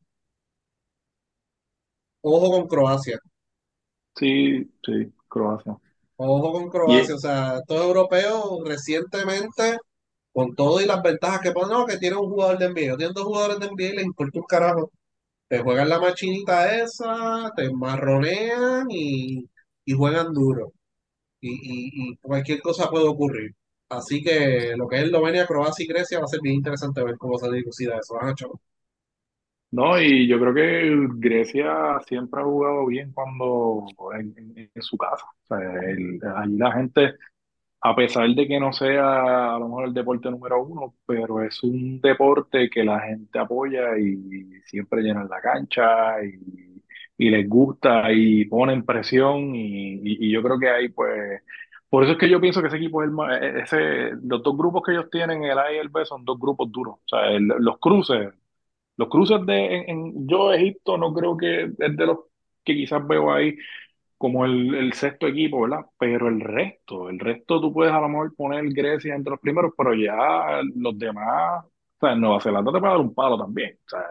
ojo 2.35 2.51
con 2.53 2.69
Croacia. 2.69 3.19
Sí, 4.17 4.65
sí, 4.85 5.13
Croacia. 5.29 5.79
Ojo 6.17 6.53
con 6.53 6.71
Croacia, 6.71 7.15
o 7.17 7.19
sea, 7.19 7.59
estos 7.59 7.79
europeos 7.83 8.45
recientemente, 8.65 9.77
con 10.33 10.55
todo 10.55 10.81
y 10.81 10.87
las 10.87 11.03
ventajas 11.03 11.41
que 11.41 11.53
ponen, 11.53 11.71
no, 11.71 11.87
que 11.87 11.99
tiene 11.99 12.17
un 12.17 12.31
jugador 12.31 12.59
de 12.59 12.67
NBA, 12.67 12.97
tienen 12.97 13.15
dos 13.15 13.25
jugadores 13.25 13.59
de 13.61 13.67
NBA 13.67 13.89
y 13.91 13.97
les 13.97 14.05
importa 14.07 14.39
un 14.41 14.45
carajo. 14.47 14.93
Te 15.49 15.61
juegan 15.61 15.89
la 15.91 16.01
machinita 16.01 16.77
esa, 16.83 17.53
te 17.57 17.71
marronean 17.73 18.87
y, 18.91 19.45
y 19.87 19.95
juegan 19.95 20.33
duro. 20.35 20.73
Y, 21.41 21.51
y, 21.51 22.13
y 22.13 22.17
cualquier 22.19 22.61
cosa 22.63 22.91
puede 22.91 23.09
ocurrir. 23.09 23.55
Así 23.91 24.23
que 24.23 24.75
lo 24.77 24.89
que 24.89 24.99
es 24.99 25.05
Eslovenia, 25.05 25.47
Croacia 25.47 25.85
y 25.85 25.89
Grecia 25.89 26.19
va 26.21 26.25
a 26.27 26.29
ser 26.29 26.41
bien 26.43 26.57
interesante 26.57 27.03
ver 27.05 27.17
cómo 27.19 27.39
se 27.39 27.51
dilucida 27.53 27.99
eso. 27.99 28.15
Van 28.17 28.31
a 28.31 28.35
chaval. 28.35 28.59
No, 29.77 30.01
y 30.01 30.27
yo 30.27 30.39
creo 30.41 30.55
que 30.55 31.09
Grecia 31.19 31.99
siempre 32.07 32.41
ha 32.41 32.45
jugado 32.45 32.87
bien 32.87 33.13
cuando 33.13 33.85
en, 34.19 34.33
en- 34.39 34.71
en 34.75 34.83
su 34.83 34.97
casa. 34.97 35.27
O 35.43 35.47
sea, 35.47 35.59
el- 35.91 36.19
allí 36.35 36.57
la 36.57 36.73
gente, 36.73 37.15
a 37.83 37.97
pesar 37.97 38.29
de 38.31 38.49
que 38.49 38.61
no 38.61 38.73
sea 38.73 39.55
a 39.57 39.59
lo 39.61 39.69
mejor 39.69 39.87
el 39.89 39.95
deporte 39.95 40.31
número 40.31 40.63
uno, 40.65 40.95
pero 41.07 41.43
es 41.43 41.63
un 41.65 42.01
deporte 42.01 42.71
que 42.71 42.85
la 42.85 43.01
gente 43.01 43.39
apoya 43.39 43.99
y 43.99 44.61
siempre 44.67 45.03
llenan 45.03 45.29
la 45.29 45.41
cancha 45.43 46.23
y, 46.25 46.83
y 47.19 47.31
les 47.31 47.49
gusta 47.49 48.13
y 48.13 48.45
ponen 48.47 48.85
presión 48.85 49.55
y, 49.57 49.95
y- 49.97 50.29
y 50.29 50.33
yo 50.33 50.43
creo 50.43 50.59
que 50.59 50.71
ahí 50.71 50.89
pues, 50.91 51.43
por 51.91 52.05
eso 52.05 52.13
es 52.15 52.19
que 52.19 52.31
yo 52.31 52.41
pienso 52.41 52.61
que 52.63 52.69
ese 52.69 52.77
equipo 52.79 53.03
es 53.03 53.09
el 53.09 53.15
más, 53.15 53.41
e- 53.43 53.61
ese, 53.63 54.11
los 54.25 54.43
dos 54.43 54.57
grupos 54.57 54.83
que 54.85 54.93
ellos 54.93 55.11
tienen, 55.11 55.45
el 55.45 55.59
A 55.59 55.73
y 55.73 55.79
el 55.79 55.89
B, 55.91 56.05
son 56.07 56.25
dos 56.25 56.39
grupos 56.39 56.71
duros. 56.73 56.97
O 57.05 57.09
sea, 57.09 57.31
el- 57.33 57.47
los 57.49 57.79
cruces. 57.81 58.35
Los 58.97 59.09
cruces 59.09 59.45
de 59.47 59.67
en, 59.77 59.91
en- 59.91 60.29
yo 60.29 60.53
Egipto 60.53 60.97
no 60.99 61.13
creo 61.15 61.37
que 61.37 61.65
es 61.65 61.97
de 61.97 62.07
los 62.07 62.19
que 62.65 62.75
quizás 62.75 63.07
veo 63.07 63.33
ahí 63.33 63.57
como 64.19 64.45
el, 64.47 64.75
el 64.75 64.93
sexto 64.95 65.27
equipo, 65.29 65.63
¿verdad? 65.63 65.87
Pero 65.99 66.29
el 66.29 66.41
resto, 66.41 67.11
el 67.11 67.19
resto 67.21 67.61
tú 67.61 67.73
puedes 67.73 67.93
a 67.93 68.01
lo 68.01 68.09
mejor 68.09 68.35
poner 68.37 68.65
Grecia 68.73 69.15
entre 69.15 69.33
los 69.33 69.41
primeros, 69.41 69.73
pero 69.77 69.95
ya 69.95 70.61
los 70.75 70.99
demás, 70.99 71.65
o 71.67 71.71
sea, 72.01 72.15
Nueva 72.17 72.41
Zelanda 72.41 72.73
te 72.73 72.79
puede 72.81 72.93
dar 72.93 73.01
un 73.01 73.15
palo 73.15 73.39
también. 73.39 73.79
O 73.87 73.89
sea, 73.91 74.03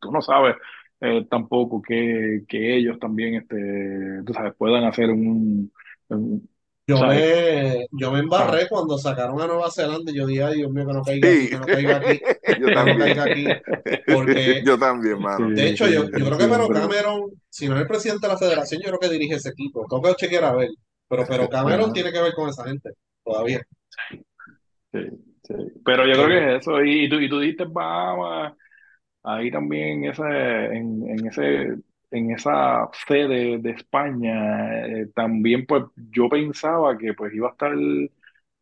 tú 0.00 0.10
no 0.12 0.22
sabes 0.22 0.56
eh, 1.00 1.26
tampoco 1.30 1.82
que, 1.82 2.42
que 2.48 2.76
ellos 2.76 2.98
también, 2.98 3.34
este, 3.34 4.22
tú 4.24 4.32
sabes, 4.32 4.54
puedan 4.56 4.84
hacer 4.84 5.10
un, 5.10 5.72
un- 6.08 6.48
Yo 6.86 7.04
me, 7.06 7.86
yo 7.92 8.10
me 8.10 8.18
Ah, 8.18 8.20
embarré 8.20 8.68
cuando 8.68 8.98
sacaron 8.98 9.40
a 9.40 9.46
Nueva 9.46 9.70
Zelanda 9.70 10.10
y 10.10 10.16
yo 10.16 10.26
dije, 10.26 10.42
ay 10.42 10.56
Dios 10.56 10.70
mío, 10.72 10.86
que 10.86 10.92
no 10.92 11.02
caiga 11.04 11.30
aquí, 11.30 11.48
que 11.48 11.58
no 11.58 11.68
caiga 11.68 11.96
aquí, 11.96 12.20
yo 12.60 12.72
que 12.74 12.84
no 12.84 12.96
también. 12.96 12.98
caiga 12.98 13.24
aquí, 13.24 13.62
porque 14.08 14.62
Yo 14.64 14.78
también, 14.78 15.20
mano. 15.20 15.50
de 15.54 15.68
hecho 15.68 15.86
yo, 15.88 16.04
yo 16.14 16.26
creo 16.26 16.38
que 16.38 16.48
Pero. 16.48 16.68
Cameron, 16.70 17.30
si 17.48 17.68
no 17.68 17.76
es 17.76 17.82
el 17.82 17.86
presidente 17.88 18.26
de 18.26 18.32
la 18.32 18.38
federación, 18.38 18.80
yo 18.82 18.88
creo 18.88 19.00
que 19.00 19.08
dirige 19.10 19.36
ese 19.36 19.50
equipo. 19.50 19.86
Tengo 19.88 20.02
que 20.02 20.14
chequear 20.16 20.44
a 20.44 20.54
ver, 20.54 20.70
pero 21.08 21.24
Pero 21.28 21.48
Cameron 21.48 21.92
tiene 21.92 22.12
que 22.12 22.20
ver 22.22 22.34
con 22.34 22.48
esa 22.48 22.64
gente, 22.64 22.90
todavía. 23.24 23.62
Sí, 24.92 24.98
sí. 25.44 25.54
Pero 25.84 26.06
yo 26.06 26.12
creo 26.14 26.28
que 26.28 26.54
es 26.56 26.60
eso. 26.62 26.82
Y, 26.84 27.04
y 27.04 27.08
tú, 27.08 27.16
y 27.20 27.28
tú 27.28 27.40
dijiste 27.40 27.64
Bahamas, 27.68 28.54
ahí 29.22 29.50
también 29.50 30.04
ese, 30.04 30.22
en, 30.22 31.08
en 31.08 31.26
ese, 31.26 31.76
en 32.12 32.30
esa 32.32 32.88
sede 33.08 33.58
de 33.58 33.70
España, 33.72 34.86
eh, 34.86 35.06
también 35.14 35.66
pues 35.66 35.84
yo 36.12 36.28
pensaba 36.28 36.96
que 36.98 37.14
pues 37.14 37.34
iba 37.34 37.48
a 37.48 37.52
estar 37.52 37.72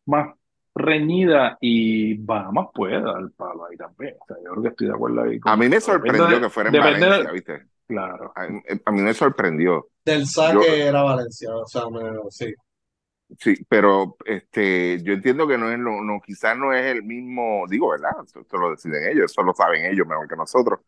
más 0.05 0.35
reñida 0.75 1.57
y 1.61 2.15
Bahamas 2.17 2.67
puede 2.73 3.01
dar 3.01 3.19
el 3.21 3.31
palo 3.31 3.65
ahí 3.65 3.77
también. 3.77 4.15
O 4.21 4.25
sea, 4.27 4.37
yo 4.43 4.51
creo 4.51 4.63
que 4.63 4.69
estoy 4.69 4.87
de 4.87 4.93
acuerdo 4.93 5.21
ahí 5.23 5.39
A 5.43 5.55
mí 5.57 5.69
me 5.69 5.81
sorprendió 5.81 6.39
de, 6.39 6.39
que 6.39 6.49
fuera 6.49 6.69
en 6.69 6.77
Valencia, 6.77 7.31
¿viste? 7.31 7.67
claro. 7.87 8.35
A, 8.35 8.43
a 8.85 8.91
mí 8.93 9.01
me 9.01 9.13
sorprendió. 9.15 9.89
del 10.05 10.27
Yo, 10.43 10.65
saque 10.67 10.83
era 10.87 11.01
Valencia, 11.03 11.55
o 11.55 11.65
sea, 11.65 11.89
me- 11.89 12.29
sí. 12.29 12.53
sí, 13.39 13.55
pero 13.69 14.17
este, 14.25 15.01
yo 15.03 15.13
entiendo 15.13 15.47
que 15.47 15.57
no 15.57 15.71
es 15.71 15.79
lo, 15.79 16.01
no, 16.03 16.19
quizás 16.21 16.57
no 16.57 16.73
es 16.73 16.85
el 16.85 17.03
mismo, 17.03 17.65
digo, 17.69 17.89
¿verdad? 17.89 18.11
Eso, 18.25 18.41
eso 18.41 18.57
lo 18.57 18.71
deciden 18.71 19.07
ellos, 19.09 19.31
eso 19.31 19.43
lo 19.43 19.53
saben 19.53 19.85
ellos 19.85 20.07
mejor 20.07 20.27
que 20.27 20.35
nosotros. 20.35 20.79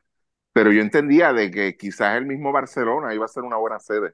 Pero 0.53 0.71
yo 0.71 0.81
entendía 0.81 1.33
de 1.33 1.51
que 1.51 1.77
quizás 1.77 2.17
el 2.17 2.25
mismo 2.25 2.51
Barcelona 2.51 3.13
iba 3.13 3.25
a 3.25 3.27
ser 3.27 3.43
una 3.43 3.57
buena 3.57 3.79
sede 3.79 4.09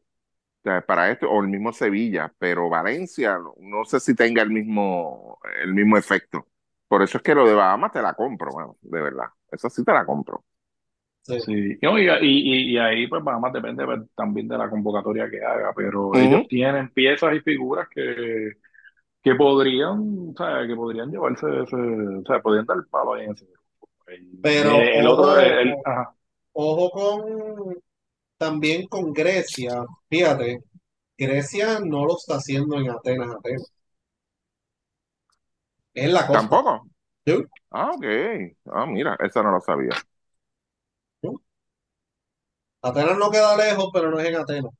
o 0.61 0.64
sea, 0.64 0.86
para 0.86 1.11
esto, 1.11 1.30
o 1.30 1.41
el 1.41 1.48
mismo 1.49 1.74
Sevilla, 1.74 2.34
pero 2.40 2.70
Valencia 2.70 3.38
no, 3.40 3.53
no 3.60 3.86
sé 3.86 3.99
si 4.02 4.16
tenga 4.16 4.41
el 4.44 4.49
mismo, 4.52 5.40
el 5.64 5.74
mismo 5.74 5.98
efecto. 5.98 6.48
Por 6.88 7.02
eso 7.03 7.18
es 7.18 7.24
que 7.24 7.36
lo 7.36 7.48
de 7.48 7.53
Bahamas 7.53 7.91
te 7.94 8.02
la 8.02 8.14
compro, 8.14 8.52
bueno, 8.52 8.78
de 8.82 9.02
verdad. 9.02 9.28
Eso 9.52 9.70
sí 9.70 9.84
te 9.86 9.94
la 9.94 10.06
compro. 10.06 10.44
sí. 11.24 11.36
Sí, 11.38 11.78
No, 11.82 11.98
y, 11.99 12.07
y, 12.07 12.11
y- 12.72 12.74
y 12.74 12.78
ahí 12.78 13.07
pues 13.07 13.24
Bahamas 13.24 13.53
depende 13.53 13.86
pues, 13.86 14.02
también 14.16 14.48
de 14.48 14.57
la 14.57 14.70
convocatoria 14.70 15.30
que 15.30 15.44
haga, 15.44 15.74
pero 15.76 16.20
ellos 16.20 16.41
Ujú. 16.41 16.49
tienen 16.49 16.90
piezas 16.94 17.36
y 17.36 17.40
figuras 17.41 17.88
que, 17.90 18.53
que 19.24 19.36
podrían, 19.36 20.32
o 20.32 20.36
sea, 20.38 20.68
que 20.68 20.76
podrían 20.76 21.11
llevarse 21.11 21.48
ese, 21.64 21.76
o 21.78 22.24
sea, 22.26 22.41
podrían 22.41 22.66
dar 22.66 22.78
el 22.78 22.88
palo 22.88 23.14
ahí 23.16 23.26
en 23.26 23.32
ese 23.34 23.45
grupo. 23.45 23.90
El, 24.07 24.40
Pero 24.41 24.91
el 24.94 25.07
otro, 25.07 25.38
el, 25.40 25.60
el- 25.70 25.82
ajá, 25.86 26.16
ojo 26.60 26.91
con 26.91 27.76
también 28.38 28.88
con 28.88 29.14
Grecia. 29.14 29.86
Fíjate, 30.10 30.64
Grecia 31.18 31.80
no 31.81 32.06
lo 32.06 32.18
está 32.18 32.36
haciendo 32.38 32.77
en 32.80 32.90
Atenas, 32.91 33.36
Atenas. 33.36 33.73
Es 35.94 36.11
la 36.11 36.26
costa. 36.26 36.49
¿Tampoco? 36.49 36.88
Sí. 37.26 37.34
Ah, 37.72 37.91
ok. 37.94 38.06
Ah, 38.73 38.86
mira, 38.88 39.18
esa 39.22 39.44
no 39.44 39.52
lo 39.52 39.61
sabía. 39.61 40.03
Atenas 42.81 43.18
no 43.18 43.31
queda 43.31 43.56
lejos, 43.56 43.90
pero 43.94 44.11
no 44.11 44.19
es 44.19 44.27
en 44.27 44.36
Atenas. 44.36 44.73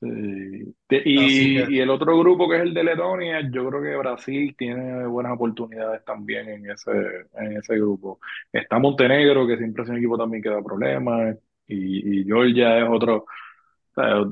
Sí. 0.00 0.74
Y, 0.90 1.64
que, 1.64 1.72
y 1.72 1.78
el 1.78 1.90
otro 1.90 2.18
grupo 2.18 2.48
que 2.48 2.56
es 2.56 2.62
el 2.62 2.74
de 2.74 2.84
Letonia, 2.84 3.40
yo 3.50 3.68
creo 3.68 3.82
que 3.82 3.96
Brasil 3.96 4.54
tiene 4.56 5.06
buenas 5.06 5.32
oportunidades 5.32 6.04
también 6.04 6.48
en 6.48 6.70
ese, 6.70 6.90
en 7.34 7.56
ese 7.56 7.76
grupo. 7.76 8.18
Está 8.52 8.78
Montenegro, 8.78 9.46
que 9.46 9.56
siempre 9.56 9.84
es 9.84 9.88
un 9.90 9.96
equipo 9.96 10.18
también 10.18 10.42
que 10.42 10.50
da 10.50 10.62
problemas, 10.62 11.36
y, 11.66 12.20
y 12.20 12.24
Georgia 12.24 12.78
es 12.78 12.88
otro, 12.90 13.26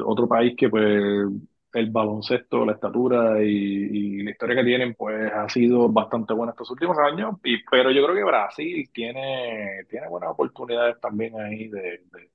otro 0.05 0.29
país 0.29 0.55
que 0.57 0.69
pues 0.69 1.27
el 1.75 1.91
baloncesto, 1.91 2.67
la 2.67 2.73
estatura 2.73 3.43
y, 3.43 3.47
y 3.49 4.23
la 4.23 4.31
historia 4.33 4.57
que 4.57 4.65
tienen 4.65 4.95
pues 4.95 5.33
ha 5.33 5.49
sido 5.49 5.89
bastante 5.89 6.35
buena 6.35 6.53
estos 6.53 6.71
últimos 6.71 6.99
años, 6.99 7.37
y, 7.45 7.63
pero 7.71 7.91
yo 7.91 8.05
creo 8.05 8.17
que 8.17 8.25
Brasil 8.25 8.91
tiene, 8.93 9.85
tiene 9.89 10.09
buenas 10.09 10.31
oportunidades 10.31 11.01
también 11.01 11.39
ahí 11.41 11.69
de, 11.69 12.03
de, 12.13 12.31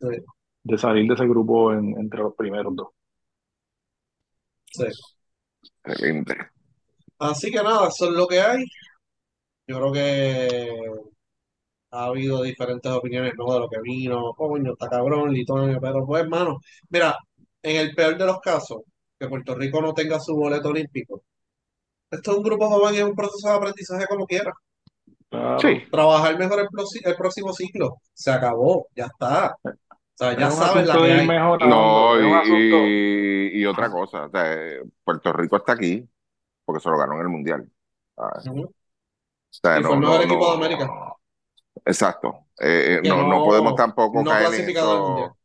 sí, 0.00 0.24
de 0.64 0.78
salir 0.78 1.06
de 1.08 1.14
ese 1.14 1.26
grupo 1.28 1.72
en- 1.72 1.96
entre 1.98 2.20
los 2.20 2.34
primeros 2.34 2.74
dos. 2.76 2.88
sí. 4.72 4.84
Excelente. 5.84 6.34
Así 7.18 7.50
que 7.50 7.62
nada, 7.62 7.88
eso 7.88 8.04
es 8.06 8.12
lo 8.12 8.26
que 8.26 8.40
hay. 8.40 8.64
Yo 9.66 9.76
creo 9.78 9.92
que 9.92 10.48
ha 11.92 12.06
habido 12.06 12.42
diferentes 12.42 12.90
opiniones, 12.92 13.32
¿no? 13.38 13.52
De 13.54 13.60
lo 13.60 13.68
que 13.68 13.80
vino, 13.82 14.32
coño, 14.36 14.72
está 14.72 14.88
cabrón, 14.88 15.32
Lituania, 15.32 15.78
pero 15.80 16.04
pues, 16.06 16.22
hermano, 16.24 16.58
mira, 16.90 17.16
en 17.62 17.76
el 17.76 17.94
peor 17.94 18.18
de 18.18 18.26
los 18.26 18.40
casos, 18.40 18.82
que 19.18 19.28
Puerto 19.28 19.54
Rico 19.54 19.80
no 19.80 19.94
tenga 19.94 20.18
su 20.20 20.34
boleto 20.36 20.68
olímpico. 20.70 21.22
Esto 22.10 22.32
es 22.32 22.38
un 22.38 22.44
grupo 22.44 22.68
joven 22.70 22.94
y 22.96 22.98
es 22.98 23.04
un 23.04 23.14
proceso 23.16 23.48
de 23.48 23.54
aprendizaje 23.56 24.06
como 24.08 24.26
quiera. 24.26 24.52
Sí, 25.60 25.70
Trabajar 25.90 26.38
mejor 26.38 26.60
el 26.60 27.16
próximo 27.16 27.52
ciclo. 27.52 27.96
Se 28.12 28.30
acabó, 28.30 28.88
ya 28.94 29.06
está. 29.06 29.54
O 30.14 30.16
sea, 30.16 30.38
ya 30.38 30.50
sabes 30.50 30.86
la 30.86 30.94
que 30.96 31.02
de 31.02 31.26
no, 31.68 32.20
y, 32.20 33.52
y, 33.56 33.60
y 33.62 33.66
otra 33.66 33.90
cosa, 33.90 34.26
o 34.26 34.30
sea, 34.30 34.56
Puerto 35.02 35.32
Rico 35.32 35.56
está 35.56 35.72
aquí 35.72 36.08
porque 36.64 36.80
se 36.82 36.88
lo 36.90 36.98
ganó 36.98 37.14
en 37.16 37.20
el 37.22 37.28
Mundial. 37.28 37.70
O 38.16 38.40
sea, 38.40 39.80
Y 39.80 39.82
fue 39.82 39.82
no, 39.82 39.94
el 39.94 40.00
mejor 40.00 40.16
no, 40.18 40.22
equipo 40.22 40.44
de 40.46 40.50
no, 40.50 40.64
América, 40.64 40.90
exacto. 41.84 42.46
Eh, 42.60 43.00
eh, 43.02 43.08
no, 43.08 43.26
no 43.28 43.44
podemos 43.44 43.74
tampoco 43.74 44.22
no 44.22 44.30
caer 44.30 44.54
en 44.54 44.70
eso 44.70 45.36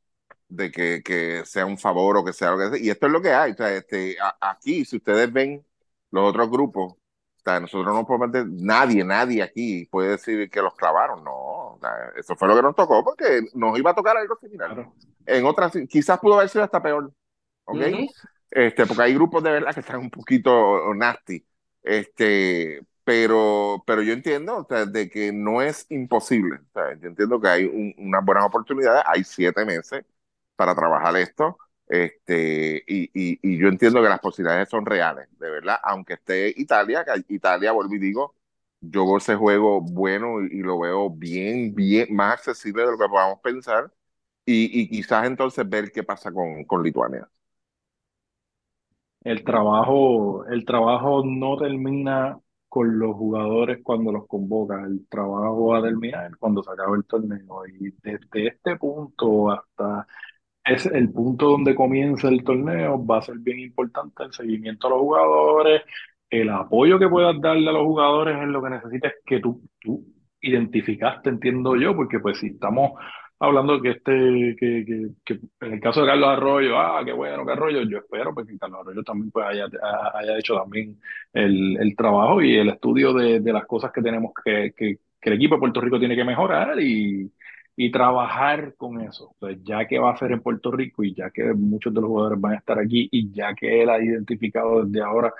de 0.49 0.71
que, 0.71 1.01
que 1.03 1.43
sea 1.45 1.65
un 1.65 1.77
favor 1.77 2.17
o 2.17 2.25
que 2.25 2.33
sea 2.33 2.49
algo 2.49 2.61
que 2.71 2.77
sea. 2.77 2.85
Y 2.85 2.89
esto 2.89 3.07
es 3.07 3.11
lo 3.13 3.21
que 3.21 3.33
hay. 3.33 3.51
O 3.53 3.55
sea, 3.55 3.73
este, 3.75 4.17
a- 4.21 4.37
aquí, 4.51 4.85
si 4.85 4.97
ustedes 4.97 5.31
ven 5.31 5.65
los 6.11 6.29
otros 6.29 6.49
grupos, 6.49 6.95
o 7.39 7.41
sea, 7.43 7.59
nosotros 7.59 7.93
no 7.95 8.05
podemos 8.05 8.29
meter- 8.29 8.47
nadie, 8.49 9.03
nadie 9.03 9.41
aquí 9.43 9.85
puede 9.85 10.11
decir 10.11 10.49
que 10.49 10.61
los 10.61 10.75
clavaron. 10.75 11.23
No, 11.23 11.31
o 11.31 11.79
sea, 11.81 11.91
eso 12.17 12.35
fue 12.35 12.47
lo 12.47 12.55
que 12.55 12.61
nos 12.61 12.75
tocó 12.75 13.03
porque 13.03 13.41
nos 13.53 13.77
iba 13.77 13.91
a 13.91 13.95
tocar 13.95 14.17
algo 14.17 14.37
similar. 14.41 14.73
Claro. 14.73 14.93
En 15.25 15.45
otras, 15.45 15.73
quizás 15.87 16.19
pudo 16.19 16.35
haber 16.35 16.49
sido 16.49 16.63
hasta 16.63 16.81
peor, 16.81 17.11
¿ok? 17.65 17.77
Ujú. 17.77 18.07
Este, 18.51 18.85
porque 18.85 19.03
hay 19.03 19.13
grupos 19.13 19.43
de 19.43 19.51
verdad 19.51 19.73
que 19.73 19.79
están 19.81 19.99
un 19.99 20.09
poquito 20.09 20.93
nasty. 20.95 21.45
Este, 21.83 22.81
pero, 23.03 23.83
pero 23.87 24.01
yo 24.01 24.13
entiendo, 24.13 24.57
o 24.57 24.65
sea, 24.67 24.85
de 24.85 25.09
que 25.09 25.31
no 25.31 25.61
es 25.61 25.85
imposible. 25.89 26.57
O 26.57 26.71
sea, 26.73 26.93
yo 26.99 27.07
entiendo 27.07 27.39
que 27.39 27.47
hay 27.47 27.65
un- 27.65 27.93
unas 27.97 28.23
buenas 28.25 28.45
oportunidades, 28.45 29.03
hay 29.07 29.23
siete 29.23 29.65
meses 29.65 30.03
para 30.55 30.75
trabajar 30.75 31.15
esto. 31.17 31.57
Este, 31.89 32.83
y, 32.87 33.05
y, 33.13 33.39
y 33.43 33.59
yo 33.59 33.67
entiendo 33.69 34.01
que 34.03 34.09
las 34.09 34.21
posibilidades 34.21 34.69
son 34.69 34.85
reales, 34.85 35.27
de 35.39 35.51
verdad, 35.51 35.77
aunque 35.83 36.13
esté 36.15 36.53
Italia, 36.57 37.05
que 37.05 37.33
Italia, 37.35 37.73
vuelvo 37.73 37.95
y 37.95 37.99
digo, 37.99 38.35
yo 38.81 39.05
veo 39.05 39.17
ese 39.17 39.35
juego 39.35 39.81
bueno 39.81 40.41
y, 40.43 40.59
y 40.59 40.61
lo 40.61 40.79
veo 40.79 41.09
bien, 41.11 41.75
bien, 41.75 42.15
más 42.15 42.35
accesible 42.35 42.83
de 42.85 42.91
lo 42.91 42.97
que 42.99 43.09
podamos 43.09 43.39
pensar. 43.41 43.91
Y, 44.45 44.89
quizás 44.89 45.27
entonces 45.27 45.69
ver 45.69 45.91
qué 45.91 46.03
pasa 46.03 46.31
con, 46.31 46.65
con 46.65 46.83
Lituania. 46.83 47.29
El 49.23 49.43
trabajo, 49.43 50.45
el 50.47 50.65
trabajo 50.65 51.23
no 51.25 51.57
termina 51.57 52.39
con 52.69 52.99
los 52.99 53.15
jugadores 53.15 53.79
cuando 53.83 54.11
los 54.11 54.27
convocan, 54.27 54.85
el 54.85 55.07
trabajo 55.07 55.67
va 55.67 55.79
a 55.79 55.83
terminar 55.83 56.37
cuando 56.37 56.63
se 56.63 56.71
acabe 56.71 56.97
el 56.97 57.05
torneo. 57.05 57.65
Y 57.67 57.91
desde 58.01 58.47
este 58.47 58.75
punto 58.77 59.51
hasta 59.51 60.07
es 60.73 60.85
el 60.85 61.11
punto 61.11 61.49
donde 61.49 61.75
comienza 61.75 62.29
el 62.29 62.43
torneo, 62.43 63.05
va 63.05 63.17
a 63.19 63.21
ser 63.21 63.37
bien 63.39 63.59
importante 63.59 64.23
el 64.23 64.33
seguimiento 64.33 64.87
a 64.87 64.89
los 64.91 64.99
jugadores, 64.99 65.81
el 66.29 66.49
apoyo 66.49 66.99
que 66.99 67.09
puedas 67.09 67.39
darle 67.41 67.69
a 67.69 67.73
los 67.73 67.83
jugadores 67.83 68.37
en 68.37 68.51
lo 68.51 68.61
que 68.61 68.69
necesites 68.69 69.13
que 69.25 69.39
tú, 69.39 69.61
tú 69.81 70.05
identificaste, 70.41 71.29
entiendo 71.29 71.75
yo, 71.75 71.95
porque 71.95 72.19
pues 72.19 72.39
si 72.39 72.47
estamos 72.47 72.91
hablando 73.39 73.81
que 73.81 73.91
este, 73.91 74.55
que, 74.59 74.85
que, 74.85 75.07
que 75.25 75.39
en 75.65 75.73
el 75.73 75.79
caso 75.79 76.01
de 76.01 76.07
Carlos 76.07 76.29
Arroyo, 76.29 76.77
ah, 76.77 77.01
qué 77.05 77.13
bueno 77.13 77.45
que 77.45 77.51
Arroyo, 77.53 77.81
yo 77.83 77.99
espero 77.99 78.33
pues, 78.33 78.47
que 78.47 78.57
Carlos 78.57 78.81
Arroyo 78.81 79.03
también 79.03 79.31
pues, 79.31 79.45
haya, 79.47 79.65
haya 80.13 80.37
hecho 80.37 80.55
también 80.55 80.99
el, 81.33 81.77
el 81.79 81.95
trabajo 81.95 82.41
y 82.41 82.57
el 82.57 82.69
estudio 82.69 83.13
de, 83.13 83.39
de 83.39 83.53
las 83.53 83.65
cosas 83.65 83.91
que 83.91 84.01
tenemos 84.01 84.33
que, 84.43 84.73
que, 84.75 84.97
que 85.19 85.29
el 85.29 85.35
equipo 85.35 85.55
de 85.55 85.59
Puerto 85.59 85.81
Rico 85.81 85.99
tiene 85.99 86.15
que 86.15 86.25
mejorar 86.25 86.79
y 86.81 87.31
y 87.81 87.91
trabajar 87.91 88.75
con 88.75 88.99
eso. 89.01 89.35
Pues 89.39 89.57
ya 89.63 89.87
que 89.87 89.99
va 89.99 90.11
a 90.11 90.17
ser 90.17 90.33
en 90.33 90.41
Puerto 90.41 90.71
Rico 90.71 91.03
y 91.03 91.13
ya 91.15 91.29
que 91.31 91.53
muchos 91.53 91.93
de 91.93 92.01
los 92.01 92.09
jugadores 92.09 92.41
van 92.41 92.53
a 92.53 92.57
estar 92.57 92.77
aquí 92.79 93.07
y 93.11 93.31
ya 93.31 93.55
que 93.55 93.81
él 93.83 93.89
ha 93.89 94.03
identificado 94.03 94.83
desde 94.85 95.01
ahora 95.05 95.33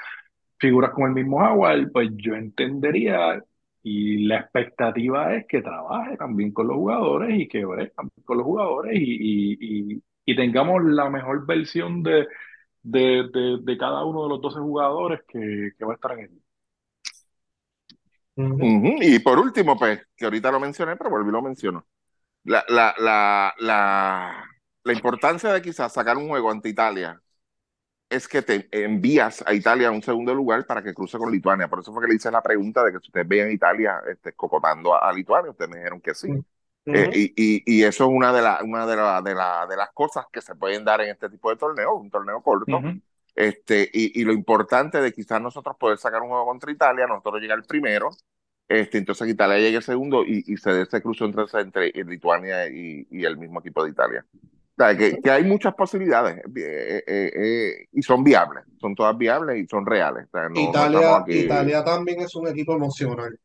figuras 0.60 0.92
como 0.92 1.08
el 1.08 1.14
mismo 1.14 1.40
Jaguar, 1.40 1.92
pues 1.92 2.10
yo 2.18 2.36
entendería 2.36 3.44
y 3.84 4.26
la 4.28 4.38
expectativa 4.42 5.36
es 5.36 5.46
que 5.48 5.62
trabaje 5.62 6.18
también 6.18 6.52
con 6.54 6.68
los 6.68 6.78
jugadores 6.78 7.40
y 7.40 7.48
que 7.48 7.66
bregue 7.66 7.92
también 7.92 8.24
con 8.26 8.38
los 8.38 8.46
jugadores 8.46 8.94
y, 8.96 9.00
y, 9.04 9.94
y, 9.96 10.04
y 10.26 10.36
tengamos 10.36 10.84
la 10.84 11.10
mejor 11.10 11.46
versión 11.48 12.04
de, 12.04 12.28
de, 12.84 13.30
de, 13.34 13.60
de 13.64 13.78
cada 13.78 14.06
uno 14.06 14.24
de 14.24 14.30
los 14.30 14.42
12 14.42 14.60
jugadores 14.60 15.22
que, 15.28 15.72
que 15.78 15.86
va 15.86 15.94
a 15.94 15.96
estar 15.96 16.20
en. 16.20 16.42
Ujú. 18.36 18.96
Y 19.02 19.20
por 19.20 19.38
último, 19.40 19.78
pues, 19.78 20.02
que 20.16 20.26
ahorita 20.26 20.52
lo 20.52 20.60
mencioné, 20.60 20.96
pero 20.96 21.10
volví 21.10 21.32
lo 21.32 21.42
menciono. 21.42 21.86
La, 22.44 22.64
la, 22.70 22.96
la, 22.98 23.54
la, 23.60 24.46
la 24.84 24.94
importancia 24.94 25.52
de 25.54 25.62
quizás 25.62 25.94
sacar 25.94 26.18
un 26.18 26.30
juego 26.30 26.52
ante 26.52 26.70
Italia 26.70 27.22
es 28.10 28.28
que 28.28 28.42
te 28.42 28.68
envías 28.72 29.44
a 29.46 29.54
Italia 29.54 29.90
a 29.90 29.92
un 29.92 30.02
segundo 30.02 30.34
lugar 30.34 30.66
para 30.66 30.82
que 30.82 30.94
cruce 30.94 31.18
con 31.18 31.32
Lituania. 31.32 31.68
Por 31.68 31.80
eso 31.82 31.94
fue 31.94 32.02
que 32.04 32.10
le 32.10 32.16
hice 32.16 32.32
la 32.32 32.42
pregunta 32.42 32.84
de 32.84 32.92
que 32.92 33.00
si 33.00 33.08
ustedes 33.08 33.28
veían 33.28 33.52
Italia 33.52 34.02
este, 34.10 34.34
cocotando 34.34 34.96
a, 34.96 35.10
a 35.10 35.14
Lituania, 35.14 35.52
ustedes 35.52 35.70
me 35.70 35.78
dijeron 35.78 36.02
que 36.02 36.16
sí. 36.16 36.40
Eh, 36.92 37.10
y, 37.14 37.34
y, 37.36 37.64
y 37.66 37.84
eso 37.84 38.06
es 38.06 38.10
una, 38.12 38.34
de, 38.34 38.42
la, 38.42 38.62
una 38.64 38.88
de, 38.88 38.96
la, 38.96 39.22
de, 39.22 39.36
la, 39.36 39.68
de 39.68 39.78
las 39.78 39.92
cosas 39.92 40.26
que 40.32 40.42
se 40.42 40.56
pueden 40.56 40.84
dar 40.84 41.02
en 41.02 41.10
este 41.12 41.30
tipo 41.30 41.52
de 41.52 41.58
torneo, 41.58 41.96
un 41.96 42.10
torneo 42.10 42.42
corto. 42.42 42.88
Este, 43.36 43.90
y, 43.94 44.20
y 44.22 44.24
lo 44.26 44.34
importante 44.34 45.00
de 45.02 45.14
quizás 45.14 45.40
nosotros 45.40 45.78
poder 45.78 46.00
sacar 46.00 46.22
un 46.22 46.30
juego 46.30 46.46
contra 46.46 46.72
Italia, 46.72 47.06
nosotros 47.06 47.40
llegar 47.42 47.62
primero, 47.68 48.10
este, 48.70 49.00
entonces 49.00 49.28
Italia 49.28 49.58
llegue 49.58 49.82
segundo 49.82 50.24
y, 50.24 50.44
y 50.46 50.58
se 50.58 50.72
dé 50.72 50.84
ese 50.84 51.02
cruce 51.02 51.26
entre, 51.26 51.44
entre 51.60 51.92
Lituania 52.06 52.68
y, 52.70 53.08
y 53.10 53.26
el 53.26 53.36
mismo 53.36 53.60
equipo 53.60 53.84
de 53.84 53.90
Italia. 53.90 54.24
O 54.32 54.82
sea, 54.82 54.96
que, 54.96 55.20
que 55.20 55.30
hay 55.30 55.44
muchas 55.44 55.74
posibilidades 55.74 56.38
eh, 56.38 57.04
eh, 57.06 57.32
eh, 57.36 57.88
y 57.92 58.02
son 58.02 58.24
viables, 58.24 58.64
son 58.80 58.96
todas 58.96 59.18
viables 59.18 59.58
y 59.58 59.68
son 59.68 59.86
reales. 59.86 60.28
O 60.28 60.38
sea, 60.38 60.44
no, 60.48 60.56
no 60.56 60.62
Italia, 60.62 61.00
estamos 61.00 61.22
aquí. 61.22 61.40
Italia 61.40 61.84
también 61.84 62.22
es 62.22 62.36
un 62.36 62.48
equipo 62.48 62.76
emocional. 62.76 63.38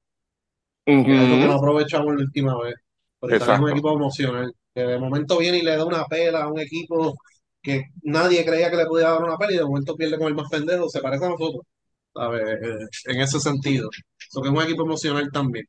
que 0.84 1.00
es 1.00 1.20
algo 1.20 1.36
que 1.36 1.46
no 1.46 1.52
aprovechamos 1.54 2.14
la 2.14 2.22
última 2.22 2.62
vez. 2.62 2.74
Pero 3.18 3.36
Italia 3.36 3.54
es 3.54 3.60
un 3.60 3.70
equipo 3.70 3.92
emocional, 3.94 4.54
que 4.74 4.82
de 4.82 4.98
momento 4.98 5.38
viene 5.38 5.58
y 5.58 5.62
le 5.62 5.76
da 5.76 5.84
una 5.86 6.04
pela 6.04 6.44
a 6.44 6.52
un 6.52 6.60
equipo 6.60 7.14
que 7.62 7.84
nadie 8.02 8.44
creía 8.44 8.70
que 8.70 8.76
le 8.76 8.86
podía 8.86 9.08
dar 9.08 9.24
una 9.24 9.38
pela 9.38 9.52
y 9.52 9.56
de 9.56 9.64
momento 9.64 9.96
pierde 9.96 10.18
con 10.18 10.28
el 10.28 10.34
más 10.34 10.50
pendejo, 10.50 10.88
se 10.90 11.00
parece 11.00 11.24
a 11.24 11.30
nosotros, 11.30 11.62
¿sabes? 12.14 12.42
En 13.06 13.20
ese 13.20 13.40
sentido. 13.40 13.90
Eso 14.30 14.42
que 14.42 14.48
es 14.48 14.54
un 14.54 14.62
equipo 14.62 14.82
emocional 14.84 15.30
también. 15.32 15.66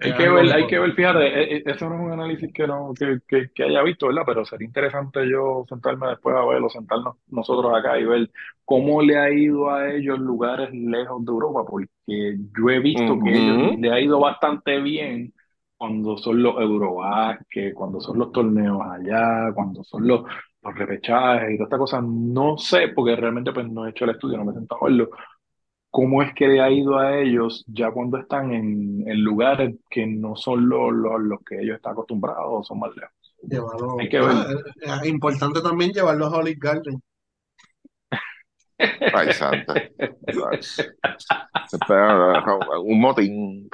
Hay 0.00 0.14
que 0.14 0.28
ver, 0.28 0.52
hay 0.52 0.64
que 0.68 0.78
ver, 0.78 0.92
fíjate, 0.94 1.26
e- 1.26 1.56
e- 1.56 1.62
eso 1.66 1.88
no 1.88 1.96
es 1.96 2.00
un 2.02 2.12
análisis 2.12 2.52
que, 2.52 2.68
no, 2.68 2.94
que, 2.96 3.18
que, 3.26 3.50
que 3.52 3.64
haya 3.64 3.82
visto, 3.82 4.06
¿verdad? 4.06 4.22
Pero 4.26 4.44
sería 4.44 4.66
interesante 4.66 5.28
yo 5.28 5.64
sentarme 5.68 6.06
después 6.08 6.36
a 6.36 6.44
verlo, 6.46 6.70
sentarnos 6.70 7.16
nosotros 7.26 7.72
acá 7.76 7.98
y 7.98 8.04
ver 8.04 8.30
cómo 8.64 9.02
le 9.02 9.18
ha 9.18 9.28
ido 9.32 9.68
a 9.70 9.90
ellos 9.92 10.20
lugares 10.20 10.70
lejos 10.72 11.24
de 11.24 11.32
Europa, 11.32 11.64
porque 11.68 11.88
yo 12.06 12.70
he 12.70 12.78
visto 12.78 13.20
que 13.20 13.38
ellos 13.38 13.58
le 13.74 13.90
ha 13.92 14.00
ido 14.00 14.20
bastante 14.20 14.80
bien 14.80 15.34
cuando 15.76 16.16
son 16.18 16.42
los 16.44 16.54
Eurobasket, 16.60 17.74
cuando 17.74 18.00
son 18.00 18.18
los 18.20 18.30
torneos 18.30 18.80
allá, 18.82 19.52
cuando 19.54 19.82
son 19.82 20.06
los, 20.06 20.22
los 20.70 20.78
repechajes 20.78 21.50
y 21.52 21.56
todas 21.56 21.66
estas 21.68 21.78
cosas. 21.78 22.02
No 22.04 22.56
sé, 22.58 22.88
porque 22.94 23.16
realmente 23.16 23.52
pues 23.52 23.68
no 23.68 23.86
he 23.86 23.90
hecho 23.90 24.04
el 24.04 24.10
estudio, 24.12 24.36
no 24.38 24.44
me 24.44 24.52
he 24.52 24.54
sentado 24.54 24.82
a 24.82 24.84
verlo, 24.88 25.10
cómo 25.90 26.22
es 26.22 26.34
que 26.34 26.48
le 26.48 26.60
ha 26.60 26.70
ido 26.70 26.98
a 26.98 27.18
ellos 27.18 27.64
ya 27.66 27.90
cuando 27.90 28.18
están 28.18 28.52
en, 28.52 29.04
en 29.08 29.22
lugares 29.24 29.74
que 29.90 30.06
no 30.06 30.36
son 30.36 30.68
los, 30.68 30.92
los, 30.92 31.20
los 31.20 31.40
que 31.44 31.60
ellos 31.60 31.76
están 31.76 31.92
acostumbrados 31.92 32.44
o 32.46 32.62
son 32.62 32.78
más 32.80 32.94
lejos. 32.96 33.12
Llevarlo, 33.42 33.96
Hay 34.00 34.08
que 34.08 34.18
ah, 34.18 34.26
ver. 34.48 34.64
es- 34.82 35.02
es 35.02 35.08
importante 35.08 35.60
también 35.60 35.92
llevarlos 35.92 36.32
a 36.32 36.38
Olive 36.38 36.58
Garden. 36.60 37.00
Ay, 39.14 39.32
santa. 39.32 39.74
Ay, 39.74 40.62
se 40.62 40.82
espera, 41.72 42.44
Un 42.80 43.00
motín. 43.00 43.68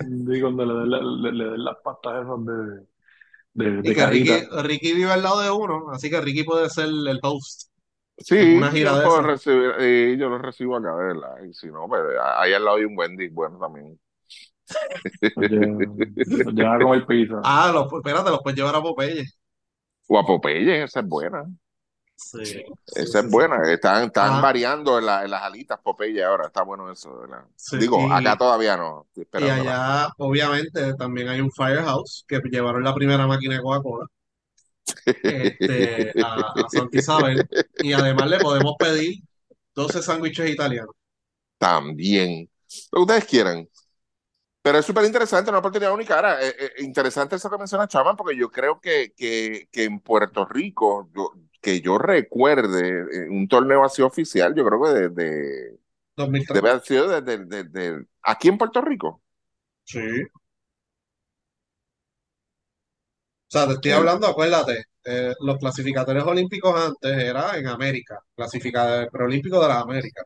Y 0.00 0.40
cuando 0.40 0.66
le 0.66 0.74
den, 0.74 0.90
la- 0.90 1.00
le, 1.00 1.32
le 1.32 1.44
den 1.52 1.64
las 1.64 1.76
pastas 1.82 2.24
esas 2.24 2.44
de, 2.44 2.86
de, 3.56 3.80
Y 3.90 3.94
que 3.94 4.06
Ricky. 4.06 4.30
Ricky 4.62 4.92
vive 4.92 5.12
al 5.12 5.22
lado 5.22 5.40
de 5.40 5.50
uno, 5.50 5.90
así 5.90 6.10
que 6.10 6.20
Ricky 6.20 6.44
puede 6.44 6.68
ser 6.70 6.86
el 6.86 7.18
host 7.22 7.70
Sí, 8.18 8.56
una 8.56 8.70
gira 8.70 8.92
yo 8.92 8.98
de 8.98 9.04
puedo 9.04 9.22
recibir, 9.22 9.72
y 9.78 10.16
yo 10.16 10.30
lo 10.30 10.38
recibo 10.38 10.76
acá, 10.76 10.94
¿verdad? 10.94 11.44
Y 11.46 11.52
si 11.52 11.66
no, 11.66 11.86
pues 11.86 12.00
ahí 12.38 12.54
al 12.54 12.64
lado 12.64 12.78
hay 12.78 12.84
un 12.84 12.96
Wendy, 12.96 13.28
bueno, 13.28 13.58
también. 13.58 13.98
Llevan 16.54 16.80
a 16.80 16.84
comer 16.84 17.06
pizza. 17.06 17.40
Ah, 17.44 17.70
los, 17.72 17.92
espérate, 17.92 18.30
los 18.30 18.40
puedes 18.42 18.58
llevar 18.58 18.74
a 18.74 18.80
Popeye. 18.80 19.24
O 20.08 20.18
a 20.18 20.24
Popeye, 20.24 20.84
esa 20.84 21.00
es 21.00 21.06
buena. 21.06 21.44
Sí, 22.18 22.64
Esa 22.94 23.20
es 23.20 23.30
buena. 23.30 23.58
Están, 23.70 24.04
están 24.04 24.34
Ah. 24.34 24.40
variando 24.40 24.98
en, 24.98 25.06
la- 25.06 25.24
en 25.24 25.30
las 25.30 25.42
alitas 25.42 25.78
Popeye 25.80 26.24
ahora. 26.24 26.46
Está 26.46 26.62
bueno 26.62 26.90
eso. 26.90 27.22
Sí, 27.56 27.76
Digo, 27.76 28.00
y- 28.08 28.10
acá 28.10 28.36
todavía 28.38 28.76
no. 28.76 29.06
Y 29.14 29.44
allá, 29.48 30.08
obviamente, 30.16 30.94
también 30.94 31.28
hay 31.28 31.40
un 31.40 31.52
Firehouse 31.52 32.24
que 32.26 32.40
llevaron 32.50 32.82
la 32.82 32.94
primera 32.94 33.26
máquina 33.26 33.56
de 33.56 33.62
Coca-Cola 33.62 34.06
este, 35.04 36.12
a, 36.24 36.34
a 36.34 36.68
Santa 36.70 36.98
Isabel. 36.98 37.48
Y 37.80 37.92
además 37.92 38.30
le 38.30 38.38
podemos 38.38 38.74
pedir 38.78 39.22
12 39.74 40.02
sándwiches 40.02 40.50
italianos. 40.50 40.94
También. 41.58 42.48
Lo 42.92 43.00
que 43.00 43.02
ustedes 43.02 43.24
quieran. 43.26 43.68
Pero 44.66 44.78
es 44.78 44.84
súper 44.86 45.04
interesante, 45.04 45.50
una 45.50 45.60
oportunidad 45.60 45.92
única. 45.92 46.16
Ahora, 46.16 46.42
eh, 46.44 46.52
eh, 46.58 46.72
interesante 46.82 47.36
eso 47.36 47.48
que 47.48 47.56
menciona 47.58 47.86
Chaman, 47.86 48.16
porque 48.16 48.36
yo 48.36 48.50
creo 48.50 48.80
que, 48.80 49.12
que, 49.16 49.68
que 49.70 49.84
en 49.84 50.00
Puerto 50.00 50.44
Rico, 50.44 51.08
yo- 51.14 51.32
que 51.60 51.80
yo 51.80 51.98
recuerde 51.98 53.00
eh, 53.26 53.28
un 53.30 53.46
torneo 53.48 53.84
así 53.84 54.02
oficial, 54.02 54.54
yo 54.56 54.64
creo 54.66 54.82
que 54.82 54.90
de, 54.90 55.08
de- 55.10 55.78
2003. 56.16 56.54
debe 56.56 56.70
haber 56.70 56.82
sido 56.82 57.08
desde 57.08 57.44
de, 57.46 57.64
de- 57.64 58.06
aquí 58.22 58.48
en 58.48 58.58
Puerto 58.58 58.80
Rico. 58.80 59.22
Sí. 59.84 60.00
O 60.00 60.40
sea, 63.48 63.66
te 63.66 63.74
estoy 63.74 63.92
hablando, 63.92 64.26
acuérdate, 64.26 64.84
eh, 65.04 65.32
los 65.40 65.58
clasificatorios 65.58 66.26
olímpicos 66.26 66.74
antes 66.80 67.16
era 67.22 67.56
en 67.56 67.68
América, 67.68 68.18
clasificador 68.34 69.08
preolímpico 69.10 69.60
de 69.62 69.68
las 69.68 69.82
Américas, 69.82 70.24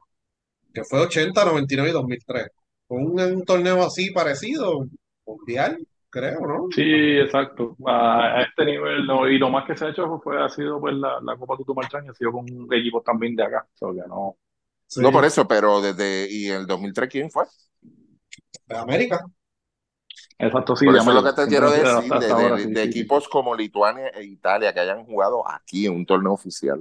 que 0.75 0.85
fue 0.85 1.01
80, 1.01 1.47
99 1.47 1.91
y 1.91 1.95
2003. 1.95 2.49
Un, 2.91 3.19
un 3.21 3.45
torneo 3.47 3.83
así 3.85 4.11
parecido, 4.12 4.87
mundial, 5.27 5.79
creo, 6.11 6.41
¿no? 6.47 6.69
Sí, 6.69 6.83
exacto. 6.83 7.77
A, 7.87 8.39
a 8.39 8.43
este 8.43 8.65
nivel, 8.65 9.05
no. 9.07 9.29
Y 9.29 9.39
lo 9.39 9.51
más 9.51 9.67
que 9.67 9.77
se 9.77 9.87
ha 9.87 9.91
hecho 9.91 10.21
fue, 10.23 10.43
ha 10.43 10.49
sido 10.49 10.81
pues 10.81 10.95
la, 10.95 11.21
la 11.21 11.37
Copa 11.37 11.57
Tutumarchán, 11.57 12.07
y 12.07 12.09
ha 12.09 12.15
sido 12.15 12.31
con 12.33 12.47
equipos 12.73 13.03
también 13.03 13.35
de 13.35 13.43
acá. 13.45 13.67
O 13.81 13.93
sea, 13.95 14.03
que 14.05 14.09
no. 14.09 14.37
Sí, 14.87 15.03
no 15.03 15.12
por 15.12 15.25
eso, 15.25 15.49
pero 15.49 15.81
desde. 15.83 16.29
¿Y 16.31 16.49
el 16.49 16.67
2003 16.67 17.11
quién 17.11 17.31
fue? 17.31 17.45
de 18.67 18.77
América. 18.79 19.21
Exacto, 20.39 20.75
sí, 20.75 20.87
Por 20.87 20.95
de 20.95 20.99
eso 20.99 21.11
es 21.11 21.15
lo 21.15 21.23
que 21.23 21.33
te 21.33 21.49
quiero 21.49 21.71
decir, 21.71 21.87
hasta, 21.87 22.19
de, 22.19 22.19
hasta 22.19 22.35
de- 22.35 22.35
ahora, 22.35 22.59
de 22.69 22.69
sí, 22.75 22.77
sí. 22.77 22.91
equipos 22.91 23.29
como 23.29 23.55
Lituania 23.55 24.09
e 24.09 24.25
Italia 24.25 24.73
que 24.75 24.81
hayan 24.81 25.05
jugado 25.07 25.47
aquí 25.49 25.87
en 25.87 25.95
un 25.95 26.05
torneo 26.07 26.33
oficial. 26.33 26.81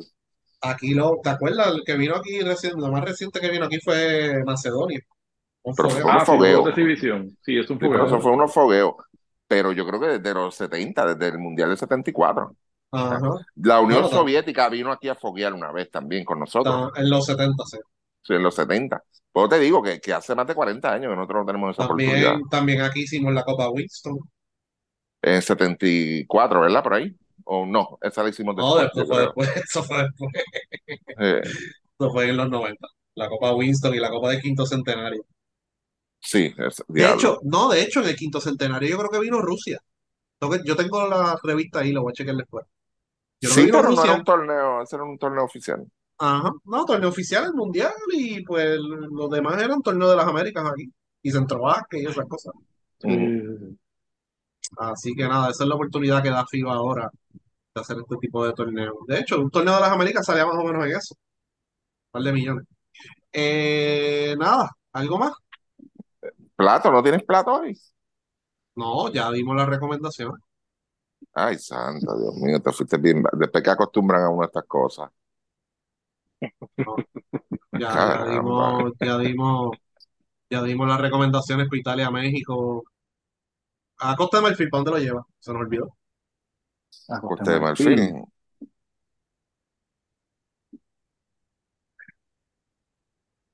Aquí 0.62 0.94
lo, 0.94 1.20
¿te 1.22 1.30
acuerdas? 1.32 1.68
El 1.68 1.84
que 1.86 1.98
vino 1.98 2.16
aquí 2.16 2.40
recién, 2.42 2.80
lo 2.80 2.90
más 2.92 3.04
reciente 3.04 3.40
que 3.42 3.50
vino 3.52 3.66
aquí 3.66 3.80
fue 3.82 4.42
Macedonia. 4.46 5.02
Un 5.64 5.76
Pero 5.76 5.90
fogueo. 5.90 6.02
fue 6.02 6.12
Ah, 6.12 6.26
sí, 6.26 6.38
juegos 6.38 6.64
de 6.64 6.70
fogueos. 6.70 6.70
exhibición. 6.72 7.38
Sí, 7.42 7.58
es 7.58 7.70
un 7.70 7.80
Sí, 7.80 7.88
pero 7.90 8.06
eso 8.06 8.20
fogueo. 8.20 8.22
fue 8.22 8.32
unos 8.32 8.54
fogueos. 8.54 8.96
Pero 9.48 9.72
yo 9.72 9.86
creo 9.88 10.00
que 10.00 10.08
desde 10.20 10.34
los 10.34 10.56
70, 10.56 11.06
desde 11.16 11.30
el 11.36 11.40
Mundial 11.40 11.70
del 11.70 11.78
74. 11.78 12.56
Ajá. 12.92 13.20
La 13.56 13.80
Unión 13.82 14.10
Soviética 14.10 14.70
vino 14.70 14.92
aquí 14.92 15.10
a 15.10 15.16
foguear 15.16 15.54
una 15.54 15.72
vez 15.72 15.92
también 15.92 16.26
con 16.26 16.40
nosotros, 16.40 16.92
ta- 16.94 17.02
en 17.02 17.10
los 17.10 17.26
70, 17.26 17.64
sí. 17.66 17.78
sí, 18.22 18.34
en 18.34 18.44
los 18.44 18.56
70. 18.56 19.04
Pues 19.32 19.50
te 19.50 19.60
digo 19.60 19.82
que, 19.84 20.00
que 20.00 20.14
hace 20.14 20.36
más 20.36 20.48
de 20.48 20.56
40 20.56 20.92
años 20.94 21.10
que 21.12 21.16
nosotros 21.16 21.42
no 21.42 21.46
tenemos 21.46 21.72
esa 21.72 21.84
oportunidad. 21.84 22.32
También, 22.32 22.50
también 22.50 22.82
aquí 22.82 23.02
hicimos 23.04 23.34
la 23.34 23.44
Copa 23.44 23.70
Winston. 23.70 24.20
En 25.22 25.42
74, 25.42 26.62
¿verdad? 26.62 26.84
Por 26.84 26.94
ahí. 26.94 27.16
O 27.46 27.66
no, 27.66 27.98
esa 28.02 28.24
la 28.24 28.30
hicimos 28.30 28.56
No, 28.56 28.76
después, 28.76 29.08
después 29.08 29.08
yo 29.08 29.14
fue 29.14 29.22
después, 29.24 29.50
eso 29.66 29.84
fue 29.84 30.04
después. 30.04 30.32
Eh, 31.18 31.42
Eso 32.00 32.12
fue 32.12 32.30
en 32.30 32.38
los 32.38 32.50
90. 32.50 32.88
La 33.16 33.30
Copa 33.30 33.54
Winston 33.54 33.94
y 33.96 34.00
la 34.00 34.10
Copa 34.10 34.30
del 34.32 34.42
Quinto 34.42 34.66
Centenario. 34.66 35.24
Sí, 36.20 36.54
es, 36.58 36.84
De 36.88 37.10
hecho, 37.12 37.40
no, 37.44 37.70
de 37.70 37.82
hecho, 37.82 38.02
en 38.02 38.10
el 38.10 38.16
Quinto 38.16 38.40
Centenario 38.42 38.90
yo 38.90 38.98
creo 38.98 39.10
que 39.10 39.20
vino 39.20 39.42
Rusia. 39.42 39.80
Yo 40.66 40.76
tengo 40.76 41.08
la 41.08 41.38
revista 41.44 41.80
ahí, 41.80 41.92
lo 41.92 42.04
voy 42.04 42.12
a 42.12 42.14
chequear 42.14 42.36
después. 42.38 42.66
Yo 43.42 43.50
Sí, 43.50 43.66
vino 43.66 43.78
pero 43.78 43.92
no 43.92 44.04
era 44.04 44.14
Rusia. 44.14 44.16
un 44.16 44.24
torneo, 44.24 44.82
ese 44.82 44.96
era 44.96 45.06
un 45.06 45.18
torneo 45.18 45.44
oficial. 45.46 45.86
Ajá. 46.18 46.52
No, 46.66 46.86
torneo 46.86 47.10
oficial, 47.10 47.46
el 47.46 47.54
mundial, 47.54 47.94
y 48.14 48.44
pues 48.44 48.78
los 48.80 49.30
demás 49.30 49.62
eran 49.62 49.82
torneos 49.82 50.12
de 50.12 50.18
las 50.18 50.28
Américas 50.28 50.66
aquí. 50.70 50.92
Y 51.22 51.32
Centro 51.32 51.62
Vázquez 51.62 52.02
y 52.04 52.06
esas 52.08 52.26
cosas. 52.28 52.54
Sí. 53.00 53.10
Así 54.78 55.14
que 55.16 55.24
nada, 55.28 55.50
esa 55.50 55.64
es 55.64 55.70
la 55.70 55.76
oportunidad 55.76 56.22
que 56.24 56.30
da 56.30 56.46
FIBA 56.46 56.74
ahora 56.74 57.10
de 57.76 57.82
hacer 57.82 57.98
este 58.00 58.16
tipo 58.18 58.46
de 58.46 58.54
torneos. 58.54 58.96
De 59.08 59.20
hecho, 59.20 59.40
un 59.40 59.50
torneo 59.50 59.76
de 59.76 59.82
las 59.82 59.92
Américas 59.92 60.26
salía 60.26 60.46
más 60.46 60.56
o 60.56 60.64
menos 60.64 60.86
en 60.86 60.92
eso. 60.92 61.16
Un 61.16 62.12
par 62.12 62.24
de 62.24 62.34
millones. 62.34 62.66
Eh, 63.32 64.36
nada, 64.40 64.70
¿algo 64.94 65.18
más? 65.20 65.34
¿Plato? 66.60 66.92
¿No 66.92 67.02
tienes 67.02 67.24
plato 67.24 67.54
hoy? 67.54 67.80
No, 68.76 69.10
ya 69.14 69.32
dimos 69.32 69.56
la 69.56 69.66
recomendación. 69.66 70.34
Ay, 71.34 71.58
santa, 71.58 72.14
Dios 72.18 72.36
mío, 72.36 72.62
te 72.62 72.74
fuiste 72.74 72.98
bien. 72.98 73.24
Después 73.32 73.64
que 73.64 73.70
acostumbran 73.70 74.24
a 74.24 74.30
uno 74.30 74.42
a 74.42 74.48
estas 74.48 74.66
cosas. 74.66 75.10
No, 76.76 76.98
ya, 77.80 78.26
dimos, 78.26 78.92
ya 79.00 79.18
dimos, 79.20 79.78
ya 80.50 80.62
dimos 80.62 80.86
las 80.90 81.00
recomendaciones 81.00 81.70
para 81.70 81.80
Italia, 81.80 82.12
México. 82.12 82.84
A 84.00 84.18
Costa 84.18 84.38
de 84.38 84.44
Marfil, 84.44 84.70
¿para 84.70 84.84
dónde 84.84 85.00
lo 85.00 85.06
lleva? 85.06 85.26
Se 85.40 85.54
nos 85.54 85.62
olvidó. 85.62 85.96
A 87.08 87.22
Costa 87.22 87.54
de 87.54 87.60
Marfil. 87.62 88.24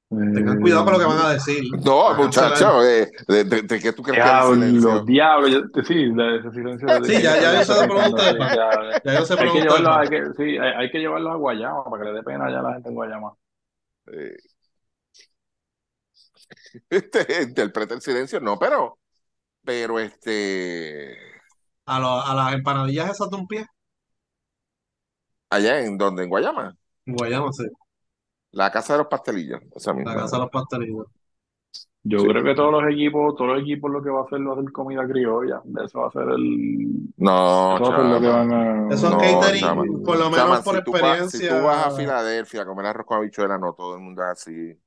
Tengan 0.10 0.60
cuidado 0.62 0.84
con 0.86 0.94
lo 0.94 1.00
que 1.00 1.06
van 1.06 1.26
a 1.26 1.30
Eh, 1.30 1.34
decir. 1.34 1.64
No, 1.84 2.14
muchacho, 2.16 2.84
eh, 2.84 3.12
¿de, 3.28 3.44
de- 3.44 3.62
de 3.64 3.80
qué 3.80 3.92
tú 3.94 4.04
crees 4.04 4.20
que 4.20 4.22
Diablo, 4.22 4.46
silencio? 4.56 5.06
diablo, 5.06 5.48
yo- 5.48 5.84
sí, 5.84 5.94
de 6.14 6.38
ese 6.38 6.52
silencio 6.52 6.88
de, 7.00 7.08
Sí, 7.08 7.22
ya, 7.22 7.36
ya 7.38 7.54
yo 7.54 7.64
sé 7.64 7.74
sí, 7.74 7.88
van. 7.88 8.12
ya, 8.54 9.02
Ya 9.04 9.14
yo 9.20 9.26
sé 9.26 9.36
por 9.38 9.46
hay 9.46 9.52
que 9.52 9.62
llevarlo, 9.62 9.94
hay 9.94 10.10
que, 10.10 10.22
sí, 10.38 10.58
hay, 10.58 10.72
hay 10.78 10.92
que 10.92 11.00
llevarlo 11.00 11.32
a 11.32 11.36
Guayama 11.36 11.84
para 11.86 12.04
que 12.04 12.10
le 12.12 12.16
dé 12.18 12.24
pena 12.24 12.50
ya 12.52 12.60
a 12.60 12.64
la 12.64 12.74
gente 12.74 12.90
en 12.90 12.96
Guayama. 12.96 13.34
Eh, 14.08 14.38
este, 16.90 17.44
interpreta 17.44 17.94
el 17.94 18.02
silencio, 18.02 18.40
no, 18.40 18.58
pero, 18.60 19.00
pero 19.64 20.00
este, 20.00 21.18
A, 21.88 22.00
lo- 22.00 22.22
a 22.22 22.36
las 22.36 22.54
empanadillas 22.54 23.10
esas 23.10 23.30
de 23.32 23.38
un 23.38 23.48
pie. 23.48 23.66
allá 25.50 25.80
en 25.82 25.98
donde, 25.98 26.24
en 26.24 26.30
Guayama, 26.30 26.78
En 27.08 27.16
Guayama, 27.16 27.52
sí. 27.54 27.66
La 28.56 28.72
casa 28.72 28.94
de 28.94 29.00
los 29.00 29.08
pastelillos, 29.08 29.62
esa 29.76 29.94
La 29.94 29.98
misma. 29.98 30.16
casa 30.16 30.38
de 30.38 30.42
los 30.44 30.52
pastelitos. 30.52 31.08
Yo 32.04 32.20
Sí. 32.20 32.28
creo 32.28 32.44
que 32.44 32.56
todos 32.56 32.72
los 32.72 32.92
equipos, 32.92 33.36
todos 33.36 33.52
los 33.54 33.62
equipos 33.62 33.92
lo 33.92 34.02
que 34.02 34.10
va 34.10 34.22
a 34.22 34.24
hacer 34.26 34.40
va 34.48 34.54
a 34.54 34.56
ser 34.62 34.72
comida 34.72 35.08
criolla. 35.08 35.62
Eso 35.84 36.00
va 36.02 36.08
a 36.08 36.12
ser 36.12 36.24
el, 36.30 37.10
No, 37.18 37.78
eso 37.78 37.84
va 37.84 37.90
a 37.90 37.96
ser 37.96 38.06
lo 38.06 38.20
que 38.22 38.28
chama. 38.28 38.38
van 38.38 38.54
a. 38.54 38.94
Eso 38.94 39.08
es 39.08 39.12
No, 39.12 39.18
catering, 39.18 39.62
chama. 39.62 39.84
por 40.06 40.18
lo 40.18 40.30
menos 40.30 40.36
Chama, 40.38 40.62
por 40.62 40.76
si 40.76 40.84
tú, 40.84 40.92
vas, 40.92 41.32
si 41.32 41.38
experiencia, 41.38 41.50
tú 41.50 41.64
vas 41.64 41.88
a 41.88 41.92
Filadelfia 41.92 42.62
a 42.62 42.66
comer 42.66 42.86
arroz 42.88 43.06
con 43.06 43.18
habichuela, 43.18 43.58
no 43.58 43.74
todo 43.74 43.96
el 43.96 44.02
mundo 44.02 44.22
es 44.24 44.28
así. 44.30 44.80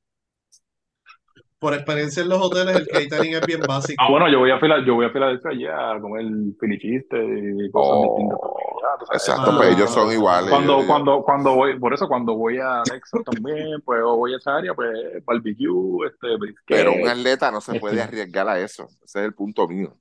por 1.58 1.74
experiencia 1.74 2.22
en 2.22 2.28
los 2.28 2.40
hoteles, 2.40 2.76
el 2.76 2.86
catering 2.88 3.34
es 3.34 3.44
bien 3.46 3.60
Ah, 3.62 3.66
básico. 3.66 4.10
bueno, 4.10 4.28
yo 4.30 4.38
voy 4.38 4.50
a 4.50 4.58
Fila- 4.60 4.84
yo 4.86 4.94
voy 4.94 5.06
a 5.06 5.10
Filadelfia 5.10 5.50
allá 5.50 5.92
a 5.96 6.00
comer 6.00 6.24
filichiste 6.60 7.16
y 7.66 7.70
cosas 7.70 8.00
distintas 8.00 8.38
también. 8.40 8.64
Oh, 8.64 8.67
allá, 8.67 8.67
exacto, 9.12 9.56
pues 9.56 9.74
ellos 9.76 9.90
son 9.90 10.10
Ah, 10.10 10.14
iguales. 10.14 10.50
Cuando, 10.50 10.86
cuando, 10.86 11.22
cuando 11.22 11.54
voy, 11.54 11.78
por 11.78 11.94
eso 11.94 12.08
cuando 12.08 12.34
voy 12.34 12.58
a 12.58 12.82
Texas 12.84 13.22
también, 13.24 13.80
pues 13.84 14.00
o 14.04 14.16
voy 14.16 14.34
a 14.34 14.36
esa 14.38 14.56
área, 14.56 14.74
pues 14.74 14.90
barbecue, 15.24 16.06
este, 16.06 16.36
brisket, 16.36 16.64
pero 16.66 16.92
un 16.92 17.08
atleta 17.08 17.50
no 17.50 17.60
se 17.60 17.72
este, 17.72 17.80
puede 17.80 18.00
arriesgar 18.02 18.48
a 18.48 18.58
eso. 18.60 18.84
Ese 19.04 19.20
es 19.20 19.24
el 19.26 19.34
punto 19.34 19.66
mío. 19.68 19.94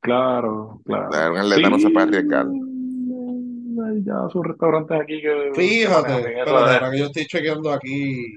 claro, 0.00 0.80
claro. 0.84 1.32
Un 1.32 1.38
atleta 1.38 1.70
no 1.70 1.78
se 1.78 1.90
puede 1.90 2.06
arriesgar. 2.06 2.46
Hay 2.46 4.02
ya 4.04 4.28
sus 4.32 4.44
restaurantes 4.44 5.00
aquí 5.00 5.20
que 5.20 5.52
Fíjate, 5.54 6.38
espérate, 6.38 6.84
de- 6.86 6.90
que 6.90 6.98
yo 6.98 7.04
estoy 7.06 7.26
chequeando 7.26 7.72
aquí. 7.72 8.36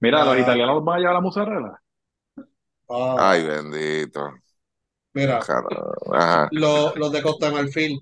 Mira, 0.00 0.24
los 0.24 0.34
Ah. 0.34 0.40
italianos 0.40 0.84
van 0.84 0.96
a 0.96 0.98
llevar 0.98 1.14
la 1.14 1.20
mozzarella. 1.20 1.80
Ah, 2.88 3.16
Ay, 3.30 3.46
bendito. 3.46 4.32
Mira, 5.16 5.38
Cara- 5.40 5.66
Ajá. 6.12 6.48
lo- 6.52 6.94
los 6.94 7.10
de 7.12 7.22
Costa 7.22 7.50
Marfil. 7.50 7.98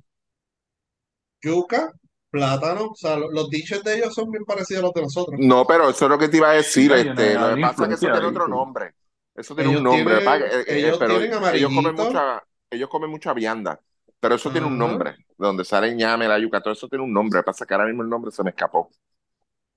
Yuca, 1.42 1.92
plátano, 2.30 2.86
o 2.90 2.94
sea, 2.94 3.16
lo- 3.16 3.30
los 3.30 3.48
dishes 3.50 3.82
de 3.84 3.96
ellos 3.98 4.14
son 4.14 4.30
bien 4.30 4.44
parecidos 4.44 4.82
a 4.82 4.86
los 4.86 4.94
de 4.94 5.02
nosotros. 5.02 5.38
No, 5.38 5.66
pero 5.66 5.90
eso 5.90 6.06
es 6.06 6.10
lo 6.10 6.18
que 6.18 6.28
te 6.28 6.38
iba 6.38 6.50
a 6.50 6.54
decir. 6.54 6.90
Este, 6.92 7.34
lo 7.34 7.54
que 7.54 7.60
pasa 7.60 7.82
es 7.82 7.88
que 7.88 7.94
eso 7.94 8.10
tiene 8.12 8.26
otro 8.26 8.48
nombre. 8.48 8.94
Eso 9.34 9.54
tiene 9.54 9.70
Ellos 9.70 9.80
un 9.80 9.84
nombre. 9.84 10.14
Eh, 10.16 10.64
eh, 10.66 10.78
ellos 10.78 10.98
pero 10.98 11.18
tienen 11.18 11.44
ellos 11.54 11.72
comen 11.74 11.94
mucha, 11.94 12.42
ellos 12.70 12.88
comen 12.88 13.10
mucha 13.10 13.32
vianda. 13.34 13.80
Pero 14.20 14.36
eso 14.36 14.50
tiene 14.50 14.66
un 14.66 14.78
nombre. 14.78 15.16
Donde 15.36 15.64
sale 15.64 15.94
ñame, 15.94 16.26
la 16.28 16.38
yuca, 16.38 16.62
todo 16.62 16.72
eso 16.72 16.88
tiene 16.88 17.04
un 17.04 17.12
nombre. 17.12 17.38
Lo 17.38 17.42
que 17.42 17.46
pasa 17.46 17.64
es 17.64 17.68
que 17.68 17.74
ahora 17.74 17.86
mismo 17.86 18.02
el 18.02 18.08
nombre 18.08 18.30
se 18.30 18.42
me 18.42 18.50
escapó. 18.50 18.90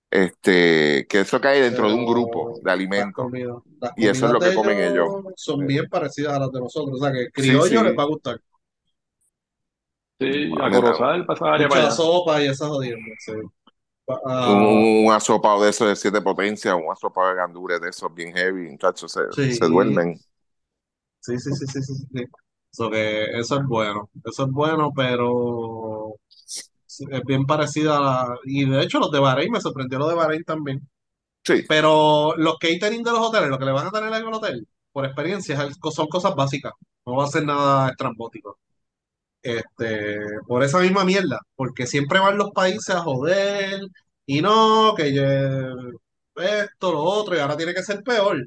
Este, 0.10 1.06
que 1.10 1.22
eso 1.22 1.42
cae 1.42 1.62
dentro 1.62 1.90
de 1.90 1.96
un 1.96 2.06
grupo 2.06 2.60
de 2.62 2.72
alimentos. 2.72 3.34
las 3.82 3.92
Y 3.96 4.08
eso 4.08 4.26
es 4.28 4.32
lo 4.32 4.42
que 4.42 4.54
comen 4.54 4.80
ellos. 4.80 5.16
son 5.36 5.66
bien 5.66 5.88
parecidas 5.90 6.34
a 6.36 6.40
las 6.40 6.52
de 6.52 6.60
nosotros. 6.60 7.00
O 7.00 7.04
sea, 7.04 7.12
que 7.14 7.30
Sí, 7.36 7.62
criollo 7.62 7.62
sí. 7.62 7.78
les 7.84 7.98
va 7.98 8.04
a 8.04 8.08
gustar. 8.08 8.42
Sí, 10.20 10.52
a 10.60 10.72
Corozal 10.72 11.26
pasa 11.26 11.54
área 11.54 11.70
para 11.70 11.82
Mucha 11.84 11.92
sopa 11.92 12.42
y 12.42 12.48
esas 12.48 12.68
jodiendas. 12.70 13.18
sí. 13.20 13.34
Ah, 14.26 14.50
Un, 14.52 15.06
un 15.08 15.12
asopado 15.14 15.64
de 15.64 15.70
esos 15.72 15.88
de 15.90 15.96
siete 15.96 16.22
potencias, 16.22 16.74
un 16.76 16.92
asopado 16.92 17.30
de 17.30 17.36
gandures 17.36 17.82
de 17.82 17.90
esos 17.90 18.14
bien 18.14 18.34
heavy, 18.36 18.70
muchachos, 18.70 19.12
se, 19.12 19.22
Sí. 19.30 19.44
se 19.50 19.66
duermen. 19.68 20.20
sí, 21.20 21.38
sí, 21.40 21.52
sí, 21.56 21.66
sí, 21.68 21.82
sí, 21.84 21.94
sí. 22.14 22.26
So 22.72 22.90
que 22.92 23.26
eso 23.40 23.60
es 23.60 23.66
bueno. 23.68 24.10
Eso 24.26 24.44
es 24.46 24.52
bueno, 24.52 24.92
pero 24.96 26.16
es 27.10 27.24
bien 27.24 27.46
parecida 27.46 27.98
a 27.98 28.02
la... 28.02 28.36
Y 28.46 28.66
de 28.66 28.82
hecho 28.84 29.00
los 29.00 29.12
de 29.12 29.20
Bahrein, 29.20 29.52
me 29.52 29.62
sorprendió 29.62 30.00
lo 30.00 30.08
de 30.10 30.16
Bahrein 30.16 30.44
también. 30.44 30.88
Sí, 31.44 31.64
Pero 31.68 32.36
los 32.38 32.58
catering 32.60 33.04
de 33.04 33.12
los 33.12 33.20
hoteles, 33.22 33.50
lo 33.50 33.58
que 33.58 33.66
le 33.66 33.72
van 33.72 33.88
a 33.88 33.92
tener 33.92 34.10
en 34.14 34.28
el 34.28 34.34
hotel, 34.34 34.68
por 34.92 35.06
experiencia, 35.06 35.58
son 35.92 36.08
cosas 36.08 36.36
básicas. 36.36 36.74
No 37.06 37.16
va 37.16 37.26
a 37.26 37.28
ser 37.28 37.46
nada 37.46 37.90
estrambótico. 37.90 38.60
Este, 39.42 40.18
por 40.48 40.64
esa 40.64 40.80
misma 40.80 41.06
mierda, 41.06 41.40
porque 41.56 41.88
siempre 41.88 42.20
van 42.20 42.38
los 42.38 42.52
países 42.52 42.90
a 42.96 43.02
joder 43.02 43.82
y 44.26 44.42
no, 44.42 44.94
que 44.96 45.10
esto, 46.36 46.92
lo 46.92 47.02
otro, 47.02 47.36
y 47.36 47.40
ahora 47.40 47.58
tiene 47.58 47.74
que 47.74 47.84
ser 47.84 48.04
peor, 48.04 48.46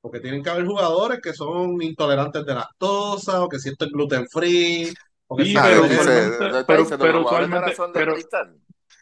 porque 0.00 0.20
tienen 0.20 0.42
que 0.42 0.50
haber 0.50 0.66
jugadores 0.66 1.20
que 1.22 1.32
son 1.34 1.82
intolerantes 1.82 2.44
de 2.44 2.54
lactosa, 2.54 3.42
o 3.42 3.48
que 3.48 3.58
si 3.58 3.70
esto 3.70 3.86
es 3.86 3.92
gluten 3.92 4.26
free, 4.28 4.92
Sí, 5.38 5.54
Ah, 5.56 5.62
pero 5.66 5.82
usualmente- 5.82 6.64
pero- 6.98 7.20
usualmente-. 7.22 7.74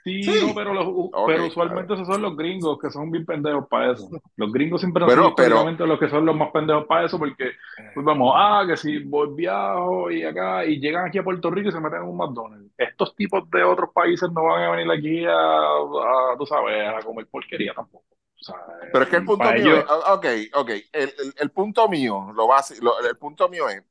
Sí, 0.02 0.22
Sí. 0.22 0.46
no, 0.48 0.54
pero, 0.54 0.74
los, 0.74 0.86
pero 1.26 1.46
usualmente 1.46 1.94
esos 1.94 2.06
son 2.06 2.20
los 2.20 2.36
gringos 2.36 2.78
que 2.78 2.90
son 2.90 3.10
bien 3.10 3.24
pendejos 3.24 3.66
para 3.68 3.92
eso. 3.92 4.08
Los 4.36 4.52
gringos 4.52 4.80
siempre 4.82 5.02
han 5.02 5.08
Pero- 5.08 5.22
sido 5.24 5.34
pero- 5.34 5.86
los 5.86 5.98
que 5.98 6.08
son 6.10 6.26
los 6.26 6.36
más 6.36 6.50
pendejos 6.50 6.84
para 6.86 7.06
eso, 7.06 7.18
porque 7.18 7.52
pues 7.94 8.04
vamos, 8.04 8.34
ah, 8.36 8.64
que 8.68 8.76
si 8.76 8.98
voy 8.98 9.28
viajo 9.34 10.10
y 10.10 10.22
acá, 10.24 10.64
y 10.66 10.78
llegan 10.78 11.06
aquí 11.06 11.16
a 11.18 11.24
Puerto 11.24 11.50
Rico 11.50 11.70
y 11.70 11.72
se 11.72 11.80
meten 11.80 12.02
en 12.02 12.08
un 12.08 12.18
McDonald's. 12.18 12.70
Estos 12.76 13.16
tipos 13.16 13.48
de 13.50 13.64
otros 13.64 13.90
países 13.94 14.30
no 14.30 14.44
van 14.44 14.64
a 14.64 14.70
venir 14.72 14.90
aquí 14.92 15.24
a, 15.24 15.32
a, 15.32 16.36
tú 16.38 16.44
sabes, 16.44 16.86
a 16.86 17.00
comer 17.02 17.26
porquería 17.26 17.72
tampoco. 17.74 18.04
O 18.40 18.44
sea, 18.44 18.56
Pero 18.92 19.04
es 19.04 19.10
que 19.10 19.16
el 19.16 19.24
punto 19.24 19.44
mío 19.52 19.54
ellos- 19.54 19.78
es, 19.84 19.90
ok, 19.90 20.26
ok, 20.60 20.68
el, 20.70 20.84
el- 20.92 21.34
el 21.38 21.50
punto 21.50 21.88
mío, 21.88 22.30
lo 22.34 22.46
base, 22.46 22.74
lo- 22.82 22.98
el 23.00 23.16
punto 23.16 23.48
mío 23.48 23.70
es 23.70 23.82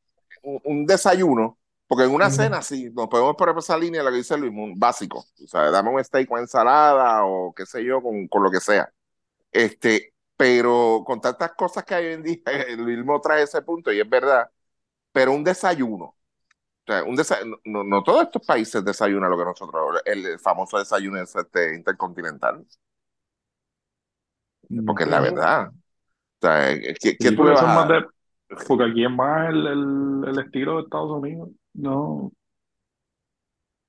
un, 0.44 0.62
un 0.64 0.86
desayuno, 0.86 1.58
porque 1.94 2.06
en 2.06 2.16
una 2.16 2.30
cena 2.32 2.62
sí, 2.62 2.90
nos 2.92 3.08
podemos 3.08 3.36
poner 3.36 3.54
por 3.54 3.64
esa 3.64 3.78
línea, 3.78 4.04
lo 4.04 4.10
que 4.12 4.18
dice 4.18 4.38
Luis, 4.38 4.52
un 4.52 4.80
básico, 4.80 5.20
o 5.44 5.48
sea, 5.48 5.70
dame 5.72 5.90
un 5.92 6.04
steak 6.04 6.28
con 6.28 6.40
ensalada 6.40 7.26
o 7.26 7.54
qué 7.54 7.66
sé 7.66 7.84
yo, 7.84 8.02
con, 8.02 8.28
con 8.28 8.44
lo 8.44 8.50
que 8.52 8.60
sea. 8.60 8.92
Este, 9.52 10.14
pero 10.38 11.04
con 11.06 11.22
tantas 11.22 11.54
cosas 11.54 11.86
que 11.86 11.96
hay 11.96 12.08
hoy 12.08 12.14
en 12.16 12.24
día, 12.24 12.42
Luis 12.78 12.98
mismo 13.00 13.22
trae 13.22 13.44
ese 13.44 13.62
punto 13.64 13.92
y 13.94 14.00
es 14.02 14.10
verdad, 14.10 14.50
pero 15.12 15.34
un 15.34 15.44
desayuno, 15.44 16.06
o 16.06 16.18
sea, 16.88 17.04
un 17.06 17.18
desa- 17.18 17.40
no, 17.66 17.84
no 17.84 18.04
todos 18.04 18.24
estos 18.24 18.46
países 18.46 18.84
desayunan 18.86 19.32
lo 19.32 19.38
que 19.38 19.46
nosotros, 19.46 20.02
el 20.06 20.40
famoso 20.40 20.80
desayuno 20.80 21.22
es 21.22 21.36
este, 21.36 21.76
intercontinental, 21.76 22.66
porque 24.86 25.04
es 25.04 25.10
la 25.10 25.22
verdad. 25.22 25.70
O 25.70 25.74
sea, 26.48 26.76
¿qué, 27.02 27.18
qué 27.20 27.32
Sí, 27.32 27.36
tú 27.36 27.44
le 27.44 27.52
vas 27.54 27.66
a 27.68 27.86
de- 27.88 28.08
porque 28.68 28.86
aquí 28.86 29.04
es 29.06 29.12
más 29.12 29.50
el, 29.50 29.68
el, 29.68 30.24
el 30.30 30.40
estilo 30.40 30.78
de 30.78 30.84
Estados 30.84 31.12
Unidos. 31.12 31.50
No. 31.74 32.32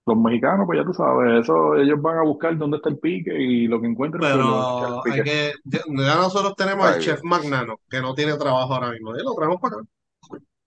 Los 0.06 0.16
mexicanos, 0.19 0.66
pues 0.66 0.78
ya 0.81 0.85
tú 0.85 0.93
sabes, 0.93 1.40
eso 1.43 1.77
ellos 1.77 2.01
van 2.02 2.19
a 2.19 2.23
buscar 2.24 2.56
dónde 2.59 2.77
está 2.77 2.90
el 2.90 2.98
pique 2.98 3.32
y 3.35 3.66
lo 3.66 3.81
que 3.81 3.86
encuentren, 3.86 4.20
pues 4.20 4.36
le 4.36 4.43
van 4.43 4.52
a 4.52 4.77
echar 4.77 4.89
el 4.89 5.01
Pero 5.02 5.02
hay 5.05 5.12
pique. 5.12 5.23
que, 5.24 5.52
ya, 5.65 5.78
ya 5.86 6.15
nosotros 6.16 6.55
tenemos 6.56 6.86
al 6.86 6.94
Ay, 6.94 7.01
chef 7.01 7.20
Dios. 7.23 7.24
Magnano, 7.24 7.77
que 7.89 8.01
no 8.02 8.15
tiene 8.15 8.36
trabajo 8.36 8.74
ahora 8.74 8.90
mismo, 8.90 9.16
y 9.16 9.23
lo 9.23 9.35
traemos 9.35 9.59
para 9.62 9.77
acá. 9.77 9.85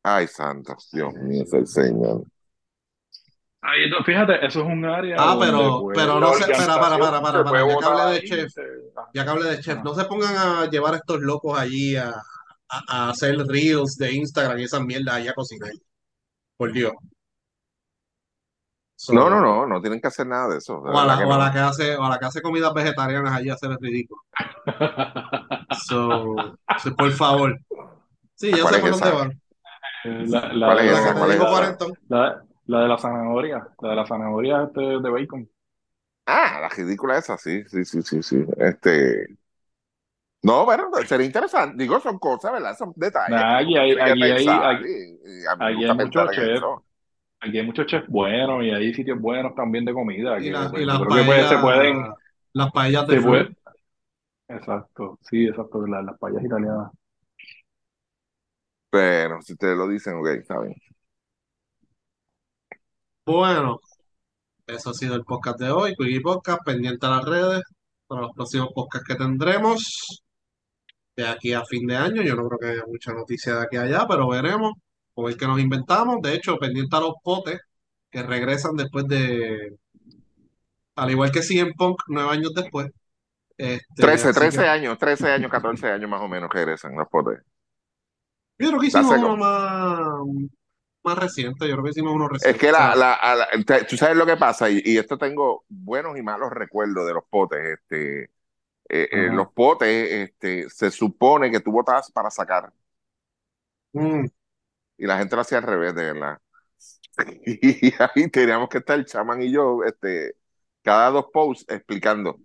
Ay, 0.04 0.28
santo, 0.28 0.76
Dios 0.92 1.14
mío, 1.14 1.44
es 1.44 1.54
el 1.54 1.68
Señor. 1.68 2.24
Ahí, 3.62 3.84
entonces, 3.84 4.06
fíjate, 4.08 4.46
eso 4.46 4.62
es 4.62 4.66
un 4.66 4.86
área 4.86 5.18
Ah, 5.20 5.36
donde 5.36 5.46
pero- 5.48 5.82
pues, 5.82 5.98
pero 6.00 6.14
la 6.20 6.28
no 6.28 6.34
sé, 6.34 6.40
para, 6.46 6.58
para, 6.58 6.78
para, 6.80 6.88
organización 6.96 7.22
para, 7.22 7.38
se 7.38 7.44
para, 7.44 7.50
puede 7.50 7.62
ya 7.62 7.68
que 7.68 7.76
botar 7.76 7.92
hablé 7.92 8.12
de 8.14 8.20
ahí, 8.20 8.28
chef, 8.28 8.52
se- 8.54 8.62
ah, 8.96 9.08
ya 9.14 9.24
que 9.24 9.30
hablé 9.30 9.50
de 9.50 9.60
chef, 9.60 9.84
no 9.84 9.94
se 9.94 10.06
pongan 10.06 10.36
a 10.38 10.66
llevar 10.70 10.94
a 10.94 10.98
estos 10.98 11.20
locos 11.22 11.60
allí 11.60 11.96
a, 11.96 12.10
a- 12.10 12.84
a 12.88 13.10
hacer 13.10 13.38
reels 13.38 13.98
de 13.98 14.14
Instagram 14.14 14.58
y 14.60 14.64
esas 14.64 14.82
mierdas 14.82 15.16
allá 15.16 15.32
a 15.32 15.36
cocinar. 15.36 15.70
Por 16.58 16.72
Dios. 16.74 16.94
So, 18.96 19.14
No, 19.14 19.30
no, 19.30 19.40
no, 19.42 19.68
no 19.68 19.80
tienen 19.82 20.02
que 20.02 20.08
hacer 20.08 20.26
nada 20.28 20.50
de 20.50 20.58
eso. 20.58 20.82
de 20.82 20.90
O 20.92 20.98
a, 21.00 21.06
la, 21.06 21.18
que 21.18 21.24
o 21.26 21.34
a 21.34 21.38
no. 21.38 21.38
la 21.38 21.52
que 21.52 21.60
hace, 21.60 21.96
o 21.96 22.04
a 22.04 22.10
la 22.10 22.18
que 22.20 22.26
hace 22.26 22.42
comidas 22.42 22.74
vegetarianas 22.74 23.34
allí 23.34 23.50
a 23.50 23.54
hacer 23.54 23.72
el 23.72 23.78
ridículo. 23.80 24.22
So, 25.88 26.36
so, 26.84 26.96
por 26.96 27.12
favor. 27.12 27.60
Sí, 28.36 28.52
ya 28.52 28.64
¿Cuál 28.64 28.76
sé 28.76 28.80
por 28.82 28.92
dónde 28.92 29.12
van. 29.12 29.42
La, 30.04 30.54
la 30.54 30.68
¿Cuál 30.68 30.78
de 30.78 30.86
es 30.88 30.92
La 30.94 30.98
esa? 31.00 31.14
la 32.66 32.82
de 32.82 32.88
la 32.88 32.98
zanahoria, 32.98 33.68
la 33.82 33.90
de 33.90 33.96
la 33.96 34.06
zanahoria 34.06 34.64
este 34.64 34.82
de 34.82 35.10
bacon. 35.10 35.50
Ah, 36.26 36.60
la 36.62 36.70
ridícula 36.70 37.18
esa, 37.18 37.38
sí, 37.38 37.64
sí, 37.70 37.86
sí, 37.86 38.02
sí, 38.02 38.22
sí. 38.22 38.46
Este. 38.58 39.38
No, 40.48 40.64
bueno, 40.64 40.90
sería 41.06 41.26
interesante. 41.26 41.84
Digo, 41.84 42.00
son 42.00 42.18
cosas, 42.20 42.54
¿verdad? 42.54 42.74
Son 42.78 42.94
detalles. 42.96 43.38
Aquí 43.38 43.78
hay, 43.78 43.92
aquí 43.92 44.24
hay, 44.24 44.46
pensar, 44.46 44.76
aquí, 44.76 44.86
y- 44.88 45.42
y 45.42 45.46
a 45.46 45.56
mí 45.58 45.60
me 45.60 45.66
aquí 45.66 45.76
gusta 45.76 45.92
hay 45.92 45.98
muchos 45.98 46.32
chefs, 46.32 46.62
aquí 47.42 47.58
hay 47.60 47.66
muchos 47.66 47.86
chefs 47.88 48.08
buenos 48.08 48.64
y 48.64 48.70
hay 48.72 48.94
sitios 48.94 49.20
buenos 49.20 49.54
también 49.56 49.84
de 49.84 49.94
comida 49.94 50.40
Y, 50.40 50.50
la- 50.50 50.70
pues, 50.72 50.84
y 50.84 50.86
las 50.86 51.00
pues, 51.00 51.50
se 51.50 51.58
pueden, 51.58 52.02
paellas, 52.02 52.16
las 52.54 52.72
paellas 52.72 53.08
de 53.08 53.22
puede, 53.22 53.58
exacto, 54.48 55.20
sí, 55.22 55.48
exacto, 55.48 55.86
la- 55.86 56.02
las 56.02 56.18
payas 56.18 56.42
italianas. 56.42 56.92
Pero 58.90 59.42
si 59.42 59.52
ustedes 59.52 59.78
lo 59.78 59.90
dicen, 59.90 60.16
ok, 60.16 60.28
está 60.28 60.62
bien. 60.62 60.76
Bueno, 63.26 63.82
eso 64.66 64.92
ha 64.92 64.94
sido 64.94 65.16
el 65.16 65.26
podcast 65.26 65.60
de 65.60 65.70
hoy. 65.72 65.94
Quickie 65.98 66.22
Podcast, 66.22 66.64
pendiente 66.64 67.06
a 67.06 67.10
las 67.10 67.26
redes 67.26 67.64
para 68.08 68.22
los 68.22 68.32
próximos 68.34 68.70
podcasts 68.74 69.06
que 69.06 69.16
tendremos 69.16 70.24
de 71.18 71.28
aquí 71.28 71.54
a 71.54 71.66
fin 71.66 71.88
de 71.88 71.98
año. 71.98 72.24
Yo 72.24 72.36
no 72.36 72.48
creo 72.50 72.60
que 72.60 72.68
haya 72.70 72.86
mucha 72.88 73.14
noticia 73.14 73.56
de 73.58 73.64
aquí 73.64 73.78
a 73.78 73.84
allá, 73.84 74.08
pero 74.10 74.30
veremos. 74.30 74.74
O 75.16 75.26
ver 75.26 75.38
qué 75.38 75.48
nos 75.48 75.60
inventamos. 75.62 76.22
De 76.22 76.36
hecho, 76.36 76.58
pendiente 76.58 76.96
a 76.98 77.02
los 77.02 77.16
potes 77.24 77.60
que 78.12 78.24
regresan 78.24 78.76
después 78.78 79.08
de, 79.08 79.78
al 80.96 81.12
igual 81.12 81.32
que 81.32 81.42
CM 81.44 81.74
Punk, 81.78 82.02
nueve 82.08 82.30
años 82.32 82.54
después. 82.54 82.88
Este, 83.58 83.84
13, 84.00 84.34
así 84.34 84.34
13 84.34 84.50
que 84.50 84.68
años, 84.68 84.98
13 84.98 85.30
años, 85.32 85.52
14 85.52 85.88
años 85.92 86.10
más 86.10 86.22
o 86.22 86.28
menos 86.28 86.50
que 86.50 86.58
regresan 86.60 86.96
los 86.96 87.08
potes. 87.10 87.40
yo 88.60 88.68
creo 88.70 88.80
que 88.80 88.88
hicimos 88.88 89.16
uno 89.16 89.38
más, 89.38 90.02
más 91.04 91.18
reciente. 91.18 91.68
Yo 91.68 91.74
creo 91.76 91.84
que 91.86 91.92
hicimos 91.92 92.14
uno 92.16 92.28
Es 92.40 92.56
reciente. 92.56 92.58
que 92.58 92.72
O 92.72 92.72
la, 92.72 92.96
la, 92.96 93.20
la- 93.24 93.88
tú 93.88 93.98
sabes 93.98 94.16
lo 94.16 94.26
que 94.26 94.38
pasa, 94.38 94.70
y, 94.70 94.82
y 94.86 94.98
esto 94.98 95.18
tengo 95.18 95.66
buenos 95.70 96.18
y 96.18 96.22
malos 96.22 96.52
recuerdos 96.52 97.08
de 97.08 97.14
los 97.14 97.24
potes. 97.30 97.60
Este, 97.80 98.30
eh, 98.90 99.10
eh, 99.12 99.30
los 99.32 99.52
potes, 99.52 100.12
este, 100.12 100.70
se 100.70 100.92
supone 100.92 101.52
que 101.52 101.60
tú 101.60 101.72
votabas 101.72 102.12
para 102.12 102.30
sacar, 102.30 102.72
mm, 103.94 104.26
y 104.98 105.06
la 105.06 105.18
gente 105.18 105.36
lo 105.36 105.42
hacía 105.42 105.60
al 105.60 105.64
revés, 105.66 105.96
de 105.96 106.14
verdad. 106.14 106.38
Y 107.46 107.94
ahí 108.00 108.30
teníamos 108.30 108.70
que 108.70 108.78
estar 108.78 108.98
el 108.98 109.06
chamán 109.06 109.42
y 109.42 109.52
yo, 109.52 109.84
este, 109.84 110.36
cada 110.84 111.10
dos 111.10 111.28
posts 111.34 111.66
explicando. 111.68 112.38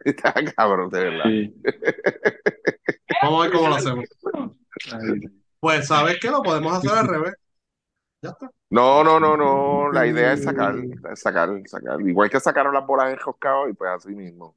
Está 0.04 0.32
cabrón, 0.56 0.88
de 0.90 1.00
verdad. 1.00 1.24
Sí. 1.24 1.54
vamos 3.22 3.40
a 3.40 3.42
ver 3.42 3.52
cómo 3.52 3.68
lo 3.68 3.74
hacemos. 3.74 4.04
Pues, 5.60 5.86
¿sabes 5.86 6.18
qué? 6.20 6.30
Lo 6.30 6.42
podemos 6.42 6.72
hacer 6.72 6.90
al 6.90 7.06
revés. 7.06 7.34
Ya 8.22 8.30
está. 8.30 8.50
No, 8.70 9.04
no, 9.04 9.20
no, 9.20 9.36
no. 9.36 9.92
La 9.92 10.06
idea 10.06 10.32
es 10.32 10.44
sacar, 10.44 10.74
sacar, 11.14 11.50
sacar. 11.66 12.00
Igual 12.00 12.30
que 12.30 12.40
sacaron 12.40 12.72
las 12.72 12.86
bolas 12.86 13.12
enroscadas 13.12 13.70
y 13.70 13.74
pues 13.74 13.90
así 13.90 14.14
mismo. 14.14 14.56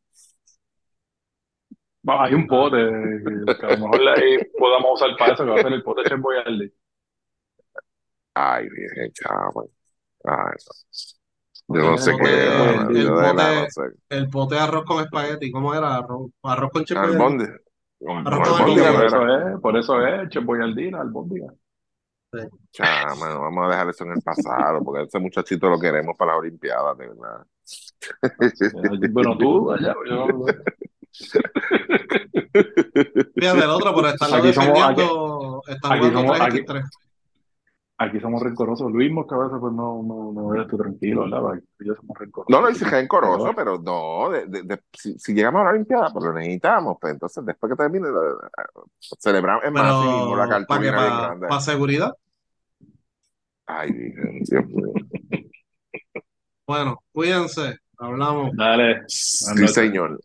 Va, 2.07 2.25
hay 2.25 2.33
un 2.33 2.47
pote 2.47 2.77
que, 2.77 3.65
a 3.65 3.69
lo 3.71 3.77
mejor 3.77 4.01
ahí 4.09 4.37
podamos 4.57 5.01
usar 5.01 5.15
para 5.17 5.33
eso, 5.33 5.43
que 5.45 5.51
va 5.51 5.57
a 5.57 5.61
ser 5.61 5.73
el 5.73 5.83
pote 5.83 6.03
Chef. 6.03 6.73
Ay, 8.35 8.67
bien, 8.69 9.11
chaval. 9.13 9.69
Ay, 10.25 10.55
Yo 11.67 11.75
no 11.81 11.93
el 11.93 11.99
sé 11.99 12.11
pote, 12.11 12.23
qué, 12.23 12.47
el- 12.47 12.53
mano, 12.57 12.89
el 12.97 13.05
yo 13.05 13.15
de 13.15 13.21
verdad 13.21 13.53
pote, 13.53 13.61
no 13.61 13.69
sé. 13.69 13.81
el 14.09 14.29
pote 14.29 14.55
de 14.55 14.61
arroz 14.61 14.85
con 14.85 15.03
espagueti. 15.03 15.51
¿Cómo 15.51 15.73
era? 15.73 15.95
Arroz, 15.97 16.31
arroz 16.43 16.71
con 16.71 16.83
Albóndiga. 16.97 17.57
Con, 17.99 18.27
Arroz 18.27 18.39
con 18.39 18.43
con 18.43 18.55
albóndiga, 18.59 18.89
albóndiga. 18.89 19.09
Por 19.09 19.29
eso 19.37 19.47
es, 19.55 19.61
por 19.61 19.77
eso 19.77 20.07
es 20.07 20.29
Chef 20.29 20.43
la. 20.45 21.53
Chama, 22.71 23.29
no 23.29 23.41
vamos 23.41 23.65
a 23.65 23.69
dejar 23.69 23.89
eso 23.89 24.03
en 24.03 24.11
el 24.13 24.21
pasado, 24.21 24.83
porque 24.83 25.03
ese 25.03 25.19
muchachito 25.19 25.69
lo 25.69 25.79
queremos 25.79 26.15
para 26.17 26.31
las 26.31 26.39
Olimpiadas, 26.39 26.97
de 26.97 27.07
verdad. 27.07 27.45
Bueno, 29.13 29.37
tú 29.37 29.71
allá, 29.71 29.93
yo... 30.09 30.27
Fíjate 33.35 33.63
el 33.63 33.69
otro, 33.69 33.95
pero 33.95 34.07
Aquí 34.07 34.17
somos- 34.53 35.63
está 35.67 35.93
aquí 35.93 35.99
jugando 36.09 36.19
somos- 36.21 36.37
3x3. 36.39 36.83
Aquí 37.95 38.19
somos 38.19 38.41
rencorosos. 38.41 38.91
Luis 38.91 39.11
que 39.29 39.35
a 39.35 39.37
veces 39.37 39.57
pues 39.61 39.71
no, 39.73 40.01
no, 40.03 40.31
no 40.33 40.53
eres 40.55 40.67
tú 40.67 40.77
tranquilo, 40.77 41.21
¿verdad? 41.29 41.61
Yo 41.79 41.95
somos 41.95 42.17
rencorosos. 42.17 42.49
No, 42.49 42.61
no, 42.61 42.69
y 42.69 42.75
si 42.75 42.83
caen 42.85 43.07
coroso, 43.07 43.53
pero 43.55 43.77
no, 43.79 44.29
de, 44.31 44.47
de- 44.47 44.63
de- 44.63 44.81
si, 44.91 45.17
si 45.19 45.33
llegamos 45.33 45.61
a 45.61 45.65
la 45.65 45.69
Olimpiada, 45.71 46.09
pues 46.11 46.25
lo 46.25 46.33
necesitamos, 46.33 46.97
pues 46.99 47.13
entonces 47.13 47.45
después 47.45 47.71
que 47.71 47.77
termine, 47.77 48.07
celebramos, 49.19 49.63
es 49.63 49.71
más, 49.71 49.83
así 49.85 50.07
mismo, 50.07 50.35
la 50.35 50.47
para 50.47 50.65
para, 50.65 50.81
grande. 51.27 51.47
para 51.47 51.61
seguridad. 51.61 52.13
Ay, 53.65 53.91
Virgen, 53.93 54.39
Dios 54.43 54.65
mío. 54.67 54.93
Bueno, 56.67 57.01
cuídense. 57.11 57.77
Hablamos. 57.97 58.51
Dale. 58.55 59.03
Sí, 59.07 59.67
señor. 59.67 60.19